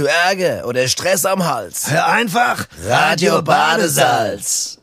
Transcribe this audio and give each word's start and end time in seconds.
Du 0.00 0.06
Ärger 0.06 0.66
oder 0.66 0.88
Stress 0.88 1.26
am 1.26 1.44
Hals? 1.44 1.90
Hör 1.90 2.06
einfach 2.06 2.66
Radio 2.88 3.42
Badesalz. 3.42 4.78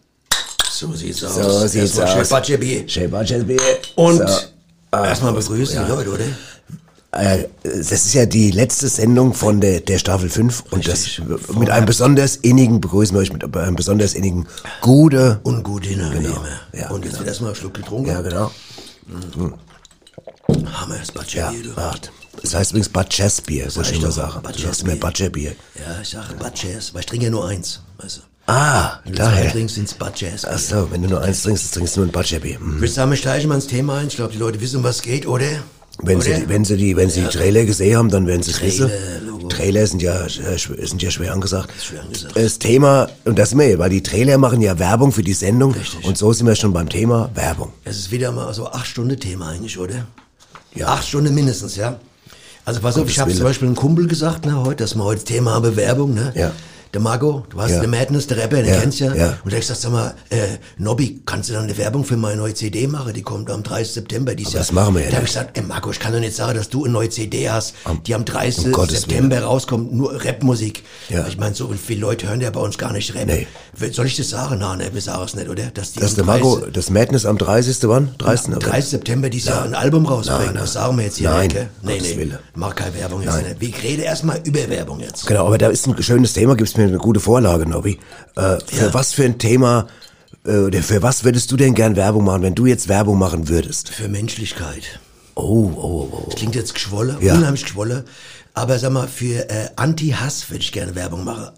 So 0.70 0.94
sieht's 0.94 1.24
aus. 1.24 1.34
So 1.34 1.68
sieht's 1.68 1.98
aus. 2.00 2.30
Chef 2.46 2.60
Bier. 2.60 2.88
Schäbertschelbier. 2.88 3.60
Und 3.96 4.30
So. 4.30 4.38
erstmal 4.92 5.34
begrüßen 5.34 5.84
die 5.84 5.92
Leute, 5.92 6.12
oder? 6.12 6.26
Äh, 7.14 7.46
das 7.64 7.92
ist 7.94 8.14
ja 8.14 8.28
die 8.28 8.52
letzte 8.52 8.90
Sendung 8.90 9.34
von 9.34 9.60
der, 9.60 9.80
der 9.80 9.98
Staffel 9.98 10.30
5 10.30 10.66
und 10.70 10.88
das 10.88 11.20
mit 11.58 11.72
einem 11.72 11.88
besonders 11.88 12.36
innigen, 12.36 12.80
begrüßen 12.80 13.16
wir 13.16 13.22
euch 13.22 13.34
mit 13.34 13.44
einem 13.58 13.76
besonders 13.76 14.14
innigen 14.14 14.48
Gude. 14.82 15.40
Und 15.42 15.66
Dinner, 15.84 16.12
wie 16.14 16.26
immer. 16.26 16.46
Ja, 16.74 16.92
Und 16.92 17.06
jetzt 17.06 17.18
wird 17.18 17.28
erstmal 17.28 17.50
einen 17.50 17.56
Schluck 17.56 17.74
getrunken. 17.74 18.08
Ja, 18.12 18.22
genau. 18.22 18.52
Hammer, 20.74 20.98
das 21.00 21.12
Bad 21.12 21.34
Ja, 21.34 21.50
Bier, 21.50 21.74
du. 22.38 22.42
das 22.44 22.54
heißt 22.56 22.72
übrigens 22.72 22.90
Bad 22.90 23.10
Chess-Bier, 23.10 23.76
wollte 23.76 23.90
ich 23.92 23.98
immer 23.98 24.08
doch, 24.08 24.16
sagen. 24.16 24.42
Bad 24.42 24.56
Das 24.56 24.62
ist 24.62 24.68
Chess 24.68 24.84
mehr 24.84 24.94
Bier. 24.94 25.00
Bad 25.02 25.14
Chess-Bier. 25.16 25.56
Ja, 25.76 26.02
ich 26.02 26.10
sag 26.10 26.40
Bad 26.40 26.64
Jazz, 26.64 26.94
weil 26.94 27.02
ich 27.02 27.06
trinke 27.08 27.26
ja 27.26 27.32
nur 27.32 27.48
eins, 27.48 27.82
weißt 27.98 28.18
du. 28.18 28.22
Ah, 28.50 29.00
Wenn 29.04 29.12
du 29.14 29.18
zwei 29.18 29.26
daher. 29.32 29.52
trinkst, 29.52 29.76
sind's 29.76 29.94
Bad 29.94 30.20
Jazz. 30.22 30.46
Ach 30.46 30.58
so, 30.58 30.90
wenn 30.92 31.02
du 31.04 31.10
nur 31.10 31.22
eins 31.22 31.42
trinkst, 31.44 31.74
trinkst 31.74 31.96
du 31.96 32.00
nur 32.02 32.10
ein 32.10 32.12
Bad 32.12 32.26
Chess-Bier. 32.26 32.60
Mhm. 32.60 32.80
Willst 32.82 32.98
du 32.98 33.10
wir 33.10 33.16
steigen 33.18 33.48
mal 33.50 33.56
ins 33.56 33.68
Thema 33.68 33.98
ein? 33.98 34.08
Ich 34.08 34.16
glaube, 34.16 34.32
die 34.34 34.40
Leute 34.40 34.62
wissen, 34.62 34.78
um 34.78 34.84
was 34.84 34.98
es 34.98 35.02
geht, 35.02 35.28
oder? 35.28 35.46
Wenn 36.00 36.18
oder? 36.18 36.26
sie, 36.26 36.34
die- 36.42 36.50
wenn 36.50 36.64
sie 36.64 36.78
die, 36.78 36.96
wenn 36.96 37.10
sie 37.10 37.22
die 37.22 37.28
Trailer 37.28 37.66
gesehen 37.66 37.98
haben, 37.98 38.10
dann 38.12 38.28
werden 38.28 38.44
sie 38.44 38.52
es 38.52 38.62
wissen. 38.62 38.92
Trailer 39.50 39.88
sind 39.88 40.02
ja, 40.02 40.26
äh, 40.26 40.58
sind 40.58 41.02
ja 41.02 41.10
schwer 41.10 41.34
angesagt. 41.34 41.72
schwer 41.82 42.02
angesagt. 42.04 42.36
Das 42.36 42.60
Thema, 42.60 43.10
und 43.26 43.40
das 43.40 43.50
sind 43.52 43.62
hier, 43.62 43.80
weil 43.80 43.90
die 43.90 44.04
Trailer 44.04 44.38
machen 44.38 44.62
ja 44.62 44.78
Werbung 44.78 45.12
für 45.12 45.24
die 45.24 45.34
Sendung. 45.34 45.72
Richtig. 45.74 46.06
Und 46.06 46.18
so 46.18 46.32
sind 46.34 46.46
wir 46.46 46.56
schon 46.56 46.72
beim 46.74 46.88
Thema 46.90 47.32
Werbung. 47.34 47.72
Es 47.84 47.98
ist 47.98 48.12
wieder 48.12 48.32
mal 48.32 48.54
so 48.54 48.68
acht 48.68 48.86
Stunden 48.86 49.20
Thema 49.20 49.50
eigentlich, 49.50 49.80
oder? 49.80 50.06
Ja. 50.76 50.88
Acht 50.90 51.08
Stunden 51.08 51.34
mindestens, 51.34 51.76
ja. 51.78 52.00
Also 52.68 52.82
pass 52.82 52.98
auf, 52.98 53.10
ich 53.10 53.18
habe 53.18 53.34
zum 53.34 53.46
Beispiel 53.46 53.70
einem 53.70 53.78
Kumpel 53.78 54.08
gesagt, 54.08 54.46
ne, 54.46 54.62
heute, 54.62 54.84
dass 54.84 54.94
wir 54.94 55.04
heute 55.06 55.24
Thema 55.24 55.54
haben, 55.54 55.78
Werbung, 55.78 56.14
ne? 56.14 56.34
Ja. 56.36 56.52
Der 56.98 57.04
Marco, 57.04 57.44
du 57.52 57.62
hast 57.62 57.70
Ja. 57.74 57.80
der 57.82 57.90
Madness, 57.90 58.26
der 58.26 58.38
Rapper, 58.38 58.56
den 58.56 58.66
Ja, 58.74 58.80
kennst 58.80 59.00
du 59.00 59.04
ja. 59.06 59.14
ja. 59.14 59.38
Und 59.44 59.52
der 59.52 59.58
hat 59.60 59.62
gesagt, 59.62 59.82
sag 59.82 59.92
mal, 59.92 60.16
äh, 60.32 60.38
Nobby, 60.80 61.22
kannst 61.28 61.48
du 61.48 61.54
dann 61.54 61.66
eine 61.66 61.78
Werbung 61.78 62.04
für 62.04 62.18
meine 62.18 62.38
neue 62.38 62.56
CD 62.56 62.88
machen? 62.88 63.14
Die 63.14 63.22
kommt 63.22 63.52
am 63.52 63.62
30. 63.62 63.94
September 63.94 64.34
dieses 64.34 64.54
Jahr. 64.54 64.62
das 64.62 64.72
machen 64.72 64.96
wir 64.96 65.04
ja 65.04 65.10
Da 65.12 65.18
habe 65.18 65.26
ich 65.28 65.32
gesagt, 65.32 65.56
ey 65.60 65.64
Marco, 65.64 65.92
ich 65.92 66.00
kann 66.00 66.12
doch 66.12 66.20
nicht 66.20 66.36
sagen, 66.36 66.58
dass 66.58 66.70
du 66.70 66.86
eine 66.86 66.94
neue 66.94 67.10
CD 67.12 67.52
hast, 67.52 67.76
die 68.08 68.16
am 68.16 68.26
30. 68.26 68.76
um 68.76 68.90
September 68.90 69.40
rauskommt, 69.44 69.94
nur 69.94 70.26
Rapmusik. 70.26 70.84
Ja. 71.10 71.28
Ich 71.28 71.38
meine, 71.38 71.54
so 71.54 71.72
viele 71.72 72.02
Leute 72.02 72.28
hören 72.30 72.42
ja 72.42 72.50
bei 72.50 72.62
uns 72.62 72.80
gar 72.80 72.92
nicht 72.94 73.14
Rap. 73.14 73.28
Nee. 73.28 73.46
Soll 73.92 74.08
ich 74.08 74.18
das 74.18 74.30
sagen? 74.32 74.58
Nein, 74.58 74.80
ne, 74.80 74.90
wir 74.92 75.02
sagen 75.02 75.22
es 75.24 75.36
nicht, 75.36 75.50
oder? 75.50 75.66
Dass 75.72 75.92
die 75.92 76.00
Das 76.00 76.10
am 76.12 76.16
der 76.16 76.26
Marco, 76.26 76.56
30. 76.58 76.74
das 76.74 76.90
Madness 76.90 77.26
am 77.28 77.38
30. 77.38 77.78
wann? 77.84 78.16
30. 78.18 78.48
Am 78.48 78.54
April? 78.56 78.70
30. 78.72 78.90
September 78.90 79.30
dieses 79.30 79.50
Jahr 79.50 79.66
ein 79.66 79.76
Album 79.76 80.08
rausbringen. 80.08 80.46
Nein, 80.46 80.54
nein. 80.56 80.64
Das 80.64 80.74
sagen 80.74 80.98
wir 80.98 81.04
jetzt 81.06 81.18
hier 81.18 81.30
Nein, 81.30 81.44
nicht, 81.44 81.56
gell? 81.56 81.70
Nee. 81.84 82.32
Mach 82.56 82.74
keine 82.74 82.96
Werbung 82.96 83.22
jetzt. 83.22 83.36
nicht. 83.38 83.62
Wir 83.62 83.84
reden 83.84 84.02
erstmal 84.02 84.40
über 84.44 84.68
Werbung 84.68 85.00
jetzt. 85.02 85.28
Genau, 85.28 85.46
aber 85.46 85.60
da 85.60 85.68
ist 85.68 85.86
ein 85.86 86.02
schönes 86.02 86.34
Thema, 86.34 86.56
gibt's 86.56 86.76
mir 86.76 86.87
eine 86.90 86.98
gute 86.98 87.20
Vorlage, 87.20 87.68
Nobby. 87.68 88.00
Äh, 88.36 88.58
für 88.66 88.86
Ja. 88.88 88.94
was 88.94 89.14
für 89.14 89.24
ein 89.26 89.38
Thema, 89.38 89.88
äh, 90.46 90.58
oder 90.58 90.82
für 90.84 91.02
was 91.02 91.24
würdest 91.24 91.52
du 91.52 91.58
denn 91.58 91.74
gern 91.74 91.96
Werbung 91.96 92.26
machen, 92.26 92.42
wenn 92.44 92.56
du 92.56 92.66
jetzt 92.66 92.88
Werbung 92.88 93.18
machen 93.18 93.48
würdest? 93.50 93.90
Für 93.90 94.08
Menschlichkeit. 94.08 95.00
Oh, 95.36 95.72
oh, 95.76 96.10
oh. 96.12 96.24
Das 96.28 96.36
klingt 96.36 96.56
jetzt 96.56 96.74
geschwollen, 96.74 97.18
Ja. 97.22 97.36
unheimlich 97.36 97.64
geschwollen. 97.64 98.04
Aber 98.54 98.80
sag 98.80 98.92
mal, 98.92 99.08
für 99.08 99.50
äh, 99.50 99.70
Anti-Hass 99.76 100.50
würde 100.50 100.62
ich 100.64 100.72
gerne 100.72 100.96
Werbung 100.96 101.24
machen. 101.24 101.50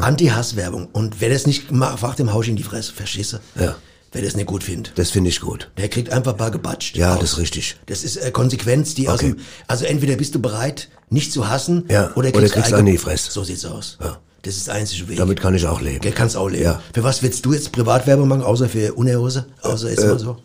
Anti-Hass-Werbung. 0.00 0.88
Und 0.92 1.20
wer 1.20 1.30
das 1.30 1.46
nicht 1.46 1.70
macht, 1.72 2.18
dem 2.18 2.32
Hausch 2.32 2.48
in 2.48 2.56
die 2.56 2.62
Fresse, 2.62 2.92
verstehst 2.92 3.34
du? 3.34 3.38
Ja. 3.62 3.74
Wer 4.12 4.20
das 4.22 4.36
nicht 4.36 4.46
gut 4.46 4.62
findet. 4.62 4.92
Das 4.98 5.10
finde 5.10 5.30
ich 5.30 5.40
gut. 5.40 5.70
Der 5.78 5.88
kriegt 5.88 6.10
einfach 6.12 6.32
ein 6.32 6.36
paar 6.36 6.50
gebatscht. 6.50 6.96
Ja, 6.96 7.14
aus. 7.14 7.20
das 7.20 7.32
ist 7.32 7.38
richtig. 7.38 7.76
Das 7.86 8.04
ist 8.04 8.16
äh, 8.16 8.30
Konsequenz, 8.30 8.94
die 8.94 9.08
aus 9.08 9.20
Okay. 9.20 9.32
dem, 9.32 9.36
also 9.66 9.86
entweder 9.86 10.16
bist 10.16 10.34
du 10.34 10.40
bereit, 10.42 10.88
nicht 11.08 11.32
zu 11.32 11.48
hassen, 11.48 11.84
Ja, 11.88 12.10
oder 12.14 12.28
oder 12.28 12.32
kriegst, 12.32 12.52
kriegst 12.54 12.70
du 12.72 12.76
einen 12.76 12.88
in 12.88 12.92
die 12.92 12.98
Fresse. 12.98 13.30
So 13.30 13.42
sieht's 13.44 13.64
aus. 13.64 13.96
Das 14.42 14.56
ist 14.56 14.66
der 14.66 14.74
einzige 14.74 15.08
Weg. 15.08 15.18
Damit 15.18 15.40
kann 15.40 15.54
ich 15.54 15.66
auch 15.66 15.80
leben. 15.80 16.00
Gell, 16.00 16.12
kannst 16.12 16.36
auch 16.36 16.48
leben. 16.48 16.64
Ja. 16.64 16.82
Für 16.92 17.04
was 17.04 17.22
willst 17.22 17.44
du 17.46 17.52
jetzt 17.52 17.70
Privatwerbung 17.70 18.26
machen, 18.26 18.42
außer 18.42 18.68
für 18.68 18.92
Unterhose? 18.92 19.46
Außer 19.62 19.90
jetzt 19.90 20.04
mal 20.04 20.18
so? 20.18 20.36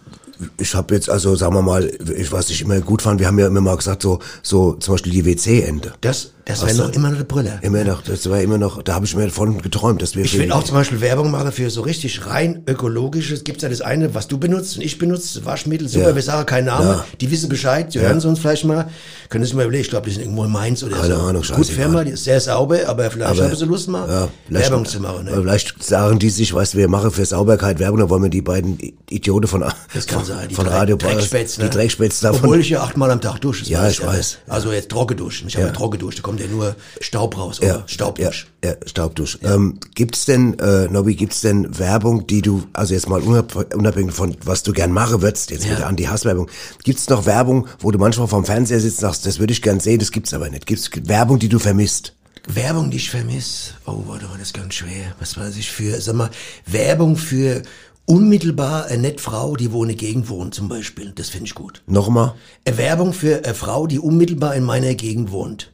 Ich 0.60 0.76
habe 0.76 0.94
jetzt 0.94 1.10
also, 1.10 1.36
sagen 1.36 1.56
wir 1.56 1.64
mal, 1.64 1.92
ich, 2.16 2.32
was 2.32 2.52
ich 2.52 2.62
immer 2.62 2.80
gut 2.80 3.02
fand, 3.02 3.20
wir 3.20 3.26
haben 3.26 3.40
ja 3.40 3.48
immer 3.48 3.62
mal 3.62 3.76
gesagt, 3.76 4.04
so, 4.04 4.20
so 4.44 4.74
zum 4.74 4.94
Beispiel 4.94 5.12
die 5.12 5.26
WC-Ende. 5.26 5.94
Das, 6.02 6.32
das 6.48 6.66
wäre 6.66 6.78
noch 6.88 6.94
immer 6.94 7.10
noch 7.10 7.18
der 7.18 7.24
Brille. 7.26 7.60
Immer 7.62 7.84
noch, 7.84 8.02
das 8.02 8.30
war 8.30 8.40
immer 8.42 8.58
noch, 8.58 8.82
da 8.82 8.94
habe 8.96 9.06
ich 9.06 9.16
mir 9.16 9.26
davon 9.26 9.62
geträumt, 9.62 10.02
dass 10.02 10.16
wir 10.16 10.24
Ich 10.26 10.38
will 10.38 10.52
auch 10.52 10.64
zum 10.64 10.76
Beispiel 10.76 11.02
Werbung 11.02 11.30
machen 11.32 11.52
für 11.52 11.70
so 11.70 11.82
richtig 11.82 12.26
rein 12.26 12.64
ökologisches. 12.68 13.44
Gibt's 13.44 13.64
ja 13.64 13.70
das 13.70 13.82
eine, 13.82 14.14
was 14.16 14.28
du 14.28 14.38
benutzt 14.38 14.78
und 14.78 14.84
ich 14.84 14.98
benutze, 14.98 15.46
Waschmittel, 15.46 15.88
super, 15.90 16.10
Ja. 16.10 16.16
wir 16.16 16.22
sagen 16.22 16.46
keinen 16.46 16.66
Namen, 16.66 16.88
Ja. 16.88 17.06
die 17.20 17.30
wissen 17.32 17.50
Bescheid, 17.50 17.94
die 17.94 18.00
hören 18.00 18.20
sie 18.20 18.28
uns 18.28 18.40
vielleicht 18.40 18.66
mal. 18.66 18.90
Können 19.30 19.44
Sie 19.44 19.50
sich 19.50 19.56
mal 19.56 19.64
überlegen, 19.64 19.82
ich 19.84 19.90
glaube, 19.90 20.08
die 20.08 20.14
sind 20.14 20.22
irgendwo 20.24 20.46
in 20.46 20.52
Mainz 20.52 20.84
oder 20.84 20.96
Keine 20.98 21.16
so. 21.16 21.22
Ahnung, 21.22 21.42
Gut 21.42 21.46
scheißegal. 21.46 21.76
Firma, 21.76 22.04
die 22.04 22.12
ist 22.12 22.24
sehr 22.24 22.40
sauber, 22.40 22.80
aber 22.88 23.12
vielleicht 23.12 23.42
haben 23.42 23.56
sie 23.56 23.66
Lust 23.66 23.90
mal, 23.90 24.08
Ja, 24.10 24.30
Werbung 24.50 24.86
zu 24.86 25.00
machen. 25.02 25.26
Ne? 25.26 25.32
aber 25.32 25.42
Vielleicht 25.42 25.84
sagen 25.84 26.18
die 26.20 26.30
sich, 26.30 26.52
du, 26.52 26.60
wir 26.74 26.88
machen 26.88 27.12
für 27.12 27.26
Sauberkeit 27.26 27.80
Werbung, 27.80 28.00
dann 28.00 28.10
wollen 28.10 28.24
wir 28.24 28.30
die 28.30 28.42
beiden 28.42 28.78
Idioten 29.10 29.48
von, 29.48 29.66
Das 29.94 30.08
kann 30.08 30.24
sein. 30.24 30.48
Die 30.50 30.56
von 30.56 30.68
Radio 30.68 30.96
Dreckspätz, 30.96 31.58
ne? 31.58 31.66
die 31.66 31.70
Dreckspätze 31.72 32.22
davon. 32.24 32.42
Obwohl 32.44 32.60
ich 32.62 32.70
ja 32.70 32.82
achtmal 32.82 33.12
am 33.12 33.20
Tag 33.22 33.40
dusche. 33.42 33.66
Ja, 33.66 33.88
ich 33.90 34.06
weiß. 34.06 34.38
Also 34.48 34.72
jetzt 34.72 34.90
trocken 34.90 35.18
duschen. 35.18 35.48
Ich 35.48 35.56
habe 35.56 35.64
Ja. 35.64 35.68
ja 35.68 35.74
trocken 35.76 36.00
duschen. 36.00 36.22
Kommt 36.38 36.50
ja 36.52 36.56
nur 36.56 36.76
Staub 37.02 37.38
raus. 37.38 37.62
Oder? 37.62 37.84
Staubdusch. 37.88 38.48
Ja, 38.64 38.72
ja 38.72 38.76
Staubdusch. 38.86 39.40
Ähm, 39.44 39.80
gibt's 39.96 40.26
denn, 40.26 40.58
äh, 40.60 40.88
Nobby, 40.88 41.16
gibt's 41.16 41.42
denn 41.42 41.78
Werbung, 41.78 42.28
die 42.28 42.42
du, 42.42 42.64
also 42.74 42.94
jetzt 42.94 43.10
mal 43.10 43.22
unab- 43.22 43.74
unabhängig 43.76 44.14
von 44.14 44.36
was 44.46 44.64
du 44.64 44.74
gern 44.74 44.92
machen 44.92 45.22
würdest, 45.22 45.52
jetzt 45.52 45.68
mit 45.68 45.78
der 45.80 45.88
Anti-Hass-Werbung, 45.88 46.50
gibt's 46.84 47.10
noch 47.10 47.26
Werbung, 47.26 47.68
wo 47.80 47.92
du 47.92 48.00
manchmal 48.00 48.28
vorm 48.28 48.46
Fernseher 48.46 48.80
sitzt 48.80 48.98
und 49.00 49.02
sagst, 49.10 49.26
das 49.26 49.40
würde 49.40 49.54
ich 49.54 49.62
gern 49.62 49.80
sehen, 49.80 50.00
das 50.00 50.12
gibt's 50.12 50.34
aber 50.34 50.50
nicht. 50.50 50.66
Gibt's 50.66 50.90
Werbung, 51.04 51.40
die 51.40 51.50
du 51.50 51.60
vermisst? 51.60 52.14
Werbung, 52.48 52.90
die 52.92 52.98
ich 52.98 53.10
vermisse. 53.10 53.74
Oh, 53.86 54.04
warte 54.06 54.26
mal, 54.26 54.38
das 54.38 54.48
ist 54.50 54.54
ganz 54.54 54.74
schwer. 54.76 55.14
Was 55.20 55.36
weiß 55.38 55.58
ich 55.58 55.70
für, 55.70 56.00
sag 56.00 56.16
mal, 56.16 56.30
Werbung 56.66 57.18
für 57.18 57.62
unmittelbar 58.06 58.86
eine 58.86 59.02
nette 59.02 59.22
Frau, 59.22 59.58
die 59.58 59.74
wo 59.74 59.84
in 59.84 59.90
der 59.90 59.98
Gegend 59.98 60.30
wohnt 60.30 60.54
zum 60.54 60.70
Beispiel. 60.70 61.12
Das 61.14 61.28
finde 61.28 61.48
ich 61.48 61.56
gut. 61.56 61.84
Nochmal? 61.88 62.36
Eine 62.66 62.78
Werbung 62.78 63.12
für 63.12 63.44
eine 63.44 63.54
Frau, 63.54 63.86
die 63.86 64.00
unmittelbar 64.00 64.56
in 64.56 64.64
meiner 64.64 64.96
Gegend 64.96 65.32
wohnt. 65.32 65.74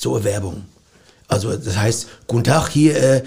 So 0.00 0.16
eine 0.16 0.24
Werbung. 0.24 0.64
Also 1.28 1.56
das 1.56 1.76
heißt, 1.76 2.06
guten 2.26 2.44
Tag, 2.44 2.68
hier 2.68 2.96
äh, 2.96 3.22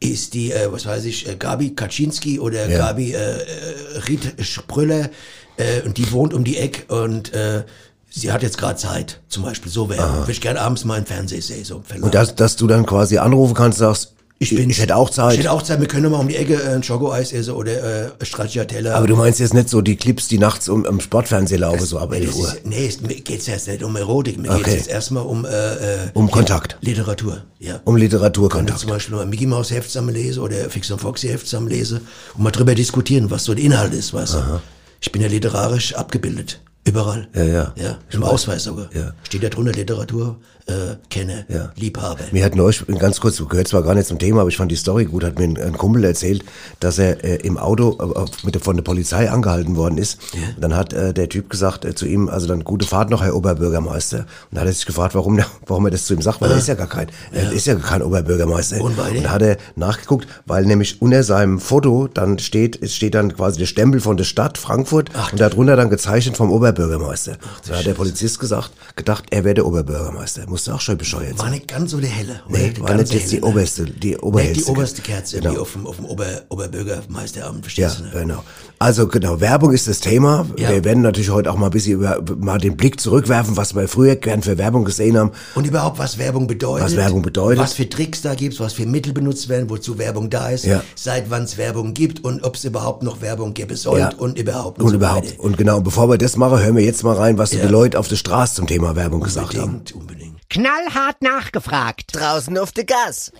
ist 0.00 0.34
die, 0.34 0.52
äh, 0.52 0.70
was 0.70 0.86
weiß 0.86 1.04
ich, 1.04 1.28
äh, 1.28 1.36
Gabi 1.36 1.74
Kaczynski 1.74 2.38
oder 2.38 2.68
Ja. 2.68 2.78
Gabi 2.78 3.12
äh, 3.12 3.16
äh, 3.16 3.98
Ried 4.08 4.34
Sprüller 4.44 5.10
äh, 5.56 5.82
und 5.82 5.98
die 5.98 6.10
wohnt 6.12 6.34
um 6.34 6.44
die 6.44 6.56
Ecke 6.58 6.92
und 6.94 7.32
äh, 7.32 7.64
sie 8.10 8.30
hat 8.32 8.42
jetzt 8.42 8.58
gerade 8.58 8.76
Zeit, 8.78 9.20
zum 9.28 9.42
Beispiel. 9.42 9.70
So 9.70 9.88
Werbung. 9.88 10.18
Würde 10.18 10.32
ich 10.32 10.40
gerne 10.40 10.60
abends 10.60 10.84
mal 10.84 10.98
im 10.98 11.06
Fernsehen 11.06 11.42
sehen. 11.42 11.64
So. 11.64 11.82
Und 12.00 12.14
dass, 12.14 12.34
dass 12.34 12.56
du 12.56 12.66
dann 12.66 12.84
quasi 12.86 13.18
anrufen 13.18 13.54
kannst, 13.54 13.78
sagst, 13.78 14.14
ich, 14.42 14.52
ich 14.58 14.80
hätte 14.80 14.96
auch 14.96 15.08
Zeit. 15.10 15.32
Ich 15.34 15.38
hätte 15.38 15.52
auch 15.52 15.62
Zeit, 15.62 15.80
wir 15.80 15.86
können 15.88 16.10
mal 16.10 16.18
um 16.18 16.28
die 16.28 16.36
Ecke 16.36 16.54
äh, 16.62 16.74
ein 16.74 16.82
Schokoeis 16.82 17.32
essen 17.32 17.54
oder 17.54 18.06
äh, 18.20 18.24
Stracciatella. 18.24 18.94
aber 18.94 19.06
du 19.06 19.16
meinst 19.16 19.40
jetzt 19.40 19.54
nicht 19.54 19.68
so 19.68 19.80
die 19.80 19.96
Clips, 19.96 20.28
die 20.28 20.38
nachts 20.38 20.68
um, 20.68 20.84
am 20.86 21.00
Sportfernsehen 21.00 21.60
laufen, 21.60 21.84
so 21.86 21.98
ab 21.98 22.10
Nee, 22.10 22.16
11 22.18 22.26
das 22.26 22.36
Uhr. 22.38 22.46
ist, 22.48 22.66
nee, 22.66 22.86
es 22.86 23.00
mir 23.00 23.14
geht's 23.14 23.46
jetzt 23.46 23.68
nicht 23.68 23.82
um 23.82 23.94
Erotik, 23.96 24.38
mir 24.38 24.50
Okay. 24.50 24.62
geht's 24.64 24.76
jetzt 24.76 24.88
erstmal 24.88 25.24
um, 25.24 25.44
äh, 25.44 25.48
äh, 25.48 25.98
Um 26.14 26.30
Kontakt. 26.30 26.76
Literatur. 26.80 27.42
Ja. 27.58 27.80
Um 27.84 27.96
Literaturkontakt. 27.96 28.80
zum 28.80 28.90
Beispiel 28.90 29.14
mal 29.16 29.22
ein 29.22 29.30
Mickey 29.30 29.46
Mouse 29.46 29.70
Heft 29.70 29.88
zusammen 29.90 30.12
lese 30.14 30.40
oder 30.40 30.68
Fix 30.70 30.90
und 30.90 31.00
Foxy 31.00 31.28
Heft 31.28 31.46
zusammen 31.46 31.68
lese 31.68 32.00
und 32.34 32.42
mal 32.42 32.50
drüber 32.50 32.74
diskutieren, 32.74 33.30
was 33.30 33.44
so 33.44 33.54
der 33.54 33.64
Inhalt 33.64 33.94
ist, 33.94 34.12
weißt 34.12 34.34
du. 34.34 34.60
Ich 35.00 35.12
bin 35.12 35.22
ja 35.22 35.28
literarisch 35.28 35.94
abgebildet. 35.94 36.60
Überall. 36.84 37.28
Ja, 37.34 37.44
ja. 37.44 37.72
Ja, 37.76 37.98
im 38.10 38.24
Ausweis 38.24 38.64
sogar. 38.64 38.88
Ja. 38.92 39.12
Steht 39.22 39.44
da 39.44 39.48
drunter 39.48 39.70
Literatur, 39.70 40.38
äh, 40.66 40.96
Kenner, 41.10 41.44
Ja. 41.48 41.72
Liebhaber. 41.76 42.20
Mir 42.32 42.44
hat 42.44 42.54
neulich, 42.54 42.84
ganz 42.98 43.20
kurz, 43.20 43.42
gehört 43.48 43.68
zwar 43.68 43.82
gar 43.82 43.94
nicht 43.94 44.06
zum 44.08 44.18
Thema, 44.18 44.40
aber 44.40 44.48
ich 44.50 44.56
fand 44.56 44.70
die 44.70 44.76
Story 44.76 45.04
gut, 45.06 45.24
hat 45.24 45.38
mir 45.38 45.44
ein, 45.44 45.56
ein 45.58 45.76
Kumpel 45.78 46.04
erzählt, 46.04 46.44
dass 46.80 46.98
er 46.98 47.22
äh, 47.24 47.36
im 47.36 47.58
Auto 47.58 47.98
äh, 48.00 48.24
mit, 48.44 48.62
von 48.62 48.76
der 48.76 48.82
Polizei 48.82 49.30
angehalten 49.30 49.76
worden 49.76 49.98
ist. 49.98 50.18
Und 50.56 50.62
dann 50.62 50.76
hat 50.76 50.92
äh, 50.92 51.12
der 51.12 51.28
Typ 51.28 51.50
gesagt 51.50 51.84
äh, 51.84 51.94
zu 51.94 52.06
ihm, 52.06 52.28
also 52.28 52.46
dann 52.46 52.64
gute 52.64 52.86
Fahrt 52.86 53.10
noch, 53.10 53.22
Herr 53.22 53.34
Oberbürgermeister. 53.34 54.18
Und 54.18 54.26
dann 54.52 54.60
hat 54.60 54.66
er 54.68 54.72
sich 54.72 54.86
gefragt, 54.86 55.14
warum, 55.14 55.40
warum 55.66 55.84
er 55.86 55.90
das 55.90 56.06
zu 56.06 56.14
ihm 56.14 56.22
sagt, 56.22 56.40
weil 56.40 56.50
er 56.50 56.58
ist 56.58 56.68
ja 56.68 56.74
gar 56.74 56.86
kein, 56.88 57.08
er 57.32 57.52
ist 57.52 57.66
ja 57.66 57.74
kein 57.74 58.02
Oberbürgermeister. 58.02 58.80
Und 58.80 58.96
weiter? 58.96 59.14
dann 59.14 59.30
hat 59.30 59.42
er 59.42 59.56
nachgeguckt, 59.76 60.28
weil 60.46 60.64
nämlich 60.64 61.00
unter 61.02 61.22
seinem 61.22 61.58
Foto 61.58 62.08
dann 62.12 62.38
steht, 62.38 62.80
es 62.82 62.94
steht 62.94 63.14
dann 63.14 63.34
quasi 63.34 63.58
der 63.58 63.66
Stempel 63.66 64.00
von 64.00 64.16
der 64.16 64.24
Stadt 64.24 64.58
Frankfurt 64.58 65.10
und 65.32 65.40
darunter 65.40 65.76
dann 65.76 65.90
gezeichnet 65.90 66.36
vom 66.36 66.50
Oberbürgermeister. 66.50 67.36
da 67.68 67.76
hat 67.76 67.86
der 67.86 67.94
Polizist 67.94 68.38
gesagt, 68.38 68.70
gedacht, 68.96 69.24
er 69.30 69.44
wäre 69.44 69.54
der 69.54 69.66
Oberbürgermeister. 69.66 70.42
Musste 70.52 70.74
auch 70.74 70.82
schon 70.82 70.98
bescheuert 70.98 71.38
sein. 71.38 71.38
War 71.38 71.50
nicht 71.50 71.66
ganz 71.66 71.92
so 71.92 71.98
der 71.98 72.10
helle. 72.10 72.42
Nee, 72.46 72.74
war 72.78 72.94
nicht 72.94 73.14
jetzt 73.14 73.32
die 73.32 73.40
ne? 73.40 73.46
oberste, 73.46 73.86
die 73.86 74.18
oberhellste. 74.18 74.64
die 74.64 74.70
oberste 74.70 75.00
Kerze, 75.00 75.38
Genau. 75.38 75.52
die 75.52 75.56
auf 75.56 75.72
dem, 75.72 75.86
auf 75.86 75.96
dem 75.96 76.04
Ober, 76.04 76.26
Oberbürgermeisteramt, 76.50 77.56
Ja, 77.56 77.62
verstehst 77.62 78.00
du? 78.00 78.02
Ne? 78.04 78.10
genau. 78.12 78.44
Also 78.82 79.06
genau, 79.06 79.40
Werbung 79.40 79.70
ist 79.72 79.86
das 79.86 80.00
Thema. 80.00 80.44
Ja. 80.58 80.70
Wir 80.70 80.82
werden 80.84 81.04
natürlich 81.04 81.30
heute 81.30 81.52
auch 81.52 81.56
mal 81.56 81.66
ein 81.66 81.70
bisschen 81.70 81.92
über, 82.00 82.20
mal 82.38 82.58
den 82.58 82.76
Blick 82.76 83.00
zurückwerfen, 83.00 83.56
was 83.56 83.76
wir 83.76 83.86
früher 83.86 84.16
gern 84.16 84.42
für 84.42 84.58
Werbung 84.58 84.84
gesehen 84.84 85.16
haben. 85.16 85.30
Und 85.54 85.68
überhaupt, 85.68 86.00
was 86.00 86.18
Werbung 86.18 86.48
bedeutet. 86.48 86.84
Was 86.86 86.96
Werbung 86.96 87.22
bedeutet. 87.22 87.60
Was 87.62 87.74
für 87.74 87.88
Tricks 87.88 88.22
da 88.22 88.34
gibt, 88.34 88.58
was 88.58 88.72
für 88.72 88.84
Mittel 88.84 89.12
benutzt 89.12 89.48
werden, 89.48 89.70
wozu 89.70 89.98
Werbung 89.98 90.30
da 90.30 90.48
ist, 90.48 90.64
Ja. 90.64 90.82
seit 90.96 91.30
wann 91.30 91.44
es 91.44 91.58
Werbung 91.58 91.94
gibt 91.94 92.24
und 92.24 92.42
ob 92.42 92.56
es 92.56 92.64
überhaupt 92.64 93.04
noch 93.04 93.20
Werbung 93.20 93.54
geben 93.54 93.76
soll 93.76 94.00
Ja. 94.00 94.10
und 94.18 94.36
überhaupt. 94.36 94.80
Und 94.82 94.88
so 94.88 94.94
überhaupt. 94.96 95.26
weiter. 95.30 95.40
Und 95.44 95.56
genau, 95.58 95.80
bevor 95.80 96.08
wir 96.10 96.18
das 96.18 96.36
machen, 96.36 96.58
hören 96.60 96.74
wir 96.74 96.82
jetzt 96.84 97.04
mal 97.04 97.14
rein, 97.16 97.38
was 97.38 97.52
Ja. 97.52 97.60
die 97.62 97.68
Leute 97.68 98.00
auf 98.00 98.08
der 98.08 98.16
Straße 98.16 98.56
zum 98.56 98.66
Thema 98.66 98.96
Werbung 98.96 99.20
gesagt 99.20 99.54
haben. 99.56 99.74
Unbedingt, 99.76 99.92
unbedingt. 99.94 100.48
knallhart 100.50 101.22
nachgefragt. 101.22 102.06
Draußen 102.14 102.58
auf 102.58 102.72
der 102.72 102.82
Gas. 102.84 103.30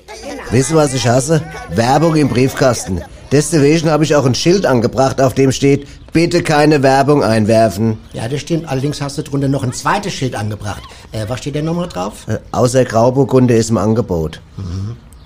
Wisst 0.53 0.71
ihr, 0.71 0.77
was 0.77 0.95
ich 0.95 1.09
hasse? 1.09 1.43
Werbung 1.75 2.15
im 2.15 2.29
Briefkasten. 2.29 3.01
Deswegen 3.33 3.91
habe 3.91 4.05
ich 4.05 4.15
auch 4.15 4.27
ein 4.27 4.35
Schild 4.35 4.67
angebracht, 4.67 5.21
auf 5.21 5.33
dem 5.33 5.53
steht, 5.53 5.87
bitte 6.13 6.43
keine 6.43 6.83
Werbung 6.83 7.25
einwerfen. 7.25 7.99
Ja, 8.13 8.29
das 8.29 8.43
stimmt. 8.43 8.69
Allerdings 8.69 9.01
hast 9.01 9.17
du 9.17 9.23
drunter 9.23 9.49
noch 9.49 9.65
ein 9.65 9.73
zweites 9.73 10.13
Schild 10.13 10.35
angebracht. 10.35 10.83
Äh, 11.13 11.25
was 11.29 11.41
steht 11.41 11.55
denn 11.55 11.65
nochmal 11.65 11.89
drauf? 11.89 12.29
Äh, 12.29 12.39
außer 12.53 12.85
Grauburgunde 12.85 13.55
ist 13.55 13.71
im 13.71 13.79
Angebot. 13.79 14.41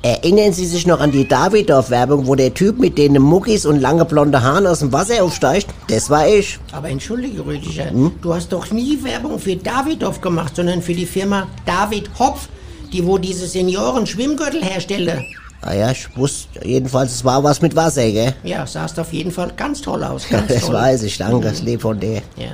Erinnern 0.03 0.53
Sie 0.53 0.67
sich 0.67 0.87
noch 0.87 1.01
an 1.01 1.11
die 1.11 1.27
Davidoff-Werbung, 1.27 2.29
wo 2.29 2.37
der 2.37 2.55
Typ 2.55 2.79
mit 2.79 2.97
den 2.97 3.21
Muckis 3.21 3.67
und 3.67 3.81
lange 3.81 4.05
blonde 4.05 4.41
Haaren 4.41 4.69
aus 4.69 4.79
dem 4.79 4.93
Wasser 4.93 5.25
aufsteigt? 5.25 5.67
Das 5.89 6.09
war 6.09 6.29
ich. 6.29 6.61
Aber 6.71 6.89
entschuldige, 6.89 7.45
Rüdiger, 7.45 7.87
du 8.23 8.33
hast 8.33 8.53
doch 8.53 8.71
nie 8.71 9.03
Werbung 9.03 9.41
für 9.41 9.57
Davidoff 9.57 10.21
gemacht, 10.21 10.55
sondern 10.55 10.81
für 10.81 10.95
die 10.95 11.07
Firma 11.07 11.49
David 11.65 12.09
Hopf, 12.21 12.49
die 12.93 13.05
wo 13.05 13.19
diese 13.19 13.49
Senioren-Schwimmgürtel 13.49 14.63
herstelle. 14.63 15.25
Ah 15.69 15.75
ja, 15.75 15.91
ich 15.91 16.17
wusste 16.17 16.65
jedenfalls, 16.65 17.13
es 17.13 17.25
war 17.25 17.43
was 17.43 17.61
mit 17.61 17.75
Wasser, 17.75 18.09
gell? 18.11 18.35
Ja, 18.45 18.67
sahst 18.69 19.01
auf 19.01 19.13
jeden 19.13 19.33
Fall 19.33 19.51
ganz 19.57 19.81
toll 19.81 20.05
aus. 20.05 20.29
Ganz 20.31 20.47
Das 20.47 20.67
toll. 20.67 20.75
weiß 20.75 21.03
ich, 21.03 21.19
danke, 21.19 21.41
das 21.49 21.63
lieb 21.63 21.83
von 21.83 21.99
dir. 21.99 22.23
Ja. 22.37 22.47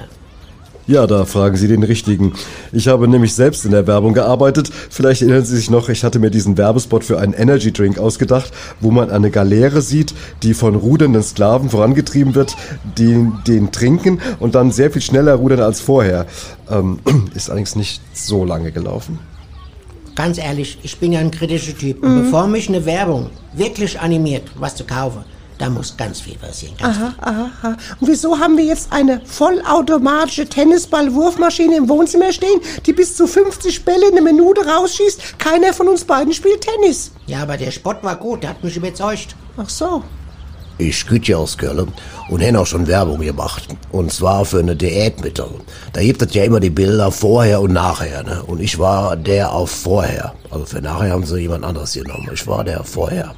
Ja, 0.89 1.07
da 1.07 1.25
fragen 1.27 1.57
Sie 1.57 1.69
den 1.69 1.85
Richtigen. 1.85 2.33
Ich 2.73 2.89
habe 2.89 3.07
nämlich 3.07 3.35
selbst 3.35 3.65
in 3.65 3.71
der 3.71 3.87
Werbung 3.87 4.15
gearbeitet. 4.15 4.69
Vielleicht 4.91 5.23
erinnern 5.23 5.45
Sie 5.45 5.55
sich 5.57 5.71
noch, 5.71 5.89
ich 5.89 6.03
hatte 6.03 6.19
mir 6.19 6.31
diesen 6.31 6.59
Werbespot 6.59 7.05
für 7.05 7.21
einen 7.21 7.35
Energy 7.35 7.73
Drink 7.73 7.99
ausgedacht, 7.99 8.51
wo 8.81 8.91
man 8.91 9.11
eine 9.11 9.31
Galeere 9.31 9.81
sieht, 9.81 10.13
die 10.43 10.55
von 10.55 10.75
rudernden 10.75 11.23
Sklaven 11.23 11.71
vorangetrieben 11.71 12.35
wird, 12.35 12.57
die 12.99 13.31
den 13.47 13.71
trinken 13.71 14.21
und 14.41 14.57
dann 14.57 14.73
sehr 14.73 14.91
viel 14.91 15.03
schneller 15.03 15.35
rudern 15.35 15.61
als 15.61 15.81
vorher. 15.81 16.27
Ähm, 16.69 16.99
ist 17.35 17.49
allerdings 17.49 17.77
nicht 17.77 18.01
so 18.13 18.45
lange 18.45 18.73
gelaufen. 18.73 19.21
Ganz 20.15 20.39
ehrlich, 20.39 20.79
ich 20.83 20.99
bin 20.99 21.13
ja 21.13 21.21
ein 21.21 21.31
kritischer 21.31 21.77
Typ. 21.77 22.03
Und 22.03 22.25
bevor 22.25 22.47
mich 22.47 22.69
eine 22.69 22.85
Werbung 22.85 23.31
wirklich 23.55 23.99
animiert, 23.99 24.45
was 24.57 24.77
zu 24.77 24.85
kaufen, 24.85 25.25
da 25.59 25.71
muss 25.71 25.97
ganz 25.97 26.21
viel 26.21 26.37
passieren. 26.37 26.75
Ganz 26.77 26.97
Aha, 26.97 27.15
aha, 27.21 27.51
aha. 27.63 27.77
Und 28.01 28.09
wieso 28.09 28.39
haben 28.39 28.57
wir 28.57 28.65
jetzt 28.65 28.93
eine 28.93 29.21
vollautomatische 29.25 30.47
Tennisball-Wurfmaschine 30.47 31.77
im 31.77 31.89
Wohnzimmer 31.89 32.33
stehen, 32.33 32.61
die 32.85 32.93
bis 32.93 33.17
zu 33.17 33.27
50 33.27 33.85
Bälle 33.85 34.09
in 34.09 34.19
einer 34.19 34.23
Minute 34.23 34.67
rausschießt? 34.67 35.39
Keiner 35.39 35.73
von 35.73 35.89
uns 35.89 36.05
beiden 36.05 36.33
spielt 36.33 36.63
Tennis. 36.63 37.13
Ja, 37.27 37.43
aber 37.43 37.57
der 37.57 37.71
Spot 37.71 37.95
war 38.03 38.17
gut, 38.17 38.43
der 38.43 38.51
hat 38.51 38.65
mich 38.65 38.77
überzeugt. 38.77 39.37
Ach 39.57 39.69
so. 39.69 40.03
Ich 40.79 41.05
ja 41.25 41.37
aus 41.37 41.57
Köln 41.59 41.89
und 42.29 42.41
hätte 42.41 42.59
auch 42.59 42.67
schon 42.67 42.87
Werbung 42.87 43.21
gemacht. 43.21 43.69
Und 43.91 44.13
zwar 44.13 44.45
für 44.45 44.59
eine 44.61 44.75
Diätmittel. 44.75 45.47
Da 45.93 46.01
gibt 46.03 46.23
es 46.23 46.35
ja 46.35 46.45
immer 46.45 46.61
die 46.61 46.71
Bilder 46.71 47.13
vorher 47.13 47.61
und 47.61 47.73
nachher. 47.73 48.23
Ne? 48.23 48.43
Und 48.45 48.61
ich 48.61 48.79
war 48.79 49.17
der 49.17 49.53
auf 49.53 49.71
vorher. 49.71 50.35
Also 50.51 50.65
für 50.65 50.81
nachher 50.81 51.11
haben 51.13 51.25
sie 51.27 51.39
jemand 51.41 51.65
anderes 51.65 51.93
genommen. 51.93 52.29
Ich 52.33 52.47
war 52.47 52.65
der 52.65 52.83
vorher. 52.85 53.35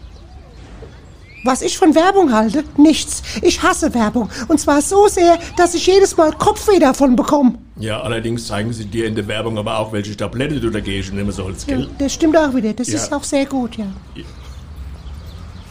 Was 1.46 1.60
ich 1.60 1.76
von 1.76 1.94
Werbung 1.94 2.32
halte? 2.32 2.64
Nichts. 2.78 3.22
Ich 3.42 3.62
hasse 3.62 3.92
Werbung. 3.92 4.30
Und 4.48 4.58
zwar 4.58 4.80
so 4.80 5.08
sehr, 5.08 5.38
dass 5.58 5.74
ich 5.74 5.86
jedes 5.86 6.16
Mal 6.16 6.32
Kopfweh 6.32 6.78
davon 6.78 7.16
bekomme. 7.16 7.56
Ja, 7.76 8.00
allerdings 8.00 8.46
zeigen 8.46 8.72
sie 8.72 8.86
dir 8.86 9.06
in 9.06 9.14
der 9.14 9.26
Werbung 9.26 9.58
aber 9.58 9.78
auch, 9.78 9.92
welche 9.92 10.16
Tablette 10.16 10.58
du 10.58 10.70
dagegen 10.70 11.16
nehmen 11.16 11.32
sollst, 11.32 11.68
Ja, 11.68 11.76
gell? 11.76 11.90
das 11.98 12.14
stimmt 12.14 12.36
auch 12.38 12.54
wieder. 12.54 12.72
Das 12.72 12.88
Ja. 12.88 12.94
ist 12.94 13.12
auch 13.12 13.24
sehr 13.24 13.44
gut, 13.44 13.76
ja. 13.76 13.84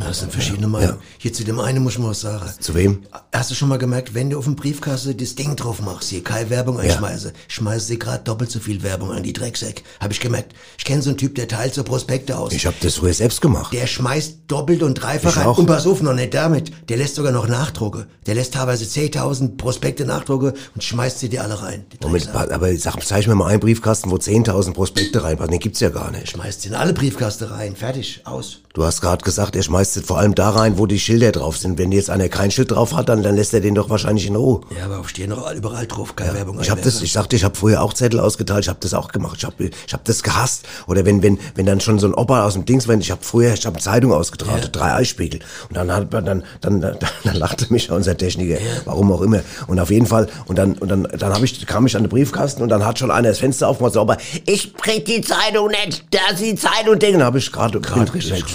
Das 0.06 0.20
sind 0.20 0.32
verschiedene 0.32 0.68
Meinungen. 0.68 0.98
Hier 1.18 1.34
zu 1.34 1.44
dem 1.44 1.60
einen 1.60 1.84
muss 1.84 1.94
ich 1.94 2.00
mal 2.00 2.10
was 2.10 2.22
sagen. 2.22 2.50
Zu 2.60 2.76
wem? 2.76 3.04
Hast 3.32 3.52
du 3.52 3.56
schon 3.56 3.70
mal 3.70 3.78
gemerkt, 3.78 4.14
wenn 4.14 4.30
du 4.30 4.38
auf 4.38 4.46
dem 4.46 4.56
Briefkasse 4.56 5.16
das 5.16 5.36
Ding 5.36 5.56
drauf 5.56 5.82
machst, 5.82 6.10
hier 6.10 6.24
keine 6.24 6.50
Werbung 6.50 6.80
einschmeiße, 6.80 7.34
schmeißt 7.48 7.88
sie 7.88 8.00
gerade 8.00 8.24
doppelt 8.24 8.52
so 8.52 8.60
viel 8.60 8.84
Werbung 8.84 9.12
an 9.12 9.24
die 9.24 9.34
Drecksäck. 9.34 9.84
Hab 10.00 10.12
ich 10.12 10.20
gemerkt. 10.20 10.54
Ich 10.78 10.86
kenne 10.86 11.02
so 11.02 11.10
einen 11.10 11.18
Typ, 11.18 11.36
der 11.36 11.48
teilt 11.48 11.74
so 11.74 11.84
Prospekte 11.84 12.38
aus. 12.38 12.54
Ich 12.54 12.66
habe 12.66 12.76
das 12.82 12.96
früher 12.96 13.14
selbst 13.14 13.42
gemacht. 13.42 13.74
Der 13.74 13.88
schmeißt 13.88 14.40
doppelt 14.48 14.84
und 14.84 14.96
dreifach 14.96 15.46
auch. 15.46 15.58
Und 15.58 15.66
pass 15.66 15.88
auf, 15.88 16.02
noch 16.02 16.14
nicht 16.14 16.34
damit. 16.34 16.72
Der 16.90 16.98
lässt 16.98 17.16
sogar 17.16 17.32
noch 17.32 17.48
Nachdrucke. 17.48 18.08
Der 18.26 18.36
lässt 18.36 18.54
teilweise 18.54 18.86
10.000 18.86 19.58
Prospekte 19.58 20.06
Nachdrucke 20.06 20.54
und 20.76 20.84
schmeißt 20.84 21.20
sie 21.20 21.30
dir 21.30 21.44
alle 21.44 21.62
rein. 21.62 21.86
Moment, 22.02 22.30
aber 22.34 22.76
sag, 22.78 23.02
zeig 23.06 23.28
mir 23.28 23.36
mal 23.36 23.48
einen 23.48 23.60
Briefkasten, 23.60 24.12
wo 24.12 24.16
10.000 24.16 24.74
Prospekte 24.74 25.24
reinpassen. 25.24 25.52
Den 25.52 25.60
gibt's 25.60 25.80
ja 25.80 25.90
gar 25.90 26.12
nicht. 26.12 26.30
Schmeißt 26.30 26.62
sie 26.62 26.70
in 26.70 26.76
alle 26.76 26.94
Briefkaste 26.94 27.52
rein. 27.52 27.76
Fertig. 27.76 28.22
Aus. 28.26 28.62
Du 28.74 28.84
hast 28.84 29.02
gerade 29.02 29.24
gesagt, 29.24 29.56
er 29.56 29.62
schmeißt 29.62 29.98
es 29.98 30.06
vor 30.08 30.18
allem 30.18 30.34
da 30.34 30.50
rein, 30.50 30.80
wo 30.80 30.88
die 30.88 31.00
Schilder 31.00 31.31
drauf 31.31 31.58
sind. 31.58 31.78
Wenn 31.78 31.92
jetzt 31.92 32.10
einer 32.10 32.28
kein 32.28 32.50
Schild 32.50 32.72
drauf 32.72 32.96
hat, 32.96 33.08
dann, 33.08 33.22
dann 33.22 33.36
lässt 33.36 33.54
er 33.54 33.60
den 33.60 33.75
doch 33.75 33.92
wahrscheinlich 33.92 34.25
in 34.25 34.36
Ruhe. 34.36 34.62
Ja, 34.75 34.86
aber 34.86 35.08
stehen 35.08 35.30
noch 35.30 35.54
überall 35.54 35.86
drauf. 35.86 36.16
Keine 36.16 36.34
Werbung 36.34 36.60
Ich 36.60 36.72
habe 36.72 36.81
das, 36.81 37.00
ich 37.04 37.12
sagte, 37.12 37.36
ich 37.36 37.44
habe 37.44 37.54
früher 37.56 37.84
auch 37.84 37.94
Zettel 37.94 38.20
ausgeteilt, 38.20 38.64
ich 38.64 38.70
habe 38.70 38.80
das 38.81 38.96
auch 38.96 39.10
gemacht. 39.10 39.36
Ich 39.38 39.46
habe 39.46 39.70
ich 39.86 39.94
hab 39.94 40.04
das 40.06 40.24
gehasst. 40.24 40.66
Oder 40.88 41.06
wenn 41.06 41.22
wenn 41.22 41.38
wenn 41.54 41.68
dann 41.68 41.81
schon 41.81 42.00
so 42.00 42.08
ein 42.08 42.16
Opa 42.16 42.46
aus 42.46 42.54
dem 42.54 42.66
Dings, 42.66 42.88
wenn 42.88 43.00
ich 43.00 43.12
habe 43.12 43.22
früher, 43.24 43.54
ich 43.54 43.64
habe 43.68 43.78
Zeitung 43.78 44.12
ausgetragen, 44.12 44.68
drei 44.72 44.94
Eisspiegel 44.94 45.42
und 45.70 45.78
dann 45.78 45.94
hat 45.94 46.12
man 46.12 46.25
dann 46.25 46.44
dann 46.62 46.81
dann, 46.81 46.98
dann 47.24 47.36
lachte 47.36 47.72
mich 47.72 47.92
unser 47.92 48.18
Techniker, 48.18 48.58
warum 48.86 49.12
auch 49.12 49.22
immer. 49.22 49.42
Und 49.68 49.80
auf 49.80 49.92
jeden 49.92 50.08
Fall 50.08 50.28
und 50.48 50.58
dann 50.58 50.80
und 50.80 50.90
dann 50.90 51.04
dann 51.04 51.31
habe 51.31 51.46
ich 51.46 51.64
kam 51.68 51.86
ich 51.86 51.96
an 51.96 52.02
den 52.02 52.10
Briefkasten 52.10 52.64
und 52.64 52.70
dann 52.70 52.84
hat 52.84 52.98
schon 52.98 53.12
einer 53.12 53.30
das 53.30 53.38
Fenster 53.38 53.68
aufgemacht, 53.68 53.94
so, 53.94 54.02
aber 54.02 54.18
ich 54.48 54.74
krieg 54.74 55.06
die 55.06 55.22
Zeitung 55.22 55.68
nicht, 55.68 56.06
da 56.10 56.34
ist 56.34 56.42
die 56.42 56.56
Zeitung 56.56 56.98
Ding. 56.98 57.14
Dann 57.14 57.24
habe 57.24 57.38
ich 57.38 57.52
gerade 57.52 57.80
gerade 57.80 58.12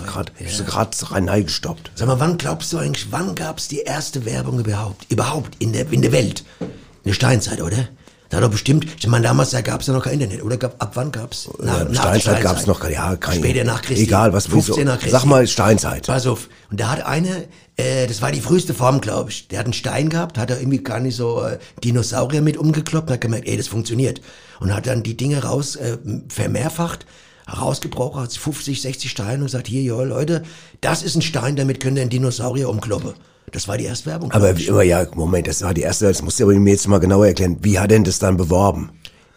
gerade 0.08 0.32
gerade 0.66 0.90
rein 1.10 1.44
gestoppt. 1.44 1.90
Sag 1.94 2.08
mal, 2.08 2.18
wann 2.20 2.38
glaubst 2.38 2.72
du 2.72 2.78
eigentlich, 2.78 3.06
wann 3.10 3.34
gab's 3.34 3.68
die 3.68 3.80
erste 3.80 4.24
Werbung 4.24 4.58
überhaupt? 4.58 5.06
Überhaupt 5.10 5.54
in 5.60 5.72
der, 5.72 5.90
in 5.92 6.02
der 6.02 6.12
Welt? 6.12 6.44
In 6.60 6.66
der 7.06 7.12
Steinzeit, 7.14 7.60
oder? 7.62 7.88
Da 8.30 8.36
hat 8.36 8.44
doch 8.44 8.50
bestimmt, 8.50 8.84
ich 8.98 9.06
meine, 9.06 9.24
damals 9.26 9.50
da 9.52 9.62
gab's 9.62 9.86
ja 9.86 9.94
noch 9.94 10.04
kein 10.04 10.20
Internet, 10.20 10.42
oder? 10.44 10.58
Gab, 10.58 10.82
ab 10.82 10.90
wann 10.96 11.10
gab's? 11.12 11.48
Ja, 11.64 11.86
Steinzeit 11.94 12.42
gab's 12.42 12.66
noch 12.66 12.78
gar- 12.78 12.90
ja, 12.90 13.16
kein- 13.16 13.38
Später 13.38 13.64
nach 13.64 13.80
Christi. 13.80 14.02
Egal, 14.04 14.34
was- 14.34 14.48
wieso? 14.48 14.74
15 14.74 14.86
nach 14.86 14.96
Christi. 14.98 15.10
Sag 15.12 15.24
mal 15.24 15.46
Steinzeit. 15.46 16.06
Pass 16.06 16.26
auf. 16.26 16.50
Und 16.70 16.78
da 16.78 16.90
hat 16.90 17.06
einer, 17.06 17.36
äh, 17.78 18.06
das 18.06 18.20
war 18.20 18.30
die 18.30 18.42
früheste 18.42 18.74
Form, 18.74 19.00
glaube 19.00 19.30
ich. 19.30 19.48
Der 19.48 19.60
hat 19.60 19.64
einen 19.64 19.72
Stein 19.72 20.10
gehabt, 20.10 20.36
hat 20.36 20.50
er 20.50 20.58
irgendwie 20.60 20.82
gar 20.82 21.00
nicht 21.00 21.16
so 21.16 21.42
äh, 21.42 21.58
Dinosaurier 21.82 22.42
mit 22.42 22.58
umgekloppt, 22.58 23.10
hat 23.10 23.22
gemerkt, 23.22 23.48
ey, 23.48 23.56
das 23.56 23.66
funktioniert. 23.68 24.20
Und 24.60 24.74
hat 24.74 24.86
dann 24.86 25.02
die 25.02 25.16
Dinge 25.16 25.42
raus, 25.44 25.76
äh, 25.76 25.96
vermehrfacht, 26.28 27.06
rausgebrochen, 27.48 28.22
hat 28.22 28.32
50, 28.32 28.82
60 28.82 29.10
Steine 29.10 29.38
und 29.38 29.46
gesagt, 29.46 29.68
hier, 29.68 29.82
ja, 29.82 30.02
Leute, 30.02 30.42
das 30.80 31.02
ist 31.02 31.16
ein 31.16 31.22
Stein, 31.22 31.56
damit 31.56 31.80
könnt 31.80 31.96
ihr 31.96 32.02
einen 32.02 32.10
Dinosaurier 32.10 32.68
umkloppen. 32.68 33.14
Das 33.52 33.66
war 33.66 33.78
die 33.78 33.84
erste 33.84 34.06
Werbung. 34.10 34.30
Aber 34.32 34.50
immer 34.50 34.82
ja, 34.82 35.06
Moment, 35.14 35.46
das 35.46 35.62
war 35.62 35.72
die 35.72 35.80
erste, 35.80 36.06
das 36.06 36.22
musst 36.22 36.38
du 36.38 36.44
aber 36.44 36.54
mir 36.54 36.72
jetzt 36.72 36.86
mal 36.86 36.98
genauer 36.98 37.28
erklären. 37.28 37.58
Wie 37.62 37.78
hat 37.78 37.90
denn 37.90 38.04
das 38.04 38.18
dann 38.18 38.36
beworben? 38.36 38.90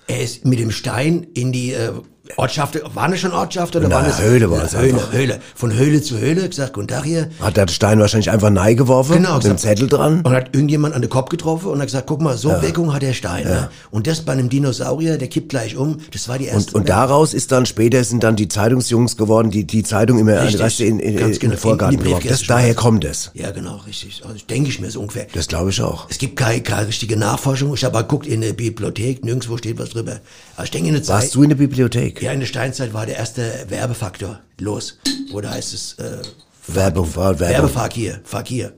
Er 0.08 0.22
ist 0.22 0.46
mit 0.46 0.60
dem 0.60 0.72
Stein 0.72 1.28
in 1.34 1.52
die 1.54 1.72
äh, 1.72 1.94
Ortschaft, 2.38 2.80
waren 2.96 3.14
es 3.14 3.20
schon 3.20 3.32
Ortschaft 3.32 3.76
oder 3.76 3.90
waren 3.90 4.06
es 4.06 4.22
Höhle 4.22 4.50
war 4.50 4.64
es 4.64 4.76
Höhle, 4.76 4.94
einfach. 4.96 5.14
Höhle. 5.14 5.40
Von 5.56 5.74
Höhle 5.74 6.02
zu 6.02 6.18
Höhle, 6.18 6.48
gesagt, 6.48 6.74
guten 6.74 6.88
Tag 6.88 7.04
hier. 7.04 7.30
Hat 7.40 7.58
der 7.58 7.68
Stein 7.68 8.00
wahrscheinlich 8.00 8.32
einfach 8.32 8.50
nein 8.50 8.76
geworfen? 8.76 9.14
Genau, 9.14 9.36
Mit 9.36 9.46
dem 9.46 9.58
Zettel 9.58 9.88
dran? 9.88 10.22
Und 10.22 10.32
hat 10.34 10.54
irgendjemand 10.54 10.96
an 10.96 11.02
den 11.02 11.10
Kopf 11.10 11.30
getroffen 11.30 11.68
und 11.68 11.80
hat 11.80 11.88
gesagt, 11.88 12.08
guck 12.08 12.22
mal, 12.22 12.38
so 12.38 12.50
Wirkung 12.62 12.94
hat 12.94 13.02
der 13.02 13.14
Stein. 13.14 13.46
Ne? 13.46 13.70
Und 13.90 14.08
das 14.08 14.22
bei 14.22 14.34
einem 14.34 14.50
Dinosaurier, 14.50 15.18
der 15.18 15.28
kippt 15.28 15.50
gleich 15.50 15.76
um. 15.76 15.98
Das 16.12 16.28
war 16.28 16.38
die 16.38 16.46
erste. 16.46 16.74
Und, 16.74 16.82
und 16.82 16.90
daraus 16.90 17.34
ist 17.34 17.52
dann 17.52 17.66
später 17.66 18.04
sind 18.04 18.24
dann 18.24 18.36
die 18.36 18.48
Zeitungsjungs 18.48 19.18
geworden, 19.18 19.52
die 19.52 19.66
die 19.66 19.84
Zeitung 19.84 20.20
immer 20.20 20.42
Richtig, 20.42 20.82
in, 20.82 21.00
in, 21.00 21.18
in 21.18 21.32
genau, 21.40 21.54
den 21.54 21.58
Vorgarten 21.58 21.98
in 21.98 22.04
die 22.04 22.06
geworfen. 22.10 22.28
Das, 22.28 22.44
daher 22.44 22.74
kommt 22.76 23.06
es. 23.06 23.32
Ja, 23.34 23.52
genau, 23.52 23.78
richtig. 23.88 24.22
Also 24.26 24.38
denke 24.50 24.70
ich 24.70 24.80
mir 24.80 24.90
so 24.92 25.02
ungefähr. 25.02 25.28
Das 25.34 25.48
glaube 25.48 25.70
ich 25.70 25.82
auch. 25.82 26.08
Es 26.10 26.18
gibt 26.18 26.36
keine, 26.36 26.62
keine 26.62 26.88
richtige 26.88 27.18
Nachforschung. 27.18 27.74
Ich 27.74 27.84
habe 27.84 27.94
mal 27.94 28.02
geguckt 28.02 28.28
in 28.28 28.42
der 28.42 28.54
Bibliothek, 28.54 29.24
nirgendwo 29.24 29.58
steht 29.58 29.80
was 29.80 29.90
drüber. 29.90 30.20
Aber 30.56 30.64
ich 30.66 30.72
denke 30.72 30.90
in 30.90 30.94
der 30.94 31.04
Zeit. 31.04 31.24
Warst 31.24 31.36
du 31.36 31.44
in 31.44 31.50
der 31.50 31.58
Bibliothek? 31.58 32.21
Ja, 32.22 32.32
in 32.32 32.40
der 32.40 32.48
Steinzeit 32.48 32.94
war 32.94 33.06
der 33.06 33.18
erste 33.18 33.66
Werbefaktor 33.70 34.40
los. 34.60 34.98
Oder 35.34 35.52
heißt 35.52 35.74
es 35.74 35.94
äh, 35.94 36.20
Werbung 36.68 37.14
Werbung. 37.16 37.40
Werbefakir, 37.40 38.22
Fakir. 38.24 38.74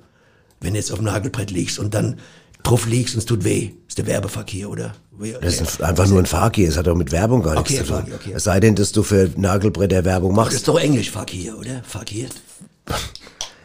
Wenn 0.62 0.73
du 0.73 0.79
jetzt 0.79 0.91
auf 0.91 1.00
dem 1.00 1.05
Nagelbrett 1.05 1.51
liegst 1.51 1.77
und 1.77 1.93
dann 1.93 2.19
drauf 2.63 2.85
liegst 2.88 3.15
und 3.15 3.19
es 3.19 3.25
tut 3.25 3.43
weh, 3.43 3.71
ist 3.88 3.97
der 3.97 4.07
Werbefakir, 4.07 4.69
oder? 4.69 4.93
Das 5.41 5.59
ist 5.59 5.81
ein, 5.81 5.89
einfach 5.89 6.07
nur 6.07 6.19
ein 6.19 6.25
Fakir. 6.25 6.69
Es 6.69 6.77
hat 6.77 6.88
doch 6.88 6.95
mit 6.95 7.12
Werbung 7.12 7.43
gar 7.43 7.55
nichts 7.55 7.71
Okay, 7.71 7.79
zu 7.81 7.85
tun. 7.88 7.97
Fakir, 8.01 8.15
okay. 8.15 8.31
Es 8.35 8.43
sei 8.45 8.59
denn, 8.62 8.75
dass 8.75 8.93
du 8.93 9.03
für 9.03 9.29
Nagelbretter 9.35 10.05
Werbung 10.05 10.31
Das 10.31 10.38
machst. 10.38 10.53
ist 10.55 10.67
doch 10.67 10.79
Englisch, 10.79 11.12
Fakir, 11.12 11.57
oder? 11.57 11.83
Fakir. 11.85 12.29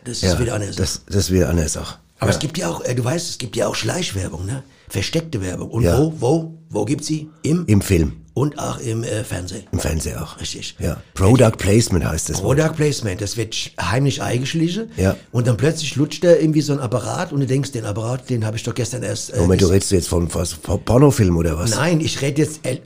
Das 0.04 0.22
ist 0.22 0.38
wieder 0.40 0.54
anders. 0.54 0.76
das, 0.76 1.02
das 1.08 1.30
wird 1.30 1.46
anders 1.48 1.76
auch. 1.76 1.94
Aber 2.18 2.30
es 2.30 2.38
gibt 2.40 2.58
ja 2.58 2.68
auch, 2.68 2.84
äh, 2.84 2.94
du 2.96 3.04
weißt, 3.04 3.28
es 3.30 3.38
gibt 3.38 3.54
ja 3.54 3.68
auch 3.68 3.76
Schleichwerbung, 3.76 4.44
ne? 4.44 4.64
Versteckte 4.88 5.40
Werbung. 5.40 5.70
Und 5.70 5.84
Ja. 5.84 5.98
wo, 5.98 6.12
wo, 6.18 6.58
wo 6.70 6.84
gibt's 6.84 7.06
sie? 7.06 7.28
Im, 7.42 7.64
Im 7.66 7.80
Film, 7.80 8.24
und 8.38 8.58
auch 8.58 8.78
im 8.78 9.02
äh, 9.02 9.24
Fernsehen. 9.24 9.64
im 9.72 9.78
Fernseher 9.78 10.22
auch. 10.22 10.40
Richtig. 10.40 10.76
Ja. 10.78 10.98
Product 11.14 11.52
Placement 11.58 12.04
heißt 12.04 12.30
das. 12.30 12.40
Product 12.40 12.72
Placement, 12.76 13.20
das 13.20 13.36
wird 13.36 13.54
heimlich 13.80 14.22
eingeschlichen. 14.22 14.90
Ja. 14.96 15.16
Und 15.32 15.46
dann 15.46 15.56
plötzlich 15.56 15.96
lutscht 15.96 16.22
da 16.24 16.32
irgendwie 16.34 16.60
so 16.60 16.72
ein 16.72 16.80
Apparat 16.80 17.32
und 17.32 17.40
du 17.40 17.46
denkst, 17.46 17.72
den 17.72 17.84
Apparat, 17.84 18.30
den 18.30 18.44
habe 18.46 18.56
ich 18.56 18.62
doch 18.62 18.74
gestern 18.74 19.02
erst. 19.02 19.32
Äh, 19.34 19.40
Moment, 19.40 19.60
du 19.62 19.66
redest 19.66 19.90
jetzt 19.92 20.08
von 20.08 20.32
was, 20.34 20.52
von 20.52 20.80
Pornofilm 20.82 21.36
oder 21.36 21.58
was? 21.58 21.70
Nein, 21.72 22.00
ich 22.00 22.20
rede 22.22 22.42
jetzt, 22.42 22.60
er, 22.62 22.76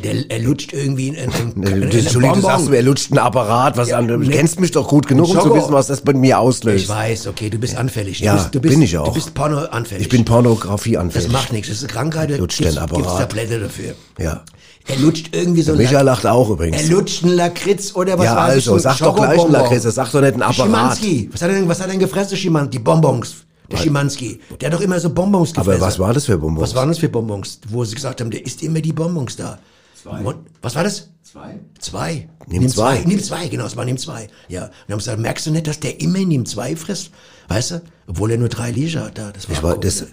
der, 0.00 0.30
er 0.30 0.38
lutscht 0.38 0.72
irgendwie 0.72 1.08
in, 1.08 1.14
in, 1.14 1.30
in, 1.56 1.62
in, 1.62 1.90
du- 1.90 1.98
Entschuldigung, 1.98 2.36
du 2.36 2.42
sagst, 2.42 2.68
mir, 2.70 2.76
er 2.76 2.82
lutscht 2.82 3.10
einen 3.10 3.18
Apparat, 3.18 3.76
was 3.76 3.88
Ja, 3.88 3.98
an, 3.98 4.08
du 4.08 4.16
nee. 4.16 4.28
kennst 4.34 4.60
mich 4.60 4.70
doch 4.70 4.88
gut 4.88 5.06
genug, 5.06 5.28
um 5.30 5.40
zu 5.40 5.54
wissen, 5.54 5.72
was 5.72 5.88
das 5.88 6.00
bei 6.00 6.12
mir 6.12 6.38
auslöst. 6.38 6.84
Ich 6.84 6.88
weiß, 6.88 7.26
okay, 7.26 7.50
du 7.50 7.58
bist 7.58 7.76
anfällig. 7.76 8.18
Du 8.18 8.24
Ja, 8.24 8.34
bist, 8.36 8.54
du 8.54 8.60
bist, 8.60 8.74
bin 8.74 8.82
ich 8.82 8.96
auch. 8.96 9.08
Du 9.08 9.14
bist 9.14 9.34
pornoanfällig. 9.34 10.02
Ich 10.04 10.08
bin 10.08 10.24
Pornografie 10.24 10.96
anfällig. 10.96 11.26
Das 11.26 11.32
macht 11.32 11.52
nichts, 11.52 11.68
das 11.68 11.78
ist 11.78 11.84
eine 11.84 11.92
Krankheit, 11.92 12.30
Lutscht 12.38 12.58
gibt's, 12.58 12.74
den 12.74 12.86
gibt's 12.86 13.00
Apparat. 13.06 13.20
Tablette 13.30 13.60
dafür. 13.60 13.94
Ja. 14.18 14.44
Er 14.86 14.96
lutscht 14.98 15.34
irgendwie 15.34 15.62
so 15.62 15.72
ein 15.72 15.78
Micha 15.78 16.02
lacht 16.02 16.26
auch 16.26 16.48
Er 16.48 16.52
übrigens. 16.54 16.88
lutscht 16.90 17.24
einen 17.24 17.34
Lakritz 17.36 17.94
oder 17.94 18.18
was 18.18 18.26
Ja, 18.26 18.36
weiß 18.36 18.48
ich, 18.50 18.54
also, 18.56 18.70
so 18.70 18.74
ein 18.76 18.80
sag 18.80 18.98
doch 18.98 19.16
gleich 19.16 19.40
einen. 19.40 19.52
Lakritz, 19.52 19.82
sag 19.82 20.12
doch 20.12 20.20
nicht 20.20 20.34
einen 20.34 20.42
Apparat. 20.42 20.54
Schimanski, 20.98 21.30
was 21.32 21.40
hat 21.42 21.48
er 21.50 21.54
denn, 21.56 21.68
was 21.68 21.78
hat 21.80 21.86
er 21.86 21.90
denn 21.92 22.00
gefressen, 22.00 22.36
Schimanski? 22.36 22.70
Die 22.78 22.78
Bonbons. 22.84 23.34
Der 23.70 23.78
Schimanski. 23.78 24.40
Der 24.60 24.70
hat 24.70 24.74
doch 24.78 24.82
immer 24.82 25.00
so 25.00 25.08
Bonbons 25.08 25.54
gefressen. 25.54 25.72
Aber 25.72 25.86
was 25.86 25.98
war 25.98 26.12
das 26.12 26.26
für 26.26 26.36
Bonbons? 26.36 26.62
Was 26.68 26.74
waren 26.74 26.88
das 26.90 26.98
für 26.98 27.08
Bonbons? 27.08 27.60
Wo 27.68 27.82
sie 27.84 27.94
gesagt 27.94 28.20
haben, 28.20 28.30
der 28.30 28.44
isst 28.44 28.62
immer 28.62 28.80
die 28.80 28.92
Bonbons 28.92 29.36
da. 29.36 29.58
Zwei. 30.02 30.20
Was 30.60 30.74
war 30.74 30.84
das? 30.84 31.08
Zwei. 31.22 31.58
Zwei. 31.78 32.28
Nimm 32.46 32.68
zwei. 32.68 33.02
Nimm 33.06 33.22
zwei, 33.22 33.48
genau, 33.48 33.64
es 33.64 33.74
war 33.76 33.86
nimm 33.86 33.96
zwei. 33.96 34.28
Ja. 34.48 34.64
Und 34.64 34.70
dann 34.86 34.92
haben 34.92 35.00
sie 35.00 35.04
gesagt, 35.06 35.18
merkst 35.20 35.46
du 35.46 35.50
nicht, 35.50 35.66
dass 35.66 35.80
der 35.80 35.98
immer 36.00 36.18
nimm 36.18 36.44
zwei 36.44 36.76
frisst? 36.76 37.10
Weißt 37.48 37.70
du? 37.70 37.82
Obwohl 38.06 38.32
er 38.32 38.38
nur 38.38 38.50
drei 38.50 38.70
Liter 38.70 39.06
hat 39.06 39.16
da. 39.16 39.32
Das 39.32 39.48
war, 39.48 39.56
Ich 39.56 39.62
war- 39.62 39.74
cool. 39.76 39.80
das- 39.80 40.04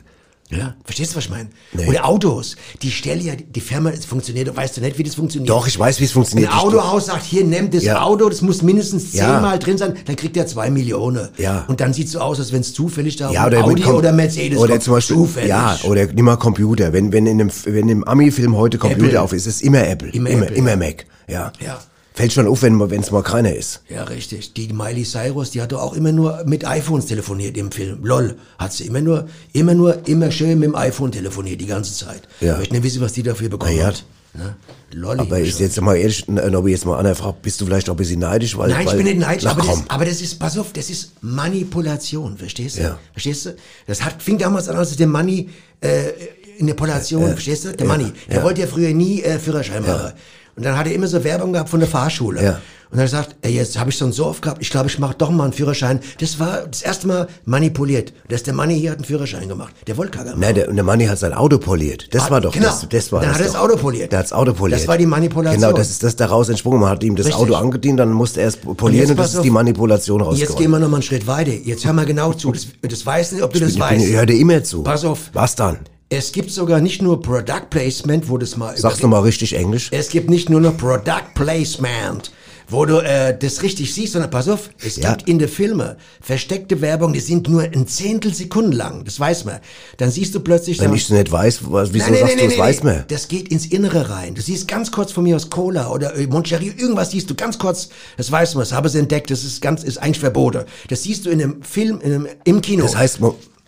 Ja, 0.51 0.75
verstehst 0.83 1.13
du, 1.13 1.15
was 1.17 1.23
ich 1.25 1.29
meine? 1.29 1.49
Nee. 1.73 1.87
Oder 1.87 2.05
Autos. 2.05 2.57
Die 2.81 2.91
stellen 2.91 3.25
ja, 3.25 3.33
die 3.35 3.61
Firma, 3.61 3.89
es 3.91 4.05
funktioniert, 4.05 4.53
weißt 4.55 4.75
du 4.77 4.81
nicht, 4.81 4.97
wie 4.97 5.03
das 5.03 5.15
funktioniert? 5.15 5.49
Doch, 5.49 5.65
ich 5.65 5.79
weiß, 5.79 5.99
wie 6.01 6.03
es 6.03 6.11
Ein 6.11 6.13
funktioniert. 6.13 6.49
Ich- 6.51 6.57
Autohaus 6.59 7.05
sagt, 7.05 7.23
hier, 7.23 7.45
nimm 7.45 7.71
das 7.71 7.83
Ja. 7.83 8.01
Auto, 8.01 8.27
das 8.27 8.41
muss 8.41 8.61
mindestens 8.61 9.13
Ja. 9.13 9.25
zehnmal 9.35 9.59
drin 9.59 9.77
sein, 9.77 9.93
dann 10.05 10.15
kriegt 10.17 10.35
er 10.35 10.47
zwei 10.47 10.69
Millionen. 10.69 11.29
Ja. 11.37 11.63
Und 11.69 11.79
dann 11.79 11.93
sieht 11.93 12.07
es 12.07 12.11
so 12.13 12.19
aus, 12.19 12.37
als 12.39 12.51
wenn 12.51 12.61
es 12.61 12.73
zufällig 12.73 13.15
da 13.15 13.31
Ja, 13.31 13.47
oder, 13.47 13.63
Audi 13.63 13.85
oder 13.85 14.11
Mercedes 14.11 14.57
oder 14.59 14.71
kommt. 14.73 14.83
zum 14.83 14.93
Beispiel, 14.95 15.15
zufällig. 15.15 15.49
ja, 15.49 15.77
oder 15.85 16.05
nimm 16.07 16.25
mal 16.25 16.35
Computer. 16.35 16.91
Wenn, 16.91 17.13
wenn 17.13 17.25
in 17.27 17.39
einem, 17.39 17.51
wenn 17.65 17.87
im 17.87 18.03
Ami-Film 18.03 18.55
heute 18.57 18.77
Computer 18.77 19.05
Apple. 19.07 19.21
auf 19.21 19.33
ist, 19.33 19.47
ist 19.47 19.55
es 19.55 19.61
immer 19.61 19.87
Apple. 19.87 20.09
Immer 20.09 20.29
Immer, 20.31 20.43
Apple, 20.43 20.55
immer 20.57 20.69
ja. 20.71 20.75
Mac. 20.75 21.05
Ja. 21.29 21.53
Ja. 21.65 21.79
Fällt 22.21 22.33
schon 22.33 22.45
auf, 22.45 22.61
wenn 22.61 23.01
es 23.01 23.09
mal 23.09 23.23
keiner 23.23 23.55
ist. 23.55 23.81
Ja, 23.89 24.03
richtig. 24.03 24.53
Die 24.53 24.71
Miley 24.71 25.03
Cyrus, 25.03 25.49
die 25.49 25.59
hat 25.59 25.71
doch 25.71 25.81
auch 25.81 25.93
immer 25.93 26.11
nur 26.11 26.43
mit 26.45 26.67
iPhones 26.67 27.07
telefoniert 27.07 27.57
im 27.57 27.71
Film. 27.71 28.03
Lol. 28.03 28.35
Hat 28.59 28.73
sie 28.73 28.85
immer 28.85 29.01
nur, 29.01 29.27
immer 29.53 29.73
nur, 29.73 30.07
immer 30.07 30.29
schön 30.29 30.59
mit 30.59 30.67
dem 30.67 30.75
iPhone 30.75 31.11
telefoniert, 31.11 31.59
die 31.59 31.65
ganze 31.65 31.95
Zeit. 31.95 32.27
Ja. 32.39 32.53
Ich 32.53 32.59
möchte 32.59 32.75
nicht 32.75 32.83
wissen, 32.83 33.01
was 33.01 33.13
die 33.13 33.23
dafür 33.23 33.49
bekommen 33.49 33.75
ja. 33.75 33.87
hat. 33.87 34.05
Ne? 34.35 34.55
Lolli. 34.91 35.19
Aber 35.19 35.39
ist 35.39 35.53
schon. 35.53 35.61
jetzt 35.61 35.81
mal 35.81 35.95
ehrlich, 35.95 36.27
äh, 36.27 36.49
Nobby, 36.51 36.69
jetzt 36.69 36.85
mal 36.85 36.99
einer 36.99 37.15
fragt, 37.15 37.41
bist 37.41 37.59
du 37.59 37.65
vielleicht 37.65 37.89
auch 37.89 37.95
ein 37.95 37.97
bisschen 37.97 38.19
neidisch? 38.19 38.55
Weil, 38.55 38.69
Nein, 38.69 38.81
ich 38.81 38.87
weil, 38.87 38.97
bin 38.97 39.05
nicht 39.07 39.19
neidisch, 39.19 39.47
aber 39.47 39.65
das, 39.65 39.83
aber 39.87 40.05
das 40.05 40.21
ist, 40.21 40.37
pass 40.37 40.59
auf, 40.59 40.73
das 40.73 40.91
ist 40.91 41.13
Manipulation, 41.21 42.37
verstehst 42.37 42.77
du? 42.77 42.83
Ja. 42.83 42.99
Verstehst 43.13 43.47
du? 43.47 43.55
Das 43.87 44.05
hat, 44.05 44.21
fing 44.21 44.37
damals 44.37 44.69
an, 44.69 44.77
als 44.77 44.95
der 44.95 45.07
Money, 45.07 45.49
äh, 45.81 46.11
in 46.59 46.67
der 46.67 46.75
Polation, 46.75 47.31
verstehst 47.31 47.65
du? 47.65 47.75
Der 47.75 47.87
Money, 47.87 48.13
der 48.29 48.37
ja. 48.37 48.43
wollte 48.43 48.61
ja 48.61 48.67
früher 48.67 48.93
nie 48.93 49.23
äh, 49.23 49.39
Führerschein 49.39 49.81
machen. 49.81 50.13
Und 50.55 50.65
dann 50.65 50.77
hat 50.77 50.85
er 50.87 50.93
immer 50.93 51.07
so 51.07 51.23
Werbung 51.23 51.53
gehabt 51.53 51.69
von 51.69 51.79
der 51.79 51.89
Fahrschule. 51.89 52.43
Ja. 52.43 52.59
Und 52.91 52.97
dann 52.97 53.07
hat 53.07 53.13
er 53.13 53.19
gesagt, 53.21 53.35
ey, 53.43 53.53
jetzt 53.53 53.79
habe 53.79 53.89
ich 53.89 53.95
schon 53.97 54.11
so 54.11 54.25
oft 54.25 54.41
gehabt, 54.41 54.61
ich 54.61 54.69
glaube, 54.69 54.87
ich 54.87 54.99
mache 54.99 55.15
doch 55.17 55.29
mal 55.29 55.45
einen 55.45 55.53
Führerschein. 55.53 56.01
Das 56.19 56.41
war 56.41 56.63
das 56.69 56.81
erste 56.81 57.07
Mal 57.07 57.27
manipuliert. 57.45 58.11
Das 58.27 58.43
der 58.43 58.53
Money 58.53 58.77
hier 58.77 58.91
hat 58.91 58.97
einen 58.97 59.05
Führerschein 59.05 59.47
gemacht. 59.47 59.73
Der 59.87 59.95
wollte 59.95 60.11
keiner 60.17 60.31
machen. 60.31 60.41
Nein, 60.41 60.55
der, 60.55 60.67
und 60.67 60.75
der 60.75 60.83
Manni 60.83 61.05
hat 61.05 61.17
sein 61.17 61.33
Auto 61.33 61.57
poliert. 61.57 62.13
Das 62.13 62.23
Ah, 62.27 62.31
war 62.31 62.41
doch, 62.41 62.51
genau. 62.51 62.65
das, 62.65 62.85
das 62.89 63.11
war 63.13 63.21
Dann 63.21 63.29
das 63.29 63.37
hat 63.39 63.45
er 63.45 63.51
das. 63.53 63.61
Auto 63.61 63.77
poliert. 63.77 64.11
Der 64.11 64.19
hat 64.19 64.25
das 64.25 64.33
Auto 64.33 64.53
poliert. 64.53 64.81
Das 64.81 64.87
war 64.89 64.97
die 64.97 65.05
Manipulation. 65.05 65.61
Genau, 65.61 65.71
das 65.73 65.89
ist 65.89 66.03
das 66.03 66.17
daraus 66.17 66.49
entsprungen. 66.49 66.81
Man 66.81 66.89
hat 66.89 67.01
ihm 67.03 67.15
das 67.15 67.27
Richtig. 67.27 67.41
Auto 67.41 67.53
angedient, 67.55 67.97
dann 67.97 68.11
musste 68.11 68.41
er 68.41 68.49
es 68.49 68.57
polieren 68.57 69.03
jetzt 69.03 69.11
und, 69.11 69.19
das 69.19 69.31
ist 69.31 69.37
auf. 69.37 69.43
die 69.43 69.51
Manipulation 69.51 70.19
Jetzt 70.19 70.27
rausgekommen. 70.27 70.61
gehen 70.61 70.71
wir 70.71 70.79
noch 70.79 70.89
mal 70.89 70.97
einen 70.97 71.03
Schritt 71.03 71.27
weiter. 71.27 71.51
Jetzt 71.53 71.85
hör 71.85 71.93
mal 71.93 72.05
genau 72.05 72.33
zu. 72.33 72.51
Das, 72.51 72.67
das 72.81 73.05
weiß 73.05 73.31
nicht, 73.31 73.41
ob 73.43 73.53
du 73.53 73.59
das 73.61 73.69
ich, 73.71 73.79
weißt. 73.79 73.99
bin, 73.99 74.09
ich 74.09 74.15
höre 74.17 74.25
dir 74.25 74.37
immer 74.37 74.61
zu. 74.65 74.83
Pass 74.83 75.05
auf. 75.05 75.29
Was 75.31 75.55
dann? 75.55 75.77
Es 76.13 76.33
gibt 76.33 76.51
sogar 76.51 76.81
nicht 76.81 77.01
nur 77.01 77.21
Product 77.21 77.69
Placement, 77.69 78.27
wo 78.27 78.37
das 78.37 78.57
mal. 78.57 78.75
Sag's 78.75 79.01
nochmal 79.01 79.21
richtig 79.21 79.55
Englisch. 79.55 79.87
Es 79.93 80.09
gibt 80.09 80.29
nicht 80.29 80.49
nur 80.49 80.59
noch 80.59 80.75
Product 80.75 81.33
Placement, 81.35 82.33
wo 82.67 82.83
du 82.83 82.97
äh, 82.99 83.37
das 83.39 83.63
richtig 83.63 83.93
siehst, 83.93 84.11
sondern 84.11 84.29
pass 84.29 84.49
auf, 84.49 84.71
es 84.83 84.97
Ja. 84.97 85.13
gibt 85.15 85.29
in 85.29 85.39
den 85.39 85.47
Filmen 85.47 85.95
versteckte 86.19 86.81
Werbung, 86.81 87.13
die 87.13 87.21
sind 87.21 87.47
nur 87.47 87.61
ein 87.61 87.87
Zehntel 87.87 88.33
Sekunden 88.33 88.73
lang. 88.73 89.05
Das 89.05 89.21
weiß 89.21 89.45
man. 89.45 89.59
Dann 89.95 90.11
siehst 90.11 90.35
du 90.35 90.41
plötzlich. 90.41 90.81
Wenn 90.81 90.93
ich 90.93 91.03
es 91.03 91.11
nicht 91.11 91.31
weiß, 91.31 91.61
was, 91.71 91.93
wieso 91.93 92.07
Nein, 92.07 92.13
nein, 92.15 92.21
sagst 92.23 92.35
nein, 92.35 92.49
du, 92.49 92.55
nein, 92.57 92.59
weiß 92.59 92.83
man? 92.83 93.03
Das 93.07 93.27
geht 93.29 93.47
ins 93.47 93.67
Innere 93.67 94.09
rein. 94.09 94.35
Du 94.35 94.41
siehst 94.41 94.67
ganz 94.67 94.91
kurz 94.91 95.13
von 95.13 95.23
mir 95.23 95.37
aus 95.37 95.49
Cola 95.49 95.91
oder 95.91 96.13
äh, 96.17 96.27
Moncherie, 96.27 96.73
irgendwas 96.77 97.11
siehst 97.11 97.29
du 97.29 97.35
ganz 97.35 97.57
kurz. 97.57 97.87
Das 98.17 98.29
weiß 98.29 98.55
man, 98.55 98.63
das 98.63 98.73
habe 98.73 98.89
sie 98.89 98.99
entdeckt, 98.99 99.31
das 99.31 99.45
ist 99.45 99.61
ganz, 99.61 99.81
ist 99.83 99.97
eigentlich 99.97 100.19
verboten. 100.19 100.65
Das 100.89 101.03
siehst 101.03 101.25
du 101.25 101.29
in 101.29 101.41
einem 101.41 101.63
Film, 101.63 102.01
in 102.01 102.13
einem, 102.13 102.27
im 102.43 102.61
Kino. 102.61 102.83
Das 102.83 102.97
heißt, 102.97 103.19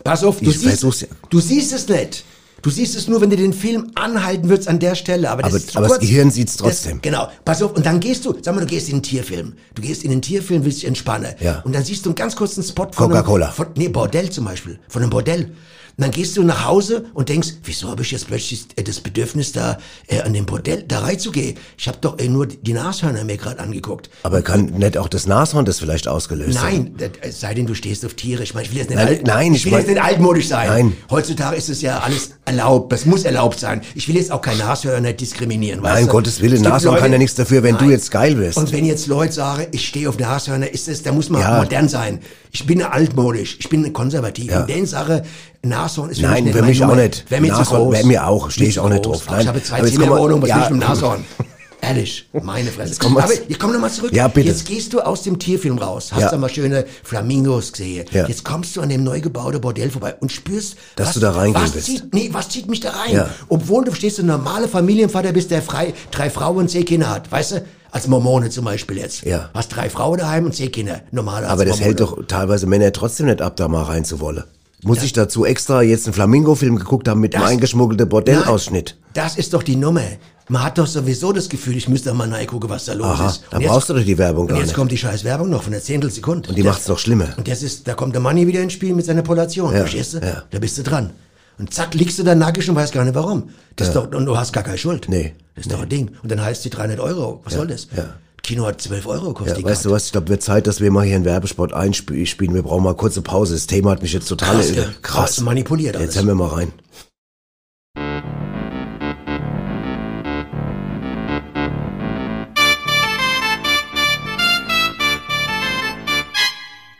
Pass 0.04 0.22
auf, 0.22 0.38
du 0.38 0.50
Ich 0.50 0.58
siehst, 0.58 0.64
versuch's 0.68 1.00
ja. 1.00 1.06
du 1.30 1.40
siehst 1.40 1.72
es 1.72 1.88
nicht. 1.88 2.24
Du 2.64 2.70
siehst 2.70 2.96
es 2.96 3.08
nur, 3.08 3.20
wenn 3.20 3.28
du 3.28 3.36
den 3.36 3.52
Film 3.52 3.90
anhalten 3.94 4.48
würdest 4.48 4.68
an 4.68 4.78
der 4.78 4.94
Stelle. 4.94 5.30
Aber, 5.30 5.42
das 5.42 5.52
Aber- 5.52 5.62
aber 5.74 5.80
das 5.82 5.98
kurz. 5.98 6.00
Gehirn 6.00 6.30
sieht's 6.30 6.56
trotzdem. 6.56 6.92
Das, 6.92 7.02
genau. 7.02 7.28
Pass 7.44 7.62
auf. 7.62 7.74
Und 7.76 7.84
dann 7.84 8.00
gehst 8.00 8.24
du, 8.24 8.34
sag 8.40 8.54
mal, 8.54 8.62
du 8.62 8.66
gehst 8.66 8.88
in 8.88 8.96
den 8.96 9.02
Tierfilm. 9.02 9.52
Du 9.74 9.82
gehst 9.82 10.02
in 10.02 10.08
den 10.10 10.22
Tierfilm, 10.22 10.64
willst 10.64 10.78
dich 10.78 10.86
entspannen. 10.88 11.34
Ja. 11.40 11.60
Und 11.66 11.74
dann 11.74 11.84
siehst 11.84 12.06
du 12.06 12.08
einen 12.08 12.14
ganz 12.14 12.34
kurzen 12.34 12.62
Spot 12.62 12.88
von 12.90 13.10
Coca-Cola. 13.10 13.54
Nee, 13.76 13.88
Bordell 13.88 14.30
zum 14.30 14.46
Beispiel. 14.46 14.78
Von 14.88 15.02
einem 15.02 15.10
Bordell. 15.10 15.50
Und 15.96 16.02
dann 16.02 16.10
gehst 16.10 16.36
du 16.36 16.42
nach 16.42 16.64
Hause 16.64 17.06
und 17.14 17.28
denkst, 17.28 17.50
wieso 17.62 17.88
habe 17.88 18.02
ich 18.02 18.10
jetzt 18.10 18.26
plötzlich 18.26 18.66
äh, 18.74 18.82
das 18.82 19.00
Bedürfnis, 19.00 19.52
da 19.52 19.78
äh, 20.08 20.22
an 20.22 20.32
dem 20.32 20.44
Bordell 20.44 20.82
da 20.82 21.00
reinzugehen? 21.00 21.56
Ich 21.78 21.86
habe 21.86 21.98
doch 22.00 22.18
äh, 22.18 22.28
nur 22.28 22.46
die 22.46 22.72
Nashörner 22.72 23.22
mir 23.22 23.36
gerade 23.36 23.60
angeguckt. 23.60 24.10
Aber 24.24 24.42
kann 24.42 24.64
nicht 24.66 24.98
auch 24.98 25.08
das 25.08 25.26
Nashorn 25.26 25.64
das 25.64 25.78
vielleicht 25.78 26.08
ausgelöst 26.08 26.58
haben? 26.60 26.68
Nein, 26.68 26.94
das, 26.98 27.10
es 27.20 27.40
sei 27.40 27.54
denn, 27.54 27.66
du 27.66 27.74
stehst 27.74 28.04
auf 28.04 28.14
Tiere. 28.14 28.42
Ich 28.42 28.54
meine, 28.54 28.66
ich 28.66 28.72
will 28.72 28.78
jetzt 28.78 28.88
nicht, 28.90 28.96
Nein, 28.98 29.06
alt, 29.08 29.26
nein, 29.26 29.54
ich 29.54 29.64
will 29.64 29.72
jetzt 29.72 29.86
nicht 29.88 30.02
altmodisch 30.02 30.48
sein. 30.48 30.68
Nein. 30.68 30.96
Heutzutage 31.10 31.56
ist 31.56 31.68
es 31.68 31.80
ja 31.80 32.00
alles 32.00 32.30
erlaubt. 32.44 32.90
Das 32.92 33.06
muss 33.06 33.24
erlaubt 33.24 33.60
sein. 33.60 33.80
Ich 33.94 34.08
will 34.08 34.16
jetzt 34.16 34.32
auch 34.32 34.40
kein 34.40 34.58
Nashörner 34.58 35.12
diskriminieren. 35.12 35.80
Nein? 35.80 36.08
Gottes 36.08 36.40
Willen, 36.40 36.54
Es 36.56 36.62
Nashorn 36.62 36.98
kann 36.98 37.12
ja 37.12 37.18
nichts 37.18 37.36
dafür, 37.36 37.62
wenn 37.62 37.78
du 37.78 37.88
jetzt 37.90 38.10
geil 38.10 38.34
bist. 38.34 38.58
Und 38.58 38.72
wenn 38.72 38.84
jetzt 38.84 39.06
Leute 39.06 39.32
sagen, 39.32 39.66
ich 39.70 39.86
stehe 39.86 40.08
auf 40.08 40.18
Nashörner, 40.18 40.68
ist 40.72 40.88
es, 40.88 41.04
da 41.04 41.12
muss 41.12 41.30
man 41.30 41.40
Ja. 41.40 41.58
modern 41.58 41.88
sein. 41.88 42.18
Ich 42.50 42.66
bin 42.66 42.82
altmodisch, 42.82 43.56
ich 43.60 43.68
bin 43.68 43.92
konservativ. 43.92 44.50
Ja. 44.50 44.60
Und 44.60 44.68
den 44.70 44.86
Sache, 44.86 45.24
Nashorn 45.64 46.10
ist 46.10 46.20
für 46.20 46.26
Nein, 46.26 46.44
mich 46.44 46.52
für 46.54 46.60
nicht 46.60 46.68
mich 46.68 46.80
meine 46.80 46.92
auch 46.92 46.96
nicht. 46.96 47.30
Wäre 47.30 47.40
mir 47.40 47.52
zu 47.52 47.58
Nashorn 47.58 47.82
groß. 47.84 47.92
wär 47.94 48.06
mir 48.06 48.26
auch, 48.26 48.50
stehe 48.50 48.68
ich 48.68 48.74
zu 48.74 48.82
auch 48.82 48.88
nicht 48.88 49.04
drauf. 49.06 49.22
Ach, 49.26 49.30
Ich 49.32 49.36
Nein. 49.38 49.48
habe 49.48 49.62
zwei 49.62 49.76
Aber 49.78 49.84
jetzt 49.86 49.92
Zimmer 49.94 50.04
in 50.04 50.10
der 50.10 50.16
kommen 50.18 50.18
wir- 50.18 50.24
Wohnung, 50.34 50.42
was 50.42 50.48
ja. 50.48 50.56
will 50.56 50.62
ich 50.64 50.70
mit 50.70 50.82
dem 50.82 50.88
Nashorn? 50.88 51.24
Ehrlich, 51.80 52.26
meine 52.32 52.70
Fresse. 52.70 52.98
wir 52.98 53.06
Aber 53.22 53.26
zu- 53.26 53.40
ich 53.46 53.58
komme 53.58 53.74
nochmal 53.74 53.90
zurück. 53.90 54.10
Ja, 54.14 54.26
bitte. 54.26 54.48
Jetzt 54.48 54.64
gehst 54.66 54.94
du 54.94 55.00
aus 55.00 55.22
dem 55.22 55.38
Tierfilm 55.38 55.76
raus, 55.76 56.12
hast 56.12 56.20
Ja. 56.22 56.30
da 56.30 56.38
mal 56.38 56.48
schöne 56.48 56.86
Flamingos 57.02 57.72
gesehen. 57.72 58.06
Ja. 58.10 58.26
Jetzt 58.26 58.42
kommst 58.42 58.74
du 58.76 58.80
an 58.80 58.88
dem 58.88 59.04
neu 59.04 59.20
gebauten 59.20 59.60
Bordell 59.60 59.90
vorbei 59.90 60.14
und 60.18 60.32
spürst, 60.32 60.76
Dass 60.96 61.08
was, 61.08 61.14
du 61.14 61.20
da 61.20 61.32
reingehen 61.32 61.62
was 61.62 61.74
willst. 61.74 61.86
Zieht, 61.86 62.14
nee, 62.14 62.30
was 62.32 62.48
zieht 62.48 62.70
mich 62.70 62.80
da 62.80 62.88
rein? 62.90 63.12
Ja. 63.14 63.28
Obwohl 63.50 63.84
du 63.84 63.92
stehst 63.92 64.18
ein 64.18 64.24
normaler 64.26 64.66
Familienvater 64.68 65.32
bist, 65.32 65.50
der 65.50 65.60
frei, 65.60 65.92
drei 66.10 66.30
Frauen 66.30 66.56
und 66.56 66.70
zehn 66.70 66.86
Kinder 66.86 67.10
hat, 67.10 67.30
weißt 67.30 67.52
du? 67.52 67.64
Als 67.90 68.08
Mormone 68.08 68.48
zum 68.50 68.64
Beispiel 68.64 68.96
jetzt. 68.96 69.22
Ja. 69.24 69.50
Hast 69.54 69.68
drei 69.68 69.88
Frauen 69.90 70.18
daheim 70.18 70.46
und 70.46 70.54
zehn 70.54 70.72
Kinder. 70.72 71.02
Normaler 71.12 71.48
Aber 71.50 71.64
das 71.66 71.76
Mormone. 71.80 71.84
hält 71.86 72.00
doch 72.00 72.18
teilweise 72.26 72.66
Männer 72.66 72.92
trotzdem 72.92 73.26
nicht 73.26 73.42
ab, 73.42 73.56
da 73.56 73.68
mal 73.68 73.82
reinzuwollen. 73.84 74.44
Muss 74.84 75.02
ich 75.02 75.12
dazu 75.12 75.44
extra 75.44 75.82
jetzt 75.82 76.06
einen 76.06 76.14
Flamingo-Film 76.14 76.76
geguckt 76.76 77.08
haben 77.08 77.20
mit 77.20 77.34
einem 77.34 77.42
Das- 77.44 77.52
eingeschmuggelten 77.52 78.08
Bordellausschnitt? 78.08 78.96
Das 79.14 79.36
ist 79.36 79.54
doch 79.54 79.62
die 79.62 79.76
Nummer. 79.76 80.02
Man 80.48 80.62
hat 80.62 80.76
doch 80.76 80.86
sowieso 80.86 81.32
das 81.32 81.48
Gefühl, 81.48 81.76
ich 81.76 81.88
müsste 81.88 82.12
mal 82.12 82.28
reingucken, 82.30 82.68
was 82.68 82.84
da 82.84 82.92
los 82.92 83.06
Aha, 83.06 83.28
ist. 83.28 83.44
dann 83.50 83.62
brauchst 83.62 83.88
du 83.88 83.94
doch 83.94 84.02
die 84.04 84.18
Werbung 84.18 84.42
Und 84.42 84.48
gar 84.48 84.58
jetzt 84.58 84.66
nicht. 84.68 84.76
kommt 84.76 84.92
die 84.92 84.98
scheiß 84.98 85.24
Werbung 85.24 85.48
noch 85.48 85.62
von 85.62 85.72
der 85.72 85.80
Zehntelsekunde. 85.82 86.50
Und 86.50 86.54
die 86.58 86.62
macht's 86.62 86.86
noch 86.86 86.98
schlimmer. 86.98 87.28
Und 87.38 87.48
das 87.48 87.62
ist, 87.62 87.88
da 87.88 87.94
kommt 87.94 88.14
der 88.14 88.20
Manni 88.20 88.46
wieder 88.46 88.60
ins 88.60 88.74
Spiel 88.74 88.94
mit 88.94 89.06
seiner 89.06 89.22
Polation, 89.22 89.72
Ja, 89.72 89.78
verstehst 89.80 90.14
du? 90.14 90.18
ja. 90.18 90.42
Da 90.50 90.58
bist 90.58 90.76
du 90.76 90.82
dran. 90.82 91.10
Und 91.58 91.72
zack, 91.72 91.94
liegst 91.94 92.18
du 92.18 92.24
da 92.24 92.34
nackig 92.34 92.68
und 92.68 92.76
weißt 92.76 92.92
gar 92.92 93.04
nicht 93.04 93.14
warum. 93.14 93.48
Das 93.76 93.88
ist 93.88 93.94
doch, 93.96 94.10
und 94.12 94.26
du 94.26 94.36
hast 94.36 94.52
gar 94.52 94.64
keine 94.64 94.76
Schuld. 94.76 95.06
Nee, 95.08 95.32
Das 95.54 95.64
ist 95.66 95.72
doch 95.72 95.80
ein 95.82 95.88
Ding. 95.88 96.10
Und 96.22 96.30
dann 96.30 96.42
heißt 96.42 96.62
die 96.64 96.70
300 96.70 97.00
Euro. 97.00 97.40
Was 97.44 97.54
soll 97.54 97.68
das? 97.68 97.86
ja. 97.96 98.04
Kino 98.44 98.66
hat 98.66 98.80
12 98.80 99.06
Euro 99.06 99.28
gekostet. 99.28 99.58
Ja, 99.58 99.64
weißt 99.64 99.86
du 99.86 99.90
was, 99.90 100.06
ich 100.06 100.12
glaube, 100.12 100.28
wird 100.28 100.42
Zeit, 100.42 100.66
dass 100.66 100.80
wir 100.80 100.90
mal 100.90 101.04
hier 101.04 101.16
einen 101.16 101.24
Werbespot 101.24 101.72
einspielen. 101.72 102.54
Wir 102.54 102.62
brauchen 102.62 102.84
mal 102.84 102.94
kurze 102.94 103.22
Pause. 103.22 103.54
Das 103.54 103.66
Thema 103.66 103.90
hat 103.90 104.02
mich 104.02 104.12
jetzt 104.12 104.28
total 104.28 104.56
Krass. 104.56 104.72
Krass 105.02 105.40
manipuliert 105.40 105.96
alles. 105.96 106.08
Jetzt 106.08 106.16
hören 106.16 106.26
wir 106.28 106.34
mal 106.34 106.48
rein. 106.48 106.72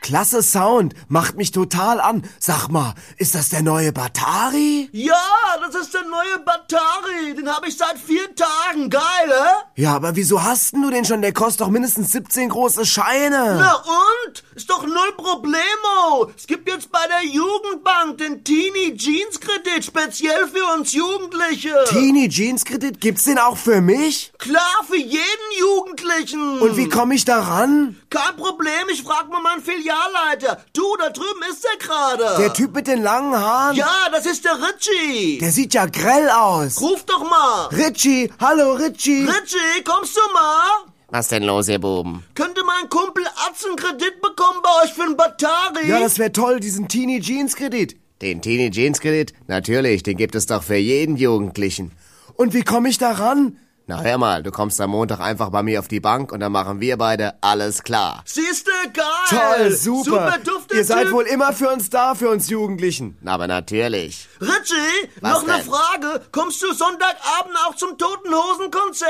Klasse 0.05 0.43
Sound, 0.43 0.93
macht 1.07 1.35
mich 1.35 1.49
total 1.49 1.99
an. 1.99 2.21
Sag 2.39 2.67
mal, 2.67 2.93
ist 3.17 3.33
das 3.33 3.49
der 3.49 3.63
neue 3.63 3.91
Batari? 3.91 4.87
Ja, 4.91 5.17
das 5.65 5.73
ist 5.73 5.95
der 5.95 6.03
neue 6.03 6.37
Batari. 6.45 7.33
Den 7.35 7.51
habe 7.51 7.67
ich 7.67 7.75
seit 7.75 7.97
vier 7.97 8.35
Tagen. 8.35 8.91
Geil, 8.91 9.01
hä? 9.27 9.81
Ja, 9.81 9.95
aber 9.95 10.15
wieso 10.15 10.43
hast 10.43 10.73
denn 10.73 10.83
du 10.83 10.91
den 10.91 11.05
schon? 11.05 11.23
Der 11.23 11.33
kostet 11.33 11.61
doch 11.61 11.69
mindestens 11.69 12.11
17 12.11 12.49
große 12.49 12.85
Scheine. 12.85 13.57
Na 13.59 13.83
und? 14.27 14.43
Ist 14.53 14.69
doch 14.69 14.83
null 14.85 15.11
Problemo. 15.17 16.31
Es 16.37 16.45
gibt 16.45 16.69
jetzt 16.69 16.91
bei 16.91 17.03
der 17.07 17.27
Jugendbank 17.27 18.19
den 18.19 18.43
Teenie 18.43 18.95
Jeans 18.95 19.39
Kredit 19.39 19.85
speziell 19.85 20.47
für 20.47 20.77
uns 20.77 20.93
Jugendliche. 20.93 21.73
Teenie 21.89 22.29
Jeans 22.29 22.63
Kredit, 22.63 23.01
gibt's 23.01 23.23
den 23.23 23.39
auch 23.39 23.57
für 23.57 23.81
mich? 23.81 24.31
Klar, 24.37 24.85
für 24.87 24.97
jeden 24.97 25.21
Jugendlichen. 25.59 26.59
Und 26.59 26.77
wie 26.77 26.89
komme 26.89 27.15
ich 27.15 27.25
da 27.25 27.41
ran? 27.41 27.99
Kein 28.11 28.35
Problem, 28.37 28.87
ich 28.91 29.01
frag 29.01 29.29
mal 29.29 29.41
meinen 29.41 29.63
Filialleiter. 29.95 30.63
Du, 30.73 30.83
da 30.99 31.09
drüben 31.09 31.41
ist 31.49 31.65
er 31.65 31.77
gerade. 31.77 32.41
Der 32.41 32.53
Typ 32.53 32.73
mit 32.75 32.87
den 32.87 33.01
langen 33.01 33.35
Haaren? 33.35 33.75
Ja, 33.75 34.09
das 34.11 34.25
ist 34.25 34.45
der 34.45 34.53
Ritchie. 34.55 35.37
Der 35.39 35.51
sieht 35.51 35.73
ja 35.73 35.85
grell 35.85 36.29
aus. 36.29 36.81
Ruf 36.81 37.03
doch 37.05 37.23
mal. 37.29 37.67
Richie, 37.67 38.31
hallo 38.39 38.73
Richie. 38.73 39.25
Ritchie, 39.25 39.83
kommst 39.83 40.15
du 40.15 40.21
mal? 40.33 40.91
Was 41.09 41.27
denn 41.29 41.43
los, 41.43 41.69
ihr 41.69 41.79
Buben? 41.79 42.23
Könnte 42.33 42.61
mein 42.65 42.89
Kumpel 42.89 43.25
Atz 43.47 43.65
einen 43.65 43.75
Kredit 43.75 44.21
bekommen 44.21 44.59
bei 44.63 44.83
euch 44.83 44.93
für 44.93 45.03
einen 45.03 45.15
Batari? 45.15 45.87
Ja, 45.87 45.99
das 45.99 46.17
wäre 46.17 46.31
toll, 46.31 46.59
diesen 46.59 46.87
Teenie 46.87 47.21
Jeans 47.21 47.55
Kredit. 47.55 47.95
Den 48.21 48.41
Teenie 48.41 48.71
Jeans 48.71 48.99
Kredit? 48.99 49.33
Natürlich, 49.47 50.03
den 50.03 50.17
gibt 50.17 50.35
es 50.35 50.47
doch 50.47 50.63
für 50.63 50.75
jeden 50.75 51.15
Jugendlichen. 51.15 51.91
Und 52.35 52.53
wie 52.53 52.63
komme 52.63 52.89
ich 52.89 52.97
da 52.97 53.11
ran? 53.11 53.57
Na 53.87 54.01
hör 54.01 54.17
mal, 54.17 54.41
du 54.41 54.49
kommst 54.49 54.81
am 54.81 54.89
Montag 54.89 55.19
einfach 55.19 55.51
bei 55.51 55.61
mir 55.61 55.79
auf 55.79 55.87
die 55.87 55.99
Bank 55.99 56.31
und 56.31 56.39
dann 56.39 56.51
machen 56.51 56.79
wir 56.81 56.97
beide 56.97 57.35
alles 57.41 57.83
klar. 57.83 58.23
Siehste, 58.25 58.71
geil! 58.91 59.05
Toll, 59.29 59.71
super. 59.73 60.03
Super 60.03 60.37
dufte 60.43 60.75
Ihr 60.77 60.83
seid 60.83 61.03
Typ. 61.03 61.11
wohl 61.11 61.25
immer 61.25 61.53
für 61.53 61.69
uns 61.69 61.91
da, 61.91 62.15
für 62.15 62.29
uns 62.29 62.49
Jugendlichen. 62.49 63.15
Na, 63.21 63.33
aber 63.35 63.45
natürlich. 63.45 64.27
Richie, 64.41 65.09
Was 65.21 65.33
noch 65.33 65.47
eine 65.47 65.61
denn? 65.61 65.71
Frage. 65.71 66.21
Kommst 66.31 66.63
du 66.63 66.73
Sonntagabend 66.73 67.55
auch 67.67 67.75
zum 67.75 67.95
Toten 67.99 68.33
Hosen 68.33 68.71
Konzert? 68.71 69.09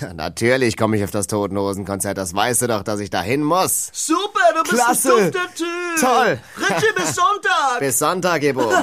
Na, 0.00 0.14
natürlich 0.14 0.76
komme 0.76 0.96
ich 0.96 1.02
auf 1.02 1.10
das 1.10 1.26
Totenhosen-Konzert, 1.26 2.16
das 2.16 2.32
weißt 2.32 2.62
du 2.62 2.66
doch, 2.68 2.84
dass 2.84 3.00
ich 3.00 3.10
da 3.10 3.22
hin 3.22 3.42
muss. 3.42 3.90
Super, 3.92 4.38
du 4.54 4.62
bist 4.62 4.74
Klasse. 4.84 5.14
ein 5.16 5.32
dufter 5.32 5.54
Typ. 5.56 6.00
Toll. 6.00 6.40
Richie, 6.58 6.92
bis 6.94 7.14
Sonntag. 7.16 7.78
Bis 7.80 7.98
Sonntag, 7.98 8.42
ihr 8.44 8.54
Buben. 8.54 8.70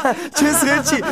Tschüss, 0.34 0.62
Richie. 0.62 1.02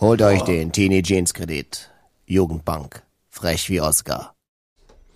Holt 0.00 0.20
euch 0.22 0.42
den 0.42 0.72
Teenie 0.72 1.02
Jeans 1.02 1.32
Kredit. 1.32 1.90
Jugendbank. 2.26 3.02
Frech 3.30 3.70
wie 3.70 3.80
Oscar. 3.80 4.34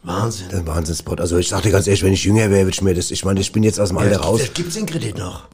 Wahnsinn. 0.02 0.48
Ein 0.52 0.66
Wahnsinnsspot. 0.66 1.20
Also 1.20 1.36
ich 1.36 1.48
sag 1.48 1.62
dir 1.62 1.70
ganz 1.72 1.86
ehrlich, 1.86 2.02
wenn 2.02 2.12
ich 2.14 2.24
jünger 2.24 2.48
wäre, 2.50 2.60
würde 2.64 2.70
ich 2.70 2.80
mir 2.82 2.94
das, 2.94 3.10
ich 3.10 3.24
meine, 3.24 3.40
ich 3.40 3.52
bin 3.52 3.62
jetzt 3.62 3.78
aus 3.78 3.88
dem 3.88 3.98
Alter 3.98 4.20
raus. 4.20 4.40
Gibt's 4.54 4.74
den 4.74 4.86
Kredit 4.86 5.18
noch? 5.18 5.44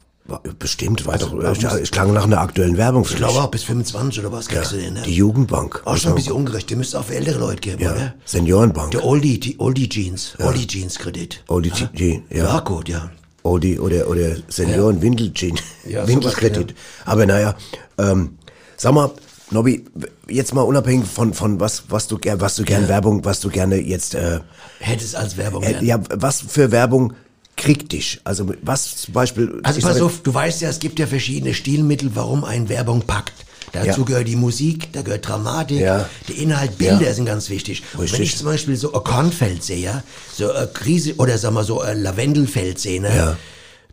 Bestimmt, 0.59 1.05
war 1.05 1.17
doch, 1.17 1.33
ich, 1.53 1.63
ich 1.63 1.91
klang 1.91 2.11
nach 2.13 2.25
einer 2.25 2.41
aktuellen 2.41 2.75
Werbung 2.75 3.05
für 3.05 3.13
Ich 3.13 3.17
glaube 3.17 3.39
auch 3.39 3.47
bis 3.49 3.63
25 3.63 4.19
oder 4.19 4.31
was 4.33 4.49
kriegst 4.49 4.73
du 4.73 4.75
den, 4.77 4.95
ne? 4.95 5.01
Die 5.03 5.13
Jugendbank. 5.15 5.81
Auch 5.85 5.95
schon 5.95 6.11
ein 6.11 6.15
bisschen 6.15 6.33
ungerecht. 6.33 6.69
Der 6.69 6.75
müsste 6.75 6.99
auch 6.99 7.05
für 7.05 7.15
ältere 7.15 7.39
Leute 7.39 7.61
geben, 7.61 7.81
Ja, 7.81 7.93
oder? 7.93 8.13
Seniorenbank. 8.25 8.91
Der 8.91 9.05
Oldie, 9.05 9.39
die 9.39 9.57
Oldie 9.59 9.87
Jeans. 9.87 10.33
Oldie 10.39 10.67
Jeans 10.67 10.99
Kredit. 10.99 11.43
Oldie 11.47 11.69
G- 11.71 11.87
G, 11.93 12.21
ja. 12.29 12.43
Ja, 12.45 12.59
gut, 12.59 12.89
ja. 12.89 13.09
Oldie 13.43 13.79
oder, 13.79 14.09
oder 14.09 14.35
Senioren 14.49 15.01
Windeljean. 15.01 15.57
Ja, 15.87 16.05
Windelkredit. 16.05 16.75
Aber 17.05 17.25
naja, 17.25 17.55
ähm, 17.97 18.37
sag 18.77 18.93
mal, 18.93 19.11
Nobby, 19.49 19.85
jetzt 20.27 20.53
mal 20.53 20.61
unabhängig 20.61 21.07
von, 21.07 21.33
von 21.33 21.59
was, 21.59 21.83
was 21.89 22.07
du 22.07 22.17
gern, 22.17 22.39
was 22.41 22.55
du 22.55 22.63
gern 22.63 22.87
Werbung, 22.87 23.23
was 23.25 23.39
du 23.39 23.49
gerne 23.49 23.77
jetzt, 23.77 24.13
äh, 24.15 24.39
Hättest 24.79 25.15
als 25.15 25.37
Werbung 25.37 25.63
äh, 25.63 25.83
ja, 25.83 25.99
was 26.09 26.41
für 26.47 26.71
Werbung 26.71 27.13
kriegt 27.55 27.91
dich? 27.93 28.19
Also 28.23 28.51
was 28.61 28.97
zum 28.97 29.13
Beispiel. 29.13 29.59
Also 29.63 29.81
pass 29.81 30.01
auf, 30.01 30.21
du 30.21 30.33
weißt 30.33 30.61
ja, 30.61 30.69
es 30.69 30.79
gibt 30.79 30.99
ja 30.99 31.07
verschiedene 31.07 31.53
Stilmittel, 31.53 32.11
warum 32.13 32.43
ein 32.43 32.69
Werbung 32.69 33.01
packt. 33.01 33.33
Dazu 33.73 34.01
Ja. 34.01 34.05
gehört 34.05 34.27
die 34.27 34.35
Musik, 34.35 34.91
da 34.93 35.01
gehört 35.01 35.27
Dramatik, 35.27 35.79
Ja. 35.79 36.07
der 36.27 36.35
Inhalt, 36.37 36.77
Bilder 36.77 37.07
Ja. 37.07 37.13
sind 37.13 37.25
ganz 37.25 37.49
wichtig. 37.49 37.83
Und 37.97 38.11
wenn 38.13 38.21
ich 38.21 38.37
zum 38.37 38.45
Beispiel 38.47 38.75
so 38.75 38.93
ein 38.93 39.03
Kornfeld 39.03 39.63
sehe, 39.63 39.77
ja, 39.79 40.03
so 40.33 40.51
eine 40.51 40.67
Krise 40.67 41.15
oder 41.17 41.37
sag 41.37 41.51
mal 41.51 41.63
so 41.63 41.81
ein 41.81 42.01
Lavendelfeld 42.03 42.79
sehe, 42.79 43.01
ne, 43.01 43.15
Ja. 43.15 43.37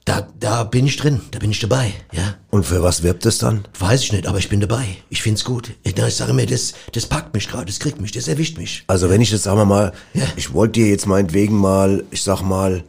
Da, 0.05 0.29
da 0.39 0.65
bin 0.65 0.87
ich 0.87 0.97
drin, 0.99 1.21
da 1.31 1.39
bin 1.39 1.51
ich 1.51 1.61
dabei, 1.61 1.93
ja. 2.13 2.35
Und 2.51 2.65
für 2.67 2.83
was 2.83 3.03
wirbt 3.03 3.25
es 3.27 3.39
dann? 3.39 3.65
Weiß 3.79 4.03
ich 4.03 4.13
nicht, 4.13 4.27
aber 4.27 4.39
ich 4.39 4.49
bin 4.51 4.61
dabei. 4.61 4.85
Ich 5.09 5.23
find's 5.23 5.45
gut. 5.45 5.73
Ich, 5.83 5.97
ich 5.97 6.15
sage 6.15 6.33
mir, 6.35 6.47
das, 6.47 6.75
das 6.93 7.07
packt 7.07 7.33
mich 7.35 7.49
gerade, 7.49 7.65
das 7.67 7.79
kriegt 7.81 8.01
mich, 8.01 8.13
das 8.13 8.29
erwischt 8.29 8.59
mich. 8.59 8.85
Also 8.87 9.09
wenn 9.09 9.21
ich 9.23 9.31
jetzt, 9.31 9.45
sagen 9.45 9.59
wir 9.59 9.65
mal, 9.65 9.93
Ja. 10.13 10.25
ich 10.37 10.53
wollte 10.53 10.81
dir 10.81 10.89
jetzt 10.89 11.07
meinetwegen 11.07 11.57
mal, 11.57 12.05
ich 12.11 12.23
sag 12.23 12.43
mal, 12.43 12.85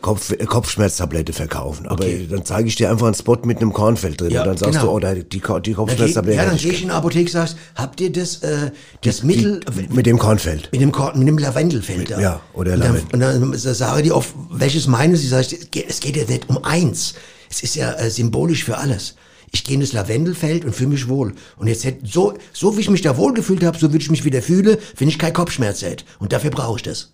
Kopf, 0.00 0.32
äh, 0.32 0.36
Kopfschmerztablette 0.44 1.32
verkaufen. 1.32 1.86
Aber 1.86 2.04
Okay. 2.04 2.26
dann 2.30 2.44
zeige 2.44 2.68
ich 2.68 2.76
dir 2.76 2.90
einfach 2.90 3.06
einen 3.06 3.14
Spot 3.14 3.38
mit 3.44 3.58
einem 3.58 3.72
Kornfeld 3.72 4.20
drin. 4.20 4.30
Ja, 4.30 4.42
und 4.42 4.48
dann 4.48 4.56
sagst 4.56 4.80
genau. 4.80 4.98
du, 4.98 5.06
oh, 5.06 5.14
die, 5.14 5.28
die 5.28 5.40
Kopfschmerztablette. 5.40 6.36
ja, 6.36 6.46
dann 6.46 6.56
gehe 6.56 6.72
ich 6.72 6.82
in 6.82 6.88
die 6.88 6.94
Apotheke 6.94 7.24
und 7.26 7.30
sagst, 7.32 7.56
habt 7.74 8.00
ihr 8.00 8.10
das, 8.10 8.38
äh, 8.42 8.70
das 9.02 9.22
Mittel, 9.22 9.60
die, 9.76 9.92
mit 9.94 10.06
dem 10.06 10.18
Kornfeld. 10.18 10.68
Mit 10.72 10.80
dem, 10.80 10.92
Korn, 10.92 11.18
mit 11.18 11.28
dem 11.28 11.38
Lavendelfeld 11.38 12.10
da. 12.10 12.20
ja, 12.20 12.40
oder 12.54 12.74
und 12.74 12.80
dann, 12.80 12.94
Lavendel. 12.94 13.14
und 13.42 13.52
dann 13.52 13.54
sage 13.74 14.02
die 14.02 14.12
oft, 14.12 14.34
welches 14.50 14.86
meinen 14.86 15.16
sie? 15.16 15.26
Sag 15.28 15.40
ich, 15.42 15.52
es 15.60 15.70
geht, 15.70 15.88
es 15.88 16.00
geht 16.00 16.16
ja 16.16 16.24
nicht 16.24 16.48
um 16.48 16.64
eins. 16.64 17.14
Es 17.50 17.62
ist 17.62 17.74
ja 17.74 17.92
äh, 17.94 18.10
symbolisch 18.10 18.64
für 18.64 18.78
alles. 18.78 19.16
Ich 19.52 19.64
gehe 19.64 19.74
in 19.74 19.80
das 19.80 19.92
Lavendelfeld 19.92 20.64
und 20.64 20.74
fühle 20.76 20.90
mich 20.90 21.08
wohl. 21.08 21.34
Und 21.56 21.66
jetzt 21.66 21.84
hätte, 21.84 22.06
so, 22.06 22.34
so 22.52 22.76
wie 22.76 22.80
ich 22.82 22.88
mich 22.90 23.02
da 23.02 23.16
wohl 23.16 23.34
gefühlt 23.34 23.64
habe, 23.64 23.76
so 23.76 23.90
würde 23.92 24.02
ich 24.02 24.10
mich 24.10 24.24
wieder 24.24 24.42
fühle, 24.42 24.78
wenn 24.96 25.08
ich 25.08 25.18
keinen 25.18 25.32
Kopfschmerz 25.32 25.82
hätte. 25.82 26.04
Und 26.20 26.32
dafür 26.32 26.50
brauche 26.50 26.76
ich 26.76 26.82
das. 26.84 27.10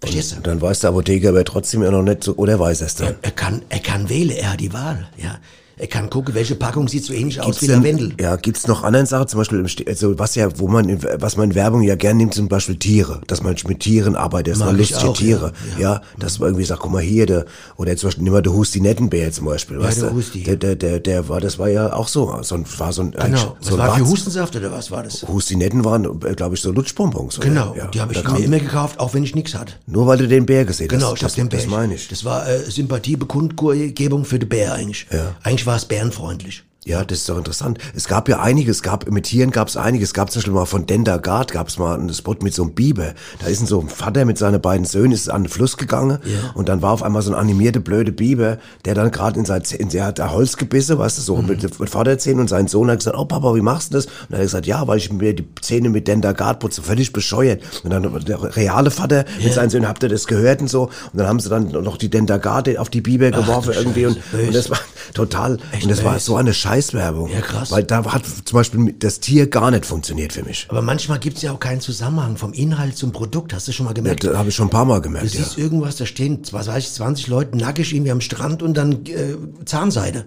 Verstehst 0.00 0.36
du? 0.36 0.40
Dann 0.40 0.60
weiß 0.60 0.80
der 0.80 0.90
Apotheker 0.90 1.30
aber 1.30 1.44
trotzdem 1.44 1.82
ja 1.82 1.90
noch 1.90 2.02
nicht 2.02 2.22
so, 2.22 2.36
oder 2.36 2.58
weiß 2.60 2.82
er 2.82 2.86
es 2.86 2.94
dann? 2.94 3.16
Er 3.22 3.30
kann, 3.32 3.62
er 3.68 3.80
kann 3.80 4.08
wählen, 4.08 4.36
er 4.36 4.52
hat 4.52 4.60
die 4.60 4.72
Wahl, 4.72 5.08
ja. 5.16 5.38
Er 5.78 5.86
kann 5.86 6.10
gucken, 6.10 6.34
welche 6.34 6.54
Packung 6.56 6.88
sieht 6.88 7.04
so 7.04 7.12
ähnlich 7.12 7.40
aus 7.40 7.46
Gibt's 7.46 7.62
wie 7.62 7.66
denn- 7.68 7.76
Lavendel. 7.82 8.12
Ja, 8.20 8.36
gibt's 8.36 8.66
noch 8.66 8.82
anderen 8.84 9.06
Sachen, 9.06 9.28
zum 9.28 9.38
Beispiel, 9.38 9.64
also 9.86 10.18
was 10.18 10.34
ja, 10.34 10.48
wo 10.58 10.66
man, 10.68 10.88
in- 10.88 11.02
was 11.18 11.36
man 11.36 11.50
in 11.50 11.54
Werbung 11.54 11.82
ja 11.82 11.94
gern 11.94 12.16
nimmt, 12.16 12.34
zum 12.34 12.48
Beispiel 12.48 12.76
Tiere, 12.76 13.20
dass 13.26 13.42
man 13.42 13.54
mit 13.66 13.80
Tieren 13.80 14.16
arbeitet, 14.16 14.52
dass 14.54 14.58
Mag 14.60 14.68
man 14.68 14.78
lustige 14.78 15.00
auch, 15.08 15.16
Tiere, 15.16 15.52
ja, 15.78 15.80
ja, 15.94 16.02
dass 16.18 16.38
man 16.38 16.48
irgendwie 16.48 16.64
sagt, 16.64 16.80
guck 16.80 16.92
mal 16.92 17.00
hier, 17.02 17.26
der, 17.26 17.44
oder 17.76 17.96
zum 17.96 18.08
Beispiel, 18.08 18.24
nimm 18.24 18.32
mal 18.32 18.42
der 18.42 18.52
Husti 18.52 18.80
Nettenbär 18.80 19.30
zum 19.32 19.46
Beispiel, 19.46 19.78
weißt 19.78 20.02
der 20.02 20.10
du, 20.10 20.16
Husti. 20.16 20.42
der, 20.42 20.56
der, 20.56 20.76
der, 20.76 21.00
der 21.00 21.28
war, 21.28 21.40
das 21.40 21.58
war 21.58 21.68
ja 21.68 21.92
auch 21.92 22.08
so, 22.08 22.36
so 22.42 22.54
ein, 22.56 22.64
war 22.78 22.92
so 22.92 23.02
ein, 23.02 23.10
Genau. 23.12 23.56
Was 23.60 23.68
so 23.68 23.74
ein 23.74 23.78
war 23.78 23.96
für 23.96 24.06
Hustensaft 24.08 24.56
oder 24.56 24.72
was 24.72 24.90
war 24.90 25.02
das? 25.04 25.24
Hustinetten 25.28 25.84
waren, 25.84 26.18
glaube 26.36 26.54
ich, 26.56 26.60
so 26.60 26.72
Lutschbonbons. 26.72 27.38
oder? 27.38 27.48
Genau, 27.48 27.74
ja. 27.76 27.86
die 27.86 28.00
habe 28.00 28.12
ich 28.12 28.24
mir 28.28 28.38
immer 28.38 28.58
gekauft, 28.58 28.98
auch 29.00 29.14
wenn 29.14 29.22
ich 29.22 29.34
nichts 29.34 29.54
hatte. 29.54 29.74
Nur 29.86 30.06
weil 30.06 30.18
du 30.18 30.26
den 30.28 30.44
Bär 30.46 30.64
gesehen 30.64 30.88
Genau, 30.88 31.12
hast. 31.12 31.18
ich 31.18 31.24
hab 31.24 31.34
den 31.34 31.48
Bär. 31.48 31.60
Das 31.60 31.68
meine 31.68 31.94
ich. 31.94 32.08
Das 32.08 32.24
war 32.24 32.48
äh, 32.48 32.58
Sympathiebekundgebung 32.68 34.24
für 34.24 34.38
den 34.38 34.48
Bär 34.48 34.74
eigentlich. 34.74 35.06
Ja. 35.12 35.34
Eigentlich 35.42 35.66
war 35.68 35.76
es 35.76 35.84
bärenfreundlich. 35.84 36.64
Ja, 36.88 37.04
das 37.04 37.18
ist 37.18 37.28
doch 37.28 37.36
interessant. 37.36 37.76
Es 37.94 38.08
gab 38.08 38.30
ja 38.30 38.40
einiges, 38.40 38.76
es 38.76 38.82
gab 38.82 39.10
mit 39.10 39.24
Tieren 39.26 39.50
gab 39.50 39.68
es 39.68 39.76
einiges. 39.76 40.08
Es 40.08 40.14
gab 40.14 40.30
zum 40.30 40.40
Beispiel 40.40 40.54
mal 40.54 40.64
von 40.64 40.86
Dendagard 40.86 41.52
gab 41.52 41.68
es 41.68 41.78
mal 41.78 41.94
einen 41.94 42.12
Spot 42.14 42.34
mit 42.40 42.54
so 42.54 42.62
einem 42.62 42.72
Biber. 42.72 43.12
Da 43.40 43.46
ist 43.48 43.60
ein 43.60 43.66
so 43.66 43.78
ein 43.78 43.90
Vater 43.90 44.24
mit 44.24 44.38
seinen 44.38 44.58
beiden 44.62 44.86
Söhnen 44.86 45.12
ist 45.12 45.28
an 45.28 45.42
den 45.42 45.48
Fluss 45.50 45.76
gegangen 45.76 46.18
Ja. 46.24 46.50
und 46.54 46.70
dann 46.70 46.80
war 46.80 46.92
auf 46.92 47.02
einmal 47.02 47.20
so 47.20 47.30
ein 47.30 47.38
animierte 47.38 47.80
blöde 47.80 48.10
Biber, 48.10 48.56
der 48.86 48.94
dann 48.94 49.10
gerade 49.10 49.38
in 49.38 49.44
sein 49.44 49.62
in 49.78 49.90
der 49.90 50.06
hat 50.06 50.18
Holz 50.32 50.56
gebissen, 50.56 50.98
weißt 50.98 51.18
du, 51.18 51.22
so 51.22 51.36
Mhm. 51.36 51.46
mit, 51.48 51.78
mit 51.78 51.90
Vaterzähnen 51.90 52.40
und 52.40 52.48
sein 52.48 52.68
Sohn 52.68 52.90
hat 52.90 53.00
gesagt, 53.00 53.18
oh 53.18 53.26
Papa, 53.26 53.54
wie 53.54 53.60
machst 53.60 53.92
du 53.92 53.98
das? 53.98 54.06
Und 54.06 54.12
dann 54.30 54.36
hat 54.38 54.40
er 54.40 54.44
gesagt, 54.44 54.66
ja, 54.66 54.86
weil 54.88 54.96
ich 54.96 55.12
mir 55.12 55.34
die 55.34 55.46
Zähne 55.60 55.90
mit 55.90 56.08
Dendagard 56.08 56.58
putze, 56.60 56.80
völlig 56.80 57.12
bescheuert. 57.12 57.60
Und 57.84 57.90
dann 57.90 58.24
der 58.24 58.56
reale 58.56 58.90
Vater 58.90 59.26
mit 59.42 59.52
seinen 59.52 59.68
Söhnen, 59.68 59.86
habt 59.90 60.02
ihr 60.04 60.08
das 60.08 60.26
gehört 60.26 60.62
und 60.62 60.68
so? 60.68 60.84
Und 61.12 61.18
dann 61.18 61.26
haben 61.26 61.38
sie 61.38 61.50
dann 61.50 61.68
noch 61.70 61.98
die 61.98 62.08
Dendagard 62.08 62.78
auf 62.78 62.88
die 62.88 63.02
Biber 63.02 63.30
geworfen 63.30 63.72
du 63.74 63.78
irgendwie 63.78 64.06
und, 64.06 64.16
Scheiße, 64.30 64.46
und 64.46 64.54
das 64.54 64.70
war 64.70 64.78
total, 65.12 65.58
Echt 65.72 65.82
und 65.84 65.90
das 65.90 66.02
war 66.02 66.18
so 66.18 66.36
eine 66.36 66.54
Scheißwerbung. 66.82 67.30
Ja, 67.30 67.40
krass. 67.40 67.70
Weil 67.70 67.84
da 67.84 68.04
hat 68.04 68.22
zum 68.44 68.56
Beispiel 68.56 68.92
das 68.98 69.20
Tier 69.20 69.48
gar 69.48 69.70
nicht 69.70 69.84
funktioniert 69.84 70.32
für 70.32 70.42
mich. 70.44 70.66
Aber 70.68 70.82
manchmal 70.82 71.18
gibt 71.18 71.36
es 71.36 71.42
ja 71.42 71.52
auch 71.52 71.60
keinen 71.60 71.80
Zusammenhang 71.80 72.36
vom 72.36 72.52
Inhalt 72.52 72.96
zum 72.96 73.12
Produkt. 73.12 73.52
Hast 73.52 73.68
du 73.68 73.72
schon 73.72 73.84
mal 73.84 73.90
Ja, 73.90 73.94
gemerkt? 73.94 74.24
das 74.24 74.36
habe 74.36 74.48
ich 74.48 74.54
schon 74.54 74.68
ein 74.68 74.70
paar 74.70 74.84
Mal 74.84 74.96
du 74.96 75.02
gemerkt. 75.02 75.32
Ja. 75.34 75.42
siehst 75.42 75.58
irgendwas, 75.58 75.96
da 75.96 76.06
stehen, 76.06 76.40
was 76.52 76.66
weiß 76.68 76.84
ich, 76.84 76.92
20 76.92 77.26
Leute 77.26 77.56
nackig 77.58 77.92
irgendwie 77.92 78.12
am 78.12 78.20
Strand 78.20 78.62
und 78.62 78.76
dann 78.76 79.04
äh, 79.06 79.36
Zahnseide. 79.64 80.26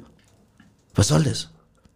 Was 0.95 1.07
soll 1.07 1.23
das? 1.23 1.49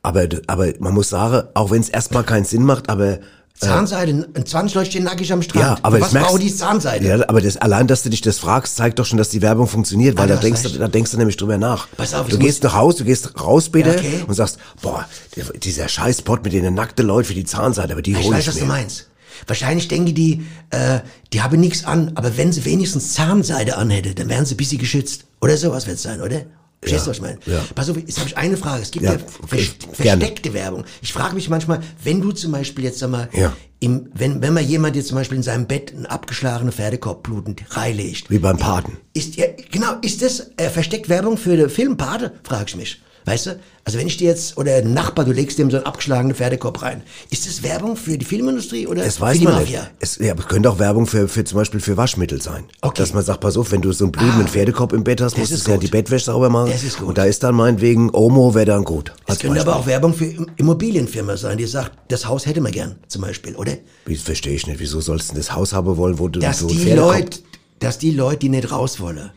Aber, 0.03 0.27
aber 0.47 0.71
man 0.79 0.93
muss 0.93 1.09
sagen, 1.09 1.47
auch 1.53 1.71
wenn 1.71 1.81
es 1.81 1.89
erstmal 1.89 2.23
keinen 2.23 2.45
Sinn 2.45 2.63
macht, 2.63 2.89
aber 2.89 3.19
Zahnseide, 3.59 4.27
20 4.43 4.75
Leute 4.75 4.89
stehen 4.91 5.03
nackig 5.05 5.31
am 5.31 5.41
Strand. 5.41 5.65
ja, 5.65 5.77
aber 5.81 6.01
was 6.01 6.11
merkst, 6.11 6.41
die 6.41 6.53
Zahnseide? 6.53 7.07
Ja, 7.07 7.29
aber 7.29 7.39
das, 7.41 7.55
allein, 7.57 7.87
dass 7.87 8.03
du 8.03 8.09
dich 8.09 8.21
das 8.21 8.37
fragst, 8.37 8.75
zeigt 8.75 8.99
doch 8.99 9.05
schon, 9.05 9.17
dass 9.17 9.29
die 9.29 9.41
Werbung 9.41 9.67
funktioniert, 9.67 10.17
weil 10.17 10.25
Ah, 10.25 10.35
da 10.35 10.41
denkst, 10.41 10.63
du, 10.63 10.69
da 10.69 10.87
denkst 10.89 11.11
du 11.11 11.17
nämlich 11.17 11.37
drüber 11.37 11.57
nach. 11.57 11.87
Pass 11.95 12.13
auf, 12.13 12.27
du 12.27 12.37
gehst 12.37 12.63
nach 12.63 12.75
Hause, 12.75 12.99
du 12.99 13.03
gehst 13.05 13.39
raus 13.39 13.69
bitte 13.69 13.91
Ja, 13.91 13.95
okay. 13.95 14.23
und 14.27 14.33
sagst, 14.33 14.57
boah, 14.81 15.05
dieser 15.63 15.87
Scheißpot 15.87 16.43
mit 16.43 16.51
den 16.53 16.73
nackten 16.73 17.05
Leuten 17.07 17.27
für 17.29 17.33
die 17.33 17.45
Zahnseite, 17.45 17.93
aber 17.93 18.01
die 18.01 18.11
ich 18.11 18.17
hole 18.23 18.35
weiß, 18.35 18.41
ich 18.43 18.47
was 18.49 18.55
mir. 18.55 18.61
du 18.61 18.67
meinst. 18.67 19.07
Wahrscheinlich 19.47 19.87
denken 19.87 20.13
die, 20.15 20.45
äh, 20.71 20.99
die 21.33 21.41
haben 21.41 21.59
nichts 21.59 21.85
an, 21.85 22.11
aber 22.15 22.37
wenn 22.37 22.51
sie 22.51 22.63
wenigstens 22.65 23.13
Zahnseide 23.13 23.77
anhätte, 23.77 24.15
dann 24.15 24.29
wären 24.29 24.45
sie 24.45 24.55
ein 24.55 24.57
bisschen 24.57 24.79
geschützt. 24.79 25.25
Oder 25.41 25.57
sowas 25.57 25.87
wird 25.87 25.97
es 25.97 26.03
sein, 26.03 26.21
oder? 26.21 26.41
Verstehst 26.81 27.05
du, 27.07 27.09
was 27.09 27.17
ich 27.17 27.21
meine? 27.23 27.39
ja. 27.47 27.63
Pass 27.73 27.89
auf, 27.89 27.97
jetzt 27.97 28.17
habe 28.19 28.29
ich 28.29 28.37
eine 28.37 28.57
Frage. 28.57 28.83
Es 28.83 28.91
gibt 28.91 29.05
ja, 29.05 29.13
Ja, 29.13 29.17
gerne. 29.17 30.21
versteckte 30.21 30.53
Werbung. 30.53 30.83
Ich 31.01 31.13
frage 31.13 31.33
mich 31.35 31.49
manchmal, 31.49 31.81
wenn 32.03 32.21
du 32.21 32.31
zum 32.31 32.51
Beispiel 32.51 32.83
jetzt 32.85 32.99
sag 32.99 33.09
mal, 33.09 33.27
Ja. 33.33 33.53
im, 33.79 34.09
wenn, 34.13 34.41
wenn 34.41 34.53
man 34.53 34.63
jemand 34.67 34.95
jetzt 34.95 35.07
zum 35.07 35.17
Beispiel 35.17 35.37
in 35.37 35.43
seinem 35.43 35.65
Bett 35.65 35.93
einen 35.93 36.05
abgeschlagenen 36.05 36.71
Pferdekorb 36.71 37.23
blutend 37.23 37.63
reinlegt, 37.71 38.29
Wie 38.29 38.37
beim 38.39 38.57
Paten. 38.57 38.97
ist 39.13 39.35
ja, 39.35 39.45
genau, 39.71 39.93
ist 40.01 40.21
das 40.21 40.51
äh, 40.57 40.69
versteckt 40.69 41.09
Werbung 41.09 41.37
für 41.37 41.57
den 41.57 41.69
Film 41.69 41.97
Pate? 41.97 42.33
Frag 42.43 42.67
ich 42.67 42.75
mich. 42.75 43.01
Weißt 43.25 43.47
du? 43.47 43.59
Also 43.85 43.97
wenn 43.97 44.05
ich 44.07 44.17
dir 44.17 44.29
jetzt, 44.29 44.55
oder 44.57 44.75
ein 44.75 44.93
Nachbar, 44.93 45.25
du 45.25 45.31
legst 45.31 45.57
dem 45.57 45.71
so 45.71 45.77
einen 45.77 45.85
abgeschlagenen 45.87 46.35
Pferdekorb 46.35 46.81
rein. 46.83 47.01
Ist 47.31 47.47
das 47.47 47.63
Werbung 47.63 47.95
für 47.97 48.17
die 48.19 48.25
Filmindustrie 48.25 48.85
oder 48.85 49.03
Das 49.03 49.15
für 49.17 49.21
weiß 49.23 49.39
die 49.39 49.43
man 49.45 49.53
Mafia? 49.55 49.81
nicht. 49.81 49.91
Es, 49.99 50.17
ja, 50.17 50.35
es 50.37 50.47
könnte 50.47 50.69
auch 50.69 50.77
Werbung 50.77 51.07
für, 51.07 51.27
für 51.27 51.43
zum 51.43 51.57
Beispiel 51.57 51.79
für 51.79 51.97
Waschmittel 51.97 52.39
sein. 52.41 52.65
Okay. 52.81 53.01
Dass 53.01 53.13
man 53.13 53.23
sagt, 53.23 53.39
pass 53.41 53.57
auf, 53.57 53.71
wenn 53.71 53.81
du 53.81 53.91
so 53.93 54.05
einen 54.05 54.11
blutenden 54.11 54.45
Ah. 54.45 54.49
Pferdekorb 54.49 54.93
im 54.93 55.03
Bett 55.03 55.21
hast, 55.21 55.33
Das 55.39 55.49
musst 55.49 55.67
du 55.67 55.71
ja 55.71 55.77
die 55.77 55.87
Bettwäsche 55.87 56.25
sauber 56.25 56.49
machen. 56.49 56.69
Das 56.71 56.83
ist 56.83 56.99
gut. 56.99 57.07
Und 57.09 57.17
da 57.17 57.25
ist 57.25 57.41
dann 57.43 57.55
meinetwegen 57.55 58.09
Omo 58.13 58.53
wäre 58.53 58.65
dann 58.65 58.83
gut. 58.83 59.11
Es 59.27 59.39
könnte 59.39 59.55
Beispiel. 59.55 59.61
aber 59.71 59.75
auch 59.79 59.87
Werbung 59.87 60.13
für 60.13 60.25
Im- 60.25 60.47
Immobilienfirma 60.57 61.35
sein, 61.37 61.57
die 61.57 61.65
sagt, 61.65 61.91
das 62.11 62.27
Haus 62.27 62.45
hätte 62.45 62.61
man 62.61 62.71
gern, 62.71 62.95
zum 63.07 63.23
Beispiel, 63.23 63.55
oder? 63.55 63.73
Wie, 64.05 64.15
verstehe 64.17 64.53
ich 64.53 64.67
nicht. 64.67 64.79
Wieso 64.79 65.01
sollst 65.01 65.29
du 65.29 65.33
denn 65.33 65.41
das 65.41 65.53
Haus 65.55 65.73
haben 65.73 65.97
wollen, 65.97 66.19
wo 66.19 66.27
du 66.27 66.39
Dass 66.39 66.59
so 66.59 66.67
einen 66.67 66.77
die 66.77 66.83
Pferdekorb- 66.85 67.13
Leute, 67.21 67.39
dass 67.79 67.97
die 67.97 68.11
Leute, 68.11 68.37
die 68.37 68.49
nicht 68.49 68.71
raus 68.71 68.99
wollen, 68.99 69.31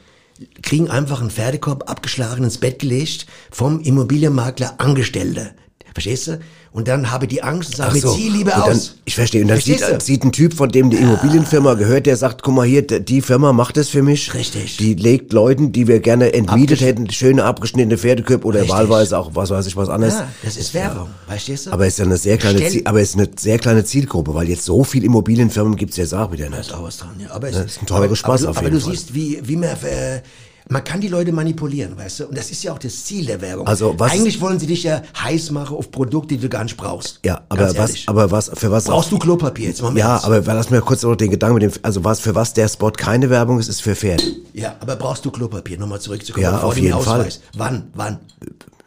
kriegen 0.62 0.90
einfach 0.90 1.20
einen 1.20 1.30
Pferdekorb 1.30 1.90
abgeschlagen 1.90 2.44
ins 2.44 2.58
Bett 2.58 2.80
gelegt 2.80 3.26
vom 3.50 3.80
Immobilienmakler 3.80 4.74
Angestellte. 4.78 5.54
Verstehst 6.00 6.26
du? 6.28 6.38
Und 6.70 6.86
dann 6.86 7.10
habe 7.10 7.26
die 7.26 7.42
Angst 7.42 7.70
und 7.70 7.76
sage, 7.76 7.94
mir 7.94 8.00
so. 8.00 8.14
zieh 8.14 8.28
lieber 8.28 8.54
und 8.56 8.66
dann, 8.66 8.76
aus. 8.76 8.94
Ich 9.04 9.14
verstehe. 9.14 9.42
Und 9.42 9.48
dann 9.48 9.60
sieht, 9.60 9.82
sieht 10.02 10.22
ein 10.24 10.32
Typ, 10.32 10.54
von 10.54 10.68
dem 10.68 10.90
die 10.90 10.96
Immobilienfirma 10.96 11.74
gehört, 11.74 12.06
der 12.06 12.16
sagt, 12.16 12.42
guck 12.42 12.54
mal 12.54 12.66
hier, 12.66 12.82
die 12.82 13.20
Firma 13.20 13.52
macht 13.52 13.76
das 13.76 13.88
für 13.88 14.02
mich. 14.02 14.32
Richtig. 14.34 14.76
Die 14.76 14.94
legt 14.94 15.32
Leuten, 15.32 15.72
die 15.72 15.88
wir 15.88 16.00
gerne 16.00 16.32
entmietet 16.34 16.80
hätten, 16.80 17.10
schöne 17.10 17.44
abgeschnittene 17.44 17.98
Pferdeköpfe 17.98 18.46
oder 18.46 18.60
Richtig. 18.60 18.76
wahlweise 18.76 19.18
auch 19.18 19.30
was 19.34 19.50
weiß 19.50 19.66
ich 19.66 19.76
was 19.76 19.88
anderes. 19.88 20.14
Ja, 20.14 20.28
das 20.44 20.56
ist 20.56 20.74
Werbung. 20.74 21.08
Verstehst 21.26 21.66
du? 21.66 21.72
Aber 21.72 21.86
es 21.86 21.94
ist 21.94 21.98
ja 21.98 22.04
eine 22.04 22.16
sehr 22.16 22.38
kleine, 22.38 22.64
Ziel, 22.66 22.82
aber 22.84 23.00
es 23.00 23.10
ist 23.10 23.14
eine 23.16 23.28
sehr 23.36 23.58
kleine 23.58 23.84
Zielgruppe, 23.84 24.34
weil 24.34 24.48
jetzt 24.48 24.64
so 24.64 24.84
viel 24.84 25.02
Immobilienfirmen 25.04 25.74
gibt's 25.76 25.96
jetzt 25.96 26.14
auch 26.14 26.30
wieder 26.32 26.44
Da 26.48 26.58
nicht. 26.58 26.68
ist 26.68 26.74
auch 26.74 26.82
was 26.84 26.98
dran, 26.98 27.16
ja. 27.18 27.30
Aber 27.30 27.48
es 27.48 27.54
Das 27.56 27.66
ist 27.66 27.82
ein 27.82 27.86
teurer 27.86 28.04
aber, 28.04 28.14
Spaß 28.16 28.42
aber, 28.42 28.50
auf 28.50 28.58
aber 28.58 28.66
jeden 28.66 28.78
du 28.78 28.84
Fall. 28.84 28.94
siehst, 28.94 29.14
wie, 29.14 29.40
wie 29.42 29.56
man, 29.56 29.70
äh, 29.70 30.20
man 30.68 30.84
kann 30.84 31.00
die 31.00 31.08
Leute 31.08 31.32
manipulieren, 31.32 31.96
weißt 31.96 32.20
du? 32.20 32.26
Und 32.26 32.36
das 32.36 32.50
ist 32.50 32.62
ja 32.62 32.72
auch 32.72 32.78
das 32.78 33.04
Ziel 33.04 33.24
der 33.26 33.40
Werbung. 33.40 33.66
Also 33.66 33.94
was- 33.98 34.12
Eigentlich 34.12 34.40
wollen 34.40 34.58
sie 34.60 34.66
dich 34.66 34.82
ja 34.82 35.02
heiß 35.22 35.50
machen 35.50 35.76
auf 35.76 35.90
Produkte, 35.90 36.34
die 36.36 36.38
du 36.40 36.48
gar 36.48 36.62
nicht 36.64 36.76
brauchst. 36.76 37.20
Ja, 37.24 37.42
aber 37.48 37.76
was, 37.76 37.94
aber 38.06 38.30
was, 38.30 38.50
für 38.54 38.70
was 38.70 38.84
Brauchst 38.84 39.10
du 39.10 39.18
Klopapier 39.18 39.68
jetzt 39.68 39.82
mal 39.82 39.96
Ja, 39.96 40.12
ernst. 40.14 40.26
aber 40.26 40.40
lass 40.42 40.70
mir 40.70 40.80
kurz 40.80 41.02
noch 41.02 41.16
den 41.16 41.30
Gedanken 41.30 41.54
mit 41.54 41.62
dem, 41.64 41.72
also 41.82 42.04
was, 42.04 42.20
für 42.20 42.34
was 42.34 42.52
der 42.54 42.68
Spot 42.68 42.90
keine 42.90 43.30
Werbung 43.30 43.58
ist, 43.58 43.68
ist 43.68 43.80
für 43.82 43.96
Pferde. 43.96 44.22
Ja, 44.52 44.76
aber 44.80 44.96
brauchst 44.96 45.24
du 45.24 45.30
Klopapier? 45.30 45.78
Nochmal 45.78 46.00
zurückzukommen. 46.00 46.42
Ja, 46.44 46.60
auf 46.62 46.76
jeden 46.76 46.98
Fall. 47.00 47.20
Ausweis. 47.20 47.40
Wann? 47.54 47.90
Wann? 47.94 48.18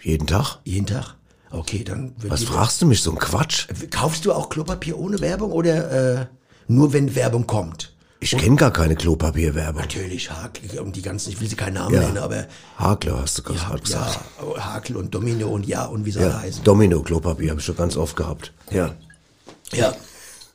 Jeden 0.02 0.28
Tag. 0.28 0.60
Jeden 0.63 0.86
Tag? 0.88 1.15
Okay, 1.52 1.84
dann... 1.84 2.13
Was 2.28 2.44
fragst 2.44 2.82
du 2.82 2.86
mich, 2.86 3.02
so 3.02 3.12
ein 3.12 3.17
Quatsch? 3.20 3.67
Kaufst 3.89 4.24
du 4.26 4.32
auch 4.32 4.50
Klopapier 4.50 4.98
ohne 4.98 5.20
Werbung 5.20 5.52
oder 5.52 6.22
äh, 6.22 6.26
nur 6.67 6.94
wenn 6.94 7.13
Werbung 7.15 7.46
kommt? 7.46 7.90
Ich 8.23 8.38
kenne 8.38 8.55
gar 8.55 8.71
keine 8.71 8.95
Klopapierwerbung. 8.95 9.81
Natürlich, 9.81 10.29
Hakel 10.29 10.79
und 10.79 10.95
die 10.95 11.01
ganzen, 11.01 11.31
ich 11.31 11.41
will 11.41 11.49
sie 11.49 11.55
keinen 11.55 11.73
Namen 11.73 11.95
Ja. 11.95 12.01
nennen, 12.01 12.19
aber 12.19 12.45
Hakler 12.77 13.19
hast 13.19 13.39
du 13.39 13.41
gerade 13.43 13.60
ja, 13.67 13.77
gesagt. 13.77 14.19
Hakel 14.60 14.95
und 14.97 15.13
Domino 15.13 15.47
und 15.47 15.65
ja 15.65 15.86
und 15.86 16.05
wie 16.05 16.12
sie 16.12 16.19
alle 16.19 16.27
Ja, 16.29 16.39
heißen. 16.41 16.63
Domino 16.63 17.01
Klopapier 17.01 17.49
habe 17.49 17.60
ich 17.60 17.65
schon 17.65 17.75
ganz 17.75 17.97
oft 17.97 18.15
gehabt. 18.15 18.53
Ja. 18.69 18.93
Ja. 19.73 19.95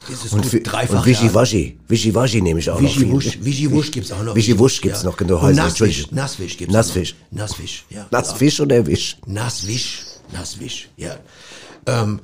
Ist 0.09 0.33
Und, 0.33 0.48
gut, 0.48 0.61
dreifach. 0.64 0.98
und 1.00 1.07
Wischiwaschi. 1.07 1.81
Wischiwaschi 1.88 2.40
nehme 2.40 2.61
ich 2.61 2.70
auch 2.70 2.81
noch 2.81 2.88
viel. 2.88 3.11
Wischiwusch, 3.44 3.90
gibt's 3.90 4.12
auch 4.12 4.22
noch. 4.22 4.37
Wischiwusch 4.37 4.81
gibt's 4.81 5.02
noch, 5.02 5.16
genau, 5.16 5.38
Und 5.38 5.42
heißt 5.42 5.59
es, 5.59 5.64
Nasswisch. 5.81 6.11
Nasswisch 6.12 6.57
gibt's 6.59 6.72
Nassfisch. 6.72 7.16
Noch. 7.33 7.38
Nassfisch, 7.40 7.85
ja. 7.90 8.07
Nassfisch 8.12 8.61
oder 8.61 8.87
Wisch? 8.87 9.16
Nasswisch, 9.26 10.02
Nasswisch, 10.33 10.88
ja. 10.96 11.16
Ähm, 11.87 12.20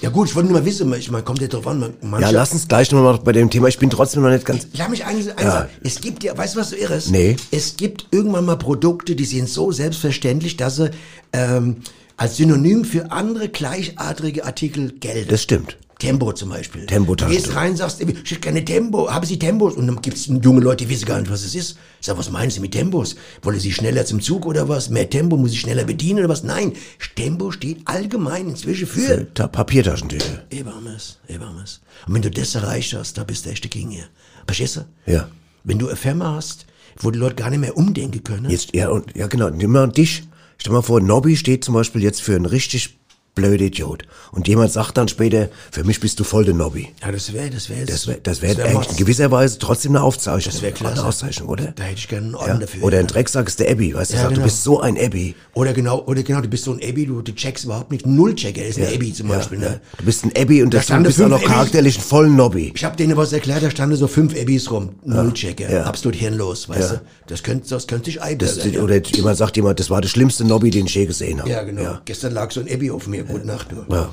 ja 0.00 0.10
gut, 0.10 0.28
ich 0.28 0.34
wollte 0.34 0.50
nur 0.50 0.60
mal 0.60 0.64
wissen, 0.66 0.92
ich 0.94 1.10
meine, 1.10 1.24
kommt 1.24 1.40
ja 1.40 1.48
drauf 1.48 1.66
an, 1.66 1.80
man, 1.80 1.94
manche, 2.00 2.26
Ja, 2.26 2.30
lass 2.30 2.52
uns 2.52 2.66
gleich 2.68 2.90
nochmal 2.90 3.18
bei 3.18 3.32
dem 3.32 3.50
Thema. 3.50 3.68
Ich 3.68 3.78
bin 3.78 3.90
trotzdem 3.90 4.22
noch 4.22 4.30
nicht 4.30 4.44
ganz. 4.44 4.66
Ich 4.72 4.80
habe 4.80 4.90
mich 4.90 5.04
eigentlich 5.04 5.26
sagen, 5.26 5.68
es 5.82 6.00
gibt 6.00 6.24
ja, 6.24 6.36
weißt 6.36 6.54
du, 6.54 6.60
was 6.60 6.70
so 6.70 6.76
irre 6.76 6.94
ist? 6.94 7.10
Nee. 7.10 7.36
Es 7.50 7.76
gibt 7.76 8.06
irgendwann 8.10 8.44
mal 8.44 8.56
Produkte, 8.56 9.14
die 9.14 9.24
sind 9.24 9.48
so 9.48 9.72
selbstverständlich, 9.72 10.56
dass 10.56 10.76
sie 10.76 10.90
ähm, 11.32 11.76
als 12.16 12.36
Synonym 12.36 12.84
für 12.84 13.12
andere 13.12 13.48
gleichartige 13.48 14.44
Artikel 14.44 14.92
gelten. 14.92 15.30
Das 15.30 15.42
stimmt. 15.42 15.76
Tempo 16.00 16.32
zum 16.32 16.48
Beispiel. 16.48 16.86
Tempo 16.86 17.14
Du 17.14 17.26
gehst 17.26 17.54
rein, 17.54 17.76
sagst, 17.76 18.00
ich 18.00 18.40
keine 18.40 18.64
Tempo, 18.64 19.08
haben 19.08 19.24
Sie 19.24 19.38
Tempos? 19.38 19.74
Und 19.74 19.86
dann 19.86 20.02
gibt's 20.02 20.26
junge 20.26 20.60
Leute, 20.60 20.84
die 20.84 20.90
wissen 20.90 21.06
gar 21.06 21.20
nicht, 21.20 21.30
was 21.30 21.44
es 21.44 21.54
ist. 21.54 21.78
Ich 22.00 22.06
sag, 22.06 22.18
was 22.18 22.30
meinen 22.30 22.50
Sie 22.50 22.58
mit 22.58 22.72
Tempos? 22.72 23.14
Wollen 23.42 23.60
Sie 23.60 23.72
schneller 23.72 24.04
zum 24.04 24.20
Zug 24.20 24.46
oder 24.46 24.68
was? 24.68 24.90
Mehr 24.90 25.08
Tempo, 25.08 25.36
muss 25.36 25.52
ich 25.52 25.60
schneller 25.60 25.84
bedienen 25.84 26.20
oder 26.20 26.28
was? 26.28 26.42
Nein, 26.42 26.72
Tempo 27.14 27.52
steht 27.52 27.82
allgemein 27.84 28.48
inzwischen 28.48 28.88
für 28.88 29.32
Ta 29.34 29.46
Papiertaschentücher. 29.46 30.42
Ebermes, 30.50 31.18
Ebermes. 31.28 31.80
Und 32.06 32.14
wenn 32.14 32.22
du 32.22 32.30
das 32.30 32.54
erreicht 32.54 32.94
hast, 32.94 33.18
da 33.18 33.24
bist 33.24 33.46
du 33.46 33.50
echt 33.50 33.62
der 33.62 33.70
King 33.70 33.90
hier. 33.90 34.06
Verstehst 34.46 34.76
du? 34.76 34.80
Ja. 35.06 35.28
Wenn 35.62 35.78
du 35.78 35.86
eine 35.86 35.96
Firma 35.96 36.34
hast, 36.34 36.66
wo 36.98 37.10
die 37.10 37.18
Leute 37.18 37.36
gar 37.36 37.50
nicht 37.50 37.60
mehr 37.60 37.76
umdenken 37.76 38.24
können. 38.24 38.50
Jetzt, 38.50 38.74
ja, 38.74 38.88
und, 38.88 39.14
ja, 39.14 39.26
genau. 39.26 39.50
Nimm 39.50 39.70
mal 39.70 39.88
dich. 39.88 40.24
Stell 40.56 40.72
mal 40.72 40.82
vor, 40.82 41.00
Nobby 41.00 41.36
steht 41.36 41.64
zum 41.64 41.74
Beispiel 41.74 42.02
jetzt 42.02 42.20
für 42.22 42.34
einen 42.34 42.46
richtig 42.46 42.99
blöden 43.34 43.66
Idiot. 43.68 44.02
Und 44.32 44.48
jemand 44.48 44.72
sagt 44.72 44.96
dann 44.96 45.08
später, 45.08 45.48
für 45.70 45.84
mich 45.84 46.00
bist 46.00 46.18
du 46.20 46.24
voll 46.24 46.44
der 46.44 46.54
Nobby. 46.54 46.88
Ja, 47.00 47.12
das 47.12 47.32
wäre, 47.32 47.48
das 47.50 47.68
wäre, 47.70 47.86
Das 47.86 48.06
wäre 48.06 48.18
das 48.22 48.42
wär 48.42 48.56
wär 48.56 48.70
Mods. 48.72 48.90
in 48.92 48.96
gewisser 48.96 49.30
Weise 49.30 49.58
trotzdem 49.58 49.92
eine 49.96 50.02
Auszeichnung. 50.04 50.52
Das 50.52 50.62
wäre 50.62 50.72
klasse. 50.72 50.98
Eine 51.00 51.08
Auszeichnung, 51.08 51.48
oder? 51.48 51.72
Da 51.76 51.84
hätte 51.84 51.98
ich 51.98 52.08
gerne 52.08 52.26
einen 52.26 52.34
Orden 52.34 52.48
Ja. 52.54 52.58
dafür. 52.58 52.82
Oder 52.82 52.98
ein 52.98 53.06
Drecksack 53.06 53.46
ist 53.48 53.60
der 53.60 53.70
Abby, 53.70 53.94
weißt 53.94 54.10
du, 54.12 54.16
Ja, 54.16 54.22
sagt, 54.22 54.30
genau. 54.34 54.40
du 54.42 54.50
bist 54.50 54.64
so 54.64 54.80
ein 54.80 54.98
Abby. 54.98 55.34
Oder 55.54 55.72
genau, 55.72 56.04
oder 56.06 56.22
genau, 56.22 56.40
du 56.40 56.48
bist 56.48 56.64
so 56.64 56.72
ein 56.72 56.80
Abby, 56.82 57.06
du, 57.06 57.22
du 57.22 57.32
checkst 57.34 57.64
überhaupt 57.64 57.90
nicht. 57.92 58.04
Null-Checker 58.06 58.64
ist 58.64 58.78
ein 58.78 58.86
Abby 58.92 59.12
zum 59.12 59.28
Ja, 59.30 59.36
Beispiel. 59.36 59.62
ja. 59.62 59.68
Ne? 59.70 59.80
Du 59.98 60.04
bist 60.04 60.24
ein 60.24 60.32
Abby 60.36 60.62
und 60.62 60.74
Da 60.74 60.78
das, 60.78 60.86
du 60.88 61.02
bist 61.02 61.22
auch 61.22 61.28
noch 61.28 61.42
charakterlich 61.42 61.98
ein 61.98 62.02
voll 62.02 62.28
Nobby. 62.28 62.72
Ich 62.74 62.84
habe 62.84 62.96
denen 62.96 63.16
was 63.16 63.32
erklärt, 63.32 63.62
da 63.62 63.70
standen 63.70 63.96
so 63.96 64.06
fünf 64.08 64.34
Abbys 64.36 64.70
rum. 64.70 64.90
Null-Checker. 65.04 65.70
Ja. 65.72 65.84
Absolut 65.84 66.16
hirnlos, 66.16 66.68
weißt 66.68 66.80
Ja. 66.90 66.96
du. 66.96 67.02
Das 67.28 67.42
könnte, 67.42 67.68
das 67.68 67.86
könnte 67.86 68.06
sich 68.06 68.20
einbilden. 68.20 68.72
ja. 68.72 68.82
Oder 68.82 68.96
jemand 69.04 69.36
sagt 69.38 69.56
jemand, 69.56 69.78
das 69.78 69.88
war 69.88 70.00
der 70.00 70.08
schlimmste 70.08 70.44
Nobby, 70.44 70.70
den 70.70 70.86
ich 70.86 70.94
je 70.94 71.06
gesehen 71.06 71.38
habe. 71.40 71.48
ja, 71.50 71.62
genau. 71.62 71.82
Ja. 71.82 72.02
Gestern 72.04 72.34
lag 72.34 72.50
so 72.50 72.60
ein 72.60 72.66
Abby 72.72 72.90
auf 72.90 73.06
mir. 73.06 73.19
Gute 73.24 73.46
Nacht, 73.46 73.72
du. 73.72 73.76
Ja. 73.94 74.12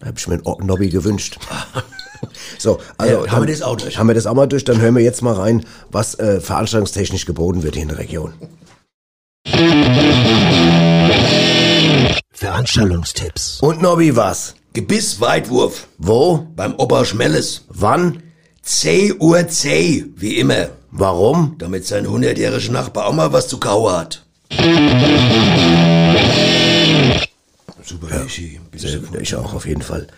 Da 0.00 0.06
habe 0.06 0.18
ich 0.18 0.26
mir 0.28 0.34
einen 0.34 0.66
Nobby 0.66 0.88
gewünscht. 0.90 1.38
So, 2.58 2.78
also 2.96 3.12
Ja, 3.26 3.32
haben 3.32 3.42
wir 3.42 3.46
dann- 3.46 3.54
das 3.58 3.62
auch 3.62 3.76
durch? 3.76 3.98
Haben 3.98 4.06
wir 4.08 4.14
das 4.14 4.26
auch 4.26 4.34
mal 4.34 4.46
durch, 4.46 4.64
dann 4.64 4.80
hören 4.80 4.94
wir 4.94 5.02
jetzt 5.02 5.20
mal 5.20 5.34
rein, 5.34 5.66
was 5.90 6.14
äh, 6.18 6.40
veranstaltungstechnisch 6.40 7.26
geboten 7.26 7.62
wird 7.62 7.74
hier 7.74 7.82
in 7.82 7.88
der 7.88 7.98
Region. 7.98 8.32
Veranstaltungstipps. 12.32 13.60
Und 13.60 13.82
Nobby 13.82 14.16
was? 14.16 14.54
Gebissweitwurf. 14.72 15.86
Wo? 15.98 16.46
Beim 16.56 16.74
Opa 16.78 17.04
Schmelles. 17.04 17.64
Wann? 17.68 18.22
10 18.62 19.20
Uhr 19.20 19.46
10, 19.46 20.14
wie 20.16 20.36
immer. 20.38 20.68
Warum? 20.90 21.56
Damit 21.58 21.86
sein 21.86 22.08
hundertjähriger 22.08 22.72
Nachbar 22.72 23.06
auch 23.06 23.12
mal 23.12 23.32
was 23.32 23.48
zu 23.48 23.58
kauen 23.60 23.92
hat. 23.92 24.24
Super, 27.86 28.22
Michi. 28.24 28.60
Sehr, 28.74 29.00
ich 29.20 29.34
auch 29.36 29.54
auf 29.54 29.66
jeden 29.66 29.82
Fall. 29.82 30.08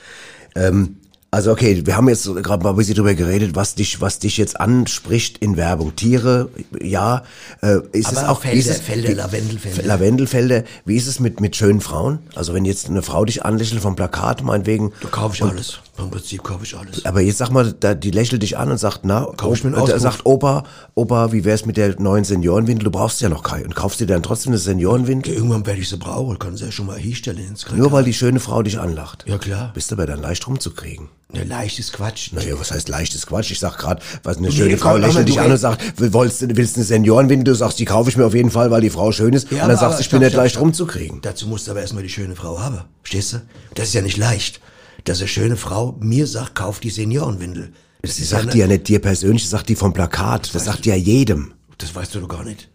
Ähm, 0.54 0.96
also 1.31 1.52
okay, 1.52 1.83
wir 1.85 1.94
haben 1.94 2.09
jetzt 2.09 2.24
gerade 2.42 2.62
mal 2.64 2.70
ein 2.70 2.76
bisschen 2.76 2.94
drüber 2.94 3.14
geredet, 3.14 3.54
was 3.54 3.74
dich, 3.74 4.00
was 4.00 4.18
dich 4.18 4.38
jetzt 4.38 4.59
anspricht 4.59 5.37
in 5.38 5.59
Werbung. 5.59 5.94
Tiere, 5.94 6.48
ja. 6.81 7.22
Äh, 7.61 7.81
ist 7.92 8.07
Aber 8.09 8.16
es 8.16 8.24
auch 8.28 8.44
ist 8.44 8.50
Felder, 8.50 8.70
es, 8.70 8.81
Felder, 8.81 9.14
Lavendelfelder. 9.14 9.83
Lavendelfelder. 9.83 10.64
Wie 10.87 10.96
ist 10.96 11.07
es 11.07 11.20
mit 11.20 11.40
mit 11.40 11.54
schönen 11.54 11.83
Frauen? 11.83 12.20
Also 12.35 12.54
wenn 12.54 12.64
jetzt 12.64 12.88
eine 12.88 13.02
Frau 13.02 13.26
dich 13.26 13.44
anlächelt 13.44 13.83
vom 13.83 13.94
Plakat, 13.94 14.42
meinetwegen. 14.42 14.92
Da 15.02 15.09
kaufe 15.09 15.35
ich 15.35 15.42
und- 15.42 15.50
alles. 15.50 15.81
Im 15.98 16.11
Prinzip 16.11 16.42
kaufe 16.44 16.64
ich 16.64 16.76
alles. 16.76 17.04
Aber 17.04 17.20
jetzt 17.20 17.38
sag 17.38 17.50
mal, 17.50 17.72
da, 17.72 17.94
die 17.94 18.11
lächelt 18.11 18.42
dich 18.42 18.56
an 18.56 18.70
und 18.70 18.78
sagt, 18.78 19.00
na, 19.02 19.26
Kauf 19.37 19.56
ich 19.56 19.64
mir 19.64 19.70
einen 19.70 19.80
Auspuff. 19.82 20.00
sagt 20.00 20.26
Opa, 20.26 20.64
Opa, 20.94 21.32
wie 21.32 21.44
wär's 21.44 21.66
mit 21.66 21.76
der 21.76 22.00
neuen 22.00 22.24
Seniorenwindel? 22.24 22.84
Du 22.84 22.90
brauchst 22.90 23.20
ja 23.20 23.28
noch 23.28 23.42
keine. 23.42 23.64
Und 23.64 23.74
kaufst 23.74 23.98
dir 24.00 24.06
dann 24.06 24.22
trotzdem 24.22 24.52
eine 24.52 24.58
Seniorenwindel? 24.58 25.34
Irgendwann 25.34 25.66
werde 25.66 25.80
ich 25.80 25.88
sie 25.88 25.96
brauchen, 25.96 26.38
kann 26.38 26.56
sie 26.56 26.64
ja 26.66 26.70
schon 26.72 26.87
mal 26.87 26.98
hinstellen 26.98 27.46
ins 27.48 27.66
Regal. 27.66 27.78
Nur 27.78 27.92
weil 27.92 28.04
die 28.04 28.14
schöne 28.14 28.38
Frau 28.40 28.62
dich 28.62 28.78
anlacht. 28.78 29.24
Ja, 29.26 29.38
klar. 29.38 29.72
Bist 29.74 29.92
aber 29.92 30.06
dann 30.06 30.20
leicht 30.22 30.46
rumzukriegen. 30.46 31.08
Ja, 31.32 31.42
leichtes 31.42 31.92
Quatsch. 31.92 32.32
Naja, 32.32 32.54
was 32.58 32.70
heißt 32.70 32.88
leichtes 32.88 33.26
Quatsch? 33.26 33.50
Ich 33.50 33.58
sag 33.58 33.76
grad, 33.76 34.02
was 34.22 34.38
eine 34.38 34.48
Nee, 34.48 34.54
schöne 34.54 34.70
komm, 34.76 34.92
Frau 34.92 34.96
lächelt 34.96 35.18
du 35.28 35.32
dich 35.32 35.40
an 35.40 35.50
und 35.50 35.58
sagt, 35.58 35.82
willst, 35.98 36.40
du- 36.42 36.56
willst 36.56 36.76
eine 36.76 36.84
Seniorenwindel? 36.87 37.52
Du 37.52 37.58
sagst, 37.58 37.78
die 37.78 37.84
kaufe 37.84 38.08
ich 38.08 38.16
mir 38.16 38.24
auf 38.24 38.34
jeden 38.34 38.50
Fall, 38.50 38.70
weil 38.70 38.80
die 38.80 38.88
Frau 38.88 39.12
schön 39.12 39.34
ist. 39.34 39.50
Ja, 39.50 39.64
und 39.64 39.68
dann 39.68 39.70
aber- 39.72 39.78
sagst 39.80 39.98
du, 39.98 40.00
ich 40.00 40.06
stopp, 40.06 40.20
bin 40.20 40.24
nicht 40.26 40.32
stopp, 40.32 40.42
leicht 40.42 40.54
stopp. 40.54 40.62
rumzukriegen. 40.64 41.18
Dazu 41.20 41.46
musst 41.48 41.66
du 41.66 41.72
aber 41.72 41.80
erstmal 41.82 42.02
die 42.02 42.08
schöne 42.08 42.34
Frau 42.34 42.58
haben. 42.61 42.80
Verstehst 43.02 43.34
du? 43.34 43.42
Das 43.74 43.88
ist 43.88 43.94
ja 43.94 44.00
nicht 44.00 44.16
leicht. 44.16 44.61
Dass 45.09 45.21
eine 45.21 45.29
schöne 45.29 45.57
Frau 45.57 45.97
mir 46.01 46.27
sagt, 46.27 46.55
kauf 46.55 46.81
die 46.81 46.90
Seniorenwindel. 46.90 47.73
Das 48.03 48.16
Sie 48.16 48.25
sagt 48.25 48.53
die 48.53 48.59
ja 48.59 48.66
nicht 48.66 48.88
dir 48.88 48.99
persönlich, 48.99 49.42
das 49.42 49.51
sagt 49.51 49.71
die 49.71 49.75
vom 49.75 49.94
Plakat. 49.94 50.55
Das 50.55 50.66
sagt 50.66 50.85
die 50.85 50.90
ja 50.90 50.97
jedem. 50.97 51.55
Das 51.79 51.94
weißt 51.94 52.14
du 52.14 52.21
doch 52.21 52.29
gar 52.29 52.44
nicht. 52.44 52.68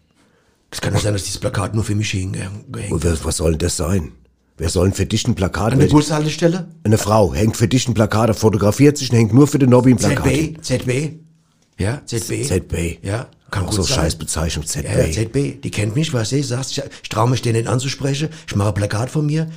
Es 0.72 0.80
kann 0.80 0.92
ja 0.94 0.98
sein, 0.98 1.12
dass 1.12 1.22
dieses 1.22 1.38
Plakat 1.38 1.76
nur 1.76 1.84
für 1.84 1.94
mich 1.94 2.10
hingehängt 2.10 2.76
Und 2.90 3.04
was, 3.04 3.24
was 3.24 3.36
soll 3.36 3.52
denn 3.52 3.60
das 3.60 3.76
sein? 3.76 4.10
Wer 4.56 4.68
soll 4.68 4.88
denn 4.88 4.94
für 4.94 5.06
dich 5.06 5.28
ein 5.28 5.36
Plakat? 5.36 5.74
An 5.74 5.78
der 5.78 5.86
Bushaltestelle? 5.86 6.66
Eine 6.82 6.98
Frau 6.98 7.32
hängt 7.32 7.56
für 7.56 7.68
dich 7.68 7.86
ein 7.86 7.94
Plakat, 7.94 8.34
fotografiert 8.36 8.98
sich 8.98 9.12
und 9.12 9.16
hängt 9.16 9.32
nur 9.32 9.46
für 9.46 9.60
den 9.60 9.70
Nobby 9.70 9.92
ein 9.92 9.98
Plakat. 9.98 10.24
ZB? 10.24 10.60
ZB? 10.60 11.12
Ja, 11.78 12.02
ZB? 12.04 12.44
ZB. 12.44 12.98
Ja, 13.04 13.28
kann 13.52 13.66
Auch 13.66 13.72
so 13.72 13.82
sein. 13.82 13.96
Scheißbezeichnung, 13.96 14.66
ZB. 14.66 14.84
Ja, 14.84 15.04
ja, 15.04 15.12
ZB, 15.12 15.60
die 15.62 15.70
kennt 15.70 15.94
mich, 15.94 16.12
ich 16.12 16.46
sagst, 16.48 16.76
ich, 16.76 16.82
ich 17.04 17.08
traue 17.08 17.30
mich 17.30 17.42
den 17.42 17.52
nicht 17.52 17.68
anzusprechen. 17.68 18.28
Ich 18.48 18.56
mache 18.56 18.68
ein 18.68 18.74
Plakat 18.74 19.10
von 19.10 19.24
mir 19.24 19.48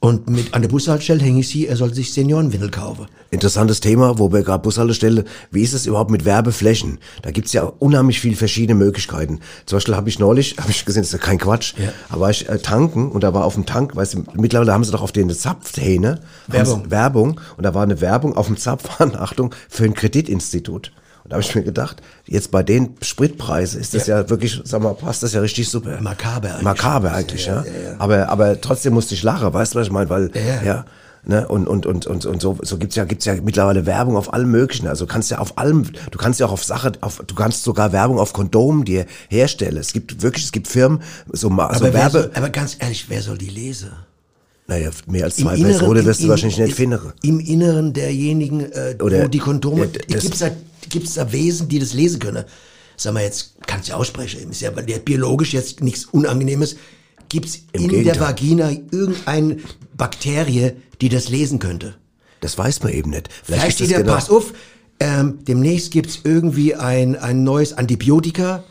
und 0.00 0.28
mit 0.30 0.54
an 0.54 0.62
der 0.62 0.68
Bushaltestelle 0.68 1.20
hänge 1.20 1.40
ich 1.40 1.48
sie, 1.48 1.66
er 1.66 1.76
soll 1.76 1.92
sich 1.92 2.12
Seniorenwindel 2.12 2.70
kaufen. 2.70 3.06
Interessantes 3.30 3.80
Thema, 3.80 4.18
wo 4.18 4.32
wir 4.32 4.42
gerade 4.42 4.62
Bushaltestelle, 4.62 5.24
wie 5.50 5.62
ist 5.62 5.72
es 5.74 5.86
überhaupt 5.86 6.10
mit 6.12 6.24
Werbeflächen? 6.24 6.98
Da 7.22 7.32
gibt's 7.32 7.52
ja 7.52 7.64
unheimlich 7.64 8.20
viele 8.20 8.36
verschiedene 8.36 8.78
Möglichkeiten. 8.78 9.40
Zum 9.66 9.76
Beispiel 9.76 9.96
habe 9.96 10.08
ich 10.08 10.18
neulich, 10.20 10.56
habe 10.58 10.70
ich 10.70 10.84
gesehen, 10.84 11.02
das 11.02 11.08
ist 11.08 11.20
ja 11.20 11.26
kein 11.26 11.38
Quatsch, 11.38 11.74
Ja. 11.78 11.92
aber 12.10 12.20
war 12.22 12.30
ich 12.30 12.48
äh, 12.48 12.58
tanken 12.58 13.10
und 13.10 13.24
da 13.24 13.34
war 13.34 13.44
auf 13.44 13.54
dem 13.54 13.66
Tank, 13.66 13.96
weißt 13.96 14.14
du, 14.14 14.24
mittlerweile 14.34 14.72
haben 14.72 14.84
sie 14.84 14.92
doch 14.92 15.02
auf 15.02 15.12
den 15.12 15.28
Zapfhähne 15.30 16.20
Werbung. 16.46 16.90
Werbung 16.90 17.40
und 17.56 17.64
da 17.64 17.74
war 17.74 17.82
eine 17.82 18.00
Werbung 18.00 18.36
auf 18.36 18.46
dem 18.46 18.56
Zapfhahn, 18.56 19.16
Achtung, 19.16 19.52
für 19.68 19.84
ein 19.84 19.94
Kreditinstitut. 19.94 20.92
Und 21.28 21.32
da 21.32 21.36
habe 21.36 21.42
ich 21.42 21.54
mir 21.54 21.62
gedacht, 21.62 22.00
jetzt 22.26 22.50
bei 22.50 22.62
den 22.62 22.96
Spritpreisen 23.02 23.80
ist 23.80 23.92
das 23.92 24.06
ja, 24.06 24.30
wirklich, 24.30 24.62
sag 24.64 24.82
mal, 24.82 24.94
passt 24.94 25.22
das 25.22 25.34
ja 25.34 25.40
richtig 25.40 25.68
super. 25.68 26.00
Makaber 26.00 26.48
eigentlich. 26.48 26.64
Makaber 26.64 27.12
eigentlich, 27.12 27.44
ja. 27.46 27.64
Aber, 27.98 28.30
aber 28.30 28.58
trotzdem 28.60 28.94
musste 28.94 29.14
ich 29.14 29.22
lachen, 29.22 29.52
weißt 29.52 29.74
du, 29.74 29.78
was 29.78 29.86
ich 29.88 29.92
meine? 29.92 30.08
Weil, 30.08 30.30
Ja, 30.34 30.42
ja. 30.42 30.62
ja 30.62 30.84
Ne? 31.24 31.46
Und, 31.46 31.66
und, 31.66 31.84
und, 31.84 32.06
und, 32.06 32.24
und 32.24 32.40
so, 32.40 32.58
so 32.62 32.78
gibt's 32.78 32.96
ja, 32.96 33.04
gibt's 33.04 33.26
ja 33.26 33.34
mittlerweile 33.34 33.84
Werbung 33.84 34.16
auf 34.16 34.32
allem 34.32 34.50
möglichen. 34.50 34.86
Also 34.86 35.04
du 35.04 35.12
kannst 35.12 35.30
ja 35.30 35.38
auf 35.38 35.58
allem, 35.58 35.84
du 36.10 36.16
kannst 36.16 36.40
ja 36.40 36.46
auch 36.46 36.52
auf 36.52 36.64
Sache, 36.64 36.92
auf, 37.02 37.22
du 37.26 37.34
kannst 37.34 37.64
sogar 37.64 37.92
Werbung 37.92 38.18
auf 38.18 38.32
Kondomen 38.32 38.86
dir 38.86 39.04
herstellen. 39.28 39.76
Es 39.76 39.92
gibt 39.92 40.22
wirklich, 40.22 40.46
es 40.46 40.52
gibt 40.52 40.68
Firmen, 40.68 41.02
so, 41.30 41.48
so 41.48 41.50
Aber, 41.50 41.80
wer 41.82 41.92
Werbe. 41.92 42.10
soll, 42.10 42.30
aber 42.34 42.48
ganz 42.48 42.76
ehrlich, 42.78 43.06
wer 43.08 43.20
soll 43.20 43.36
die 43.36 43.50
lesen? 43.50 43.90
Naja, 44.68 44.90
mehr 45.06 45.24
als 45.24 45.36
zwei 45.36 45.56
Inneren- 45.56 45.78
Personen 45.78 46.04
wirst 46.04 46.22
du 46.22 46.28
wahrscheinlich 46.28 46.58
nicht 46.58 46.74
finden. 46.76 47.00
Im 47.22 47.40
Inneren 47.40 47.94
derjenigen, 47.94 48.60
äh, 48.70 48.96
Oder- 49.02 49.24
wo 49.24 49.28
die 49.28 49.38
Kondome, 49.38 49.86
Ja, 49.86 49.90
das- 50.08 50.22
gibt's 50.22 50.38
da, 50.40 50.50
gibt's 50.90 51.14
da 51.14 51.32
Wesen, 51.32 51.68
die 51.68 51.78
das 51.78 51.94
lesen 51.94 52.18
können? 52.20 52.44
Sag 52.98 53.14
mal 53.14 53.22
jetzt, 53.22 53.54
kannst 53.66 53.88
du 53.88 53.92
ja 53.92 53.96
aussprechen, 53.98 54.50
ist 54.50 54.60
ja 54.60 54.74
weil 54.76 54.84
der 54.84 54.98
biologisch 54.98 55.54
jetzt 55.54 55.80
nichts 55.80 56.04
Unangenehmes. 56.04 56.76
Gibt's 57.30 57.60
Im 57.72 57.82
in 57.84 57.88
der 57.88 57.98
Gegenteil. 57.98 58.20
Vagina 58.20 58.70
irgendeine 58.90 59.56
Bakterie, 59.96 60.72
die 61.00 61.08
das 61.08 61.28
lesen 61.30 61.58
könnte? 61.60 61.94
Das 62.42 62.58
weiß 62.58 62.82
man 62.82 62.92
eben 62.92 63.10
nicht. 63.10 63.30
Vielleicht 63.44 63.68
ist 63.68 63.74
steht 63.76 63.90
ja, 63.90 63.98
genau- 64.00 64.14
pass 64.14 64.28
auf, 64.28 64.52
ähm, 65.00 65.38
demnächst 65.46 65.92
gibt's 65.92 66.20
irgendwie 66.24 66.74
ein, 66.74 67.16
ein 67.16 67.42
neues 67.42 67.72
Antibiotika, 67.72 68.64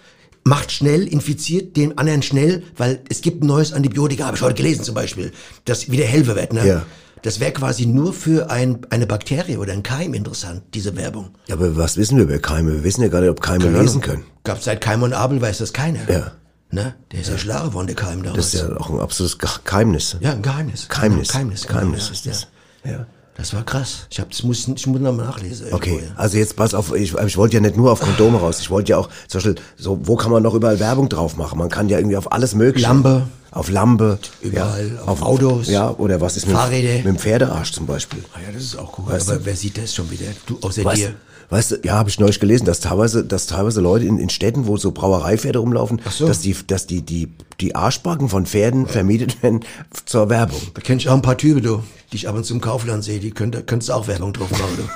macht 0.48 0.72
schnell, 0.72 1.08
infiziert 1.08 1.76
den 1.78 1.98
anderen 1.98 2.22
schnell, 2.22 2.64
weil 2.76 3.02
es 3.10 3.22
gibt 3.22 3.44
ein 3.44 3.48
neues 3.48 3.74
Antibiotika, 3.74 4.26
habe 4.26 4.38
ich 4.38 4.42
heute 4.42 4.56
gelesen 4.56 4.84
zum 4.84 4.96
Beispiel, 4.96 5.32
das 5.66 5.90
wieder 5.92 6.06
helfen 6.06 6.36
wird. 6.36 6.54
Ne? 6.54 6.68
Ja. 6.68 6.86
Das 7.24 7.40
wäre 7.40 7.52
quasi 7.52 7.86
nur 7.88 8.14
für 8.14 8.50
ein, 8.52 8.86
eine 8.92 9.08
Bakterie 9.08 9.58
oder 9.58 9.74
ein 9.74 9.84
Keim 9.84 10.14
interessant, 10.14 10.62
diese 10.74 10.96
Werbung. 10.96 11.30
Ja, 11.48 11.56
aber 11.56 11.76
was 11.76 11.98
wissen 11.98 12.18
wir 12.18 12.24
über 12.26 12.38
Keime? 12.40 12.72
Wir 12.74 12.84
wissen 12.84 13.02
ja 13.02 13.08
gar 13.10 13.22
nicht, 13.22 13.30
ob 13.30 13.42
Keime 13.42 13.70
lesen 13.70 14.02
können. 14.02 14.24
Gab 14.44 14.62
seit 14.64 14.82
Keim 14.82 15.02
und 15.04 15.14
Abel 15.14 15.42
weiß 15.42 15.58
das 15.58 15.74
keiner. 15.74 16.10
Ja. 16.10 16.32
Ne? 16.70 16.96
Der 17.12 17.22
ist 17.22 17.30
ja, 17.30 17.38
schlau 17.38 17.66
geworden, 17.68 17.88
der 17.88 17.96
Keim 17.96 18.24
damals. 18.24 18.52
Das 18.52 18.54
ist 18.54 18.62
ja 18.70 18.78
auch 18.78 18.90
ein 18.90 19.00
absolutes 19.00 19.40
Ge- 19.40 19.50
Geheimnis. 19.66 20.16
ja, 20.20 20.32
ein 20.34 20.42
Geheimnis. 20.42 20.88
Geheimnis. 20.90 21.30
Geheimnis, 21.30 21.62
genau, 21.66 21.80
Geheimnis 21.80 22.06
ja, 22.08 22.14
ist 22.14 22.26
das. 22.28 22.48
Ja. 22.86 23.06
Das 23.38 23.54
war 23.54 23.64
krass. 23.64 24.08
Ich, 24.10 24.20
hab, 24.20 24.32
das 24.32 24.42
muss, 24.42 24.68
ich 24.68 24.88
muss 24.88 25.00
noch 25.00 25.14
mal 25.14 25.26
nachlesen. 25.26 25.68
Okay, 25.72 25.92
irgendwo, 25.92 26.08
ja. 26.08 26.14
also 26.16 26.38
jetzt 26.38 26.56
pass 26.56 26.74
auf, 26.74 26.94
ich, 26.96 27.14
ich 27.14 27.38
wollte 27.38 27.56
ja 27.56 27.62
nicht 27.62 27.78
nur 27.78 27.92
auf 27.92 28.02
Kondome 28.02 28.40
raus, 28.40 28.60
ich 28.60 28.72
wollte 28.72 28.92
ja 28.92 28.98
auch, 28.98 29.10
zum 29.28 29.38
Beispiel, 29.38 29.56
so, 29.78 30.00
wo 30.02 30.16
kann 30.16 30.32
man 30.32 30.42
noch 30.42 30.56
überall 30.56 30.80
Werbung 30.80 31.08
drauf 31.08 31.38
machen? 31.38 31.60
Man 31.60 31.70
kann 31.70 31.88
ja 31.88 32.00
irgendwie 32.00 32.18
auf 32.18 32.32
alles 32.32 32.56
mögliche. 32.56 32.88
Lampe. 32.88 33.28
Auf 33.52 33.70
Lampe. 33.70 34.20
Überall, 34.42 34.92
ja, 34.96 35.02
auf 35.04 35.22
Autos. 35.22 35.68
Ja, 35.68 35.92
oder 35.92 36.20
was 36.20 36.36
ist 36.36 36.48
mit, 36.48 36.56
Fahrräder. 36.56 36.96
mit 36.98 37.06
dem 37.06 37.18
Pferdearsch 37.18 37.72
zum 37.72 37.86
Beispiel? 37.86 38.24
Ah 38.34 38.40
ja, 38.46 38.52
das 38.52 38.64
ist 38.64 38.78
auch 38.78 38.98
cool. 38.98 39.06
Weißt 39.08 39.30
Aber 39.30 39.40
du? 39.40 39.46
wer 39.46 39.56
sieht 39.56 39.78
das 39.78 39.94
schon 39.94 40.10
wieder? 40.12 40.26
Du, 40.46 40.60
außer 40.62 40.84
Weißt, 40.84 41.02
dir. 41.02 41.14
Weißt 41.50 41.72
du, 41.72 41.76
ja, 41.84 41.94
habe 41.94 42.10
ich 42.10 42.20
neulich 42.20 42.40
gelesen, 42.40 42.66
dass 42.66 42.80
teilweise, 42.80 43.24
dass 43.24 43.48
teilweise 43.48 43.82
Leute 43.82 44.06
in, 44.06 44.18
in 44.20 44.30
Städten, 44.30 44.68
wo 44.68 44.78
so 44.78 44.92
Brauereipferde 44.92 45.60
rumlaufen, 45.60 46.02
so. 46.10 46.28
dass 46.28 46.42
die, 46.42 46.56
dass 46.68 46.88
die, 46.88 47.02
die, 47.02 47.30
die 47.60 47.76
Arschbacken 47.76 48.30
von 48.30 48.46
Pferden 48.46 48.88
vermietet 48.88 49.42
werden 49.44 49.62
zur 50.06 50.30
Werbung. 50.30 50.62
Da 50.74 50.82
kenn 50.82 50.98
ich 50.98 51.10
auch 51.10 51.14
ein 51.14 51.22
paar 51.22 51.38
Typen, 51.38 51.64
du, 51.64 51.84
die 52.12 52.18
ich 52.18 52.28
ab 52.28 52.36
und 52.36 52.46
zu 52.46 52.54
im 52.54 52.62
Kaufland 52.62 53.04
sehe, 53.04 53.20
die 53.20 53.32
könnte, 53.32 53.64
könntest 53.64 53.92
auch 53.92 54.08
Werbung 54.08 54.34
drauf 54.34 54.52
machen, 54.52 54.78
du. 54.78 54.84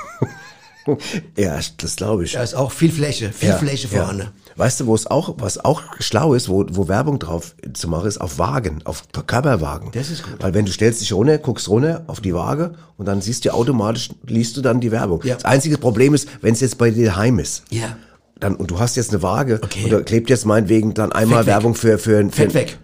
Ja, 1.37 1.59
das 1.77 1.95
glaube 1.95 2.25
ich. 2.25 2.31
Da 2.31 2.41
ist 2.41 2.55
auch 2.55 2.71
viel 2.71 2.91
Fläche, 2.91 3.31
viel 3.31 3.53
Fläche 3.53 3.87
vorhanden. 3.87 4.29
Weißt 4.61 4.79
du, 4.79 4.85
wo 4.85 4.93
es 4.93 5.07
auch, 5.07 5.33
was 5.39 5.57
auch 5.65 5.81
schlau 5.99 6.35
ist, 6.35 6.47
wo, 6.47 6.63
wo 6.69 6.87
Werbung 6.87 7.17
drauf 7.17 7.55
zu 7.73 7.87
machen 7.87 8.07
ist, 8.07 8.21
auf 8.21 8.37
Wagen, 8.37 8.81
auf 8.83 9.05
Körperwagen. 9.25 9.89
Das 9.91 10.11
ist 10.11 10.21
gut. 10.21 10.35
Weil 10.37 10.53
wenn 10.53 10.65
du 10.65 10.71
stellst 10.71 11.01
dich 11.01 11.13
runter, 11.13 11.39
guckst 11.39 11.67
runter 11.67 12.03
auf 12.05 12.21
die 12.21 12.35
Waage 12.35 12.75
und 12.95 13.07
dann 13.07 13.21
siehst 13.21 13.43
du 13.43 13.55
automatisch, 13.55 14.09
liest 14.27 14.55
du 14.57 14.61
dann 14.61 14.79
die 14.79 14.91
Werbung. 14.91 15.21
Ja. 15.23 15.33
Das 15.33 15.45
einzige 15.45 15.79
Problem 15.79 16.13
ist, 16.13 16.27
wenn 16.41 16.53
es 16.53 16.59
jetzt 16.59 16.77
bei 16.77 16.91
dir 16.91 17.15
heim 17.15 17.39
ist. 17.39 17.63
Ja. 17.71 17.97
Dann, 18.39 18.55
und 18.55 18.69
du 18.69 18.77
hast 18.79 18.97
jetzt 18.97 19.09
eine 19.09 19.23
Waage 19.23 19.59
Okay. 19.63 19.85
und 19.85 19.93
da 19.93 20.01
klebt 20.01 20.29
jetzt 20.29 20.45
meinetwegen 20.45 20.93
dann 20.93 21.11
einmal 21.11 21.39
Fett 21.39 21.47
weg. 21.47 21.53
Werbung 21.55 21.73
für, 21.73 21.97
für, 21.97 22.23
für 22.25 22.31
Fett 22.31 22.53
weg. 22.53 22.77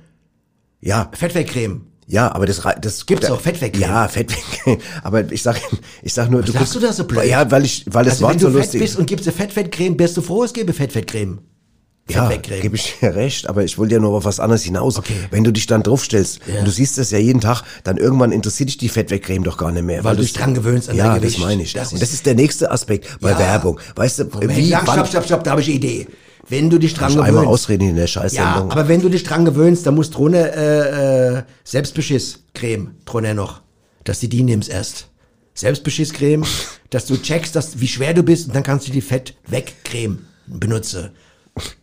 Ja, 0.82 1.12
Fettwegcreme. 1.14 1.82
ja, 2.08 2.34
aber 2.34 2.48
das 2.48 2.64
das 2.82 3.06
Gibt's 3.06 3.30
auch 3.30 3.40
Fettwegcreme? 3.40 3.88
Ja, 3.88 4.08
Fettwegcreme. 4.08 4.80
Aber 5.04 5.32
ich 5.32 5.44
sag, 5.44 5.62
ich 6.02 6.12
sag 6.12 6.32
nur, 6.32 6.42
Was 6.42 6.54
sagst 6.54 6.74
du 6.74 6.80
da 6.80 6.92
so 6.92 7.04
blöd? 7.04 7.26
Ja, 7.26 7.52
weil 7.52 7.66
ich, 7.66 7.86
weil 7.88 8.04
das 8.04 8.14
also 8.16 8.24
Wort 8.26 8.34
wenn 8.34 8.40
so 8.40 8.48
du 8.48 8.54
fett 8.54 8.64
lustig 8.64 8.82
bist 8.82 8.98
und 8.98 9.06
gibst 9.06 9.28
eine 9.28 9.38
Fettwegcreme, 9.38 9.96
bist 9.96 10.18
du 10.18 10.24
froh, 10.24 10.44
es 10.44 10.54
gäbe 10.54 10.74
Fettwegcreme. 10.74 11.38
Ja, 12.10 12.30
gebe 12.38 12.76
ich 12.78 12.96
dir 13.02 13.16
recht, 13.16 13.50
aber 13.50 13.64
ich 13.66 13.78
wollte 13.78 13.96
ja 13.96 14.00
nur 14.00 14.12
auf 14.14 14.24
was 14.26 14.40
anderes 14.40 14.64
hinaus. 14.64 14.98
Okay. 14.98 15.14
Wenn 15.30 15.44
du 15.44 15.52
dich 15.52 15.68
dann 15.68 15.84
draufstellst, 15.84 16.40
Ja. 16.48 16.60
und 16.60 16.66
du 16.66 16.72
siehst 16.72 16.98
das 16.98 17.12
ja 17.12 17.18
jeden 17.18 17.42
Tag, 17.42 17.64
dann 17.84 17.98
irgendwann 17.98 18.32
interessiert 18.32 18.70
dich 18.70 18.78
die 18.78 18.88
Fettwegcreme 18.90 19.44
doch 19.44 19.58
gar 19.58 19.72
nicht 19.74 19.84
mehr. 19.84 20.04
Weil 20.04 20.16
du 20.16 20.22
das- 20.22 20.32
dich 20.32 20.40
dran 20.42 20.54
gewöhnst 20.54 20.90
an 20.90 20.96
ja, 20.96 21.08
dein 21.10 21.22
Gewicht. 21.22 21.38
das 21.38 21.44
meine 21.46 21.64
ich. 21.64 21.74
Das 21.74 21.90
und 21.90 21.96
ist- 21.96 22.02
das 22.04 22.14
ist 22.14 22.26
der 22.26 22.36
nächste 22.36 22.72
Aspekt 22.72 23.20
bei 23.20 23.32
Ja. 23.32 23.40
Werbung. 23.40 23.80
Weißt 23.96 24.20
du, 24.20 24.24
Moment, 24.26 24.56
wie, 24.56 24.70
lang, 24.70 24.84
stopp, 24.90 25.08
stopp, 25.08 25.26
stopp, 25.26 25.44
da 25.44 25.52
habe 25.52 25.62
ich 25.62 25.68
eine 25.68 25.76
Idee. 25.76 26.08
Wenn 26.50 26.70
du 26.70 26.78
dich 26.78 26.94
dran 26.94 27.10
ich 27.12 27.16
einmal 27.18 27.32
gewöhnst. 27.44 27.50
ausreden 27.50 27.90
in 27.90 27.96
der 27.96 28.06
Ja, 28.06 28.08
Scheißsendung. 28.08 28.72
aber 28.72 28.88
wenn 28.88 29.02
du 29.02 29.10
dich 29.10 29.24
dran 29.24 29.44
gewöhnst, 29.44 29.86
dann 29.86 29.96
musst 29.96 30.14
du 30.14 30.20
drunter 30.20 30.54
äh, 30.56 31.40
äh, 31.40 31.44
Selbstbeschiss-Creme 31.66 32.92
drunter 33.06 33.34
noch. 33.34 33.62
Dass 34.06 34.22
du 34.22 34.28
die 34.30 34.44
nimmst 34.44 34.70
erst. 34.70 35.08
Selbstbeschiss-Creme, 35.56 36.46
dass 36.90 37.06
du 37.08 37.18
checkst, 37.18 37.56
dass, 37.56 37.80
wie 37.82 37.88
schwer 37.88 38.14
du 38.14 38.24
bist 38.24 38.48
und 38.48 38.56
dann 38.56 38.64
kannst 38.64 38.88
du 38.88 38.92
die 38.92 39.02
Fett-Weg-Creme 39.02 40.20
benutzen. 40.48 41.10